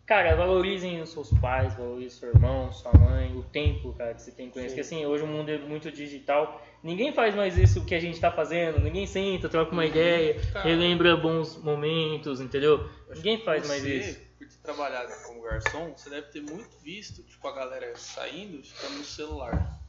cara, 0.05 0.37
valorizem 0.37 1.01
os 1.01 1.11
seus 1.11 1.31
pais, 1.41 1.75
valorizem 1.75 2.11
seu 2.11 2.29
irmão, 2.29 2.71
sua 2.71 2.93
mãe, 2.93 3.35
o 3.35 3.43
tempo, 3.43 3.93
cara, 3.95 4.13
que 4.15 4.23
você 4.23 4.31
tem 4.31 4.51
com 4.51 4.59
eles. 4.59 4.73
Porque, 4.73 4.83
assim, 4.83 5.07
hoje 5.07 5.25
o 5.25 5.27
mundo 5.27 5.51
é 5.51 5.59
muito 5.59 5.91
digital. 5.91 6.63
Ninguém 6.83 7.13
faz 7.15 7.35
mais 7.35 7.57
isso 7.57 7.85
que 7.87 7.95
a 7.95 8.01
gente 8.01 8.21
tá 8.21 8.31
fazendo. 8.31 8.79
Ninguém 8.79 9.07
senta, 9.07 9.49
troca 9.49 9.73
uma 9.73 9.87
ideia, 9.87 10.39
Cara. 10.53 10.69
relembra 10.69 11.17
bons 11.17 11.57
momentos, 11.57 12.41
entendeu? 12.41 12.89
Ninguém 13.15 13.43
faz 13.43 13.67
mais 13.67 13.83
isso. 13.83 14.21
por 14.39 14.47
ter 14.47 14.59
trabalhado 14.63 15.11
como 15.25 15.41
garçom, 15.41 15.95
você 15.97 16.11
deve 16.11 16.27
ter 16.29 16.43
muito 16.43 16.77
visto, 16.81 17.23
tipo, 17.23 17.49
a 17.49 17.53
galera 17.53 17.97
saindo, 17.97 18.63
ficando 18.63 18.99
no 18.99 19.05
celular. 19.05 19.81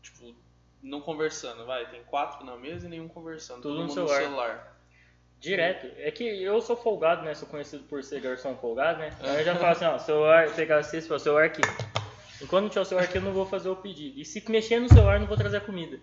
Tipo, 0.00 0.32
não 0.80 1.00
conversando, 1.00 1.66
vai. 1.66 1.90
Tem 1.90 2.04
quatro 2.04 2.44
na 2.44 2.56
mesa 2.56 2.86
e 2.86 2.90
nenhum 2.90 3.08
conversando. 3.08 3.62
Tudo 3.62 3.74
todo 3.74 3.80
mundo 3.80 3.94
celular. 3.94 4.20
no 4.20 4.22
celular. 4.22 4.73
Direto. 5.44 5.86
É 5.98 6.10
que 6.10 6.24
eu 6.42 6.60
sou 6.60 6.76
folgado, 6.76 7.22
né? 7.22 7.34
Sou 7.34 7.48
conhecido 7.48 7.84
por 7.84 8.02
ser 8.02 8.20
garçom 8.20 8.56
folgado, 8.56 8.98
né? 8.98 9.10
Aí 9.20 9.38
eu 9.40 9.44
já 9.44 9.54
falo 9.56 9.72
assim, 9.72 9.84
ó, 9.84 9.98
celular, 9.98 10.50
pegar 10.50 10.78
assim, 10.78 10.98
o 10.98 11.18
celular 11.18 11.44
aqui. 11.44 11.62
Enquanto 12.42 12.62
não 12.64 12.68
tiver 12.68 12.80
o 12.80 12.84
celular 12.84 13.04
aqui, 13.04 13.18
eu 13.18 13.22
não 13.22 13.32
vou 13.32 13.46
fazer 13.46 13.68
o 13.68 13.76
pedido. 13.76 14.18
E 14.18 14.24
se 14.24 14.42
mexer 14.50 14.80
no 14.80 14.88
celular, 14.88 15.14
eu 15.14 15.20
não 15.20 15.26
vou 15.26 15.36
trazer 15.36 15.58
a 15.58 15.60
comida. 15.60 15.98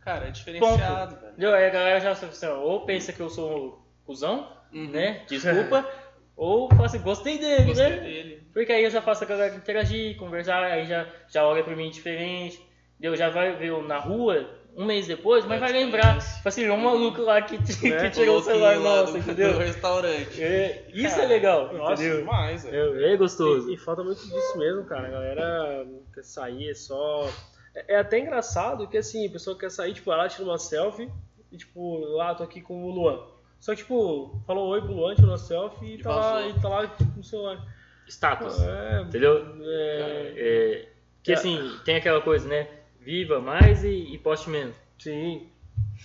Cara, 0.00 0.28
é 0.28 0.30
diferenciado, 0.30 1.16
velho. 1.16 1.32
Entendeu? 1.32 1.54
Aí 1.54 1.66
a 1.66 1.70
galera 1.70 2.00
já 2.00 2.10
assim, 2.10 2.46
ó, 2.46 2.58
ou 2.60 2.84
pensa 2.86 3.12
que 3.12 3.20
eu 3.20 3.28
sou 3.30 3.84
cuzão, 4.04 4.52
Uhum. 4.72 4.90
né? 4.90 5.24
Desculpa. 5.28 5.88
ou 6.36 6.68
fala 6.68 6.86
assim, 6.86 7.00
gostei 7.00 7.38
dele, 7.38 7.64
Gostei 7.64 7.90
né? 7.90 7.96
dele. 8.00 8.42
Porque 8.52 8.72
aí 8.72 8.84
eu 8.84 8.90
já 8.90 9.00
faço 9.02 9.24
a 9.24 9.26
galera 9.26 9.54
interagir, 9.54 10.16
conversar, 10.16 10.62
aí 10.64 10.86
já, 10.86 11.06
já 11.28 11.46
olha 11.46 11.62
pra 11.64 11.74
mim 11.74 11.90
diferente. 11.90 12.60
Entendeu? 12.98 13.16
Já 13.16 13.28
vai 13.30 13.54
ver 13.56 13.68
eu 13.68 13.82
na 13.82 13.98
rua 13.98 14.48
um 14.76 14.84
mês 14.84 15.06
depois, 15.06 15.44
mas 15.46 15.56
É 15.56 15.60
vai 15.60 15.72
lembrar. 15.72 16.20
Fala 16.20 16.40
assim, 16.44 16.68
um 16.68 16.76
maluco 16.76 17.22
lá 17.22 17.40
que, 17.42 17.56
que 17.58 17.88
Né? 17.90 18.10
tirou 18.10 18.38
o 18.38 18.42
celular 18.42 18.78
nosso, 18.78 19.16
entendeu? 19.16 19.52
do 19.54 19.58
restaurante. 19.58 20.42
É, 20.42 20.84
isso 20.92 21.10
Cara, 21.16 21.22
é 21.22 21.26
legal, 21.26 21.72
Nossa, 21.72 21.94
entendeu? 22.02 22.18
demais, 22.20 22.62
velho. 22.64 23.00
É, 23.00 23.12
é 23.12 23.16
gostoso. 23.16 23.70
E, 23.70 23.74
e 23.74 23.76
falta 23.78 24.04
muito 24.04 24.20
disso 24.20 24.58
mesmo, 24.58 24.84
cara. 24.84 25.08
A 25.08 25.10
galera 25.10 25.86
quer 26.14 26.22
sair, 26.22 26.70
é 26.70 26.74
só. 26.74 27.28
É, 27.74 27.94
é 27.94 27.98
até 27.98 28.18
engraçado 28.18 28.86
que 28.86 28.98
assim, 28.98 29.26
a 29.26 29.30
pessoa 29.30 29.58
quer 29.58 29.70
sair, 29.70 29.94
tipo, 29.94 30.12
ela 30.12 30.28
tira 30.28 30.44
uma 30.44 30.58
selfie 30.58 31.10
e 31.50 31.56
tipo, 31.56 31.98
lá, 32.16 32.34
tô 32.34 32.42
aqui 32.44 32.60
com 32.60 32.84
o 32.84 32.90
Luan. 32.90 33.18
Só 33.58 33.72
que, 33.72 33.78
tipo, 33.78 34.38
falou 34.46 34.68
oi 34.68 34.82
pro 34.82 34.92
Luan, 34.92 35.14
tirou 35.14 35.30
uma 35.30 35.38
selfie 35.38 35.86
e, 35.86 35.94
E 35.94 36.02
tá 36.02 36.14
lá, 36.14 36.46
e 36.46 36.52
tá 36.60 36.68
lá 36.68 36.86
tipo, 36.86 37.16
no 37.16 37.24
celular. 37.24 37.58
Status, 38.06 38.60
É, 38.62 39.00
entendeu? 39.00 39.44
é, 39.62 40.32
É, 40.36 40.88
que 41.22 41.32
É. 41.32 41.34
assim, 41.34 41.58
tem 41.84 41.96
aquela 41.96 42.20
coisa, 42.20 42.46
né? 42.46 42.68
Viva 43.06 43.40
mais 43.40 43.84
e, 43.84 43.88
e 44.14 44.18
poste 44.18 44.50
menos. 44.50 44.74
sim. 44.98 45.48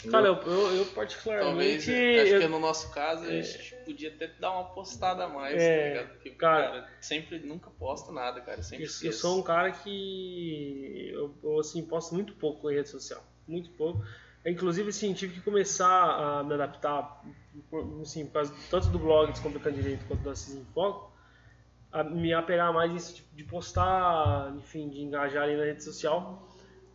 Cara, 0.09 0.27
eu, 0.27 0.35
eu, 0.35 0.75
eu 0.75 0.85
Talvez, 0.85 0.93
particularmente. 0.95 1.91
acho 1.91 2.33
eu- 2.33 2.41
que 2.41 2.47
no 2.47 2.59
nosso 2.59 2.91
caso, 2.93 3.23
a 3.25 3.27
gente 3.41 3.75
podia 3.85 4.09
até 4.09 4.27
dar 4.39 4.51
uma 4.51 4.63
postada 4.73 5.25
a 5.25 5.27
mais, 5.27 5.61
É, 5.61 5.77
tá 5.77 5.87
ligado? 5.87 6.13
Porque, 6.13 6.29
cara- 6.31 6.71
cara, 6.71 6.89
sempre, 7.01 7.39
nunca 7.39 7.69
posta 7.71 8.11
nada, 8.11 8.39
cara. 8.41 8.63
Sempre 8.63 8.85
Eu, 8.85 8.89
eu 9.03 9.13
sou 9.13 9.39
um 9.39 9.43
cara 9.43 9.71
que 9.71 11.09
eu, 11.13 11.35
eu, 11.43 11.59
assim 11.59 11.83
posto 11.85 12.15
muito 12.15 12.33
pouco 12.33 12.71
em 12.71 12.75
rede 12.75 12.89
social, 12.89 13.23
muito 13.47 13.69
pouco. 13.71 14.03
Inclusive 14.45 14.89
assim 14.89 15.13
tive 15.13 15.33
que 15.35 15.41
começar 15.41 16.39
a 16.39 16.43
me 16.43 16.53
adaptar, 16.53 17.21
por- 17.69 18.01
assim, 18.01 18.25
por 18.25 18.33
causa 18.33 18.53
tanto 18.71 18.87
do 18.89 18.97
blog 18.97 19.31
Descomplicando 19.31 19.75
Direito 19.75 20.05
quanto 20.05 20.23
da 20.23 20.33
Cis 20.33 20.55
em 20.55 20.65
Foco, 20.73 21.11
a 21.91 22.03
me 22.03 22.33
apegar 22.33 22.73
mais 22.73 22.91
nisso 22.91 23.15
tipo, 23.15 23.35
de 23.35 23.43
postar, 23.43 24.51
enfim, 24.57 24.89
de 24.89 25.01
engajar 25.01 25.43
ali 25.43 25.57
na 25.57 25.65
rede 25.65 25.83
social, 25.83 26.47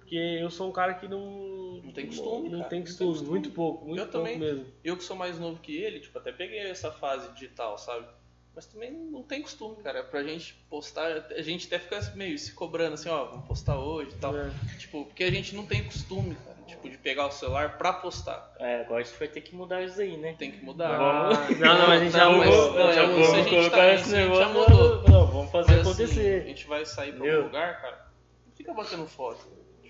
porque 0.07 0.17
eu 0.41 0.49
sou 0.51 0.69
um 0.69 0.73
cara 0.73 0.95
que 0.95 1.09
não 1.09 1.81
Não 1.83 1.93
tem 1.93 2.07
costume, 2.07 2.49
não 2.49 2.59
cara, 2.59 2.71
tem 2.71 2.79
não 2.81 2.85
tem 2.87 2.93
costume, 2.93 3.11
costume. 3.11 3.31
muito 3.31 3.51
pouco, 3.51 3.85
muito 3.87 4.01
Eu 4.01 4.07
pouco 4.07 4.19
também. 4.27 4.39
mesmo. 4.39 4.65
Eu 4.85 4.97
que 4.97 5.03
sou 5.03 5.17
mais 5.17 5.39
novo 5.39 5.59
que 5.61 5.77
ele, 5.77 5.99
tipo, 5.99 6.17
até 6.19 6.31
peguei 6.31 6.61
essa 6.61 6.93
fase 6.93 7.29
digital, 7.33 7.77
sabe? 7.77 8.07
Mas 8.55 8.65
também 8.67 8.91
não 8.91 9.23
tem 9.23 9.43
costume, 9.43 9.77
cara. 9.83 10.03
Pra 10.03 10.23
gente 10.23 10.55
postar, 10.71 11.27
a 11.31 11.43
gente 11.43 11.67
até 11.67 11.79
fica 11.79 12.01
meio 12.15 12.39
se 12.39 12.53
cobrando 12.55 12.95
assim, 12.95 13.09
ó, 13.11 13.25
vamos 13.27 13.47
postar 13.47 13.79
hoje 13.79 14.13
e 14.13 14.19
tal. 14.19 14.35
É. 14.37 14.51
Tipo, 14.79 15.05
porque 15.05 15.25
a 15.25 15.31
gente 15.31 15.55
não 15.55 15.67
tem 15.67 15.85
costume, 15.85 16.35
cara. 16.37 16.57
Tipo, 16.67 16.89
de 16.89 16.97
pegar 16.99 17.27
o 17.27 17.31
celular 17.31 17.77
pra 17.77 17.93
postar. 17.93 18.55
É, 18.59 18.81
agora 18.81 19.01
a 19.01 19.05
gente 19.05 19.19
vai 19.19 19.29
ter 19.29 19.41
que 19.43 19.55
mudar 19.55 19.83
isso 19.83 20.01
aí, 20.01 20.17
né? 20.17 20.35
Tem 20.39 20.51
que 20.51 20.65
mudar. 20.65 20.89
Ah, 20.99 21.31
não, 21.51 21.79
não, 21.79 21.91
a 21.93 21.99
gente 21.99 22.13
já 22.13 22.31
mas- 22.31 22.47
mudou. 22.49 22.73
não, 22.73 22.93
já 22.93 23.07
mudou. 23.07 23.25
a 23.33 23.37
gente 23.37 23.51
colocar 23.51 23.77
tá 23.77 23.95
esse 23.95 24.11
negócio, 24.13 24.43
já 24.43 24.49
mudou. 24.49 25.03
Não, 25.09 25.27
vamos 25.27 25.51
fazer 25.53 25.77
Mas, 25.77 25.81
assim, 25.89 26.03
acontecer. 26.03 26.43
a 26.43 26.47
gente 26.47 26.67
vai 26.67 26.85
sair 26.87 27.09
pra 27.13 27.19
Entendeu? 27.19 27.37
algum 27.37 27.47
lugar, 27.49 27.81
cara, 27.83 28.07
não 28.47 28.53
fica 28.57 28.73
batendo 28.75 29.07
foto. 29.07 29.47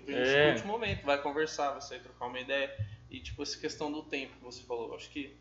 A 0.07 0.11
gente 0.11 0.29
É. 0.29 0.51
curte 0.51 0.63
o 0.63 0.67
momento, 0.67 1.05
vai 1.05 1.21
conversar, 1.21 1.71
vai 1.71 1.81
sair 1.81 1.99
trocar 1.99 2.25
uma 2.27 2.39
ideia. 2.39 2.73
E 3.09 3.19
tipo, 3.19 3.41
essa 3.43 3.57
questão 3.59 3.91
do 3.91 4.03
tempo 4.03 4.35
que 4.37 4.43
você 4.43 4.63
falou, 4.63 4.95
acho 4.95 5.09
que 5.09 5.35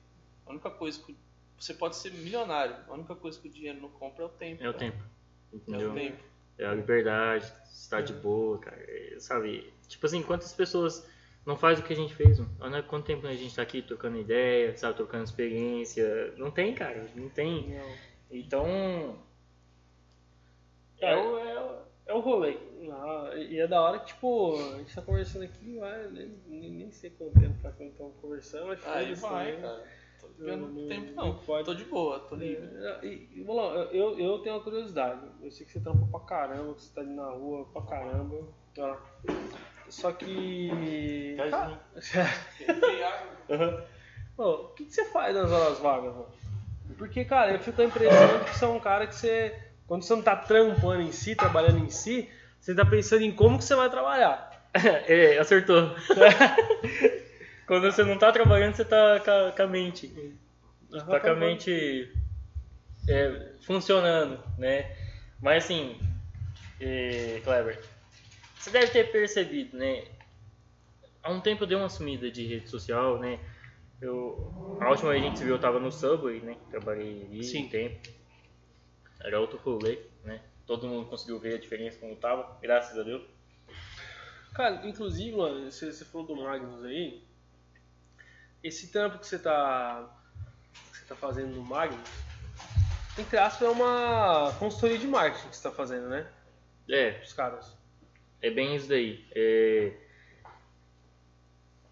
a 0.47 0.51
única 0.51 0.71
coisa 0.71 1.03
que. 1.03 1.17
Você 1.59 1.73
pode 1.73 1.97
ser 1.97 2.13
milionário, 2.13 2.77
a 2.87 2.93
única 2.93 3.15
coisa 3.15 3.41
que 3.41 3.49
o 3.49 3.51
dinheiro 3.51 3.81
não 3.81 3.89
compra 3.89 4.25
é 4.25 4.27
o 4.27 4.29
tempo. 4.29 4.63
É 4.63 4.69
o 4.69 4.73
cara. 4.75 4.79
tempo. 4.91 5.03
É 5.53 5.57
Entendeu? 5.57 5.91
o 5.91 5.95
tempo. 5.95 6.23
É 6.59 6.67
a 6.67 6.75
liberdade, 6.75 7.51
estar 7.73 8.03
de 8.03 8.13
boa, 8.13 8.59
cara. 8.59 8.77
é, 8.79 9.17
sabe? 9.19 9.73
Tipo 9.89 10.05
assim, 10.07 10.23
quantas 10.23 10.53
pessoas 10.53 11.07
não 11.47 11.57
fazem 11.57 11.83
o 11.83 11.87
que 11.87 11.93
a 11.93 11.97
gente 11.97 12.15
fez, 12.15 12.39
mano? 12.39 12.55
Olha 12.61 12.83
quanto 12.83 13.07
tempo 13.07 13.27
a 13.27 13.35
gente 13.35 13.55
tá 13.55 13.63
aqui 13.63 13.81
trocando 13.81 14.19
ideia, 14.19 14.77
sabe? 14.77 14.97
Trocando 14.97 15.25
experiência. 15.25 16.35
Não 16.37 16.51
tem, 16.51 16.75
cara. 16.75 17.09
Não 17.15 17.29
tem. 17.31 17.69
Não. 17.71 17.97
Então. 18.31 19.19
É 21.01 21.11
é 21.13 21.17
o, 21.17 21.86
é 22.07 22.15
o 22.15 22.21
rolê. 22.21 22.57
Ah, 22.91 23.31
e 23.35 23.59
é 23.59 23.67
da 23.67 23.83
hora 23.83 23.99
que, 23.99 24.07
tipo, 24.07 24.55
a 24.75 24.79
gente 24.79 24.95
tá 24.95 25.03
conversando 25.03 25.45
aqui, 25.45 25.79
vai, 25.79 26.09
nem, 26.09 26.39
nem, 26.47 26.71
nem 26.71 26.91
sei 26.93 27.11
quanto 27.11 27.39
tempo 27.39 27.55
tá 27.63 27.71
quando 27.73 27.91
estamos 27.91 28.15
conversando, 28.21 28.67
mas 28.69 28.87
Aí 28.87 29.05
foda-se 29.17 29.23
vai, 29.23 29.47
também. 29.53 29.61
cara. 29.63 29.85
Tô 30.21 30.29
não- 30.57 30.89
tempo 30.89 31.13
não 31.15 31.27
não. 31.27 31.39
pode. 31.39 31.65
Tô 31.65 31.75
de 31.75 31.85
boa, 31.85 32.19
tô 32.21 32.35
livre. 32.37 32.69
É, 32.85 33.05
E, 33.05 33.43
Bolão, 33.45 33.75
eu, 33.93 34.19
eu 34.19 34.39
tenho 34.41 34.55
uma 34.57 34.63
curiosidade. 34.65 35.21
Eu 35.43 35.51
sei 35.51 35.67
que 35.67 35.73
você 35.73 35.81
trampa 35.81 36.07
pra 36.11 36.21
caramba, 36.21 36.75
que 36.75 36.83
você 36.83 36.95
tá 36.95 37.01
ali 37.03 37.11
na 37.15 37.31
rua 37.31 37.67
pra 37.73 37.83
caramba. 37.83 38.39
Ó. 38.79 38.97
Só 39.89 40.13
que. 40.13 41.37
Cara, 41.37 41.81
Pô, 44.37 44.51
o 44.67 44.69
que, 44.75 44.85
que 44.85 44.93
você 44.95 45.05
faz 45.07 45.35
nas 45.35 45.51
horas 45.51 45.79
vagas, 45.79 46.13
mano? 46.15 46.27
Porque, 46.99 47.25
cara, 47.25 47.53
eu 47.53 47.59
fico 47.59 47.77
com 47.77 47.83
a 47.83 47.87
impressão 47.87 48.39
de 48.39 48.45
que 48.45 48.57
você 48.59 48.65
é 48.65 48.69
um 48.69 48.81
cara 48.81 49.07
que 49.07 49.15
você. 49.15 49.66
Quando 49.87 50.03
você 50.03 50.15
não 50.15 50.23
tá 50.23 50.37
trampando 50.37 51.03
em 51.03 51.13
si, 51.13 51.35
trabalhando 51.35 51.79
em 51.79 51.91
si, 51.91 52.29
você 52.61 52.75
tá 52.75 52.85
pensando 52.85 53.23
em 53.23 53.33
como 53.33 53.59
que 53.59 53.65
você 53.65 53.75
vai 53.75 53.89
trabalhar. 53.89 54.51
é, 54.75 55.39
acertou. 55.39 55.95
Quando 57.67 57.91
você 57.91 58.05
não 58.05 58.19
tá 58.19 58.31
trabalhando, 58.31 58.75
você 58.75 58.85
tá 58.85 59.21
com 59.57 59.63
a, 59.63 59.67
mente. 59.67 60.37
tá 60.91 61.21
com 61.21 61.29
a 61.31 61.35
mente 61.35 62.13
é, 63.09 63.53
funcionando, 63.63 64.43
né? 64.59 64.97
Mas 65.41 65.65
assim, 65.65 65.99
é, 66.81 67.41
Kleber, 67.43 67.83
você 68.59 68.71
deve 68.71 68.89
ter 68.89 69.11
percebido, 69.11 69.77
né? 69.77 70.05
Há 71.23 71.31
um 71.31 71.41
tempo 71.41 71.65
eu 71.65 71.67
dei 71.67 71.77
uma 71.77 71.89
sumida 71.89 72.31
de 72.31 72.47
rede 72.47 72.69
social, 72.69 73.19
né? 73.19 73.41
Eu, 74.01 74.53
a 74.81 74.91
última 74.91 75.11
vez 75.11 75.23
que 75.23 75.27
a 75.27 75.29
gente 75.31 75.39
se 75.39 75.45
viu 75.45 75.55
eu 75.55 75.61
tava 75.61 75.81
no 75.81 75.91
Subway, 75.91 76.41
né? 76.41 76.57
Trabalhei 76.71 77.25
ali 77.25 77.43
Sim. 77.43 77.65
um 77.65 77.69
tempo. 77.69 78.09
Era 79.27 79.41
outro 79.41 79.59
rolê, 79.59 79.99
né? 80.25 80.41
Todo 80.65 80.87
mundo 80.87 81.11
conseguiu 81.11 81.39
ver 81.39 81.55
a 81.55 81.59
diferença 81.59 81.99
como 81.99 82.15
tava, 82.15 82.57
graças 82.63 82.97
a 82.97 83.03
Deus. 83.03 83.23
Cara, 84.55 84.87
inclusive, 84.87 85.37
mano, 85.37 85.71
você, 85.71 85.93
você 85.93 86.05
falou 86.05 86.27
do 86.29 86.37
Magnus 86.37 86.85
aí. 86.85 87.23
Esse 88.63 88.91
trampo 88.93 89.19
que 89.19 89.27
você 89.27 89.39
tá. 89.39 90.09
que 90.93 90.99
você 90.99 91.05
tá 91.07 91.17
fazendo 91.17 91.57
no 91.57 91.63
Magnus, 91.63 92.09
entre 93.19 93.37
aspas, 93.37 93.69
é 93.69 93.71
uma 93.71 94.55
consultoria 94.59 94.99
de 94.99 95.07
marketing 95.09 95.49
que 95.49 95.57
você 95.57 95.63
tá 95.63 95.75
fazendo, 95.75 96.09
né? 96.09 96.31
É, 96.89 97.21
Os 97.23 97.33
caras. 97.33 97.77
É 98.41 98.51
bem 98.51 98.77
isso 98.77 98.89
daí. 98.89 99.27
É... 99.35 99.93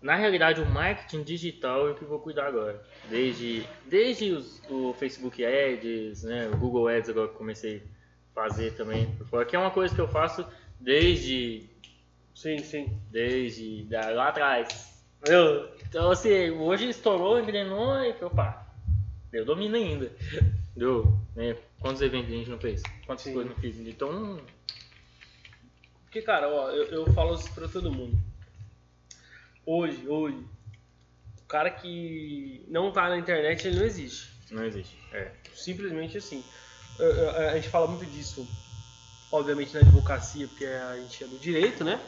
Na 0.04 0.16
realidade, 0.16 0.60
o 0.60 0.66
marketing 0.68 1.22
digital 1.22 1.88
é 1.88 1.92
o 1.92 1.94
que 1.94 2.02
eu 2.02 2.08
vou 2.08 2.18
cuidar 2.18 2.46
agora. 2.46 2.84
Desde, 3.08 3.66
desde 3.86 4.32
os, 4.32 4.60
o 4.68 4.92
Facebook 4.92 5.42
Ads, 5.42 6.24
né, 6.24 6.46
o 6.52 6.58
Google 6.58 6.88
Ads 6.88 7.08
agora 7.08 7.28
que 7.28 7.34
comecei 7.36 7.82
a 8.30 8.34
fazer 8.34 8.74
também. 8.74 9.06
por 9.16 9.26
fora, 9.26 9.44
Que 9.46 9.56
é 9.56 9.58
uma 9.58 9.70
coisa 9.70 9.94
que 9.94 10.00
eu 10.02 10.06
faço 10.06 10.46
desde, 10.78 11.70
Sim, 12.34 12.58
sim. 12.58 12.98
desde 13.10 13.84
da- 13.84 14.10
lá 14.10 14.28
atrás. 14.28 15.02
Eu, 15.26 15.70
Então, 15.88 16.10
assim, 16.10 16.50
hoje 16.50 16.90
estourou, 16.90 17.40
engrenou 17.40 17.94
e 18.04 18.12
falei, 18.12 18.24
opa, 18.26 18.66
eu 19.32 19.46
domino 19.46 19.74
ainda. 19.74 20.12
Deu, 20.76 21.16
né? 21.34 21.56
Quantos 21.80 22.02
eventos 22.02 22.30
a 22.30 22.36
gente 22.36 22.50
não 22.50 22.58
fez? 22.58 22.82
Quantas 23.06 23.24
Sim. 23.24 23.32
coisas 23.32 23.50
não 23.54 23.58
fiz? 23.58 23.78
Então, 23.78 24.38
Porque, 26.04 26.20
cara, 26.20 26.46
ó, 26.48 26.68
eu, 26.70 26.84
eu 26.90 27.12
falo 27.14 27.34
isso 27.36 27.50
pra 27.54 27.66
todo 27.68 27.90
mundo. 27.90 28.18
Hoje, 29.66 30.06
hoje, 30.08 30.44
o 31.42 31.46
cara 31.46 31.70
que 31.70 32.64
não 32.68 32.92
tá 32.92 33.08
na 33.08 33.16
internet, 33.18 33.66
ele 33.66 33.78
não 33.78 33.84
existe. 33.84 34.30
não 34.50 34.64
existe. 34.64 34.96
É. 35.12 35.30
Simplesmente 35.54 36.18
assim. 36.18 36.44
A 37.50 37.54
gente 37.56 37.68
fala 37.68 37.86
muito 37.88 38.04
disso, 38.06 38.46
obviamente, 39.32 39.74
na 39.74 39.80
advocacia, 39.80 40.46
porque 40.46 40.64
a 40.66 40.96
gente 41.00 41.24
é 41.24 41.26
do 41.26 41.38
direito, 41.38 41.82
né? 41.84 42.00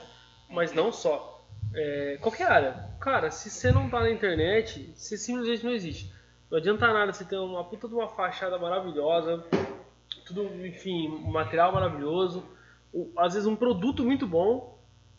Mas 0.48 0.72
não 0.72 0.92
só. 0.92 1.44
É, 1.74 2.18
qualquer 2.20 2.46
área. 2.50 2.90
Cara, 3.00 3.30
se 3.30 3.50
você 3.50 3.72
não 3.72 3.88
tá 3.90 4.00
na 4.00 4.11
internet, 4.11 4.92
você 4.94 5.16
simplesmente 5.18 5.64
não 5.64 5.72
existe. 5.72 6.12
Não 6.50 6.59
adianta 6.59 6.92
nada 6.92 7.12
você 7.12 7.24
ter 7.24 7.36
uma 7.36 7.64
puta 7.64 7.88
de 7.88 7.94
uma 7.94 8.09
fachada 8.09 8.57
maravilhosa, 8.59 9.44
tudo, 10.24 10.44
enfim, 10.64 11.09
um 11.09 11.30
material 11.32 11.72
maravilhoso, 11.72 12.44
o- 12.92 13.12
às 13.16 13.34
vezes 13.34 13.48
um 13.48 13.57
produto 13.57 14.04
muito 14.04 14.26
bom, 14.26 14.78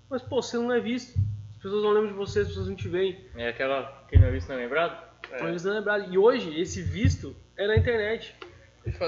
mas 0.10 0.22
pô, 0.22 0.42
você 0.42 0.58
não 0.58 0.72
é 0.72 0.80
visto. 0.80 1.20
As 1.68 1.74
pessoas 1.74 1.84
não 1.84 1.92
lembram 1.92 2.12
de 2.12 2.18
você, 2.18 2.40
as 2.40 2.48
pessoas 2.48 2.68
não 2.70 2.76
te 2.76 2.88
veem. 2.88 3.26
É 3.36 3.50
aquela 3.50 4.06
que 4.08 4.18
não 4.18 4.28
é 4.28 4.32
visto, 4.32 4.48
não 4.48 4.56
é 4.56 4.60
lembrado? 4.60 5.06
Então 5.26 5.50
eles 5.50 5.66
não 5.66 5.74
lembraram. 5.74 6.10
E 6.10 6.18
hoje, 6.18 6.58
esse 6.58 6.82
visto 6.82 7.36
é 7.58 7.68
na 7.68 7.76
internet. 7.76 8.34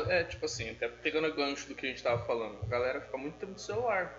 É, 0.10 0.26
tipo 0.26 0.44
assim, 0.44 0.70
até 0.70 0.90
pegando 0.90 1.30
o 1.30 1.34
gancho 1.34 1.70
do 1.70 1.74
que 1.76 1.86
a 1.86 1.90
gente 1.90 2.04
tava 2.04 2.26
falando, 2.26 2.58
a 2.62 2.66
galera 2.66 3.00
fica 3.00 3.18
muito 3.18 3.36
tempo 3.36 3.54
no 3.54 3.60
celular, 3.60 4.14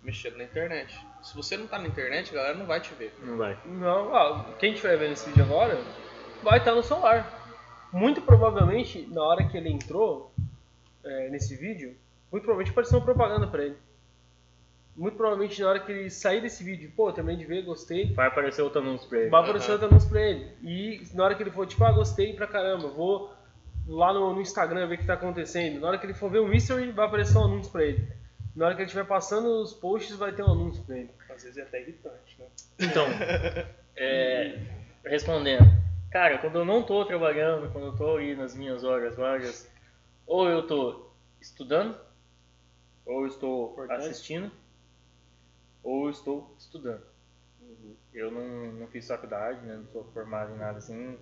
mexendo 0.00 0.36
na 0.36 0.44
internet. 0.44 0.96
Se 1.24 1.34
você 1.34 1.56
não 1.56 1.66
tá 1.66 1.76
na 1.76 1.88
internet, 1.88 2.30
a 2.30 2.34
galera 2.34 2.54
não 2.56 2.66
vai 2.66 2.80
te 2.80 2.94
ver. 2.94 3.12
Não 3.20 3.36
vai. 3.36 3.58
Não, 3.64 4.14
ah, 4.14 4.54
quem 4.60 4.72
estiver 4.72 4.96
vendo 4.96 5.14
esse 5.14 5.28
vídeo 5.28 5.42
agora 5.42 5.76
vai 6.44 6.58
estar 6.58 6.72
no 6.72 6.84
celular. 6.84 7.26
Muito 7.92 8.22
provavelmente, 8.22 9.08
na 9.10 9.24
hora 9.24 9.44
que 9.48 9.56
ele 9.56 9.70
entrou 9.70 10.32
é, 11.02 11.28
nesse 11.30 11.56
vídeo, 11.56 11.96
muito 12.30 12.44
provavelmente 12.44 12.70
apareceu 12.70 13.00
uma 13.00 13.04
propaganda 13.04 13.48
pra 13.48 13.64
ele. 13.64 13.76
Muito 14.96 15.16
provavelmente 15.16 15.60
na 15.62 15.68
hora 15.68 15.80
que 15.80 15.90
ele 15.92 16.10
sair 16.10 16.40
desse 16.42 16.62
vídeo, 16.62 16.92
pô, 16.94 17.12
terminei 17.12 17.38
de 17.38 17.46
ver, 17.46 17.62
gostei, 17.62 18.12
Vai 18.12 18.26
aparecer 18.26 18.60
outro 18.62 18.80
anúncio 18.80 19.08
pra 19.08 19.18
ele. 19.20 19.30
vai 19.30 19.42
aparecer 19.42 19.72
outro 19.72 19.86
anúncio 19.86 20.08
pra 20.10 20.20
ele. 20.20 20.52
E 20.62 21.02
na 21.14 21.24
hora 21.24 21.34
que 21.34 21.42
ele 21.42 21.50
for, 21.50 21.66
tipo, 21.66 21.82
ah, 21.84 21.92
gostei 21.92 22.32
pra 22.34 22.46
caramba, 22.46 22.88
vou 22.88 23.32
lá 23.86 24.12
no, 24.12 24.34
no 24.34 24.40
Instagram 24.40 24.86
ver 24.88 24.96
o 24.96 24.98
que 24.98 25.06
tá 25.06 25.14
acontecendo. 25.14 25.80
Na 25.80 25.88
hora 25.88 25.98
que 25.98 26.06
ele 26.06 26.14
for 26.14 26.30
ver 26.30 26.40
o 26.40 26.46
mystery, 26.48 26.90
vai 26.92 27.06
aparecer 27.06 27.38
um 27.38 27.44
anúncio 27.44 27.72
pra 27.72 27.84
ele. 27.84 28.06
Na 28.54 28.66
hora 28.66 28.74
que 28.74 28.82
ele 28.82 28.86
estiver 28.86 29.06
passando 29.06 29.46
os 29.62 29.72
posts, 29.72 30.16
vai 30.16 30.32
ter 30.32 30.42
um 30.42 30.50
anúncio 30.52 30.82
pra 30.84 30.98
ele. 30.98 31.10
Às 31.34 31.42
vezes 31.44 31.56
é 31.56 31.62
até 31.62 31.80
irritante, 31.80 32.36
né? 32.38 32.46
Então, 32.80 33.06
é, 33.96 34.58
respondendo. 35.04 35.64
Cara, 36.10 36.38
quando 36.38 36.56
eu 36.58 36.64
não 36.64 36.82
tô 36.82 37.04
trabalhando, 37.04 37.70
quando 37.72 37.86
eu 37.86 37.96
tô 37.96 38.16
aí 38.16 38.34
nas 38.34 38.54
minhas 38.56 38.82
horas 38.82 39.16
vagas, 39.16 39.70
ou 40.26 40.48
eu 40.48 40.66
tô 40.66 41.06
estudando, 41.40 41.96
ou 43.06 43.22
eu 43.22 43.26
estou 43.28 43.72
Importante. 43.72 44.00
assistindo, 44.08 44.50
ou 45.82 46.04
eu 46.04 46.10
estou 46.10 46.54
estudando. 46.58 47.02
Eu 48.12 48.30
não, 48.30 48.72
não 48.72 48.86
fiz 48.88 49.06
faculdade, 49.06 49.64
né? 49.64 49.76
Não 49.76 49.86
sou 49.86 50.04
formado 50.12 50.54
em 50.54 50.58
nada 50.58 50.78
assim. 50.78 51.18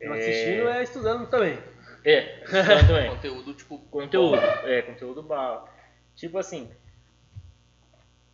Não 0.00 0.12
assistindo 0.14 0.68
é 0.68 0.82
estudando 0.82 1.28
também. 1.28 1.58
É, 2.04 2.42
estudando 2.44 2.86
também. 2.86 3.10
Conteúdo, 3.14 3.54
tipo, 3.54 3.78
Conteúdo, 3.90 4.36
é, 4.36 4.82
conteúdo 4.82 5.22
bala. 5.22 5.72
Tipo 6.14 6.38
assim, 6.38 6.70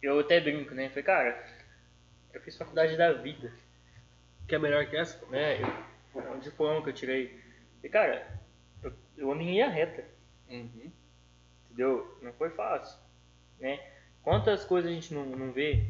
eu 0.03 0.19
até 0.19 0.41
brinco, 0.41 0.75
né? 0.75 0.89
Falei, 0.89 1.05
cara, 1.05 1.47
eu 2.33 2.41
fiz 2.41 2.57
faculdade 2.57 2.97
da 2.97 3.13
vida, 3.13 3.53
Que 4.49 4.55
é 4.55 4.59
melhor 4.59 4.87
que 4.87 4.97
essa? 4.97 5.25
né? 5.27 5.61
Eu, 6.15 6.33
um 6.33 6.39
diploma 6.39 6.83
que 6.83 6.89
eu 6.89 6.95
tirei. 6.95 7.41
E 7.83 7.89
cara, 7.89 8.27
eu, 8.83 8.93
eu 9.17 9.33
ando 9.33 9.43
em 9.43 9.51
linha 9.51 9.69
reta, 9.69 10.05
uhum. 10.49 10.91
entendeu? 11.67 12.19
Não 12.23 12.33
foi 12.33 12.51
fácil, 12.51 12.99
né? 13.59 13.79
Quantas 14.23 14.65
coisas 14.65 14.91
a 14.91 14.95
gente 14.95 15.15
não, 15.15 15.25
não 15.25 15.53
vê, 15.53 15.87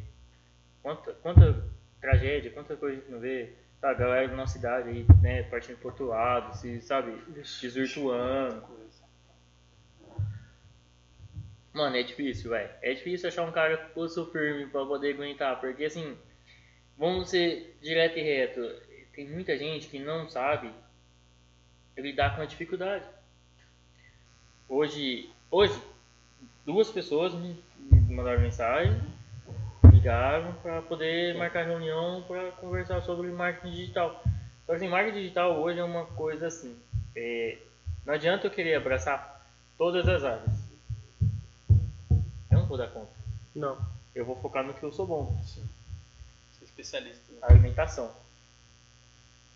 quanta, 0.83 1.13
quanta 1.15 1.65
tragédia, 2.01 2.51
quanta 2.51 2.77
coisa 2.77 2.97
a 2.97 3.01
gente 3.01 3.11
não 3.11 3.21
vê, 3.21 3.53
sabe? 3.81 3.95
A 3.95 3.99
galera 3.99 4.29
da 4.29 4.37
nossa 4.37 4.59
idade 4.59 4.89
aí, 4.89 5.07
né, 5.21 5.43
partindo 5.45 5.79
pro 5.79 5.89
outro 5.89 6.07
lado, 6.07 6.57
se, 6.57 6.81
sabe, 6.81 7.13
desvirtuando. 7.61 8.65
Mano, 11.73 11.97
é 11.97 12.03
difícil, 12.03 12.51
velho. 12.51 12.71
É 12.83 12.95
difícil 12.95 13.29
achar 13.29 13.43
um 13.43 13.53
cara 13.53 13.77
com 13.77 13.95
pulso 13.95 14.27
firme 14.31 14.67
pra 14.67 14.85
poder 14.85 15.15
aguentar, 15.15 15.61
porque 15.61 15.85
assim, 15.85 16.17
vamos 16.99 17.31
ser 17.31 17.77
direto 17.81 18.19
e 18.19 18.23
reto. 18.23 18.61
Tem 19.13 19.29
muita 19.29 19.57
gente 19.57 19.89
que 19.89 19.99
não 19.99 20.29
sabe 20.29 20.73
lidar 21.97 22.35
com 22.35 22.43
a 22.43 22.47
dificuldade. 22.47 23.05
Hoje, 24.69 25.31
hoje 25.51 25.81
duas 26.65 26.91
pessoas 26.91 27.35
me 27.35 27.63
mandaram 28.21 28.41
mensagem, 28.43 29.01
ligaram 29.91 30.53
para 30.63 30.83
poder 30.83 31.35
marcar 31.37 31.65
reunião 31.65 32.23
para 32.23 32.53
conversar 32.53 33.01
sobre 33.03 33.29
marketing 33.29 33.75
digital. 33.75 34.23
Só 34.67 34.73
que 34.73 34.77
assim, 34.77 34.89
marketing 34.89 35.19
digital 35.23 35.59
hoje 35.59 35.79
é 35.79 35.85
uma 35.85 36.05
coisa 36.05 36.47
assim, 36.47 36.79
é, 37.17 37.59
não 38.05 38.15
adianta 38.15 38.47
eu 38.47 38.51
querer 38.51 38.75
abraçar 38.75 39.43
todas 39.79 40.07
as 40.07 40.23
áreas. 40.23 40.53
Eu 42.51 42.59
não 42.59 42.67
vou 42.67 42.77
dar 42.77 42.89
conta. 42.89 43.11
Não. 43.55 43.79
Eu 44.15 44.25
vou 44.27 44.37
focar 44.37 44.65
no 44.65 44.75
que 44.75 44.83
eu 44.83 44.93
sou 44.93 45.07
bom, 45.07 45.35
Ser 45.47 46.65
especialista. 46.65 47.33
Né? 47.33 47.39
alimentação. 47.43 48.13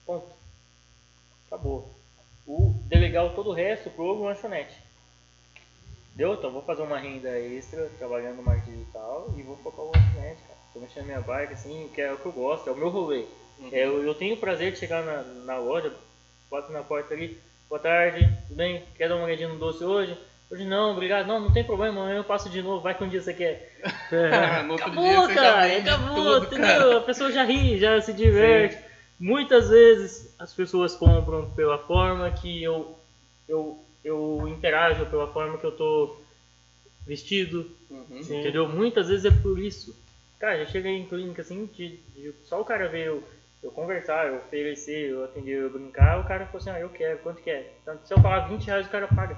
Ponto. 0.06 0.32
Acabou. 1.46 1.94
O 2.46 2.74
delegar 2.86 3.34
todo 3.34 3.50
o 3.50 3.54
resto 3.54 3.90
pro 3.90 4.22
lanchonete. 4.22 4.74
Deu? 6.14 6.34
Então 6.34 6.50
vou 6.50 6.62
fazer 6.62 6.82
uma 6.82 6.98
renda 6.98 7.28
extra 7.38 7.90
trabalhando 7.98 8.36
no 8.36 8.42
marketing 8.42 8.78
digital 8.78 9.32
e 9.36 9.42
vou 9.42 9.56
focar 9.56 9.84
no 9.84 9.90
lanchonete, 9.92 10.42
cara. 10.42 10.58
Tô 10.72 10.80
mexendo 10.80 11.06
minha 11.06 11.20
bike 11.20 11.52
assim, 11.52 11.90
que 11.92 12.00
é 12.00 12.12
o 12.12 12.18
que 12.18 12.26
eu 12.26 12.32
gosto, 12.32 12.68
é 12.68 12.72
o 12.72 12.76
meu 12.76 12.88
rolê. 12.88 13.24
Uhum. 13.58 13.68
É, 13.72 13.84
eu, 13.84 14.02
eu 14.02 14.14
tenho 14.14 14.34
o 14.34 14.38
prazer 14.38 14.72
de 14.72 14.78
chegar 14.78 15.02
na, 15.02 15.22
na 15.22 15.58
loja, 15.58 15.92
bato 16.50 16.72
na 16.72 16.82
porta 16.82 17.14
ali, 17.14 17.38
boa 17.68 17.80
tarde, 17.80 18.28
tudo 18.46 18.56
bem? 18.56 18.84
Quer 18.96 19.08
dar 19.08 19.16
uma 19.16 19.24
olhadinha 19.24 19.48
no 19.48 19.58
doce 19.58 19.82
hoje? 19.82 20.16
Hoje 20.50 20.64
não, 20.64 20.92
obrigado. 20.92 21.26
Não, 21.26 21.40
não 21.40 21.52
tem 21.52 21.64
problema, 21.64 22.00
amanhã 22.00 22.18
eu 22.18 22.24
passo 22.24 22.48
de 22.48 22.62
novo, 22.62 22.80
vai 22.80 22.96
que 22.96 23.02
um 23.02 23.08
dia 23.08 23.20
você 23.20 23.34
quer. 23.34 23.72
no 24.64 24.72
outro 24.72 24.90
dia 24.90 25.02
Acabou, 25.02 25.26
você 25.26 25.34
cara, 25.34 25.78
acabou, 25.78 26.14
tudo, 26.14 26.46
entendeu? 26.46 26.78
cara. 26.78 26.98
A 26.98 27.00
pessoa 27.00 27.32
já 27.32 27.44
ri, 27.44 27.78
já 27.78 28.00
se 28.00 28.12
diverte. 28.12 28.78
Muitas 29.18 29.68
vezes 29.68 30.34
as 30.38 30.52
pessoas 30.52 30.94
compram 30.94 31.50
pela 31.52 31.78
forma 31.78 32.30
que 32.30 32.62
eu, 32.62 32.96
eu, 33.48 33.84
eu 34.04 34.46
interajo, 34.48 35.06
pela 35.06 35.26
forma 35.32 35.58
que 35.58 35.64
eu 35.64 35.72
tô 35.72 36.16
vestido, 37.06 37.70
Uhum. 37.90 38.22
Sim. 38.22 38.40
entendeu? 38.40 38.68
Muitas 38.68 39.08
vezes 39.08 39.24
é 39.24 39.30
por 39.30 39.58
isso. 39.58 39.94
Cara, 40.38 40.58
já 40.64 40.66
cheguei 40.66 40.92
em 40.92 41.06
clínica 41.06 41.42
assim, 41.42 41.66
de, 41.74 41.96
de- 42.14 42.34
só 42.44 42.60
o 42.60 42.64
cara 42.64 42.88
ver 42.88 43.06
eu, 43.06 43.22
eu 43.62 43.70
conversar, 43.70 44.26
eu 44.26 44.36
oferecer, 44.36 45.10
eu 45.10 45.24
atender, 45.24 45.62
eu 45.62 45.70
brincar, 45.70 46.20
o 46.20 46.24
cara 46.24 46.46
falou 46.46 46.60
assim, 46.60 46.70
ah, 46.70 46.80
eu 46.80 46.88
quero, 46.90 47.18
quanto 47.18 47.40
quer? 47.42 47.74
Então, 47.82 47.98
se 48.04 48.12
eu 48.12 48.20
falar 48.20 48.48
20 48.48 48.64
reais, 48.66 48.86
o 48.86 48.90
cara 48.90 49.06
paga. 49.08 49.36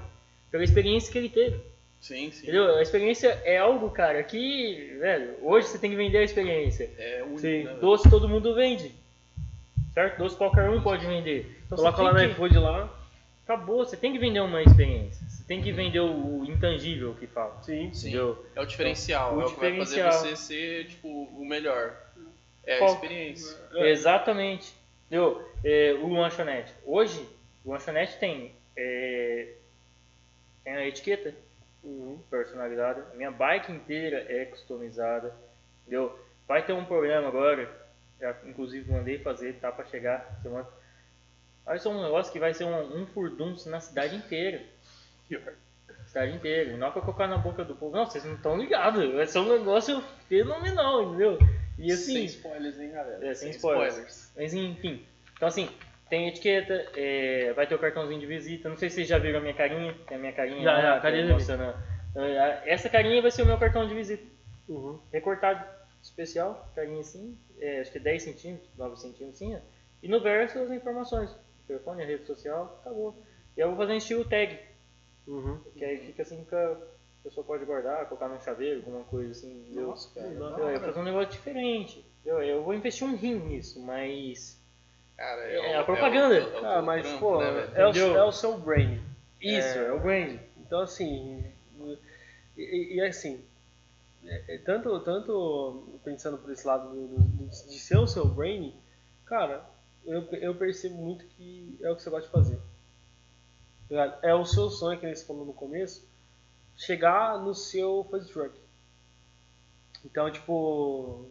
Pela 0.51 0.63
experiência 0.63 1.11
que 1.11 1.17
ele 1.17 1.29
teve. 1.29 1.59
Sim, 1.99 2.31
sim. 2.31 2.43
Entendeu? 2.43 2.75
A 2.75 2.81
experiência 2.81 3.27
é 3.43 3.57
algo, 3.57 3.89
cara, 3.89 4.21
que, 4.23 4.95
velho, 4.99 5.35
hoje 5.41 5.67
você 5.67 5.77
tem 5.79 5.89
que 5.89 5.95
vender 5.95 6.19
a 6.19 6.23
experiência. 6.23 6.89
É 6.97 7.21
único, 7.23 7.39
Sim. 7.39 7.63
né? 7.63 7.73
Doce 7.81 8.09
todo 8.09 8.29
mundo 8.29 8.53
vende. 8.55 8.91
Certo? 9.93 10.17
Doce 10.19 10.35
qualquer 10.35 10.69
um 10.69 10.81
pode 10.81 11.05
vender. 11.05 11.57
Então 11.65 11.77
Coloca 11.77 12.01
lá 12.01 12.13
no 12.13 12.19
que... 12.19 12.25
iFood 12.27 12.57
lá. 12.59 12.89
Acabou, 13.47 13.77
você 13.85 13.95
tem 13.95 14.11
que 14.11 14.19
vender 14.19 14.41
uma 14.41 14.61
experiência. 14.61 15.25
Você 15.29 15.43
tem 15.45 15.61
que 15.63 15.71
vender 15.71 16.01
o 16.01 16.43
intangível 16.45 17.15
que 17.15 17.25
fala. 17.27 17.61
Sim. 17.63 17.93
Sim. 17.93 18.09
Entendeu? 18.09 18.45
É 18.53 18.59
o 18.61 18.65
diferencial, 18.65 19.37
O 19.37 19.41
é 19.41 19.45
o 19.45 19.53
que 19.53 19.59
vai 19.59 19.77
fazer 19.77 19.95
diferencial. 19.95 20.11
você 20.11 20.35
ser, 20.35 20.87
tipo, 20.87 21.07
o 21.07 21.45
melhor. 21.45 21.95
É 22.65 22.75
a 22.75 22.79
Qual- 22.79 22.93
experiência. 22.93 23.57
Exatamente. 23.75 24.75
Entendeu? 25.05 25.49
É, 25.63 25.93
o 25.93 26.09
lanchonete. 26.13 26.73
Hoje, 26.85 27.25
o 27.63 27.71
lanchonete 27.71 28.17
tem 28.19 28.53
é, 28.75 29.53
tem 30.63 30.73
a 30.73 30.85
etiqueta 30.85 31.33
Uhum. 31.83 32.19
personalizada. 32.29 33.07
A 33.13 33.15
minha 33.15 33.31
bike 33.31 33.71
inteira 33.71 34.25
é 34.27 34.43
customizada. 34.45 35.33
Entendeu? 35.83 36.19
Vai 36.45 36.65
ter 36.65 36.73
um 36.73 36.83
programa 36.83 37.29
agora. 37.29 37.69
Já, 38.19 38.35
inclusive 38.45 38.91
mandei 38.91 39.19
fazer, 39.19 39.53
tá 39.61 39.71
pra 39.71 39.85
chegar 39.85 40.37
semana. 40.43 40.67
Vai 41.67 41.77
ser 41.79 41.89
um 41.89 42.01
negócio 42.01 42.31
que 42.31 42.39
vai 42.39 42.53
ser 42.53 42.63
um, 42.63 43.01
um 43.01 43.05
furdunço 43.05 43.69
na 43.69 43.81
cidade 43.81 44.15
inteira. 44.15 44.63
Pior. 45.27 45.53
Cidade 46.05 46.33
inteira. 46.33 46.77
Não 46.77 46.87
é 46.87 46.91
pra 46.91 47.01
colocar 47.01 47.27
na 47.27 47.37
boca 47.37 47.65
do 47.65 47.75
povo. 47.75 47.93
Não, 47.93 48.05
vocês 48.05 48.23
não 48.23 48.35
estão 48.35 48.57
ligados. 48.57 49.13
Vai 49.13 49.27
ser 49.27 49.39
um 49.39 49.57
negócio 49.57 50.01
fenomenal, 50.29 51.03
entendeu? 51.03 51.37
E 51.77 51.91
assim. 51.91 52.13
Sem 52.13 52.25
spoilers, 52.25 52.79
hein, 52.79 52.91
galera? 52.91 53.27
É, 53.27 53.33
sem 53.33 53.49
spoilers. 53.49 54.31
Mas 54.37 54.53
enfim. 54.53 55.05
Então 55.35 55.49
assim, 55.49 55.69
tem 56.09 56.29
etiqueta, 56.29 56.73
é, 56.95 57.51
vai 57.53 57.67
ter 57.67 57.75
o 57.75 57.79
cartãozinho 57.79 58.21
de 58.21 58.25
visita. 58.25 58.69
Não 58.69 58.77
sei 58.77 58.89
se 58.89 58.95
vocês 58.95 59.07
já 59.09 59.17
viram 59.17 59.39
a 59.39 59.41
minha 59.41 59.53
carinha. 59.53 59.93
Tem 60.07 60.15
a 60.15 60.19
minha 60.19 60.33
carinha 60.33 60.63
Já, 60.63 60.81
já, 60.81 60.99
carinha 61.01 61.33
mostrando. 61.33 61.77
É, 62.15 62.73
Essa 62.73 62.89
carinha 62.89 63.21
vai 63.21 63.29
ser 63.29 63.41
o 63.41 63.45
meu 63.45 63.57
cartão 63.57 63.85
de 63.85 63.93
visita. 63.93 64.23
Uhum. 64.69 64.99
Recortado 65.11 65.65
especial, 66.01 66.71
carinha 66.73 67.01
assim, 67.01 67.37
é, 67.59 67.81
acho 67.81 67.91
que 67.91 67.99
10 67.99 68.23
centímetros, 68.23 68.69
9 68.77 68.95
centímetros 68.95 69.35
assim, 69.35 69.55
ó. 69.55 69.59
E 70.01 70.07
no 70.07 70.21
verso 70.21 70.59
as 70.59 70.71
informações. 70.71 71.35
Telefone, 71.67 72.05
rede 72.05 72.25
social, 72.25 72.79
acabou. 72.81 73.21
E 73.55 73.59
eu 73.59 73.67
vou 73.69 73.77
fazer 73.77 73.93
em 73.93 73.97
estilo 73.97 74.23
tag, 74.25 74.57
Uhum. 75.27 75.59
que 75.75 75.83
aí 75.83 75.97
fica 76.05 76.21
assim 76.21 76.43
que 76.45 76.55
a 76.55 76.77
pessoa 77.23 77.45
pode 77.45 77.65
guardar, 77.65 78.05
colocar 78.07 78.29
num 78.29 78.39
chaveiro, 78.39 78.79
alguma 78.85 79.03
coisa 79.03 79.31
assim. 79.31 79.65
Nossa, 79.73 80.13
cara. 80.15 80.29
Não, 80.29 80.57
Eu, 80.59 80.79
vou 80.79 80.79
fazer 80.87 80.99
um 80.99 81.03
negócio 81.03 81.31
diferente. 81.31 82.05
Eu, 82.25 82.41
eu 82.41 82.63
vou 82.63 82.73
investir 82.73 83.05
um 83.07 83.15
rim 83.15 83.35
nisso, 83.39 83.81
mas. 83.81 84.61
Cara, 85.17 85.41
É 85.41 85.77
o- 85.77 85.81
a 85.81 85.83
propaganda. 85.83 86.35
é 86.37 86.43
o- 86.45 86.55
é 86.57 86.61
o 86.61 86.65
Ah, 86.65 86.81
mas, 86.81 87.01
trampo, 87.05 87.19
pô, 87.19 87.39
né, 87.39 87.71
é 87.75 87.85
o, 87.85 87.89
Entendeu? 87.89 88.15
é 88.17 88.23
o 88.23 88.31
seu 88.31 88.57
brain. 88.57 89.01
Isso, 89.41 89.77
é, 89.77 89.91
o 89.91 89.99
brand. 89.99 90.39
Então, 90.57 90.81
assim, 90.81 91.43
e, 92.55 92.61
e- 92.61 92.95
e 92.95 93.01
assim, 93.01 93.43
é- 94.25 94.55
é 94.55 94.57
tanto, 94.59 94.99
tanto 95.01 95.99
pensando 96.03 96.37
por 96.37 96.51
esse 96.51 96.65
lado 96.67 96.89
do- 96.89 97.07
do- 97.07 97.23
do- 97.23 97.47
de 97.49 97.79
ser 97.79 97.97
o 97.97 98.05
seu 98.07 98.25
brain, 98.27 98.73
cara, 99.25 99.65
eu, 100.07 100.21
eu 100.33 100.55
percebo 100.55 100.95
muito 100.95 101.25
que 101.25 101.77
é 101.81 101.91
o 101.91 101.95
que 101.95 102.01
você 102.01 102.09
gosta 102.09 102.25
de 102.27 102.31
fazer. 102.31 102.59
É 104.21 104.33
o 104.33 104.45
seu 104.45 104.69
sonho, 104.69 104.99
que 104.99 105.05
nem 105.05 105.15
você 105.15 105.25
falou 105.25 105.45
no 105.45 105.53
começo, 105.53 106.07
chegar 106.75 107.37
no 107.39 107.53
seu 107.53 108.05
food 108.09 108.27
truck. 108.31 108.59
Então, 110.05 110.29
tipo, 110.31 111.25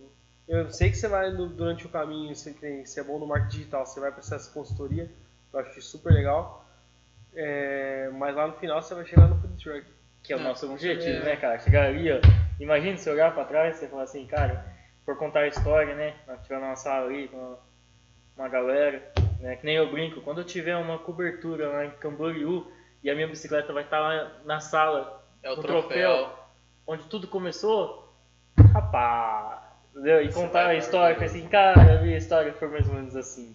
eu 0.48 0.70
sei 0.70 0.90
que 0.90 0.96
você 0.96 1.08
vai 1.08 1.30
no- 1.30 1.48
durante 1.48 1.86
o 1.86 1.88
caminho, 1.88 2.34
você, 2.34 2.52
tem, 2.52 2.84
você 2.84 3.00
é 3.00 3.04
bom 3.04 3.18
no 3.18 3.26
marketing 3.26 3.58
digital, 3.58 3.84
você 3.86 4.00
vai 4.00 4.12
precisar 4.12 4.36
dessa 4.36 4.52
consultoria, 4.52 5.10
eu 5.52 5.58
acho 5.60 5.78
isso 5.78 5.90
super 5.90 6.12
legal. 6.12 6.64
É, 7.34 8.08
mas 8.14 8.34
lá 8.34 8.46
no 8.46 8.54
final 8.54 8.80
você 8.80 8.94
vai 8.94 9.04
chegar 9.04 9.28
no 9.28 9.38
food 9.40 9.62
truck. 9.62 9.86
Que 10.22 10.32
é 10.32 10.36
o 10.36 10.38
Não, 10.38 10.48
nosso 10.48 10.70
objetivo, 10.70 11.02
certeza. 11.02 11.24
né, 11.24 11.36
cara? 11.36 11.58
Chegar 11.58 11.86
ali, 11.86 12.10
ó. 12.10 12.20
Imagina 12.58 12.96
se 12.96 13.08
olhar 13.10 13.32
pra 13.34 13.44
trás 13.44 13.80
e 13.82 13.86
falar 13.86 14.02
assim, 14.04 14.26
cara, 14.26 14.74
por 15.04 15.16
contar 15.18 15.40
a 15.40 15.48
história, 15.48 15.94
né? 15.94 16.18
Nós 16.26 16.42
tivemos 16.42 16.64
uma 16.66 16.74
sala 16.76 17.06
ali 17.06 17.28
com 17.28 17.56
uma, 18.36 18.48
galera, 18.48 19.02
né? 19.40 19.56
Que 19.56 19.64
nem 19.66 19.76
eu 19.76 19.90
brinco, 19.90 20.20
quando 20.20 20.38
eu 20.40 20.44
tiver 20.44 20.76
uma 20.76 20.98
cobertura 20.98 21.68
lá 21.68 21.84
em 21.86 21.90
Camboriú 21.90 22.70
e 23.02 23.10
a 23.10 23.14
minha 23.14 23.28
bicicleta 23.28 23.72
vai 23.72 23.84
estar 23.84 23.98
lá 24.00 24.32
na 24.44 24.60
sala, 24.60 25.22
É 25.42 25.50
o 25.52 25.56
no 25.56 25.62
troféu. 25.62 26.28
onde 26.86 27.04
tudo 27.04 27.26
começou, 27.28 28.12
rapaz, 28.72 29.58
entendeu? 29.92 30.22
E 30.22 30.30
Você 30.32 30.40
contar 30.40 30.66
a 30.68 30.74
história, 30.74 31.24
assim, 31.24 31.46
cara, 31.48 31.98
a 31.98 32.02
minha 32.02 32.16
história 32.16 32.52
foi 32.52 32.68
mais 32.68 32.88
ou 32.88 32.94
menos 32.94 33.16
assim. 33.16 33.54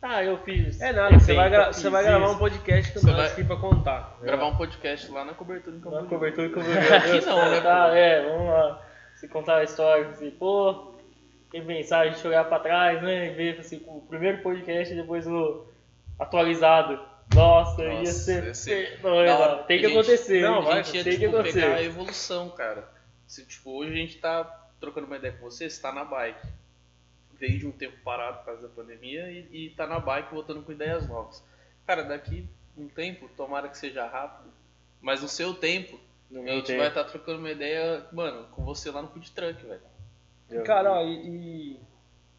Ah, 0.00 0.22
eu 0.22 0.38
fiz. 0.38 0.80
É 0.80 0.92
nada, 0.92 1.18
você 1.18 1.34
vai, 1.34 1.50
gra- 1.50 1.66
eu 1.66 1.72
você 1.72 1.90
vai 1.90 2.04
gravar 2.04 2.26
isso. 2.26 2.34
um 2.34 2.38
podcast 2.38 2.92
que 2.92 2.98
Você 3.00 3.06
nós 3.08 3.16
vai- 3.16 3.26
aqui 3.26 3.42
pra 3.44 3.56
contar. 3.56 4.16
Gravar 4.22 4.46
um 4.46 4.56
podcast 4.56 5.10
lá 5.10 5.24
na 5.24 5.34
cobertura 5.34 5.74
em 5.74 5.78
Na 5.80 5.84
Camboriú. 5.84 6.08
cobertura 6.08 6.46
e 6.46 6.50
Aqui 7.18 7.26
não, 7.26 7.50
né, 7.50 7.60
Tá, 7.60 7.88
é, 7.96 8.22
vamos 8.28 8.48
lá. 8.48 8.82
Se 9.16 9.26
contar 9.26 9.56
a 9.56 9.64
história, 9.64 10.06
assim, 10.10 10.30
pô, 10.30 10.94
quem 11.50 11.64
pensar 11.64 12.00
a 12.00 12.08
gente 12.10 12.26
olhar 12.26 12.44
pra 12.44 12.58
trás, 12.58 13.02
né? 13.02 13.26
E 13.28 13.34
ver 13.34 13.60
assim, 13.60 13.82
o 13.86 14.00
primeiro 14.02 14.42
podcast 14.42 14.92
e 14.92 14.96
depois 14.96 15.26
o 15.26 15.66
atualizado. 16.18 16.98
Nossa, 17.34 17.82
ia 17.82 17.98
Nossa, 18.00 18.12
ser. 18.12 18.44
ia 18.44 18.54
ser 18.54 19.00
Não, 19.04 19.24
da 19.24 19.38
hora. 19.38 19.62
tem 19.64 19.78
que 19.80 19.88
gente- 19.88 19.98
acontecer. 19.98 20.42
não, 20.42 20.62
vai, 20.62 20.82
gente 20.84 20.96
ia, 20.96 21.04
tem 21.04 21.12
que 21.14 21.18
tipo, 21.20 21.34
acontecer. 21.36 21.60
pegar 21.60 21.74
a 21.76 21.82
evolução, 21.82 22.50
cara. 22.50 22.88
Se, 23.26 23.44
tipo, 23.44 23.70
hoje 23.70 23.92
a 23.92 23.96
gente 23.96 24.18
tá 24.18 24.44
trocando 24.80 25.06
uma 25.06 25.16
ideia 25.16 25.34
com 25.34 25.50
você, 25.50 25.68
você 25.68 25.80
tá 25.80 25.92
na 25.92 26.04
bike. 26.04 26.46
Veio 27.38 27.58
de 27.58 27.66
um 27.66 27.70
tempo 27.72 27.96
parado 28.02 28.38
por 28.38 28.46
causa 28.46 28.62
da 28.62 28.68
pandemia 28.68 29.30
e, 29.30 29.66
e 29.66 29.70
tá 29.70 29.86
na 29.86 30.00
bike 30.00 30.32
voltando 30.34 30.62
com 30.62 30.72
ideias 30.72 31.06
novas. 31.06 31.44
Cara, 31.86 32.02
daqui 32.02 32.48
um 32.76 32.88
tempo, 32.88 33.28
tomara 33.36 33.68
que 33.68 33.76
seja 33.76 34.06
rápido, 34.06 34.50
mas 35.00 35.20
no 35.20 35.28
seu 35.28 35.52
tempo, 35.54 36.00
No 36.30 36.42
a 36.42 36.46
gente 36.46 36.66
tempo. 36.66 36.78
vai 36.78 36.88
estar 36.88 37.04
trocando 37.04 37.38
uma 37.40 37.50
ideia, 37.50 38.06
mano, 38.12 38.46
com 38.52 38.64
você 38.64 38.90
lá 38.90 39.02
no 39.02 39.08
food 39.08 39.30
truck, 39.32 39.64
velho. 39.66 39.80
Eu- 40.50 40.64
Cara, 40.64 40.92
ó, 40.92 41.02
e, 41.02 41.74
e 41.76 41.80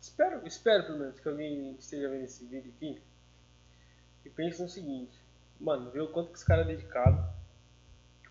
espero, 0.01 0.45
espero 0.45 0.85
pelo 0.85 0.99
menos 0.99 1.19
que 1.19 1.27
alguém 1.27 1.75
esteja 1.75 2.09
vendo 2.09 2.23
esse 2.23 2.45
vídeo 2.45 2.71
aqui 2.75 3.01
e 4.25 4.29
pense 4.29 4.61
no 4.61 4.69
seguinte, 4.69 5.17
mano, 5.59 5.91
vê 5.91 5.99
o 6.01 6.11
quanto 6.11 6.31
que 6.31 6.37
esse 6.37 6.45
cara 6.45 6.61
é 6.63 6.65
dedicado, 6.65 7.21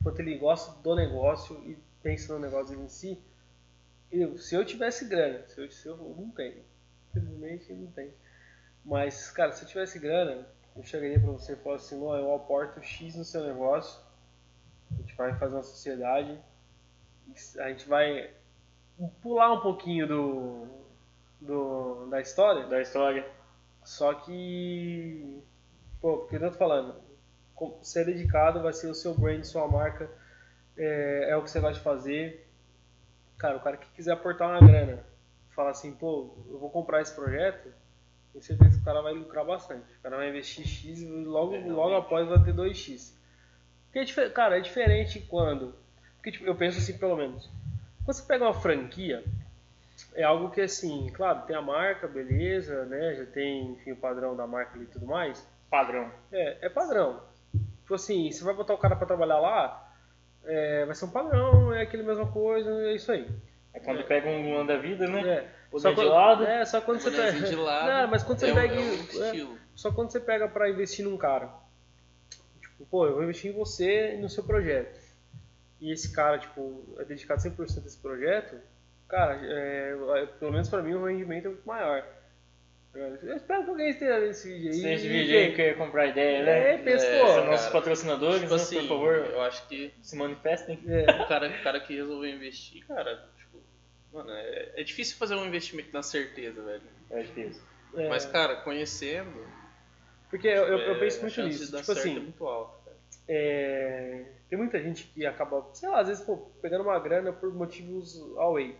o 0.01 0.03
quanto 0.03 0.21
ele 0.21 0.37
gosta 0.39 0.81
do 0.83 0.95
negócio 0.95 1.57
e 1.69 1.77
pensa 2.03 2.33
no 2.33 2.41
negócio 2.41 2.75
em 2.81 2.89
si. 2.89 3.21
Eu, 4.11 4.39
se 4.39 4.55
eu 4.55 4.65
tivesse 4.65 5.05
grana, 5.07 5.47
se 5.47 5.61
eu, 5.61 5.71
se 5.71 5.87
eu 5.87 5.97
não 5.97 6.31
tenho, 6.31 6.65
infelizmente 7.11 7.73
não 7.73 7.91
tenho. 7.93 8.13
Mas, 8.85 9.31
cara, 9.31 9.53
se 9.53 9.65
eu 9.65 9.69
tivesse 9.69 9.99
grana, 9.99 10.47
eu 10.75 10.83
chegaria 10.83 11.21
pra 11.21 11.31
você 11.33 11.53
e 11.53 11.57
falaria 11.57 11.77
assim, 11.85 12.01
não, 12.01 12.17
eu 12.17 12.35
aporto 12.35 12.83
X 12.83 13.15
no 13.17 13.25
seu 13.25 13.45
negócio, 13.45 14.01
a 14.91 14.95
gente 14.95 15.15
vai 15.15 15.37
fazer 15.39 15.57
uma 15.57 15.63
sociedade, 15.63 16.41
a 17.59 17.69
gente 17.69 17.87
vai 17.87 18.33
pular 19.23 19.53
um 19.53 19.61
pouquinho 19.61 20.07
do, 20.07 20.67
do 21.41 22.07
da 22.11 22.21
história, 22.21 22.67
Da 22.67 22.81
história. 22.81 23.27
só 23.85 24.15
que, 24.15 25.43
pô, 26.01 26.19
porque 26.19 26.37
eu 26.37 26.41
tô 26.41 26.53
falando, 26.53 26.95
ser 27.83 28.05
dedicado 28.07 28.63
vai 28.63 28.73
ser 28.73 28.89
o 28.89 28.95
seu 28.95 29.15
brand, 29.15 29.43
sua 29.45 29.67
marca, 29.69 30.11
é, 30.77 31.31
é 31.31 31.37
o 31.37 31.43
que 31.43 31.51
você 31.51 31.61
vai 31.61 31.75
fazer. 31.75 32.47
Cara, 33.39 33.57
o 33.57 33.61
cara 33.61 33.77
que 33.77 33.89
quiser 33.91 34.13
aportar 34.13 34.49
uma 34.49 34.67
grana, 34.67 35.05
falar 35.55 35.71
assim, 35.71 35.93
pô, 35.95 36.37
eu 36.51 36.59
vou 36.59 36.71
comprar 36.71 37.01
esse 37.01 37.15
projeto, 37.15 37.73
tenho 38.33 38.45
certeza 38.45 38.77
que 38.77 38.83
o 38.83 38.85
cara 38.85 39.01
vai 39.03 39.15
lucrar 39.15 39.45
bastante. 39.45 39.93
O 39.95 40.01
cara 40.03 40.17
vai 40.17 40.29
investir 40.29 40.67
X 40.67 41.01
e 41.01 41.07
logo, 41.07 41.55
É, 41.55 41.65
logo 41.67 41.95
após 41.97 42.29
vai 42.29 42.43
ter 42.43 42.55
2X. 42.55 43.17
Porque, 43.91 44.21
é 44.21 44.31
cara, 44.31 44.59
é 44.59 44.61
diferente 44.61 45.21
quando... 45.21 45.75
Porque 46.17 46.33
tipo, 46.33 46.45
eu 46.45 46.57
penso 46.57 46.79
assim, 46.79 46.99
pelo 46.99 47.17
menos, 47.17 47.49
você 48.13 48.23
pega 48.27 48.45
uma 48.45 48.55
franquia, 48.55 49.23
é 50.15 50.23
algo 50.23 50.51
que 50.51 50.61
assim, 50.61 51.11
claro, 51.15 51.43
tem 51.47 51.55
a 51.57 51.63
marca, 51.63 52.07
beleza, 52.09 52.85
né? 52.87 53.15
Já 53.15 53.27
tem, 53.27 53.73
enfim, 53.73 53.93
o 53.93 53.97
padrão 53.97 54.37
da 54.37 54.47
marca 54.47 54.75
ali 54.75 54.85
e 54.85 54.89
tudo 54.89 55.07
mais. 55.07 55.47
Padrão. 55.71 56.11
É, 56.33 56.67
é 56.67 56.69
padrão. 56.69 57.21
Tipo 57.83 57.95
assim, 57.95 58.31
você 58.31 58.45
vai 58.45 58.55
botar 58.55 58.75
o 58.75 58.79
cara 58.79 58.97
pra 58.97 59.07
trabalhar 59.07 59.39
lá, 59.39 59.93
é, 60.45 60.85
vai 60.87 60.95
ser 60.95 61.05
um 61.07 61.11
padrão, 61.11 61.73
é 61.73 61.83
aquele 61.83 62.03
mesma 62.03 62.27
coisa, 62.31 62.71
é 62.89 62.95
isso 62.95 63.11
aí. 63.13 63.29
É 63.75 63.81
quando 63.81 64.03
pega 64.05 64.29
um 64.29 64.51
Luan 64.55 64.67
da 64.67 64.77
vida, 64.77 65.07
né? 65.07 65.21
É. 65.29 65.49
Poder 65.71 65.83
Só 65.83 65.91
de 65.91 65.95
quando- 65.97 66.09
lado. 66.09 66.45
É, 66.45 66.65
só 66.65 66.81
quando 66.81 67.01
você 67.01 67.11
pega. 67.11 67.41
de 67.41 67.55
lado. 67.55 67.87
Não, 67.87 68.09
mas 68.09 68.23
quando 68.23 68.39
você 68.39 68.51
é, 68.51 68.55
pega. 68.55 68.75
é 68.75 68.79
o 68.79 69.55
é, 69.55 69.59
só 69.75 69.93
quando 69.93 70.11
você 70.11 70.19
pega 70.19 70.49
pra 70.49 70.71
investir 70.71 71.05
num 71.05 71.17
cara. 71.19 71.51
Tipo, 72.61 72.87
pô, 72.87 73.07
eu 73.07 73.15
vou 73.15 73.23
investir 73.23 73.51
em 73.51 73.55
você 73.55 74.15
e 74.15 74.17
no 74.19 74.29
seu 74.31 74.43
projeto. 74.43 74.99
E 75.81 75.93
esse 75.93 76.13
cara, 76.13 76.39
tipo, 76.39 76.97
é 76.99 77.05
dedicado 77.05 77.41
100% 77.41 77.61
a 77.61 77.87
esse 77.87 77.99
projeto, 77.99 78.57
cara, 79.09 79.39
é, 79.43 79.97
é, 80.23 80.27
pelo 80.27 80.53
menos 80.53 80.69
pra 80.69 80.83
mim 80.83 80.95
o 80.95 81.07
rendimento 81.07 81.47
é 81.47 81.49
muito 81.51 81.67
maior. 81.67 82.05
Eu 82.95 83.37
espero 83.37 83.65
que 83.65 83.71
alguém 83.71 83.91
esteja 83.91 84.19
vendo 84.19 84.31
esse 84.31 84.49
vídeo 84.53 84.71
aí. 84.71 84.75
Se 84.75 84.89
esse 84.89 85.09
vídeo 85.09 85.39
aí 85.39 85.55
quer 85.55 85.77
comprar 85.77 86.07
ideia, 86.07 86.39
É, 86.39 86.43
né? 86.79 86.93
É, 86.93 87.21
pô. 87.21 87.27
São 87.27 87.35
cara. 87.37 87.51
nossos 87.51 87.71
patrocinadores, 87.71 88.41
Tipo 88.41 88.55
né? 88.55 88.57
assim, 88.61 88.81
por 88.81 88.89
favor, 88.89 89.15
eu 89.15 89.41
acho 89.43 89.69
que 89.69 89.95
se 90.03 90.17
manifestem. 90.17 90.81
É. 90.89 91.23
o 91.23 91.29
cara, 91.29 91.49
o 91.49 91.63
cara 91.63 91.81
que 91.81 91.95
resolveu 91.95 92.29
investir, 92.29 92.85
cara, 92.87 93.29
tipo, 93.37 93.61
mano, 94.13 94.31
é, 94.33 94.73
é 94.75 94.83
difícil 94.83 95.17
fazer 95.17 95.37
um 95.37 95.45
investimento 95.45 95.91
na 95.93 96.03
certeza, 96.03 96.61
velho. 96.61 96.83
É 97.11 97.23
difícil. 97.23 97.63
É, 97.95 98.09
Mas, 98.09 98.25
cara, 98.27 98.57
conhecendo, 98.57 99.47
porque 100.29 100.49
eu, 100.49 100.65
eu, 100.67 100.79
eu 100.79 100.95
é, 100.97 100.99
penso 100.99 101.19
a 101.19 101.23
muito 101.23 101.43
nisso. 101.43 101.67
Tipo 101.67 101.85
certo 101.85 101.99
é 101.99 102.01
assim, 102.01 102.19
muito 102.21 102.45
cara. 102.45 102.78
É, 103.29 104.25
tem 104.49 104.59
muita 104.59 104.81
gente 104.81 105.05
que 105.09 105.27
acaba, 105.27 105.69
sei 105.75 105.89
lá, 105.89 106.01
às 106.01 106.09
vezes, 106.09 106.25
pô, 106.25 106.39
pegando 106.63 106.83
uma 106.83 106.99
grana 106.99 107.33
por 107.33 107.53
motivos 107.53 108.19
away. 108.39 108.75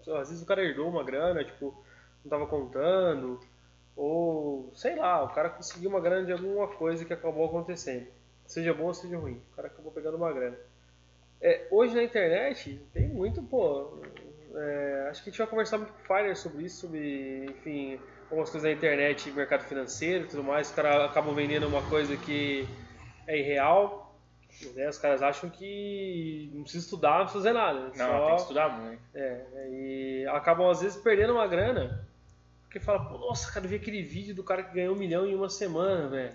Às 0.00 0.28
vezes 0.28 0.42
o 0.42 0.46
cara 0.46 0.62
herdou 0.64 0.88
uma 0.88 1.02
grana, 1.02 1.44
tipo, 1.44 1.74
não 2.24 2.30
tava 2.30 2.46
contando, 2.46 3.40
ou 3.96 4.70
sei 4.74 4.94
lá, 4.94 5.24
o 5.24 5.34
cara 5.34 5.50
conseguiu 5.50 5.90
uma 5.90 6.00
grana 6.00 6.24
de 6.24 6.32
alguma 6.32 6.68
coisa 6.68 7.04
que 7.04 7.12
acabou 7.12 7.46
acontecendo. 7.46 8.06
Seja 8.46 8.72
bom 8.72 8.84
ou 8.84 8.94
seja 8.94 9.18
ruim, 9.18 9.42
o 9.52 9.56
cara 9.56 9.68
acabou 9.68 9.90
pegando 9.90 10.16
uma 10.16 10.32
grana. 10.32 10.56
É, 11.40 11.66
hoje 11.70 11.94
na 11.94 12.02
internet 12.02 12.80
tem 12.94 13.08
muito, 13.08 13.42
pô. 13.42 13.98
é, 14.54 15.08
acho 15.10 15.22
que 15.22 15.28
a 15.28 15.32
gente 15.32 15.38
vai 15.38 15.46
conversar 15.48 15.78
muito 15.78 15.92
com 15.92 16.00
o 16.00 16.16
Fire 16.16 16.34
sobre 16.36 16.64
isso, 16.64 16.80
sobre, 16.80 17.46
enfim, 17.46 18.00
algumas 18.30 18.48
coisas 18.50 18.70
na 18.70 18.76
internet, 18.76 19.30
mercado 19.32 19.64
financeiro 19.64 20.24
e 20.24 20.28
tudo 20.28 20.44
mais. 20.44 20.68
Os 20.68 20.74
caras 20.74 21.10
acabam 21.10 21.34
vendendo 21.34 21.66
uma 21.66 21.82
coisa 21.88 22.16
que 22.16 22.66
é 23.28 23.38
irreal. 23.38 24.04
né, 24.74 24.88
os 24.88 24.98
caras 24.98 25.22
acham 25.22 25.48
que 25.48 26.50
não 26.52 26.62
precisa 26.62 26.84
estudar, 26.84 27.18
não 27.18 27.24
precisa 27.26 27.44
fazer 27.44 27.52
nada. 27.52 27.80
Não, 27.80 27.92
só- 27.94 28.26
tem 28.26 28.34
que 28.36 28.40
estudar 28.42 28.68
muito. 28.80 29.00
É, 29.14 29.44
e 29.70 30.26
acabam 30.32 30.68
às 30.68 30.80
vezes 30.80 31.00
perdendo 31.00 31.32
uma 31.34 31.46
grana, 31.46 32.04
porque 32.64 32.80
fala, 32.80 33.04
pô, 33.04 33.18
nossa, 33.18 33.52
cara, 33.52 33.66
eu 33.66 33.70
vi 33.70 33.76
aquele 33.76 34.02
vídeo 34.02 34.34
do 34.34 34.42
cara 34.42 34.62
que 34.64 34.74
ganhou 34.74 34.94
um 34.96 34.98
milhão 34.98 35.24
em 35.26 35.34
uma 35.34 35.48
semana, 35.48 36.08
velho. 36.08 36.34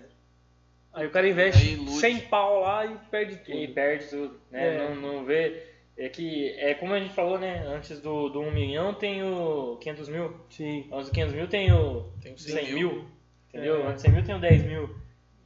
Aí 0.94 1.06
o 1.06 1.10
cara 1.10 1.26
Aí 1.26 1.32
investe 1.32 1.72
ilude. 1.72 1.98
100 1.98 2.20
pau 2.28 2.60
lá 2.60 2.86
e 2.86 2.96
perde 3.10 3.36
tudo. 3.36 3.58
E 3.58 3.68
perde 3.68 4.06
tudo, 4.06 4.40
né? 4.50 4.76
É. 4.76 4.78
Não, 4.78 4.94
não 4.94 5.24
vê. 5.24 5.62
É 5.96 6.08
que, 6.08 6.50
é 6.58 6.74
como 6.74 6.92
a 6.94 6.98
gente 7.00 7.14
falou, 7.14 7.38
né? 7.38 7.64
Antes 7.66 8.00
do, 8.00 8.28
do 8.28 8.40
1 8.40 8.50
milhão 8.52 8.94
tem 8.94 9.22
o 9.22 9.76
500 9.80 10.08
mil. 10.08 10.34
Sim. 10.50 10.88
Antes 10.92 11.08
do 11.08 11.14
500 11.14 11.34
mil 11.34 11.48
tem 11.48 11.72
o 11.72 12.04
Tem 12.22 12.32
o 12.32 12.38
100, 12.38 12.54
100 12.64 12.74
mil. 12.74 12.92
mil. 12.92 13.04
Entendeu? 13.48 13.80
É. 13.82 13.86
Antes 13.88 14.02
do 14.02 14.06
100 14.06 14.12
mil 14.12 14.24
tem 14.24 14.34
o 14.34 14.40
10 14.40 14.62
mil. 14.64 14.96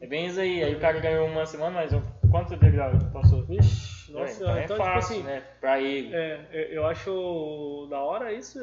É 0.01 0.07
bem 0.07 0.27
isso 0.27 0.39
aí. 0.41 0.63
Aí 0.63 0.75
o 0.75 0.81
cara 0.81 1.01
ganhou 1.01 1.27
uma 1.27 1.45
semana, 1.47 1.73
mas 1.73 1.91
quanto 2.31 2.57
degrau 2.57 2.91
ele 2.91 3.05
passou? 3.13 3.43
Vixe, 3.45 4.13
nossa, 4.13 4.43
então 4.43 4.57
é 4.57 4.65
então, 4.65 4.77
fácil, 4.77 5.17
tipo 5.17 5.21
assim, 5.21 5.23
né? 5.23 5.43
Pra 5.61 5.81
ele. 5.81 6.15
É, 6.15 6.69
eu- 6.71 6.87
acho 6.87 7.87
da 7.91 7.99
hora 8.01 8.33
isso. 8.33 8.59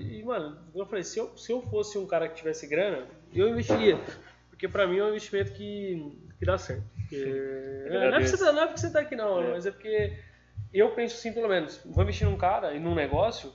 E, 0.00 0.22
mano, 0.24 0.56
eu 0.74 0.86
falei, 0.86 1.04
se 1.04 1.18
eu, 1.18 1.36
se 1.36 1.52
eu 1.52 1.60
fosse 1.62 1.98
um 1.98 2.06
cara 2.06 2.28
que 2.28 2.36
tivesse 2.36 2.66
grana, 2.66 3.06
eu 3.34 3.48
investiria. 3.48 3.98
Porque 4.50 4.66
pra 4.66 4.86
mim 4.86 4.98
é 4.98 5.04
um 5.04 5.08
investimento 5.08 5.52
que, 5.52 6.16
que 6.38 6.44
dá 6.46 6.56
certo. 6.56 6.82
Porque- 6.96 7.86
não, 7.90 8.02
é 8.02 8.10
porque 8.12 8.26
você, 8.28 8.38
tá- 8.44 8.52
não 8.52 8.62
é 8.62 8.66
porque 8.66 8.80
você 8.80 8.90
tá 8.92 9.00
aqui, 9.00 9.14
não, 9.16 9.42
É. 9.42 9.50
mas 9.50 9.66
é 9.66 9.70
porque 9.70 10.16
eu 10.72 10.90
penso 10.92 11.16
assim, 11.16 11.32
pelo 11.32 11.48
menos, 11.48 11.80
vou 11.84 12.02
investir 12.02 12.26
num 12.26 12.36
cara 12.36 12.72
e 12.72 12.80
num 12.80 12.94
negócio 12.94 13.52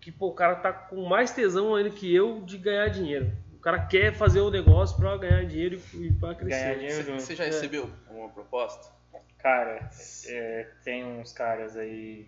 que 0.00 0.12
pô, 0.12 0.28
o 0.28 0.34
cara 0.34 0.54
tá 0.56 0.72
com 0.72 1.04
mais 1.06 1.32
tesão 1.32 1.74
ainda 1.74 1.90
que 1.90 2.14
eu 2.14 2.40
de 2.42 2.56
ganhar 2.56 2.88
dinheiro. 2.88 3.30
O 3.60 3.62
cara 3.62 3.78
quer 3.78 4.14
fazer 4.14 4.40
o 4.40 4.50
negócio 4.50 4.96
pra 4.96 5.18
ganhar 5.18 5.44
dinheiro 5.44 5.78
e, 5.92 6.10
pra 6.12 6.34
crescer. 6.34 6.64
Ganhar 6.64 6.74
dinheiro 6.78 7.04
Você, 7.04 7.20
você 7.20 7.36
já 7.36 7.44
recebeu 7.44 7.90
uma 8.08 8.30
proposta? 8.30 8.90
Cara, 9.36 9.90
é, 10.28 10.66
tem 10.82 11.04
uns 11.04 11.30
caras 11.34 11.76
aí. 11.76 12.26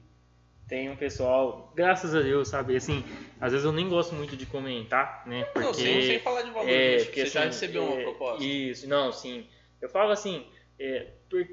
Tem 0.68 0.90
um 0.90 0.96
pessoal, 0.96 1.72
graças 1.74 2.14
a 2.14 2.20
Deus, 2.20 2.48
sabe? 2.48 2.76
Assim, 2.76 3.02
às 3.40 3.52
vezes 3.52 3.64
eu 3.64 3.72
nem 3.72 3.88
gosto 3.88 4.14
muito 4.14 4.36
de 4.36 4.44
comentar, 4.44 5.26
né? 5.26 5.44
Porque. 5.46 5.66
Não, 5.66 5.72
sem, 5.72 6.02
sem 6.02 6.18
falar 6.20 6.42
de 6.42 6.50
valor, 6.50 6.68
É, 6.68 7.02
porque, 7.02 7.20
você 7.24 7.26
já 7.26 7.40
assim, 7.40 7.48
recebeu 7.48 7.82
uma 7.82 8.00
é, 8.00 8.02
proposta? 8.02 8.44
Isso, 8.44 8.86
não, 8.86 9.10
sim. 9.10 9.46
Eu 9.80 9.88
falo 9.88 10.10
assim, 10.12 10.46
é, 10.78 11.06
por- 11.30 11.48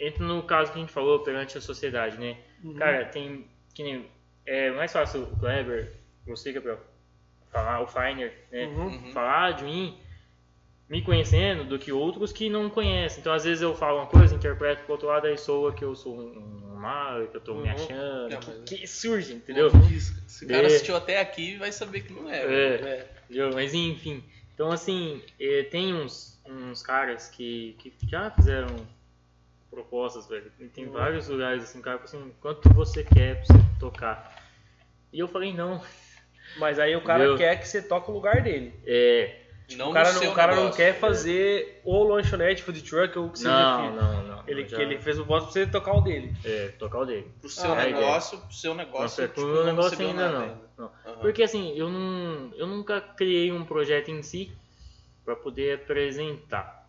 entra 0.00 0.24
no 0.24 0.42
caso 0.42 0.72
que 0.72 0.78
a 0.78 0.80
gente 0.80 0.92
falou 0.92 1.20
perante 1.22 1.58
a 1.58 1.60
sociedade, 1.60 2.16
né? 2.16 2.38
Uhum. 2.64 2.76
Cara, 2.76 3.04
tem. 3.04 3.46
Que 3.74 3.82
nem, 3.82 4.10
é 4.46 4.70
mais 4.70 4.90
fácil 4.90 5.24
o 5.24 5.36
Kleber, 5.38 5.92
você, 6.26 6.50
Gabriel, 6.50 6.80
falar, 7.52 7.80
o 7.82 7.86
Finer, 7.86 8.32
né? 8.50 8.64
Uhum. 8.66 8.86
Uhum. 8.86 9.12
Falar 9.12 9.52
de 9.52 9.64
mim, 9.64 9.96
me 10.88 11.02
conhecendo, 11.02 11.64
do 11.64 11.78
que 11.78 11.92
outros 11.92 12.32
que 12.32 12.48
não 12.50 12.68
conhecem. 12.68 13.20
Então, 13.20 13.32
às 13.32 13.44
vezes 13.44 13.62
eu 13.62 13.74
falo 13.74 13.98
uma 13.98 14.06
coisa, 14.06 14.34
interpreto 14.34 14.82
pro 14.84 14.92
outro 14.92 15.06
lado, 15.08 15.26
aí 15.26 15.36
soa 15.38 15.72
que 15.72 15.84
eu 15.84 15.94
sou 15.94 16.18
um, 16.18 16.72
um 16.72 16.74
mal, 16.76 17.26
que 17.28 17.36
eu 17.36 17.40
tô 17.40 17.54
me 17.54 17.68
Uhum. 17.68 17.74
achando. 17.74 18.28
Não, 18.30 18.40
que, 18.40 18.50
mas- 18.50 18.68
que 18.70 18.86
surge, 18.86 19.34
entendeu? 19.34 19.70
Se 20.26 20.44
o 20.44 20.48
cara 20.48 20.62
É. 20.64 20.66
assistiu 20.66 20.96
até 20.96 21.20
aqui, 21.20 21.56
vai 21.58 21.70
saber 21.72 22.00
que 22.02 22.12
não 22.12 22.28
é. 22.28 22.46
velho. 22.46 22.86
É. 22.86 22.90
É. 22.90 23.10
Entendeu? 23.24 23.50
Mas 23.54 23.72
enfim. 23.74 24.22
Então 24.54 24.70
assim, 24.70 25.22
eh, 25.40 25.62
tem 25.70 25.94
uns, 25.94 26.38
uns 26.46 26.82
caras 26.82 27.28
que, 27.28 27.74
que 27.78 27.92
já 28.06 28.30
fizeram 28.30 28.74
propostas, 29.70 30.26
velho. 30.28 30.52
E 30.60 30.66
Tem 30.68 30.84
Uhum. 30.86 30.92
vários 30.92 31.28
lugares 31.28 31.62
assim, 31.64 31.80
cara, 31.80 32.00
assim, 32.04 32.32
quanto 32.40 32.68
você 32.74 33.02
quer 33.02 33.36
pra 33.36 33.56
você 33.56 33.64
tocar? 33.80 34.42
E 35.12 35.18
eu 35.18 35.28
falei, 35.28 35.52
não. 35.54 35.80
Mas 36.56 36.78
aí 36.78 36.94
o 36.96 37.00
cara 37.02 37.20
Entendeu? 37.24 37.38
quer 37.38 37.56
que 37.60 37.66
você 37.68 37.80
toque 37.82 38.10
o 38.10 38.14
lugar 38.14 38.42
dele. 38.42 38.74
É. 38.86 39.38
Não 39.76 39.90
o 39.90 39.92
cara, 39.94 40.12
não, 40.12 40.30
o 40.30 40.34
cara 40.34 40.54
não 40.54 40.70
quer 40.70 40.94
fazer 40.98 41.80
ou 41.82 42.04
lanchonete, 42.04 42.62
food 42.62 42.82
truck 42.82 43.18
ou 43.18 43.26
o 43.26 43.30
que 43.30 43.38
seja. 43.38 43.50
Não, 43.50 43.94
não, 43.94 44.22
não. 44.26 44.42
Ele, 44.46 44.68
já- 44.68 44.78
ele 44.82 44.98
fez 44.98 45.18
o 45.18 45.24
voto 45.24 45.44
pra 45.44 45.52
você 45.52 45.66
tocar 45.66 45.94
o 45.94 46.02
dele. 46.02 46.34
É, 46.44 46.68
tocar 46.78 46.98
o 46.98 47.06
dele. 47.06 47.30
Pro 47.40 47.48
seu 47.48 47.72
Ah, 47.72 47.76
negócio, 47.86 48.38
pro 48.38 48.52
seu 48.52 48.74
negócio. 48.74 49.00
Nossa, 49.02 49.22
tipo, 49.28 49.34
pro 49.40 49.46
meu 49.52 49.64
negócio 49.64 50.06
ainda 50.06 50.28
não. 50.30 50.60
não. 50.76 50.90
Aham. 51.06 51.16
Porque 51.22 51.42
assim, 51.42 51.72
eu 51.74 51.88
não. 51.88 52.52
Eu 52.54 52.66
nunca 52.66 53.00
criei 53.00 53.50
um 53.50 53.64
projeto 53.64 54.10
em 54.10 54.22
si 54.22 54.52
pra 55.24 55.34
poder 55.36 55.76
apresentar. 55.76 56.86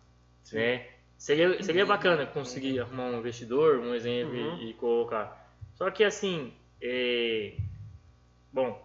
Né? 0.52 0.86
Seria, 1.16 1.62
seria 1.62 1.86
bacana 1.86 2.26
conseguir 2.26 2.80
arrumar 2.80 3.04
um 3.04 3.18
investidor, 3.18 3.78
um 3.78 3.94
exemplo, 3.94 4.34
Uhum. 4.34 4.58
e, 4.58 4.70
e 4.70 4.74
colocar. 4.74 5.48
Só 5.74 5.90
que 5.90 6.04
assim, 6.04 6.52
é... 6.82 7.54
bom. 8.52 8.83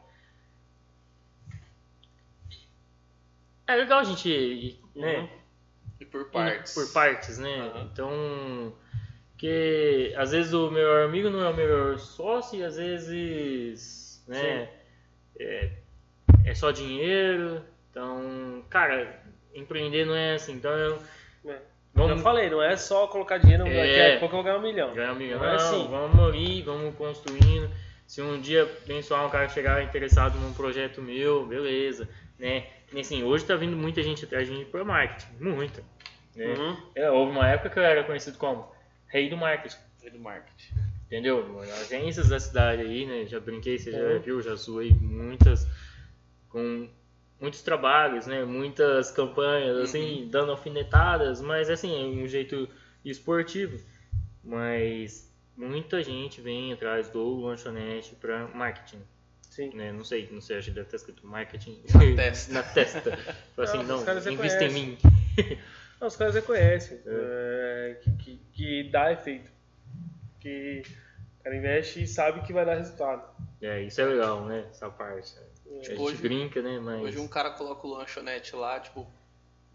É 3.70 3.76
legal 3.76 4.00
a 4.00 4.04
gente 4.04 4.80
né? 4.96 5.20
Uhum. 5.20 5.30
E 6.00 6.06
por 6.06 6.26
partes. 6.32 6.74
por 6.74 6.92
partes, 6.92 7.38
né? 7.38 7.60
Aham. 7.60 7.90
Então, 7.94 8.74
que 9.38 10.14
às 10.18 10.32
vezes 10.32 10.54
o 10.54 10.72
melhor 10.72 11.04
amigo 11.06 11.30
não 11.30 11.44
é 11.44 11.50
o 11.50 11.56
melhor 11.56 12.00
sócio 12.00 12.60
e 12.60 12.64
às 12.64 12.78
vezes, 12.78 14.24
né? 14.28 14.70
É, 15.40 15.72
é 16.46 16.56
só 16.56 16.72
dinheiro. 16.72 17.62
Então, 17.92 18.64
cara, 18.70 19.22
empreender 19.54 20.06
não 20.06 20.16
é 20.16 20.34
assim. 20.34 20.54
Então, 20.54 20.72
eu, 20.72 21.00
É. 21.46 21.60
vamos 21.94 22.18
Eu 22.18 22.24
falei, 22.24 22.50
não 22.50 22.62
é 22.64 22.76
só 22.76 23.08
colocar 23.08 23.38
dinheiro, 23.38 23.68
É. 23.68 23.76
daqui 23.76 24.16
a 24.16 24.20
pouco 24.20 24.36
eu 24.36 24.38
vou 24.38 24.44
ganhar 24.44 24.58
um 24.58 24.62
milhão. 24.62 24.94
ganhar 24.96 25.14
um 25.14 25.16
milhão. 25.16 25.40
Não 25.40 25.46
é 25.46 25.50
Não, 25.50 25.56
assim. 25.58 25.88
vamos 25.90 26.28
ali, 26.28 26.62
vamos 26.64 26.96
construindo. 26.96 27.70
Se 28.08 28.22
um 28.22 28.42
dia 28.42 28.64
abençoar 28.84 29.26
um 29.26 29.30
cara 29.30 29.48
chegar 29.50 29.84
interessado 29.84 30.40
num 30.40 30.54
projeto 30.54 31.02
meu, 31.02 31.46
beleza, 31.46 32.10
né? 32.40 32.66
E 32.94 33.00
assim, 33.00 33.24
hoje 33.24 33.46
tá 33.46 33.56
vindo 33.56 33.76
muita 33.78 34.02
gente 34.02 34.26
atrás 34.26 34.48
de 34.48 34.54
mim 34.54 34.66
por 34.66 34.84
marketing, 34.84 35.32
muita. 35.40 35.84
Né? 36.36 36.54
Uhum. 36.56 36.78
É, 36.96 37.10
houve 37.12 37.32
uma 37.32 37.48
época 37.48 37.70
que 37.70 37.80
eu 37.80 37.84
era 37.84 38.04
conhecido 38.04 38.38
como 38.38 38.72
rei 39.08 39.30
do 39.30 39.38
marketing, 39.38 39.78
Rei 40.02 40.12
do 40.12 40.20
marketing. 40.20 40.74
entendeu? 41.06 41.60
Agências 41.82 42.30
da 42.30 42.40
cidade 42.40 42.82
aí, 42.82 43.06
né? 43.06 43.26
Já 43.26 43.40
brinquei, 43.40 43.78
você 43.78 43.92
já 43.92 43.98
Uhum. 44.00 44.20
viu, 44.20 44.42
já 44.42 44.56
zoei 44.56 44.94
muitas, 44.94 45.68
com 46.50 46.90
muitos 47.40 47.62
trabalhos, 47.62 48.26
né? 48.28 48.44
Muitas 48.46 49.12
campanhas, 49.12 49.78
assim, 49.78 50.28
dando 50.32 50.52
alfinetadas, 50.52 51.42
mas 51.42 51.70
assim, 51.70 51.94
é 52.20 52.24
um 52.24 52.28
jeito 52.28 52.68
esportivo. 53.06 53.80
Mas 54.44 55.32
muita 55.56 56.02
gente 56.02 56.42
vem 56.42 56.72
atrás 56.74 57.10
do 57.10 57.42
lanchonete 57.42 58.16
para 58.16 58.48
marketing. 58.48 59.02
Sim. 59.60 59.76
Né? 59.76 59.92
Não 59.92 60.04
sei, 60.06 60.30
não 60.32 60.40
sei, 60.40 60.58
acho 60.58 60.68
que 60.70 60.74
deve 60.76 60.88
estar 60.88 60.98
escrito 60.98 61.28
marketing 61.28 61.82
Na 61.94 62.00
testa. 62.16 62.54
na 62.54 62.64
testa. 62.64 63.18
Fala 63.56 63.68
assim, 63.68 63.84
Não, 63.84 64.04
não, 64.06 64.32
invista 64.32 64.64
em 64.64 64.72
mim. 64.74 64.98
Não, 66.00 66.08
os 66.08 66.16
caras 66.16 66.34
já 66.34 66.42
conhecem. 66.42 66.98
é, 67.06 67.98
que, 68.02 68.12
que, 68.12 68.40
que 68.54 68.84
dá 68.90 69.12
efeito. 69.12 69.52
Que 70.40 70.82
o 71.40 71.44
cara 71.44 71.56
investe 71.58 72.04
e 72.04 72.08
sabe 72.08 72.40
que 72.44 72.54
vai 72.54 72.66
dar 72.66 72.76
resultado. 72.76 73.22
É, 73.62 73.82
isso 73.82 74.00
é 74.00 74.06
legal, 74.06 74.46
né? 74.46 74.66
Essa 74.70 74.90
parte. 74.90 75.36
a 75.38 75.74
gente 75.74 75.90
Tipo, 75.90 76.04
hoje- 76.04 76.22
brinca, 76.22 76.62
né? 76.62 76.80
Mas 76.80 77.02
Hoje 77.04 77.20
um 77.20 77.28
cara 77.28 77.50
coloca 77.52 77.86
o 77.86 77.90
lanchonete 77.92 78.56
lá, 78.56 78.80
tipo, 78.80 79.06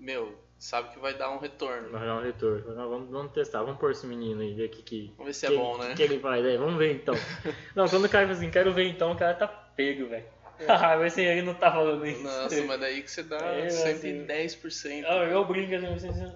meu, 0.01 0.35
sabe 0.59 0.95
que 0.95 0.99
vai 0.99 1.13
dar 1.17 1.31
um 1.31 1.39
retorno. 1.39 1.91
vai 1.91 2.07
dar 2.07 2.17
um 2.17 2.23
retorno. 2.23 2.75
"Não, 2.75 2.89
vamos, 2.89 3.11
vamos 3.11 3.33
testar, 3.33 3.63
vamos 3.63 3.79
pôr 3.79 3.91
esse 3.93 4.07
menino 4.07 4.41
aí, 4.41 4.55
ver 4.55 4.65
o 4.67 4.69
que, 4.71 4.83
que, 4.83 5.07
Vamos 5.19 5.27
ver 5.27 5.35
se 5.35 5.45
é 5.45 5.51
que- 5.51 5.57
bom, 5.57 5.77
né? 5.77 5.95
que 5.95 6.03
ele 6.03 6.17
vai, 6.19 6.41
né? 6.43 6.57
Vamos 6.57 6.79
ver 6.79 6.95
então. 6.95 7.15
não, 7.77 7.87
quando 7.87 8.07
o 8.07 8.09
cara 8.09 8.25
fala 8.27 8.39
assim, 8.39 8.51
quero 8.51 8.73
ver 8.73 8.85
então, 8.89 9.13
o 9.13 9.17
cara 9.17 9.35
tá 9.35 9.47
pego, 9.77 10.09
velho. 10.09 10.25
Ah, 10.69 10.97
mas 10.97 11.13
assim, 11.15 11.23
ele 11.23 11.43
não 11.43 11.55
tá 11.55 11.71
falando 11.73 12.07
isso. 12.07 12.23
Nossa, 12.23 12.63
mas 12.63 12.81
daí 12.81 13.03
que 13.03 13.11
você 13.11 13.25
dá 13.25 13.39
É, 13.39 13.63
mas 13.65 13.75
assim- 13.87 14.25
110%. 14.25 15.05
Ah, 15.07 15.25
eu 15.25 15.45
brinco 15.45 15.75
assim, 15.75 15.93
você, 16.11 16.33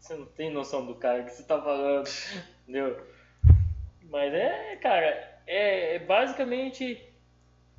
você- 0.00 0.14
não 0.16 0.26
tem 0.26 0.50
noção 0.50 0.84
do 0.84 0.96
cara 0.96 1.22
que 1.22 1.30
você 1.30 1.44
tá 1.44 1.62
falando, 1.62 2.04
entendeu? 2.66 3.00
Mas 4.10 4.34
é, 4.34 4.76
cara, 4.76 5.06
é, 5.46 5.94
é 5.94 5.98
basicamente 6.00 7.00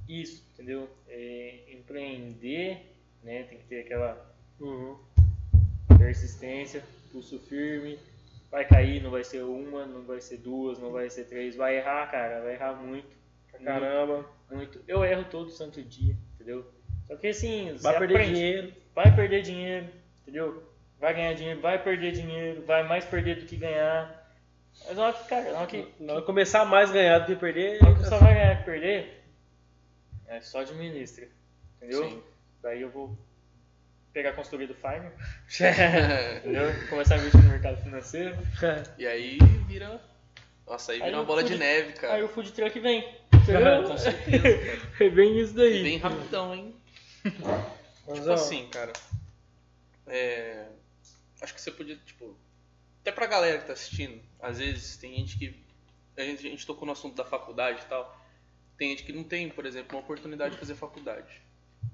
isso, 0.07 0.41
entendeu? 0.53 0.89
É 1.09 1.59
empreender, 1.73 2.79
né? 3.21 3.43
Tem 3.43 3.57
que 3.57 3.65
ter 3.65 3.81
aquela 3.81 4.33
Uhum. 4.61 4.97
persistência, 5.97 6.83
pulso 7.11 7.39
firme. 7.39 7.99
Vai 8.49 8.65
cair, 8.65 9.01
não 9.01 9.09
vai 9.11 9.23
ser 9.23 9.41
uma, 9.43 9.85
não 9.85 10.03
vai 10.03 10.21
ser 10.21 10.37
duas, 10.37 10.77
não 10.79 10.91
vai 10.91 11.09
ser 11.09 11.25
três. 11.25 11.55
Vai 11.55 11.77
errar, 11.77 12.09
cara, 12.11 12.41
vai 12.41 12.53
errar 12.53 12.73
muito. 12.73 13.07
Pra 13.51 13.59
caramba. 13.59 14.15
Muito. 14.17 14.29
Eu 14.87 15.03
erro 15.03 15.25
todo 15.29 15.49
santo 15.49 15.81
dia, 15.81 16.15
entendeu? 16.35 16.65
Só 17.07 17.15
que 17.15 17.27
assim, 17.27 17.71
você 17.73 17.83
Vai 17.83 17.97
perder 17.99 18.15
aprende. 18.15 18.33
dinheiro. 18.33 18.73
Vai 18.95 19.15
perder 19.15 19.41
dinheiro, 19.41 19.87
entendeu? 20.21 20.63
Vai 20.99 21.13
ganhar 21.13 21.33
dinheiro, 21.33 21.59
vai 21.61 21.81
perder 21.83 22.11
dinheiro, 22.13 22.63
vai 22.65 22.87
mais 22.87 23.03
perder 23.05 23.37
do 23.39 23.45
que 23.45 23.55
ganhar. 23.57 24.21
Mas 24.87 24.95
na 24.97 25.03
hora 25.05 25.13
que, 25.13 25.27
cara, 25.27 25.51
na 25.51 25.57
hora 25.59 25.67
que, 25.67 25.87
Na 25.99 26.13
hora 26.13 26.21
que 26.21 26.25
começar 26.27 26.61
a 26.61 26.65
mais 26.65 26.91
ganhar 26.91 27.19
do 27.19 27.25
que 27.25 27.35
perder. 27.35 27.81
na 27.81 27.89
hora 27.89 27.97
que 27.99 28.05
só 28.05 28.17
vai 28.19 28.33
ganhar 28.33 28.57
que 28.59 28.63
perder, 28.65 29.23
é 30.27 30.39
só 30.41 30.61
administra, 30.61 31.27
entendeu? 31.77 32.03
Sim. 32.09 32.23
Daí 32.61 32.81
eu 32.81 32.89
vou 32.89 33.17
pegar 34.13 34.29
a 34.29 34.33
consultoria 34.33 34.67
do 34.67 34.75
Farmer, 34.75 35.11
entendeu? 36.37 36.69
Começar 36.89 37.15
a 37.15 37.17
investir 37.17 37.43
no 37.43 37.49
mercado 37.49 37.81
financeiro. 37.83 38.37
e 38.97 39.05
aí 39.07 39.37
vira. 39.67 39.99
Nossa, 40.65 40.93
aí 40.93 40.99
Aí 40.99 41.05
vira 41.05 41.17
uma 41.17 41.23
eu 41.23 41.27
bola 41.27 41.41
fui- 41.41 41.49
de 41.49 41.57
neve, 41.57 41.93
cara. 41.93 42.13
Aí 42.13 42.23
o 42.23 42.29
food 42.29 42.51
truck 42.53 42.79
vem, 42.79 43.03
entendeu? 43.43 43.83
Com 43.83 43.97
certeza. 43.97 44.47
É 44.99 45.09
bem 45.09 45.39
isso 45.39 45.53
E 45.53 45.55
daí. 45.55 45.83
bem 45.83 45.97
rapidão, 45.97 46.53
hein? 46.53 46.75
Tipo 47.23 48.17
Mas, 48.17 48.27
ó, 48.27 48.33
assim, 48.33 48.67
cara. 48.67 48.91
É... 50.07 50.67
Acho 51.41 51.53
que 51.53 51.61
você 51.61 51.71
podia, 51.71 51.95
tipo. 52.05 52.35
até 53.01 53.11
pra 53.11 53.25
galera 53.27 53.59
que 53.59 53.67
tá 53.67 53.73
assistindo, 53.73 54.19
às 54.41 54.59
vezes 54.59 54.97
tem 54.97 55.15
gente 55.15 55.37
que. 55.37 55.63
A 56.17 56.21
gente, 56.21 56.45
a 56.45 56.49
gente 56.49 56.65
tocou 56.65 56.85
no 56.85 56.91
assunto 56.91 57.15
da 57.15 57.23
faculdade 57.25 57.81
e 57.81 57.85
tal. 57.85 58.21
Tem 58.77 58.89
gente 58.89 59.03
que 59.03 59.13
não 59.13 59.23
tem, 59.23 59.49
por 59.49 59.65
exemplo, 59.65 59.95
uma 59.97 60.03
oportunidade 60.03 60.55
de 60.55 60.59
fazer 60.59 60.75
faculdade. 60.75 61.41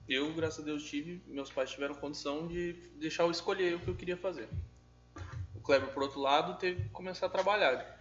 Eu, 0.07 0.33
graças 0.33 0.59
a 0.59 0.63
Deus, 0.63 0.83
tive, 0.83 1.21
meus 1.27 1.51
pais 1.51 1.69
tiveram 1.71 1.93
condição 1.95 2.47
de 2.47 2.73
deixar 2.95 3.23
eu 3.23 3.31
escolher 3.31 3.75
o 3.75 3.79
que 3.79 3.87
eu 3.89 3.95
queria 3.95 4.17
fazer. 4.17 4.47
O 5.55 5.59
Kleber, 5.61 5.89
por 5.89 6.03
outro 6.03 6.19
lado, 6.19 6.57
teve 6.57 6.83
que 6.83 6.89
começar 6.89 7.27
a 7.27 7.29
trabalhar. 7.29 7.98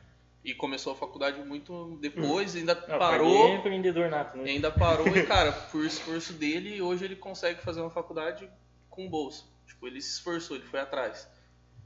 E 0.48 0.54
começou 0.54 0.94
a 0.94 0.96
faculdade 0.96 1.38
muito 1.42 1.98
depois, 2.00 2.56
ainda 2.56 2.74
Não, 2.74 2.98
parou. 2.98 3.48
empreendedor 3.54 4.08
nato, 4.08 4.38
né? 4.38 4.44
ainda 4.50 4.70
parou 4.70 5.06
e, 5.14 5.26
cara, 5.26 5.52
por 5.52 5.84
esforço 5.84 6.32
dele, 6.32 6.80
hoje 6.80 7.04
ele 7.04 7.16
consegue 7.16 7.60
fazer 7.60 7.82
uma 7.82 7.90
faculdade 7.90 8.48
com 8.88 9.06
bolsa. 9.10 9.44
Tipo, 9.66 9.86
ele 9.86 10.00
se 10.00 10.12
esforçou, 10.12 10.56
ele 10.56 10.64
foi 10.64 10.80
atrás. 10.80 11.28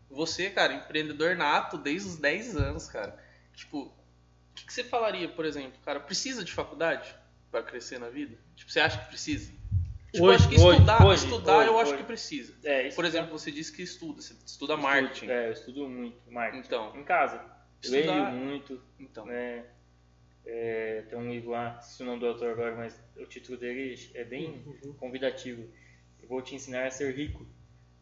Você, 0.08 0.48
cara, 0.48 0.74
empreendedor 0.74 1.34
nato 1.34 1.76
desde 1.76 2.08
os 2.10 2.16
10 2.18 2.56
anos, 2.56 2.86
cara. 2.88 3.18
Tipo, 3.52 3.78
o 3.86 3.92
que, 4.54 4.64
que 4.64 4.72
você 4.72 4.84
falaria, 4.84 5.28
por 5.28 5.44
exemplo, 5.44 5.80
cara, 5.84 5.98
precisa 5.98 6.44
de 6.44 6.52
faculdade 6.52 7.12
pra 7.50 7.64
crescer 7.64 7.98
na 7.98 8.10
vida? 8.10 8.38
Tipo, 8.54 8.70
você 8.70 8.78
acha 8.78 8.96
que 8.98 9.06
precisa? 9.08 9.50
Tipo, 10.12 10.18
eu 10.18 10.24
Hoje, 10.24 10.36
acho 10.36 10.48
que 10.50 10.54
hoje, 10.60 10.76
estudar, 10.76 11.04
hoje, 11.04 11.24
estudar 11.24 11.66
eu 11.66 11.78
acho 11.80 11.96
que 11.96 12.04
precisa. 12.04 12.54
É, 12.62 12.90
Por 12.90 13.04
exemplo, 13.04 13.36
você 13.36 13.50
disse 13.50 13.72
que 13.72 13.82
estuda, 13.82 14.22
você 14.22 14.34
estuda 14.46 14.74
eu 14.74 14.78
marketing. 14.78 15.12
estudo- 15.14 15.30
é, 15.32 15.48
eu 15.48 15.52
estudo 15.52 15.88
muito 15.88 16.30
marketing. 16.30 16.64
Então. 16.64 16.94
Em 16.96 17.02
casa. 17.02 17.40
Estudar- 17.82 18.30
Leio 18.32 18.44
muito, 18.44 18.80
Então, 18.98 19.26
né? 19.26 19.64
É, 20.44 21.04
tem 21.08 21.18
um 21.18 21.30
livro 21.30 21.50
lá, 21.50 21.80
se 21.80 22.02
o 22.02 22.06
nome 22.06 22.20
do 22.20 22.26
autor 22.26 22.50
agora, 22.50 22.74
mas 22.74 23.00
o 23.16 23.26
título 23.26 23.56
dele 23.58 23.94
é 24.14 24.24
bem 24.24 24.64
convidativo. 24.98 25.62
Eu 26.20 26.28
vou 26.28 26.42
te 26.42 26.54
ensinar 26.54 26.86
a 26.86 26.90
ser 26.90 27.14
rico. 27.14 27.46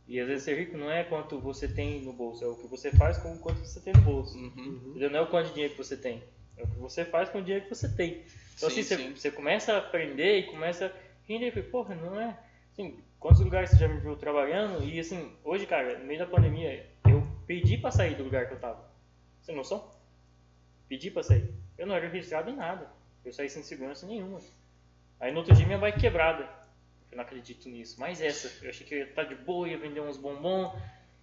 E 0.09 0.19
às 0.19 0.27
vezes 0.27 0.45
ser 0.45 0.59
rico 0.59 0.77
não 0.77 0.91
é 0.91 1.05
quanto 1.05 1.39
você 1.39 1.69
tem 1.69 2.01
no 2.03 2.13
bolso, 2.13 2.43
é 2.45 2.49
o 2.49 2.57
que 2.57 2.67
você 2.67 2.91
faz 2.91 3.17
com 3.19 3.33
o 3.35 3.39
quanto 3.39 3.61
você 3.61 3.81
tem 3.81 3.93
no 3.93 4.01
bolso. 4.01 4.37
uhum. 4.39 4.95
Não 4.97 5.19
é 5.19 5.21
o 5.21 5.27
quanto 5.27 5.49
de 5.49 5.53
dinheiro 5.53 5.75
que 5.75 5.79
você 5.79 5.97
tem, 5.97 6.23
é 6.57 6.65
o 6.65 6.67
que 6.67 6.79
você 6.79 7.05
faz 7.05 7.29
com 7.29 7.39
o 7.39 7.43
dinheiro 7.43 7.65
que 7.65 7.75
você 7.75 7.89
tem. 7.89 8.23
Então 8.57 8.69
Sim, 8.71 8.81
assim, 8.81 8.83
você, 8.83 8.97
sim. 8.97 9.15
você 9.15 9.31
começa 9.31 9.75
a 9.75 9.79
aprender 9.79 10.39
e 10.39 10.43
começa 10.45 10.87
a 10.87 11.23
entender, 11.23 11.49
e 11.49 11.51
fala, 11.53 11.67
porra, 11.67 11.95
não 11.95 12.21
é... 12.21 12.37
Assim, 12.73 12.99
quantos 13.19 13.41
lugares 13.41 13.71
você 13.71 13.77
já 13.77 13.87
me 13.89 14.01
viu 14.01 14.17
trabalhando? 14.17 14.83
E 14.85 14.99
assim, 14.99 15.31
hoje, 15.45 15.67
cara, 15.67 15.99
no 15.99 16.05
meio 16.07 16.19
da 16.19 16.27
pandemia, 16.27 16.87
eu 17.09 17.23
pedi 17.47 17.77
pra 17.77 17.91
sair 17.91 18.17
do 18.17 18.25
lugar 18.25 18.49
que 18.49 18.55
eu 18.55 18.59
tava. 18.59 18.90
Você 19.41 19.47
tem 19.47 19.57
noção? 19.57 19.91
Pedi 20.89 21.11
pra 21.11 21.23
sair. 21.23 21.53
Eu 21.79 21.87
não 21.87 21.95
era 21.95 22.09
registrado 22.09 22.51
em 22.51 22.57
nada. 22.57 22.91
Eu 23.25 23.33
saí 23.33 23.49
sem 23.49 23.63
segurança 23.63 24.07
nenhuma. 24.07 24.41
Aí 25.19 25.33
no 25.33 25.39
outro 25.39 25.55
dia 25.55 25.67
minha 25.67 25.79
bike 25.79 26.01
quebrada. 26.01 26.49
Eu 27.11 27.17
não 27.17 27.25
acredito 27.25 27.69
nisso. 27.69 27.99
Mas 27.99 28.21
essa, 28.21 28.65
eu 28.65 28.71
achei 28.71 28.87
que 28.87 28.95
eu 28.95 28.99
ia 28.99 29.05
estar 29.05 29.25
de 29.25 29.35
boa, 29.35 29.69
ia 29.69 29.79
vender 29.79 30.01
uns 30.01 30.17
bombons. 30.17 30.73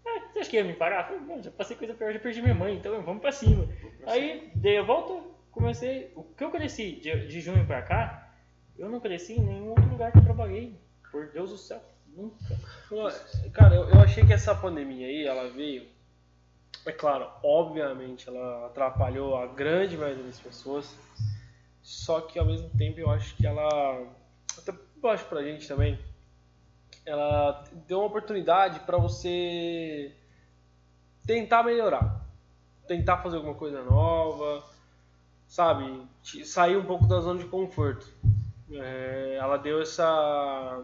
Ah, 0.06 0.30
você 0.31 0.39
acha 0.39 0.49
que 0.49 0.56
ia 0.57 0.64
me 0.64 0.73
parar? 0.73 1.11
Eu 1.11 1.19
falei, 1.19 1.35
não, 1.35 1.44
já 1.44 1.52
passei 1.52 1.76
coisa 1.76 1.94
pior, 1.94 2.14
já 2.14 2.19
perdi 2.19 2.41
minha 2.41 2.53
mãe, 2.53 2.76
então 2.76 3.02
vamos 3.02 3.22
pra 3.22 3.31
cima. 3.31 3.68
Aí 4.06 4.52
dei 4.56 4.77
a 4.77 4.84
volta, 4.84 5.22
comecei. 5.52 6.11
O 6.15 6.23
que 6.23 6.44
eu 6.44 6.52
cresci 6.52 6.94
de, 6.94 7.27
de 7.27 7.41
junho 7.41 7.65
pra 7.65 7.81
cá, 7.81 8.34
eu 8.77 8.89
não 8.89 8.99
cresci 8.99 9.34
em 9.34 9.41
nenhum 9.41 9.69
outro 9.69 9.88
lugar 9.89 10.11
que 10.11 10.19
eu 10.19 10.23
trabalhei. 10.23 10.76
Por 11.11 11.27
Deus 11.31 11.49
do 11.49 11.57
céu, 11.57 11.81
nunca. 12.07 12.38
Cara, 13.53 13.76
eu, 13.76 13.89
eu 13.89 13.99
achei 14.02 14.26
que 14.26 14.34
essa 14.34 14.53
pandemia 14.53 15.07
aí, 15.07 15.26
ela 15.26 15.49
veio. 15.49 15.88
É 16.88 16.91
claro, 16.93 17.30
obviamente, 17.43 18.27
ela 18.30 18.68
atrapalhou 18.68 19.35
a 19.38 19.45
grande 19.47 19.97
maioria 19.97 20.23
das 20.23 20.39
pessoas. 20.39 20.97
Só 21.84 22.22
que 22.22 22.39
ao 22.39 22.45
mesmo 22.45 22.69
tempo 22.77 22.99
eu 22.99 23.09
acho 23.09 23.35
que 23.35 23.45
ela. 23.45 23.68
Até 24.57 24.72
eu 25.03 25.09
acho 25.09 25.26
pra 25.26 25.43
gente 25.43 25.68
também. 25.68 25.99
Ela 27.05 27.64
deu 27.88 27.99
uma 27.99 28.07
oportunidade 28.07 28.80
pra 28.81 28.97
você 28.97 30.14
tentar 31.26 31.64
melhorar. 31.64 32.26
Tentar 32.88 33.18
fazer 33.18 33.38
alguma 33.38 33.55
coisa 33.55 33.84
nova. 33.84 34.64
Sabe? 35.47 36.05
Sair 36.45 36.77
um 36.77 36.85
pouco 36.85 37.07
da 37.07 37.19
zona 37.19 37.39
de 37.39 37.45
conforto. 37.45 38.05
É, 38.72 39.38
ela 39.39 39.57
deu 39.57 39.81
essa 39.81 40.84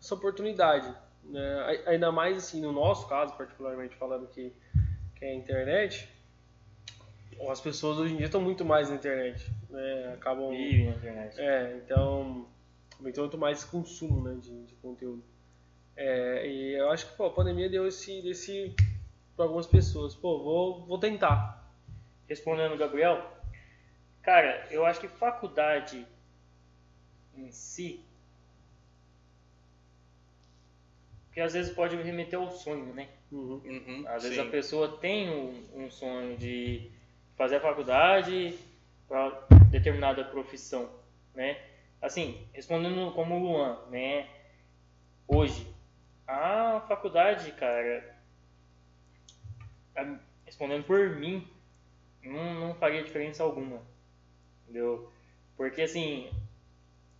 essa 0.00 0.14
oportunidade. 0.14 0.94
Né? 1.24 1.60
Ai- 1.66 1.82
Ainda 1.94 2.12
mais 2.12 2.36
assim, 2.38 2.60
no 2.60 2.72
nosso 2.72 3.06
caso, 3.08 3.34
particularmente 3.34 3.96
falando 3.96 4.26
que, 4.28 4.52
que 5.18 5.24
é 5.24 5.30
a 5.30 5.34
internet, 5.34 6.08
as 7.50 7.60
pessoas 7.60 7.98
hoje 7.98 8.14
em 8.14 8.16
dia 8.16 8.26
estão 8.26 8.40
muito 8.40 8.64
mais 8.64 8.88
na 8.88 8.96
internet. 8.96 9.50
Né? 9.68 10.14
Acabam. 10.14 10.50
Vive 10.50 10.84
na 10.84 10.96
internet. 10.96 11.40
É, 11.40 11.80
então 11.84 12.46
aumentou 12.96 13.24
muito 13.24 13.38
mais 13.38 13.58
esse 13.58 13.66
consumo 13.66 14.22
né, 14.22 14.36
de, 14.40 14.66
de 14.66 14.74
conteúdo. 14.76 15.22
É, 15.96 16.46
e 16.46 16.74
eu 16.74 16.90
acho 16.90 17.10
que 17.10 17.16
pô, 17.16 17.26
a 17.26 17.30
pandemia 17.30 17.68
deu 17.68 17.86
esse, 17.86 18.26
esse 18.28 18.74
para 19.36 19.44
algumas 19.44 19.66
pessoas. 19.66 20.14
Pô, 20.14 20.42
vou, 20.42 20.86
vou 20.86 20.98
tentar. 20.98 21.58
Respondendo 22.28 22.74
o 22.74 22.78
Gabriel, 22.78 23.24
cara, 24.22 24.66
eu 24.70 24.84
acho 24.84 25.00
que 25.00 25.08
faculdade 25.08 26.06
em 27.36 27.50
si. 27.50 28.04
Porque 31.26 31.40
às 31.40 31.52
vezes 31.52 31.72
pode 31.72 31.96
remeter 31.96 32.38
ao 32.38 32.50
sonho, 32.50 32.92
né? 32.94 33.08
Uhum. 33.30 33.60
Uhum, 33.64 34.04
Às 34.06 34.22
vezes 34.22 34.38
sim. 34.38 34.48
a 34.48 34.50
pessoa 34.50 34.98
tem 34.98 35.28
um, 35.30 35.84
um 35.84 35.90
sonho 35.90 36.36
de 36.36 36.90
fazer 37.36 37.56
a 37.56 37.60
faculdade 37.60 38.58
para 39.06 39.30
determinada 39.70 40.24
profissão, 40.24 40.88
né? 41.34 41.58
Assim, 42.00 42.46
respondendo 42.52 43.12
como 43.14 43.36
o 43.36 43.38
Luan, 43.40 43.78
né? 43.90 44.28
Hoje, 45.26 45.66
a 46.26 46.80
faculdade, 46.88 47.52
cara, 47.52 48.16
respondendo 50.44 50.84
por 50.84 51.10
mim, 51.16 51.46
não, 52.22 52.54
não 52.60 52.74
faria 52.74 53.02
diferença 53.02 53.42
alguma, 53.42 53.82
entendeu? 54.62 55.10
Porque 55.56 55.82
assim, 55.82 56.30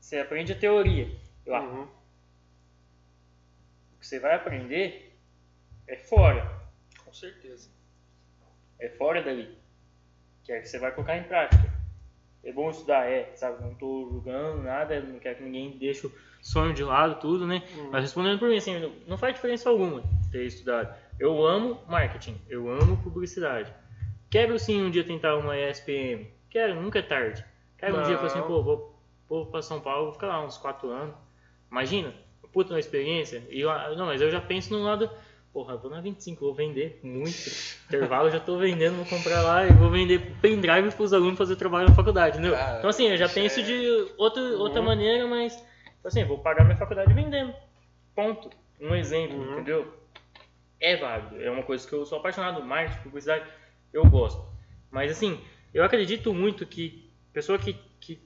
você 0.01 0.19
aprende 0.19 0.53
a 0.53 0.59
teoria 0.59 1.11
lá, 1.47 1.61
Uhum. 1.63 1.89
o 3.95 3.99
que 4.01 4.07
você 4.07 4.19
vai 4.19 4.35
aprender 4.35 5.08
é 5.89 5.97
fora, 5.97 6.49
Com 7.05 7.13
certeza. 7.13 7.71
é 8.79 8.89
fora 8.91 9.23
dali, 9.23 9.57
que 10.45 10.53
é 10.53 10.61
que 10.61 10.69
você 10.69 10.79
vai 10.79 10.93
colocar 10.93 11.17
em 11.17 11.25
prática. 11.25 11.77
É 12.45 12.53
bom 12.53 12.71
estudar, 12.71 13.05
é, 13.11 13.35
sabe? 13.35 13.61
Não 13.63 13.75
tô 13.75 14.09
julgando 14.11 14.63
nada, 14.63 15.01
não 15.01 15.19
quero 15.19 15.37
que 15.39 15.43
ninguém 15.43 15.77
deixe 15.77 16.07
o 16.07 16.13
sonho 16.41 16.73
de 16.73 16.85
lado, 16.85 17.21
tudo, 17.21 17.47
né? 17.47 17.63
Mas 17.91 18.03
respondendo 18.03 18.39
por 18.39 18.49
mim, 18.49 18.57
assim, 18.57 18.79
não- 18.79 18.93
não 19.09 19.19
faz 19.19 19.35
diferença 19.35 19.69
alguma 19.69 20.03
ter 20.31 20.45
estudado. 20.47 20.95
Eu 21.19 21.45
amo 21.45 21.81
marketing, 21.89 22.41
eu 22.49 22.71
amo 22.71 22.97
publicidade. 23.03 23.75
Quero 24.31 24.57
sim 24.59 24.81
um 24.83 24.91
dia 24.91 25.03
tentar 25.05 25.37
uma 25.37 25.57
ESPM. 25.59 26.31
Quero, 26.49 26.81
nunca 26.81 27.01
é 27.01 27.03
tarde. 27.03 27.45
Quero 27.77 27.99
um 27.99 28.03
dia 28.05 28.17
falar 28.17 28.27
assim, 28.29 28.39
Não. 28.39 28.47
pô, 28.47 28.63
vou, 28.63 29.03
vou 29.29 29.47
pra 29.47 29.61
São 29.61 29.81
Paulo, 29.81 30.05
vou 30.05 30.13
ficar 30.15 30.29
lá 30.29 30.45
uns 30.45 30.57
4 30.57 30.89
anos. 30.91 31.17
Imagina, 31.71 32.15
puta 32.53 32.73
uma 32.73 32.81
experiência. 32.81 33.43
E 33.51 33.63
não, 33.97 34.07
mas 34.07 34.21
eu 34.23 34.31
já 34.31 34.41
penso 34.41 34.73
no 34.73 34.85
lado, 34.85 35.11
porra, 35.59 35.77
vou 35.77 35.91
na 35.91 36.01
25, 36.01 36.39
vou 36.45 36.55
vender 36.55 37.01
muito. 37.03 37.51
Intervalo 37.89 38.31
já 38.31 38.39
tô 38.39 38.57
vendendo, 38.59 38.95
vou 38.95 39.05
comprar 39.07 39.43
lá 39.43 39.67
e 39.67 39.73
vou 39.73 39.91
vender 39.91 40.21
pendrive 40.41 40.95
pros 40.95 41.13
alunos 41.13 41.37
fazer 41.37 41.57
trabalho 41.57 41.89
na 41.89 41.95
faculdade, 41.97 42.39
entendeu? 42.39 42.57
Cara, 42.57 42.79
então 42.79 42.89
assim, 42.91 43.09
eu 43.09 43.17
já 43.17 43.25
isso 43.27 43.35
penso 43.35 43.59
é- 43.59 43.63
de 43.65 44.07
outra, 44.17 44.41
outra 44.57 44.79
Uhum. 44.81 44.87
maneira, 44.87 45.27
mas 45.27 45.61
assim, 46.05 46.23
vou 46.25 46.39
pagar 46.39 46.63
minha 46.65 46.77
faculdade 46.77 47.13
vendendo. 47.13 47.53
Ponto. 48.15 48.49
Um 48.81 48.95
exemplo, 48.95 49.37
Uhum. 49.37 49.53
entendeu? 49.55 49.93
É 50.81 50.95
válido. 50.97 51.43
É 51.43 51.51
uma 51.51 51.65
coisa 51.65 51.89
que 51.89 51.93
eu 51.93 52.07
sou 52.07 52.19
apaixonado. 52.21 52.63
Marketing, 52.65 53.03
publicidade, 53.03 53.45
eu 53.93 54.05
gosto. 54.07 54.41
Mas 54.93 55.11
assim, 55.11 55.41
eu 55.75 55.83
acredito 55.83 56.33
muito 56.33 56.65
que 56.65 57.11
pessoa 57.33 57.59
que, 57.59 57.77
que 58.01 58.21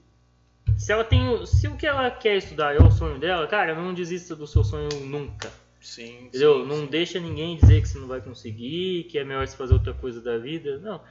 se 0.77 0.91
ela 0.91 1.03
tem, 1.03 1.27
o- 1.29 1.47
se 1.47 1.67
o 1.67 1.75
que 1.75 1.87
ela 1.87 2.11
quer 2.11 2.35
estudar 2.37 2.75
é 2.75 2.77
o 2.77 2.91
sonho 2.91 3.17
dela, 3.17 3.47
cara, 3.47 3.73
não 3.73 3.91
desista 3.91 4.35
do 4.35 4.45
seu 4.45 4.63
sonho 4.63 4.89
nunca. 5.01 5.51
Sim, 5.83 6.25
Entendeu? 6.27 6.61
sim, 6.61 6.67
não 6.67 6.77
sim. 6.77 6.85
deixa 6.87 7.19
ninguém 7.19 7.57
dizer 7.57 7.81
que 7.81 7.87
você 7.87 7.99
não 7.99 8.07
vai 8.07 8.21
conseguir, 8.21 9.03
que 9.05 9.19
é 9.19 9.23
melhor 9.23 9.45
você 9.45 9.55
fazer 9.55 9.73
outra 9.73 9.93
coisa 9.93 10.21
da 10.21 10.37
vida. 10.37 10.77
Não. 10.79 11.01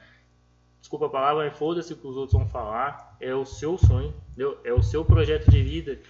Desculpa 0.80 1.06
a 1.06 1.10
palavra, 1.10 1.44
mas 1.44 1.56
foda-se 1.58 1.92
o 1.92 1.96
que 1.96 2.06
os 2.06 2.16
outros 2.16 2.32
vão 2.38 2.48
falar. 2.48 3.16
É 3.20 3.34
o 3.34 3.44
seu 3.44 3.76
sonho, 3.78 4.14
entendeu? 4.30 4.58
É 4.64 4.72
o 4.72 4.82
seu 4.82 5.04
projeto 5.04 5.50
de 5.50 5.62
vida. 5.62 6.00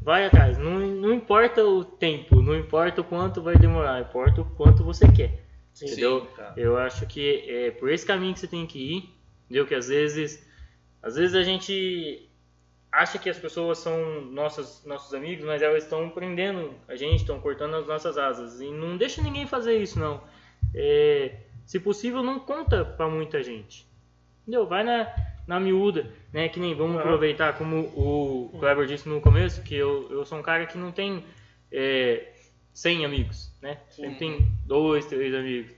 Vai 0.00 0.24
atrás. 0.24 0.56
Não, 0.56 0.78
não 0.78 1.12
importa 1.12 1.64
o 1.64 1.84
tempo, 1.84 2.40
não 2.40 2.56
importa 2.56 3.00
o 3.00 3.04
quanto 3.04 3.42
vai 3.42 3.56
demorar, 3.56 4.00
importa 4.00 4.40
o 4.40 4.44
quanto 4.44 4.82
você 4.84 5.10
quer. 5.10 5.44
Sim, 5.74 5.86
entendeu? 5.86 6.26
cara. 6.36 6.54
Eu 6.56 6.76
acho 6.76 7.06
que 7.06 7.44
é 7.48 7.70
por 7.72 7.90
esse 7.90 8.06
caminho 8.06 8.34
que 8.34 8.40
você 8.40 8.46
tem 8.48 8.66
que 8.66 8.78
ir, 8.78 9.14
entendeu? 9.44 9.66
Que 9.66 9.74
às 9.74 9.88
vezes, 9.88 10.46
às 11.02 11.16
vezes 11.16 11.34
a 11.34 11.42
gente 11.42 12.28
acha 12.92 13.18
que 13.18 13.30
as 13.30 13.38
pessoas 13.38 13.78
são 13.78 14.20
nossas, 14.20 14.84
nossos 14.84 15.14
amigos, 15.14 15.44
mas 15.46 15.62
elas 15.62 15.84
estão 15.84 16.10
prendendo 16.10 16.74
a 16.86 16.94
gente, 16.94 17.20
estão 17.20 17.40
cortando 17.40 17.74
as 17.74 17.86
nossas 17.86 18.18
asas. 18.18 18.60
E 18.60 18.70
não 18.70 18.98
deixa 18.98 19.22
ninguém 19.22 19.46
fazer 19.46 19.78
isso, 19.78 19.98
não. 19.98 20.20
É, 20.74 21.38
se 21.64 21.80
possível, 21.80 22.22
não 22.22 22.38
conta 22.38 22.84
pra 22.84 23.08
muita 23.08 23.42
gente. 23.42 23.86
Entendeu? 24.42 24.66
Vai 24.66 24.84
na, 24.84 25.10
na 25.46 25.58
miúda, 25.58 26.12
né? 26.32 26.48
Que 26.50 26.60
nem 26.60 26.74
vamos 26.74 26.98
aproveitar, 26.98 27.56
como 27.56 27.80
o 27.96 28.58
Kleber 28.58 28.86
disse 28.86 29.08
no 29.08 29.20
começo, 29.20 29.62
que 29.62 29.74
eu, 29.74 30.08
eu 30.10 30.24
sou 30.26 30.38
um 30.38 30.42
cara 30.42 30.66
que 30.66 30.76
não 30.76 30.92
tem 30.92 31.24
é, 31.70 32.30
100 32.74 33.06
amigos, 33.06 33.56
né? 33.62 33.78
Sempre 33.88 34.16
tem 34.16 34.52
dois, 34.66 35.06
três 35.06 35.34
amigos. 35.34 35.72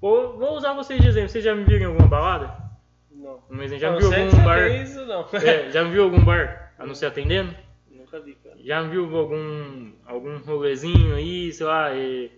Vou, 0.00 0.38
vou 0.38 0.56
usar 0.56 0.72
vocês 0.72 1.00
de 1.00 1.08
exemplo. 1.08 1.28
Vocês 1.28 1.44
já 1.44 1.54
me 1.54 1.64
viram 1.64 1.82
em 1.82 1.86
alguma 1.86 2.08
balada? 2.08 2.63
Não. 3.24 3.62
Exemplo, 3.62 3.78
já 3.80 3.90
Não, 3.90 3.98
viu 3.98 4.12
algum 4.12 4.44
bar? 4.44 4.68
isso, 4.82 5.06
não. 5.06 5.28
É, 5.32 5.70
já 5.70 5.82
viu 5.84 6.02
algum 6.04 6.22
bar 6.24 6.74
anunciar 6.78 7.10
atendendo? 7.10 7.54
Nunca 7.90 8.20
vi, 8.20 8.34
cara. 8.34 8.56
Já 8.62 8.82
viu 8.82 9.16
algum, 9.16 9.92
algum 10.04 10.36
rolezinho 10.38 11.14
aí, 11.14 11.50
sei 11.52 11.66
lá, 11.66 11.94
e... 11.94 12.30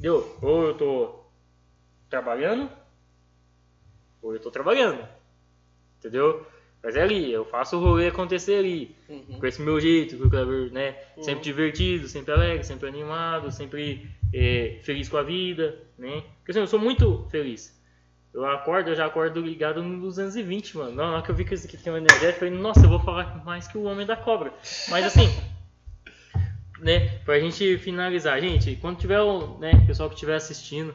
Deu, 0.00 0.36
ou 0.42 0.68
eu 0.68 0.74
tô 0.74 1.24
trabalhando, 2.10 2.70
ou 4.22 4.34
eu 4.34 4.40
tô 4.40 4.50
trabalhando, 4.50 5.06
entendeu? 5.98 6.46
Mas 6.82 6.94
é 6.94 7.02
ali, 7.02 7.32
eu 7.32 7.44
faço 7.44 7.76
o 7.76 7.80
rolê 7.80 8.06
acontecer 8.06 8.54
ali, 8.58 8.94
Uhum. 9.08 9.38
com 9.40 9.46
esse 9.46 9.60
meu 9.60 9.80
jeito, 9.80 10.16
com 10.16 10.24
o 10.26 10.30
Kleber, 10.30 10.72
né? 10.72 10.96
Uhum. 11.16 11.22
Sempre 11.24 11.42
divertido, 11.42 12.06
sempre 12.06 12.32
alegre, 12.32 12.62
sempre 12.64 12.88
animado, 12.88 13.50
sempre 13.50 14.08
é, 14.32 14.78
feliz 14.82 15.08
com 15.08 15.16
a 15.16 15.22
vida, 15.24 15.76
né? 15.98 16.22
Porque 16.38 16.52
assim, 16.52 16.60
eu 16.60 16.66
sou 16.68 16.78
muito 16.78 17.26
feliz. 17.30 17.76
Eu 18.32 18.44
acordo, 18.46 18.90
eu 18.90 18.94
já 18.94 19.06
acordo 19.06 19.40
ligado 19.40 19.82
no 19.82 20.00
220, 20.00 20.76
mano. 20.76 20.92
Na 20.94 21.10
hora 21.12 21.22
que 21.22 21.30
eu 21.30 21.34
vi 21.34 21.44
que 21.44 21.54
esse 21.54 21.66
aqui 21.66 21.76
tem 21.76 21.92
uma 21.92 21.98
energética, 21.98 22.44
eu 22.44 22.50
falei, 22.50 22.62
nossa, 22.62 22.86
eu 22.86 22.90
vou 22.90 23.00
falar 23.00 23.44
mais 23.44 23.66
que 23.66 23.78
o 23.78 23.84
Homem 23.84 24.06
da 24.06 24.16
Cobra. 24.16 24.52
Mas 24.88 25.06
assim, 25.06 25.28
né, 26.78 27.18
pra 27.24 27.38
gente 27.40 27.78
finalizar, 27.78 28.40
gente, 28.40 28.76
quando 28.76 28.98
tiver 28.98 29.20
o 29.20 29.58
né, 29.58 29.80
pessoal 29.86 30.08
que 30.08 30.14
estiver 30.14 30.36
assistindo, 30.36 30.94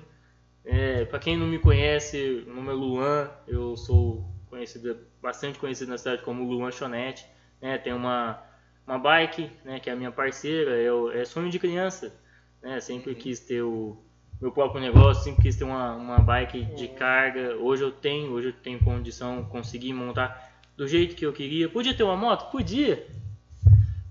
é, 0.66 1.06
pra 1.06 1.20
quem 1.20 1.38
não 1.38 1.48
me 1.48 1.60
conhece, 1.60 2.44
meu 2.46 2.56
nome 2.56 2.70
é 2.70 2.74
Luan, 2.74 3.32
eu 3.48 3.76
sou 3.78 4.26
conhecido, 4.50 4.98
bastante 5.22 5.60
conhecido 5.60 5.90
na 5.90 5.98
cidade 5.98 6.24
como 6.24 6.44
Luan 6.50 6.72
Chonete, 6.72 7.26
né, 7.62 7.78
tem 7.78 7.94
uma, 7.94 8.44
uma 8.88 9.00
bike, 9.00 9.52
né, 9.66 9.80
que 9.80 9.90
é 9.90 9.94
a 9.94 9.96
minha 9.96 10.12
parceira, 10.12 10.82
é, 10.82 10.92
o- 10.92 11.12
é 11.12 11.26
sonho 11.26 11.50
de 11.50 11.60
criança, 11.60 12.14
né, 12.62 12.80
sempre 12.80 13.16
quis 13.16 13.40
ter 13.42 13.62
o 13.64 13.98
meu 14.42 14.52
próprio 14.52 14.82
negócio, 14.82 15.24
sempre 15.24 15.44
quis 15.44 15.56
ter 15.56 15.64
uma, 15.64 15.96
uma 15.96 16.20
bike 16.20 16.64
de 16.76 16.88
carga, 16.90 17.56
hoje 17.56 17.84
eu 17.84 17.92
tenho, 17.92 18.32
hoje 18.32 18.50
eu 18.50 18.54
tenho 18.54 18.80
condição, 18.80 19.44
consegui 19.46 19.94
montar 19.94 20.52
do 20.76 20.88
jeito 20.88 21.16
que 21.16 21.26
eu 21.26 21.32
queria, 21.32 21.70
podia 21.70 21.94
ter 21.94 22.04
uma 22.04 22.18
moto? 22.18 22.52
Podia, 22.52 23.08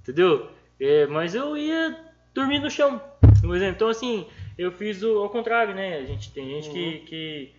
entendeu? 0.00 0.50
É, 0.80 1.06
mas 1.06 1.34
eu 1.34 1.56
ia 1.56 1.96
dormir 2.34 2.58
no 2.58 2.70
chão, 2.70 3.00
por 3.40 3.56
exemplo. 3.56 3.74
Então, 3.74 3.88
assim, 3.88 4.26
eu 4.56 4.72
fiz 4.72 5.02
o, 5.02 5.18
ao 5.18 5.30
contrário, 5.30 5.74
né? 5.74 5.98
A 5.98 6.04
gente 6.04 6.32
tem 6.32 6.48
gente 6.48 6.70
que, 6.70 6.98
que, 7.00 7.54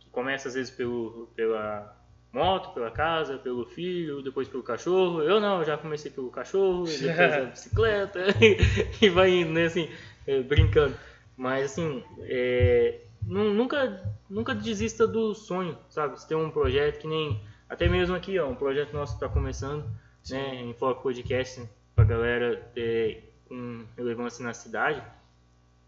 que 0.00 0.10
começa 0.10 0.48
às 0.48 0.54
vezes 0.54 0.70
pelo, 0.70 1.28
pela 1.34 1.96
moto, 2.32 2.74
pela 2.74 2.90
casa, 2.90 3.38
pelo 3.38 3.64
filho, 3.64 4.22
depois 4.22 4.48
pelo 4.48 4.62
cachorro. 4.62 5.22
Eu 5.22 5.40
não, 5.40 5.60
eu 5.60 5.64
já 5.64 5.78
comecei 5.78 6.10
pelo 6.10 6.30
cachorro, 6.30 6.84
depois 6.84 7.32
a 7.32 7.40
bicicleta 7.46 8.20
e 9.00 9.08
vai 9.08 9.30
indo, 9.30 9.52
né? 9.52 9.66
Assim, 9.66 9.88
é, 10.26 10.40
brincando. 10.42 10.94
Mas, 11.36 11.64
assim, 11.72 12.02
é, 12.20 13.00
nu- 13.22 13.52
nunca, 13.52 14.02
nunca 14.30 14.54
desista 14.54 15.06
do 15.06 15.34
sonho, 15.34 15.76
sabe? 15.88 16.18
Você 16.18 16.28
tem 16.28 16.36
um 16.36 16.50
projeto 16.50 17.00
que 17.00 17.06
nem. 17.08 17.40
Até 17.68 17.88
mesmo 17.88 18.14
aqui, 18.14 18.38
ó, 18.38 18.48
um 18.48 18.54
projeto 18.54 18.92
nosso 18.92 19.18
que 19.18 19.24
está 19.24 19.32
começando, 19.32 19.84
né? 20.30 20.56
Em 20.62 20.74
Foco 20.74 21.02
Podcast, 21.02 21.68
pra 21.94 22.04
galera 22.04 22.56
ter 22.74 23.32
com 23.48 23.84
relevância 23.96 24.44
na 24.44 24.54
cidade, 24.54 25.02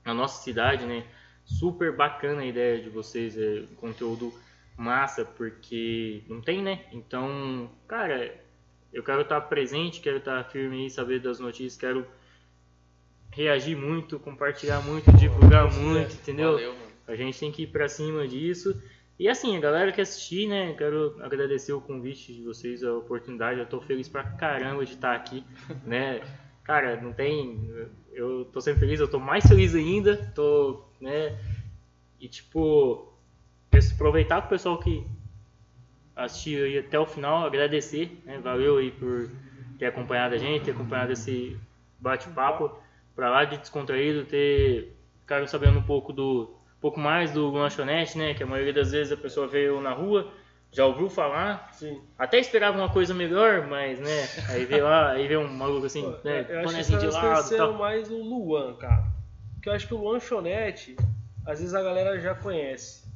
na 0.04 0.12
nossa 0.14 0.42
cidade, 0.42 0.84
né? 0.84 1.04
Super 1.44 1.94
bacana 1.94 2.42
a 2.42 2.46
ideia 2.46 2.82
de 2.82 2.88
vocês, 2.90 3.36
é, 3.38 3.62
conteúdo 3.76 4.32
massa, 4.76 5.24
porque 5.24 6.22
não 6.28 6.40
tem, 6.40 6.60
né? 6.62 6.84
Então, 6.92 7.70
cara, 7.86 8.34
eu 8.92 9.02
quero 9.02 9.22
estar 9.22 9.40
presente, 9.42 10.00
quero 10.00 10.16
estar 10.18 10.42
firme 10.44 10.82
aí, 10.84 10.90
saber 10.90 11.20
das 11.20 11.38
notícias, 11.38 11.76
quero 11.76 12.06
reagir 13.36 13.76
muito, 13.76 14.18
compartilhar 14.18 14.80
muito, 14.80 15.12
divulgar 15.12 15.70
muito, 15.70 16.14
entendeu? 16.14 16.52
Valeu. 16.52 16.74
A 17.06 17.14
gente 17.14 17.38
tem 17.38 17.52
que 17.52 17.64
ir 17.64 17.66
pra 17.66 17.86
cima 17.86 18.26
disso. 18.26 18.80
E 19.18 19.28
assim, 19.28 19.56
a 19.56 19.60
galera 19.60 19.92
que 19.92 20.00
assistir, 20.00 20.48
né? 20.48 20.72
Quero 20.72 21.16
agradecer 21.22 21.72
o 21.72 21.80
convite 21.80 22.32
de 22.32 22.42
vocês, 22.42 22.82
a 22.82 22.94
oportunidade. 22.94 23.60
Eu 23.60 23.66
tô 23.66 23.80
feliz 23.80 24.08
pra 24.08 24.24
caramba 24.24 24.84
de 24.84 24.94
estar 24.94 25.14
aqui, 25.14 25.44
né? 25.84 26.22
Cara, 26.64 27.00
não 27.00 27.12
tem. 27.12 27.70
Eu 28.12 28.46
tô 28.46 28.60
sempre 28.60 28.80
feliz, 28.80 29.00
eu 29.00 29.08
tô 29.08 29.20
mais 29.20 29.46
feliz 29.46 29.74
ainda. 29.74 30.16
Tô, 30.34 30.82
né? 30.98 31.38
E 32.18 32.28
tipo, 32.28 33.12
aproveitar 33.94 34.38
o 34.38 34.48
pessoal 34.48 34.78
que 34.78 35.06
assistiu 36.16 36.64
aí 36.64 36.78
até 36.78 36.98
o 36.98 37.06
final, 37.06 37.44
agradecer, 37.44 38.18
né? 38.24 38.38
Valeu 38.38 38.78
aí 38.78 38.90
por 38.90 39.30
ter 39.78 39.86
acompanhado 39.86 40.34
a 40.34 40.38
gente, 40.38 40.64
ter 40.64 40.70
acompanhado 40.70 41.12
esse 41.12 41.56
bate-papo 42.00 42.85
pra 43.16 43.30
lá 43.30 43.44
de 43.44 43.56
descontraído, 43.56 44.26
ter 44.26 44.94
ficado 45.20 45.48
sabendo 45.48 45.78
um 45.78 45.82
pouco 45.82 46.12
do 46.12 46.54
um 46.76 46.80
pouco 46.80 47.00
mais 47.00 47.32
do 47.32 47.50
lanchonete, 47.50 48.18
né? 48.18 48.34
Que 48.34 48.42
a 48.42 48.46
maioria 48.46 48.72
das 48.72 48.92
vezes 48.92 49.10
a 49.12 49.16
pessoa 49.16 49.48
eu 49.56 49.80
na 49.80 49.92
rua, 49.92 50.30
já 50.70 50.84
ouviu 50.84 51.08
falar, 51.08 51.70
Sim. 51.72 52.02
até 52.18 52.38
esperava 52.38 52.76
uma 52.76 52.90
coisa 52.90 53.14
melhor, 53.14 53.66
mas 53.66 53.98
né, 53.98 54.28
aí 54.50 54.66
vê 54.66 54.82
lá, 54.82 55.12
aí 55.12 55.26
vê 55.26 55.36
um 55.36 55.48
maluco 55.48 55.86
assim, 55.86 56.02
né, 56.22 56.44
eu 56.48 56.60
acho 56.60 56.84
que 56.84 56.98
de 56.98 57.06
lado 57.06 57.56
tal. 57.56 57.72
mais 57.72 58.10
o 58.10 58.22
Luan, 58.22 58.74
cara. 58.74 59.06
Porque 59.54 59.70
eu 59.70 59.72
acho 59.72 59.86
que 59.86 59.94
o 59.94 60.04
lanchonete, 60.04 60.94
às 61.46 61.60
vezes 61.60 61.74
a 61.74 61.82
galera 61.82 62.20
já 62.20 62.34
conhece. 62.34 63.06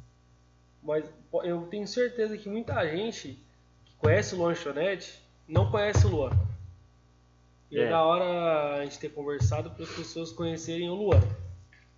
Mas 0.81 1.05
eu 1.43 1.61
tenho 1.69 1.87
certeza 1.87 2.35
que 2.35 2.49
muita 2.49 2.83
gente 2.87 3.37
que 3.85 3.95
conhece 3.95 4.33
o 4.33 4.41
lanchonete 4.41 5.21
não 5.47 5.69
conhece 5.69 6.07
o 6.07 6.09
Luan. 6.09 6.31
E 7.71 7.79
é, 7.79 7.83
É. 7.83 7.89
da 7.89 8.03
hora 8.03 8.75
a 8.75 8.83
gente 8.83 8.99
ter 8.99 9.09
conversado 9.09 9.71
para 9.71 9.83
as 9.83 9.91
pessoas 9.91 10.31
conhecerem 10.31 10.89
o 10.89 10.95
Luan. 10.95 11.21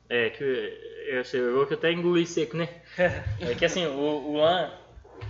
É, 0.08 0.30
que 0.30 0.44
eu 0.44 1.24
eu 1.40 1.68
que 1.68 1.74
até 1.74 1.92
engoli 1.92 2.26
seco, 2.26 2.56
né? 2.56 2.82
É 3.42 3.56
que 3.56 3.66
assim, 3.66 3.86
o, 3.86 4.00
o 4.00 4.34
Luan, 4.34 4.70
vou 4.70 5.28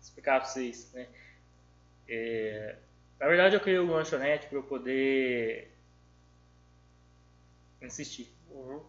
explicar 0.00 0.40
pra 0.40 0.48
vocês, 0.48 0.92
né? 0.92 1.08
É, 2.08 2.76
na 3.18 3.26
verdade 3.26 3.56
eu 3.56 3.60
criei 3.60 3.78
o 3.78 3.90
lanchonete 3.90 4.46
para 4.46 4.58
eu 4.58 4.62
poder 4.62 5.72
insistir. 7.80 8.28
Uhum. 8.50 8.82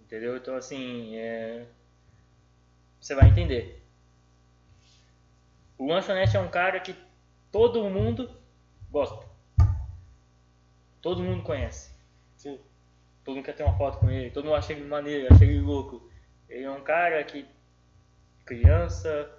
Entendeu? 0.00 0.36
Então, 0.36 0.56
assim, 0.56 1.16
é... 1.16 1.66
você 3.00 3.14
vai 3.14 3.28
entender. 3.28 3.82
O 5.78 5.86
lanchonete 5.86 6.36
é 6.36 6.40
um 6.40 6.50
cara 6.50 6.80
que 6.80 6.94
todo 7.50 7.88
mundo 7.88 8.30
gosta. 8.90 9.29
Todo 11.02 11.22
mundo 11.22 11.42
conhece. 11.42 11.94
Sim. 12.36 12.58
Todo 13.24 13.36
mundo 13.36 13.44
quer 13.44 13.54
ter 13.54 13.62
uma 13.62 13.76
foto 13.76 13.98
com 13.98 14.10
ele. 14.10 14.30
Todo 14.30 14.44
mundo 14.44 14.56
acha 14.56 14.72
ele 14.72 14.84
maneiro, 14.84 15.32
acha 15.32 15.44
ele 15.44 15.60
louco. 15.60 16.10
Ele 16.48 16.64
é 16.64 16.70
um 16.70 16.80
cara 16.82 17.22
que 17.24 17.46
criança, 18.44 19.30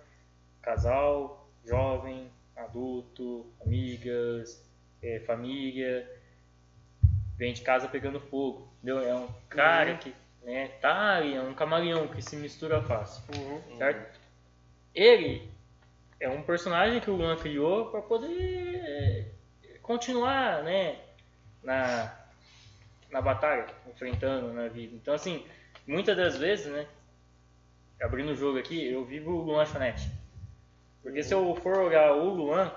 casal, 0.61 1.49
jovem, 1.65 2.31
adulto, 2.55 3.51
amigas, 3.65 4.63
é, 5.01 5.19
família, 5.21 6.09
vem 7.37 7.53
de 7.53 7.61
casa 7.61 7.87
pegando 7.87 8.19
fogo. 8.19 8.71
Entendeu? 8.77 8.99
É 9.01 9.15
um 9.15 9.27
cara 9.49 9.91
Uhum. 9.91 9.97
que 9.97 10.15
né, 10.43 10.67
tá 10.79 11.17
ali, 11.17 11.35
é 11.35 11.41
um 11.41 11.53
camaleão 11.53 12.07
que 12.07 12.21
se 12.21 12.35
mistura 12.35 12.81
fácil. 12.81 13.23
Uhum. 13.35 13.77
Certo? 13.77 14.19
Ele 14.93 15.49
é 16.19 16.29
um 16.29 16.41
personagem 16.43 16.99
que 16.99 17.09
o 17.09 17.15
Luan 17.15 17.35
criou 17.37 17.91
para 17.91 18.01
poder 18.01 18.75
é, 18.83 19.31
continuar, 19.81 20.63
né, 20.63 21.00
na, 21.63 22.13
na 23.09 23.21
batalha, 23.21 23.67
enfrentando 23.89 24.53
na 24.53 24.67
vida. 24.67 24.95
Então, 24.95 25.13
assim, 25.13 25.45
muitas 25.87 26.15
das 26.17 26.37
vezes, 26.37 26.67
né, 26.67 26.87
abrindo 28.01 28.31
o 28.31 28.35
jogo 28.35 28.57
aqui, 28.57 28.85
eu 28.91 29.05
vivo 29.05 29.31
o 29.31 29.41
Luan 29.41 29.65
Chonete. 29.65 30.09
Porque 31.03 31.23
se 31.23 31.33
eu 31.33 31.55
for 31.55 31.77
olhar 31.77 32.13
o 32.13 32.29
Luan, 32.33 32.71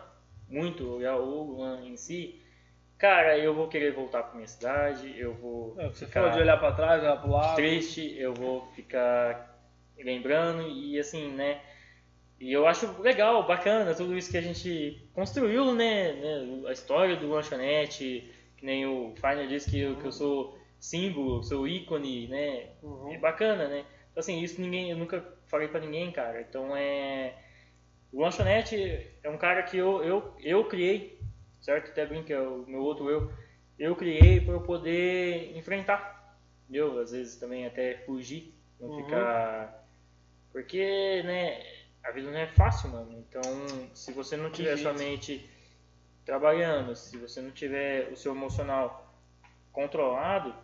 muito 0.49 0.89
olhar 0.97 1.17
o 1.17 1.45
Luan 1.45 1.83
em 1.85 1.97
si, 1.97 2.41
cara, 2.99 3.37
eu 3.39 3.55
vou 3.55 3.69
querer 3.69 3.93
voltar 3.93 4.23
para 4.23 4.35
minha 4.37 4.47
cidade, 4.47 5.15
eu 5.19 5.35
vou 5.35 5.75
É, 5.79 5.89
você 5.89 6.07
ficar 6.07 6.31
de 6.31 6.41
olhar 6.41 6.57
para 6.59 6.73
trás, 6.73 7.03
olhar 7.03 7.17
para 7.17 7.29
o 7.29 7.33
lado. 7.33 7.57
triste, 7.57 8.15
eu 8.19 8.33
vou 8.35 8.67
ficar 8.73 9.55
lembrando 9.99 10.63
e 10.69 10.99
assim, 10.99 11.31
né? 11.33 11.61
E 12.41 12.53
eu 12.53 12.67
acho 12.67 13.01
legal, 13.01 13.47
bacana 13.47 13.95
tudo 13.95 14.17
isso 14.17 14.31
que 14.31 14.37
a 14.37 14.43
gente 14.43 15.09
construiu, 15.15 15.73
né? 15.75 16.13
né, 16.13 16.69
A 16.69 16.73
história 16.73 17.17
do 17.17 17.29
lanchonete, 17.29 18.31
que 18.65 18.67
nem 18.67 18.87
o 18.87 19.15
Finer 19.17 19.47
disse 19.47 19.71
que 19.71 19.79
eu, 19.79 19.97
que 19.97 20.07
eu 20.07 20.13
sou 20.13 20.59
símbolo, 20.81 21.43
sou 21.43 21.69
ícone, 21.69 22.27
né? 22.29 22.71
Uhum. 22.83 23.13
É 23.13 23.19
bacana, 23.19 23.69
né? 23.69 23.85
Então, 24.11 24.21
assim, 24.21 24.43
isso 24.43 24.59
ninguém, 24.59 24.91
eu 24.91 24.97
nunca 24.97 25.23
falei 25.45 25.69
pra 25.69 25.81
ninguém, 25.81 26.11
cara. 26.11 26.41
Então 26.41 26.75
é. 26.75 27.35
O 28.11 28.23
lanchonete 28.23 29.07
é 29.23 29.29
um 29.29 29.37
cara 29.37 29.63
que 29.65 29.77
eu, 29.77 30.03
eu, 30.03 30.35
eu 30.41 30.65
criei, 30.65 31.21
certo? 31.61 31.91
Até 31.91 32.07
brinca, 32.07 32.33
é 32.33 32.41
o 32.41 32.65
meu 32.67 32.81
outro 32.81 33.11
eu. 33.11 33.31
Eu 33.79 33.95
criei 33.95 34.41
para 34.41 34.55
eu 34.55 34.61
poder 34.63 35.55
enfrentar. 35.59 36.39
Eu, 36.73 36.99
às 37.01 37.11
vezes 37.11 37.37
também 37.37 37.67
até 37.67 37.99
fugir, 38.07 38.55
não 38.81 38.89
Uhum. 38.89 39.05
ficar. 39.05 39.85
Porque, 40.53 41.23
né, 41.25 41.61
a 42.03 42.13
vida 42.13 42.31
não 42.31 42.39
é 42.39 42.47
fácil, 42.47 42.89
mano. 42.91 43.13
Então, 43.29 43.43
se 43.93 44.13
você 44.13 44.37
não 44.37 44.51
tiver 44.51 44.77
sua 44.79 44.95
mente 44.95 45.51
trabalhando, 46.25 46.95
se 46.97 47.17
você 47.19 47.41
não 47.41 47.51
tiver 47.51 48.11
o 48.11 48.17
seu 48.17 48.33
emocional 48.33 49.15
controlado, 49.73 50.55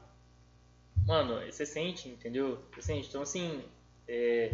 mano, 1.06 1.44
você 1.44 1.66
sente, 1.66 2.08
entendeu? 2.08 2.62
Você 2.74 2.82
sente. 2.82 3.08
Então, 3.08 3.22
assim, 3.22 3.62
é, 4.08 4.52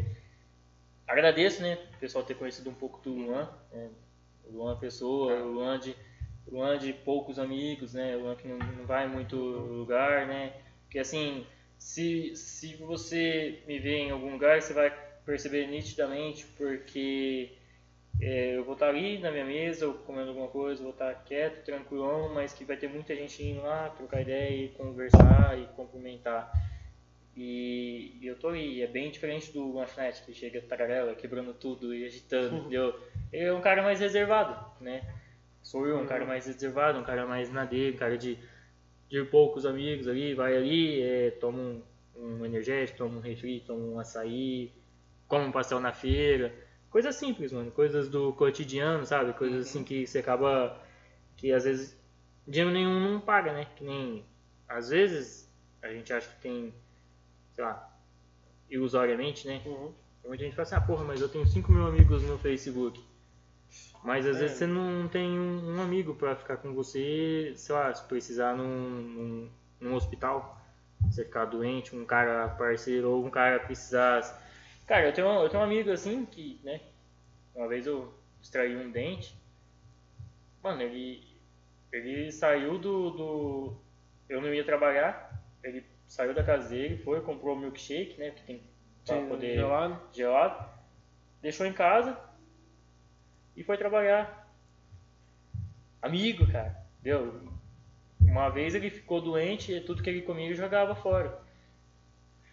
agradeço, 1.07 1.63
né, 1.63 1.79
o 1.95 1.99
pessoal 1.99 2.25
ter 2.25 2.35
conhecido 2.35 2.71
um 2.71 2.75
pouco 2.75 3.01
do 3.03 3.13
Luan. 3.15 3.49
Né? 3.73 3.91
O 4.45 4.53
Luan 4.53 4.79
pessoa, 4.79 5.35
o 5.43 5.53
Luan 5.53 5.79
de, 5.79 5.97
Luan 6.47 6.79
de 6.79 6.93
poucos 6.93 7.39
amigos, 7.39 7.95
né? 7.95 8.17
O 8.17 8.21
Luan 8.21 8.37
que 8.37 8.47
não, 8.47 8.59
não 8.59 8.87
vai 8.87 9.09
muito 9.09 9.37
lugar, 9.37 10.27
né? 10.27 10.53
Porque, 10.85 10.99
assim, 10.99 11.47
se, 11.79 12.35
se 12.37 12.77
você 12.77 13.63
me 13.67 13.79
vê 13.79 13.97
em 13.99 14.11
algum 14.11 14.33
lugar, 14.33 14.63
você 14.63 14.73
vai 14.73 14.91
perceber 15.25 15.67
nitidamente, 15.67 16.47
porque 16.57 17.53
é, 18.21 18.57
eu 18.57 18.65
vou 18.65 18.75
estar 18.75 18.89
ali 18.89 19.19
na 19.19 19.31
minha 19.31 19.45
mesa, 19.45 19.87
ou 19.87 19.95
comendo 19.95 20.31
alguma 20.31 20.49
coisa, 20.49 20.83
vou 20.83 20.93
estar 20.93 21.15
quieto, 21.25 21.65
tranquilão, 21.65 22.33
mas 22.33 22.53
que 22.53 22.65
vai 22.65 22.77
ter 22.77 22.89
muita 22.89 23.15
gente 23.15 23.43
indo 23.43 23.63
lá, 23.63 23.91
trocar 23.91 24.23
ideia, 24.23 24.69
conversar 24.71 25.59
e 25.59 25.67
cumprimentar. 25.77 26.51
E, 27.37 28.17
e 28.21 28.27
eu 28.27 28.35
tô 28.37 28.49
aí, 28.49 28.81
é 28.81 28.87
bem 28.87 29.11
diferente 29.11 29.53
do 29.53 29.75
lanchonete, 29.75 30.23
que 30.23 30.33
chega 30.33 30.63
tagarela, 30.63 31.15
quebrando 31.15 31.53
tudo 31.53 31.95
e 31.95 32.05
agitando, 32.07 32.55
Uhum. 32.55 32.61
entendeu? 32.61 32.99
Ele 33.31 33.45
é 33.45 33.53
um 33.53 33.61
cara 33.61 33.83
mais 33.83 34.01
reservado, 34.01 34.57
né? 34.81 35.05
Sou 35.63 35.87
eu, 35.87 35.99
um 35.99 36.07
cara 36.07 36.25
mais 36.25 36.47
reservado, 36.47 36.99
um 36.99 37.05
cara 37.05 37.27
mais 37.27 37.53
na 37.53 37.67
dele, 37.67 37.97
um 37.97 37.99
cara 37.99 38.17
de, 38.17 38.39
de 39.11 39.23
poucos 39.25 39.67
amigos 39.67 40.09
ali, 40.09 40.33
vai 40.33 40.57
ali, 40.57 41.03
é, 41.03 41.31
toma 41.33 41.59
um, 41.59 41.83
um 42.17 42.47
energético, 42.47 42.99
toma 42.99 43.19
um 43.19 43.21
refri, 43.21 43.61
toma 43.61 43.83
um 43.85 43.99
açaí, 44.01 44.73
come 45.29 45.45
um 45.45 45.53
pastel 45.53 45.81
na 45.81 45.93
feira. 45.93 46.55
Coisas 46.91 47.15
simples, 47.17 47.53
mano. 47.53 47.71
Coisas 47.71 48.09
do 48.09 48.33
cotidiano, 48.33 49.05
sabe? 49.05 49.33
Coisas 49.35 49.69
assim 49.69 49.85
que 49.85 50.07
você 50.07 50.19
acaba. 50.21 50.81
Que 51.37 51.53
às 51.53 51.65
vezes 51.65 51.99
dinheiro 52.47 52.71
nenhum 52.73 53.01
não 53.01 53.21
paga, 53.21 53.53
né? 53.53 53.67
Que 53.77 53.85
nem. 53.85 54.25
Às 54.69 54.89
vezes 54.91 55.53
a 55.83 55.89
gente 55.93 56.13
acha 56.13 56.29
que 56.29 56.41
tem. 56.41 56.75
Sei 57.55 57.65
lá. 57.65 57.93
Ilusoriamente, 58.71 59.47
né? 59.47 59.63
Uhum. 59.65 59.93
Muita 60.27 60.43
gente 60.45 60.57
fala 60.57 60.63
assim, 60.65 60.75
ah, 60.75 60.81
porra, 60.81 61.05
mas 61.05 61.21
eu 61.21 61.29
tenho 61.29 61.47
5 61.47 61.71
mil 61.71 61.87
amigos 61.87 62.23
no 62.23 62.37
Facebook. 62.39 63.01
Mas 64.03 64.27
às 64.27 64.37
É. 64.37 64.41
vezes 64.41 64.57
você 64.59 64.67
não 64.67 65.09
tem 65.09 65.39
um, 65.39 65.81
amigo 65.81 66.15
pra 66.15 66.35
ficar 66.35 66.57
com 66.57 66.73
você, 66.73 67.53
sei 67.57 67.75
lá, 67.75 67.93
se 67.95 68.05
precisar 68.05 68.57
num, 68.57 68.67
num, 68.67 69.51
num 69.81 69.95
hospital, 69.95 70.61
você 71.09 71.25
ficar 71.25 71.45
doente, 71.45 71.95
um 71.95 72.05
cara 72.05 72.49
parceiro 72.49 73.11
ou 73.11 73.25
um 73.25 73.31
cara 73.31 73.61
precisar. 73.61 74.21
Cara, 74.87 75.07
eu 75.07 75.13
tenho, 75.13 75.29
eu 75.29 75.49
tenho 75.49 75.61
um 75.63 75.67
amigo 75.67 75.91
assim 75.91 76.25
que, 76.27 76.61
né, 76.65 76.81
uma 77.55 77.69
vez 77.69 77.87
eu 77.87 78.15
extraí 78.43 78.77
um 78.77 78.91
dente. 78.91 79.37
Mano, 80.63 80.83
ele, 80.83 81.27
ele 81.93 82.33
saiu 82.33 82.79
do, 82.79 83.11
do. 83.11 83.77
Eu 84.29 84.41
não 84.41 84.53
ia 84.53 84.65
trabalhar, 84.65 85.43
ele 85.63 85.85
saiu 86.07 86.35
da 86.35 86.43
casa 86.45 86.69
dele, 86.71 86.99
foi, 86.99 87.21
comprou 87.23 87.57
milkshake, 87.57 88.19
né, 88.19 88.31
que 88.33 88.43
tem 88.45 88.63
pra 89.07 89.23
Sim, 89.23 89.29
poder 89.29 89.55
gelado. 89.55 90.01
gelado, 90.13 90.69
deixou 91.43 91.67
em 91.67 91.73
casa 91.73 92.19
e 93.57 93.65
foi 93.65 93.77
trabalhar. 93.77 94.47
Amigo, 96.01 96.47
cara, 96.51 96.87
deu. 97.03 97.43
Uma 98.21 98.49
vez 98.51 98.75
ele 98.75 98.91
ficou 98.91 99.21
doente 99.21 99.73
e 99.73 99.81
tudo 99.81 100.03
que 100.03 100.11
ele 100.11 100.23
comia 100.23 100.47
ele 100.47 100.55
jogava 100.55 100.95
fora. 100.95 101.41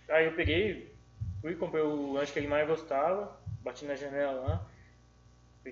Aí 0.10 0.26
eu 0.26 0.36
peguei, 0.36 0.93
fui, 1.44 1.56
comprei 1.56 1.84
o 1.84 2.14
lanche 2.14 2.32
que 2.32 2.40
ele 2.40 2.48
mais 2.48 2.66
gostava, 2.66 3.38
bati 3.62 3.84
na 3.84 3.96
janela 3.96 4.32
lá, 4.32 4.68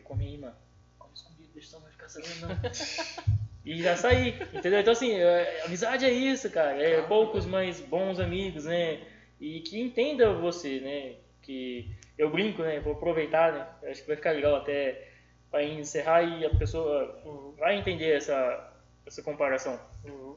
come 0.03 0.25
aí, 0.27 0.37
mano. 0.37 0.55
Come 0.99 1.13
escondido, 1.13 1.49
deixa 1.53 1.69
só 1.69 1.79
vai 1.79 1.91
ficar 1.91 2.09
sabendo 2.09 2.41
não. 2.41 2.49
E 3.63 3.81
já 3.81 3.95
saí, 3.95 4.29
entendeu? 4.51 4.79
Então 4.79 4.91
assim, 4.91 5.13
é- 5.13 5.63
amizade 5.65 6.03
é 6.03 6.09
isso, 6.11 6.49
cara. 6.49 6.81
É 6.81 6.99
Ah, 6.99 7.03
poucos, 7.03 7.45
mas 7.45 7.79
bons 7.79 8.19
amigos, 8.19 8.65
né? 8.65 9.07
E 9.39 9.61
que 9.61 9.79
entenda 9.79 10.33
você, 10.33 10.79
né? 10.79 11.15
Que 11.43 11.95
eu 12.17 12.29
brinco, 12.31 12.63
né? 12.63 12.79
Vou 12.79 12.93
aproveitar, 12.93 13.53
né? 13.53 13.89
Acho 13.89 14.01
que 14.01 14.07
vai 14.07 14.15
ficar 14.17 14.31
legal 14.31 14.55
até 14.55 15.09
para 15.51 15.63
encerrar 15.63 16.23
e 16.23 16.43
a 16.43 16.49
pessoa 16.49 17.21
Uhum. 17.23 17.51
vai 17.55 17.77
entender 17.77 18.11
essa, 18.17 18.73
essa 19.05 19.21
comparação. 19.21 19.79
Uhum. 20.03 20.35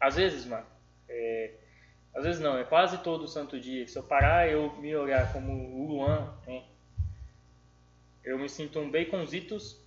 Às 0.00 0.16
vezes, 0.16 0.46
mano, 0.46 0.66
é, 1.10 1.50
às 2.14 2.24
vezes 2.24 2.40
não, 2.40 2.58
é 2.58 2.64
quase 2.64 2.98
todo 2.98 3.26
santo 3.26 3.58
dia. 3.58 3.86
Se 3.88 3.98
eu 3.98 4.02
parar 4.02 4.48
e 4.48 4.52
eu 4.52 4.74
me 4.76 4.94
olhar 4.94 5.32
como 5.32 5.52
o 5.52 5.86
Luan? 5.86 6.34
Eu 8.22 8.38
me 8.38 8.48
sinto 8.48 8.78
um 8.78 8.90
baconzitos 8.90 9.80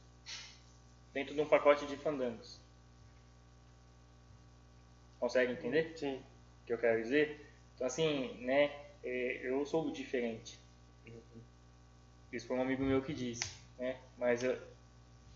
dentro 1.14 1.34
de 1.34 1.42
um 1.42 1.48
pacote 1.48 1.86
de 1.86 1.96
fandangos. 1.96 2.60
Consegue 5.20 5.54
entender? 5.54 5.94
Sim. 5.96 6.16
o 6.16 6.66
que 6.66 6.74
eu 6.74 6.78
quero 6.78 7.02
dizer? 7.02 7.50
Então, 7.76 7.88
assim, 7.88 8.34
né, 8.42 8.72
é, 9.04 9.42
eu 9.44 9.66
sou 9.66 9.92
diferente. 9.92 10.60
Isso 12.32 12.48
foi 12.48 12.58
um 12.58 12.62
amigo 12.62 12.84
meu 12.84 13.02
que 13.02 13.14
disse, 13.14 13.46
né? 13.78 13.98
Mas 14.18 14.44
eu, 14.44 14.58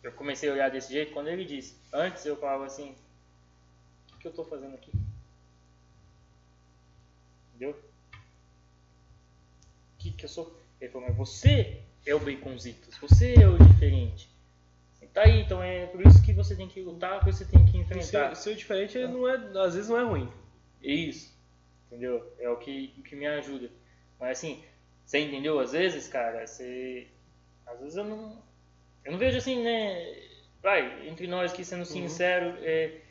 eu 0.04 0.12
comecei 0.14 0.50
a 0.50 0.54
olhar 0.54 0.70
desse 0.70 0.92
jeito 0.92 1.14
quando 1.14 1.30
ele 1.30 1.46
disse. 1.46 1.80
Antes 1.94 2.26
eu 2.26 2.36
falava 2.36 2.66
assim, 2.66 2.94
o 4.14 4.18
que 4.18 4.28
eu 4.28 4.34
tô 4.34 4.44
fazendo 4.44 4.76
aqui? 4.76 4.92
Entendeu? 7.60 7.78
O 9.94 9.98
que 9.98 10.12
que 10.12 10.24
eu 10.24 10.30
sou? 10.30 10.58
Ele 10.80 10.90
falou, 10.90 11.10
mas 11.10 11.18
você 11.18 11.82
é 12.06 12.16
o 12.16 12.20
baconzitos, 12.20 12.98
você 12.98 13.34
é 13.36 13.48
o 13.48 13.58
diferente. 13.58 14.30
Tá 15.14 15.24
aí, 15.24 15.42
então 15.42 15.62
é 15.62 15.88
por 15.88 16.06
isso 16.06 16.24
que 16.24 16.32
você 16.32 16.56
tem 16.56 16.68
que 16.68 16.82
lutar, 16.82 17.20
por 17.20 17.30
isso 17.30 17.40
você 17.40 17.52
tem 17.52 17.66
que 17.66 17.78
enfrentar. 17.78 18.36
Ser, 18.36 18.52
ser 18.52 18.56
diferente 18.56 18.98
ele 18.98 19.08
não 19.08 19.28
é, 19.28 19.36
às 19.60 19.74
vezes 19.74 19.90
não 19.90 19.98
é 19.98 20.04
ruim. 20.04 20.32
Isso. 20.82 21.36
Entendeu? 21.88 22.32
É 22.40 22.50
o 22.50 22.56
que, 22.56 22.94
o 22.98 23.02
que 23.02 23.16
me 23.16 23.26
ajuda. 23.26 23.70
Mas 24.20 24.38
assim, 24.38 24.64
você 25.06 25.20
entendeu? 25.20 25.60
Às 25.60 25.74
vezes, 25.74 26.08
cara, 26.08 26.46
você. 26.46 27.08
Às 27.66 27.80
vezes 27.80 27.98
eu 27.98 28.06
não. 28.06 28.42
Eu 29.04 29.12
não 29.12 29.20
vejo 29.20 29.40
assim, 29.40 29.62
né? 29.62 30.30
Vai, 30.62 31.08
entre 31.10 31.26
nós 31.28 31.52
aqui 31.52 31.66
sendo 31.66 31.84
sincero, 31.84 32.58
é. 32.62 33.02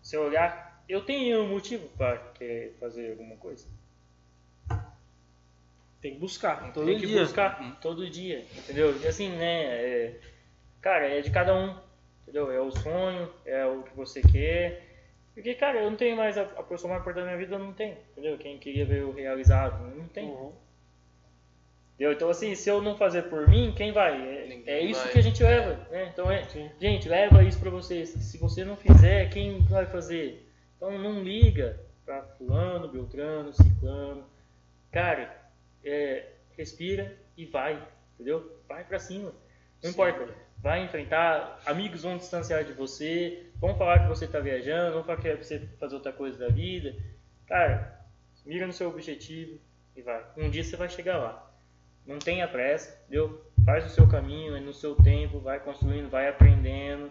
Se 0.00 0.16
eu 0.16 0.22
olhar, 0.22 0.69
eu 0.90 1.04
tenho 1.04 1.42
um 1.42 1.48
motivo 1.48 1.88
para 1.96 2.16
querer 2.34 2.76
fazer 2.80 3.12
alguma 3.12 3.36
coisa. 3.36 3.66
Tem 6.00 6.14
que 6.14 6.18
buscar. 6.18 6.72
Todo 6.72 6.86
Tem 6.86 6.98
que 6.98 7.06
dia. 7.06 7.20
buscar 7.20 7.78
todo 7.80 8.08
dia, 8.08 8.44
entendeu? 8.56 8.98
E 9.00 9.06
assim, 9.06 9.28
né? 9.30 9.64
é, 9.64 10.20
cara, 10.80 11.06
é 11.06 11.20
de 11.20 11.30
cada 11.30 11.54
um, 11.54 11.76
entendeu? 12.22 12.50
É 12.50 12.60
o 12.60 12.70
sonho, 12.70 13.30
é 13.44 13.66
o 13.66 13.82
que 13.82 13.94
você 13.94 14.22
quer. 14.22 14.82
Porque, 15.34 15.54
cara, 15.54 15.80
eu 15.80 15.90
não 15.90 15.96
tenho 15.96 16.16
mais 16.16 16.36
a, 16.36 16.42
a 16.42 16.62
pessoa 16.62 16.90
mais 16.90 17.02
importante 17.02 17.24
da 17.24 17.32
minha 17.32 17.38
vida, 17.38 17.58
não 17.58 17.72
tenho, 17.72 17.96
entendeu? 18.12 18.36
Quem 18.38 18.58
queria 18.58 18.84
ver 18.84 19.02
eu 19.02 19.12
realizado, 19.12 19.94
não 19.94 20.08
tem. 20.08 20.26
Uhum. 20.26 20.52
Entendeu? 21.94 22.12
Então, 22.14 22.30
assim, 22.30 22.54
se 22.54 22.68
eu 22.70 22.80
não 22.80 22.96
fazer 22.96 23.24
por 23.24 23.46
mim, 23.46 23.74
quem 23.76 23.92
vai? 23.92 24.12
É, 24.26 24.62
é 24.66 24.80
isso 24.80 25.02
vai. 25.02 25.12
que 25.12 25.18
a 25.18 25.22
gente 25.22 25.42
leva, 25.42 25.86
né? 25.90 26.08
Então, 26.10 26.30
é, 26.30 26.44
Sim. 26.44 26.70
gente, 26.80 27.08
leva 27.08 27.44
isso 27.44 27.60
pra 27.60 27.70
vocês. 27.70 28.08
Se 28.08 28.38
você 28.38 28.64
não 28.64 28.74
fizer, 28.74 29.28
quem 29.28 29.60
vai 29.66 29.84
fazer? 29.84 30.49
Então, 30.80 30.98
não 30.98 31.22
liga 31.22 31.78
pra 32.06 32.22
fulano, 32.22 32.88
beltrano, 32.88 33.52
ciclano. 33.52 34.24
Cara, 34.90 35.38
é, 35.84 36.36
respira 36.56 37.18
e 37.36 37.44
vai, 37.44 37.86
entendeu? 38.14 38.58
Vai 38.66 38.82
pra 38.84 38.98
cima. 38.98 39.30
Não 39.82 39.82
Sim. 39.82 39.88
importa. 39.90 40.34
Vai 40.56 40.82
enfrentar, 40.82 41.60
amigos 41.66 42.02
vão 42.02 42.16
distanciar 42.16 42.64
de 42.64 42.72
você, 42.72 43.50
vão 43.56 43.76
falar 43.76 43.98
que 43.98 44.08
você 44.08 44.26
tá 44.26 44.40
viajando, 44.40 44.94
vão 44.94 45.04
falar 45.04 45.20
que 45.20 45.28
é 45.28 45.36
você 45.36 45.58
fazer 45.78 45.96
outra 45.96 46.14
coisa 46.14 46.38
da 46.38 46.48
vida. 46.48 46.96
Cara, 47.46 48.00
mira 48.46 48.66
no 48.66 48.72
seu 48.72 48.88
objetivo 48.88 49.60
e 49.94 50.00
vai. 50.00 50.24
Um 50.34 50.48
dia 50.48 50.64
você 50.64 50.78
vai 50.78 50.88
chegar 50.88 51.18
lá. 51.18 51.54
Não 52.06 52.18
tenha 52.18 52.48
pressa, 52.48 52.98
entendeu? 53.02 53.44
Faz 53.66 53.84
o 53.84 53.90
seu 53.90 54.08
caminho, 54.08 54.56
é 54.56 54.60
no 54.60 54.72
seu 54.72 54.94
tempo, 54.94 55.40
vai 55.40 55.60
construindo, 55.60 56.08
vai 56.08 56.26
aprendendo. 56.26 57.10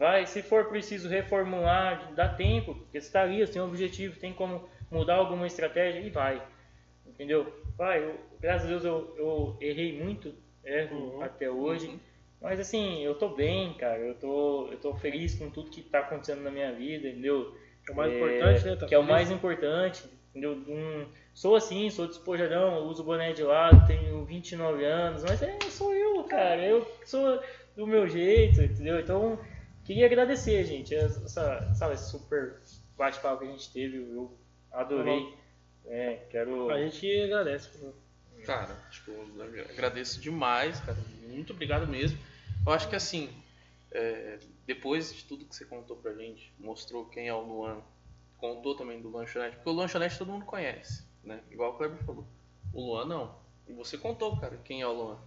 Vai, 0.00 0.26
se 0.26 0.42
for 0.42 0.64
preciso 0.66 1.08
reformular, 1.08 2.12
dá 2.14 2.26
tempo, 2.28 2.74
porque 2.74 3.00
você 3.00 3.06
está 3.06 3.22
ali, 3.22 3.46
você 3.46 3.52
tem 3.52 3.62
um 3.62 3.66
objetivo, 3.66 4.18
tem 4.18 4.32
como 4.32 4.66
mudar 4.90 5.16
alguma 5.16 5.46
estratégia 5.46 6.00
e 6.00 6.10
vai. 6.10 6.42
Entendeu? 7.06 7.52
Vai, 7.76 8.02
eu- 8.04 8.18
graças 8.40 8.66
a 8.66 8.70
Deus 8.70 8.84
eu, 8.84 9.14
eu 9.18 9.56
errei 9.60 9.92
muito, 10.02 10.34
erro 10.64 10.96
Uhum. 11.16 11.22
até 11.22 11.50
hoje. 11.50 11.88
Uhum. 11.88 12.00
Mas 12.40 12.58
assim, 12.58 13.02
eu 13.04 13.14
tô 13.14 13.28
bem, 13.28 13.74
cara. 13.74 13.98
Eu 13.98 14.14
tô, 14.14 14.68
eu 14.72 14.78
tô 14.78 14.94
feliz 14.94 15.34
com 15.34 15.50
tudo 15.50 15.70
que 15.70 15.82
tá 15.82 16.00
acontecendo 16.00 16.42
na 16.42 16.50
minha 16.50 16.72
vida, 16.72 17.08
entendeu? 17.08 17.54
É 17.88 17.92
o 17.92 17.96
mais 17.96 18.12
É, 18.12 18.16
importante, 18.16 18.64
né? 18.66 18.76
Tá 18.76 18.86
que 18.86 18.94
é 18.94 18.98
o 18.98 19.02
feliz. 19.02 19.10
mais 19.12 19.30
importante, 19.30 20.04
entendeu? 20.30 20.52
Um- 20.66 21.06
sou 21.34 21.56
assim, 21.56 21.90
sou 21.90 22.06
despojadão, 22.06 22.86
uso 22.86 23.04
boné 23.04 23.32
de 23.34 23.42
lado, 23.42 23.86
tenho 23.86 24.24
29 24.24 24.84
anos, 24.84 25.22
mas 25.24 25.42
é, 25.42 25.58
sou 25.68 25.92
eu, 25.94 26.24
cara. 26.24 26.64
Eu 26.64 26.86
sou 27.04 27.38
do 27.76 27.86
meu 27.86 28.08
jeito, 28.08 28.62
entendeu? 28.62 28.98
Então, 29.00 29.38
queria 29.84 30.06
agradecer, 30.06 30.64
gente. 30.64 30.94
Essa, 30.94 31.74
sabe, 31.74 31.94
esse 31.94 32.10
super 32.10 32.60
bate-papo 32.96 33.40
que 33.40 33.48
a 33.48 33.50
gente 33.50 33.72
teve, 33.72 33.96
eu 33.98 34.38
adorei. 34.70 35.34
É, 35.86 36.26
quero. 36.30 36.70
A 36.70 36.78
gente 36.78 37.22
agradece. 37.22 37.70
Cara, 38.44 38.74
tipo, 38.90 39.10
eu 39.10 39.64
agradeço 39.70 40.20
demais, 40.20 40.80
cara. 40.80 40.98
Muito 41.28 41.52
obrigado 41.52 41.86
mesmo. 41.86 42.18
Eu 42.66 42.72
acho 42.72 42.88
que 42.88 42.96
assim, 42.96 43.30
é, 43.90 44.38
depois 44.66 45.12
de 45.12 45.24
tudo 45.24 45.44
que 45.44 45.54
você 45.54 45.64
contou 45.64 45.96
pra 45.96 46.14
gente, 46.14 46.52
mostrou 46.58 47.06
quem 47.06 47.28
é 47.28 47.34
o 47.34 47.40
Luan 47.40 47.82
contou 48.40 48.74
também 48.74 49.00
do 49.00 49.10
lanchonete, 49.10 49.56
porque 49.56 49.68
o 49.68 49.74
lanchonete 49.74 50.16
todo 50.16 50.32
mundo 50.32 50.46
conhece, 50.46 51.04
né? 51.22 51.40
Igual 51.50 51.72
o 51.72 51.76
Kleber 51.76 52.02
falou. 52.04 52.26
O 52.72 52.80
Luan 52.80 53.04
não. 53.04 53.38
E 53.68 53.72
você 53.72 53.98
contou, 53.98 54.36
cara, 54.38 54.56
quem 54.64 54.80
é 54.80 54.86
o 54.86 54.92
Luan. 54.92 55.18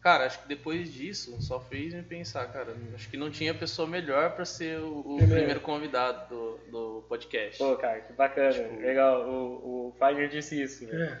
Cara, 0.00 0.26
acho 0.26 0.40
que 0.42 0.48
depois 0.48 0.92
disso 0.92 1.36
só 1.42 1.58
fez 1.58 1.92
me 1.92 2.02
pensar, 2.02 2.46
cara, 2.52 2.72
acho 2.94 3.08
que 3.10 3.16
não 3.16 3.30
tinha 3.30 3.52
pessoa 3.52 3.86
melhor 3.88 4.30
pra 4.32 4.44
ser 4.44 4.78
o, 4.78 5.00
o 5.00 5.02
Primeiro. 5.16 5.34
primeiro 5.34 5.60
convidado 5.60 6.28
do, 6.28 6.58
do 6.70 7.04
podcast. 7.08 7.58
Pô, 7.58 7.76
cara, 7.76 8.00
que 8.00 8.12
bacana. 8.12 8.52
Tipo- 8.52 8.80
Legal, 8.80 9.28
o, 9.28 9.88
o 9.88 9.94
Fagner 9.98 10.28
disse 10.28 10.62
isso, 10.62 10.86
velho. 10.86 11.02
É. 11.02 11.12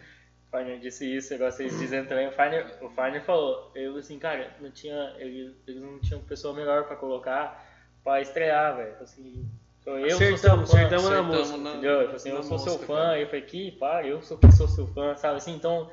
O 0.46 0.50
Fagner 0.50 0.78
disse 0.78 1.04
isso, 1.12 1.34
igual 1.34 1.50
vocês 1.50 1.76
dizendo 1.78 2.08
também. 2.08 2.28
O 2.28 2.32
Fagner, 2.32 2.66
o 2.80 2.88
Fagner 2.90 3.22
falou, 3.24 3.70
eu 3.74 3.96
assim, 3.96 4.16
cara, 4.18 4.54
não 4.60 4.70
tinha, 4.70 5.12
eles, 5.18 5.52
eles 5.66 5.82
não 5.82 5.98
tinham 5.98 6.20
pessoa 6.22 6.54
melhor 6.54 6.84
pra 6.86 6.94
colocar 6.96 7.66
pra 8.04 8.20
estrear, 8.20 8.76
velho. 8.76 8.94
Assim, 9.00 9.44
então, 9.82 9.98
eu 9.98 10.06
Acertamos, 10.16 10.40
sou 10.40 10.48
seu 10.48 10.56
fã, 10.66 10.86
acertamos 10.86 11.10
na 11.10 11.22
música. 11.22 11.58
na- 11.58 11.70
entendeu? 11.72 12.00
Falou 12.02 12.14
assim, 12.14 12.28
eu 12.30 12.36
na 12.36 12.42
sou 12.44 12.58
seu 12.60 12.72
música, 12.74 12.86
fã. 12.86 12.94
cara. 13.02 13.20
Eu 13.20 13.26
falei, 13.26 13.42
que 13.42 13.72
para, 13.72 14.06
eu 14.06 14.22
sou 14.22 14.38
que 14.38 14.52
sou 14.52 14.68
seu 14.68 14.86
fã, 14.86 15.16
sabe 15.16 15.36
assim? 15.36 15.54
Então, 15.54 15.90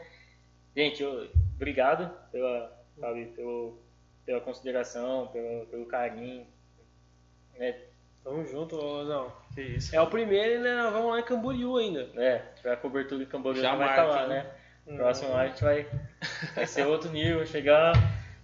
gente, 0.78 1.02
eu, 1.04 1.28
obrigado 1.56 2.10
pela, 2.32 2.75
sabe, 3.00 3.26
pelo, 3.36 3.78
pela 4.26 4.42
consideração, 4.42 5.28
pelo, 5.28 5.66
pelo 5.68 5.86
carinho. 5.86 6.46
Né? 7.58 7.76
Tamo 8.24 8.46
junto, 8.46 8.76
ô, 8.76 9.04
não. 9.04 9.32
Que 9.54 9.62
isso. 9.62 9.96
É 9.96 10.02
o 10.02 10.08
primeiro 10.08 10.56
e 10.56 10.64
né, 10.64 10.76
nós 10.76 10.92
vamos 10.94 11.12
lá 11.12 11.20
em 11.20 11.24
Camboriú 11.24 11.78
ainda. 11.78 12.10
É, 12.16 12.42
a 12.72 12.76
cobertura 12.76 13.24
de 13.24 13.30
Camboriú 13.30 13.62
Já 13.62 13.72
não 13.72 13.78
vai 13.78 13.90
estar 13.90 14.04
lá, 14.04 14.28
né? 14.28 14.46
né? 14.88 14.98
Próximo 14.98 15.30
ano 15.30 15.38
a 15.40 15.48
gente 15.48 15.64
vai, 15.64 15.88
vai 16.56 16.68
ser 16.68 16.86
outro 16.86 17.12
nível, 17.12 17.46
chegar. 17.46 17.94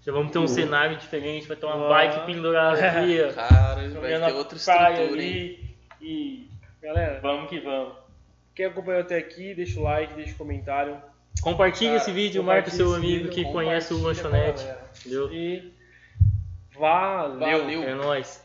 Já 0.01 0.11
vamos 0.11 0.31
ter 0.31 0.39
um 0.39 0.47
cenário 0.47 0.97
diferente, 0.97 1.47
vai 1.47 1.55
ter 1.57 1.65
uma 1.65 1.85
Ah. 1.85 1.89
bike 1.89 2.25
pendurada 2.25 2.79
aqui. 2.89 3.33
Cara, 3.33 3.89
vai 3.89 4.19
ter 4.19 4.33
outra 4.33 4.57
estrutura, 4.57 5.01
hein? 5.01 5.13
ali. 5.13 5.75
E 6.01 6.49
Galera, 6.81 7.19
vamos 7.19 7.47
que 7.49 7.59
vamos. 7.59 7.95
quem 8.55 8.65
acompanhou 8.65 9.01
até 9.01 9.17
aqui, 9.17 9.53
deixa 9.53 9.79
o 9.79 9.83
like, 9.83 10.15
deixa 10.15 10.33
o 10.33 10.37
comentário. 10.37 10.99
Compartilha 11.39 11.91
Cara, 11.91 12.01
esse 12.01 12.11
vídeo, 12.11 12.43
marca 12.43 12.69
o 12.69 12.71
seu 12.71 12.93
amigo 12.93 13.25
vídeo, 13.25 13.31
que 13.31 13.43
conhece 13.51 13.93
o 13.93 14.01
lanchonete. 14.01 14.65
Entendeu? 14.99 15.31
E 15.31 15.73
valeu. 16.77 17.39
Valeu. 17.39 17.83
É 17.83 17.95
nóis. 17.95 18.43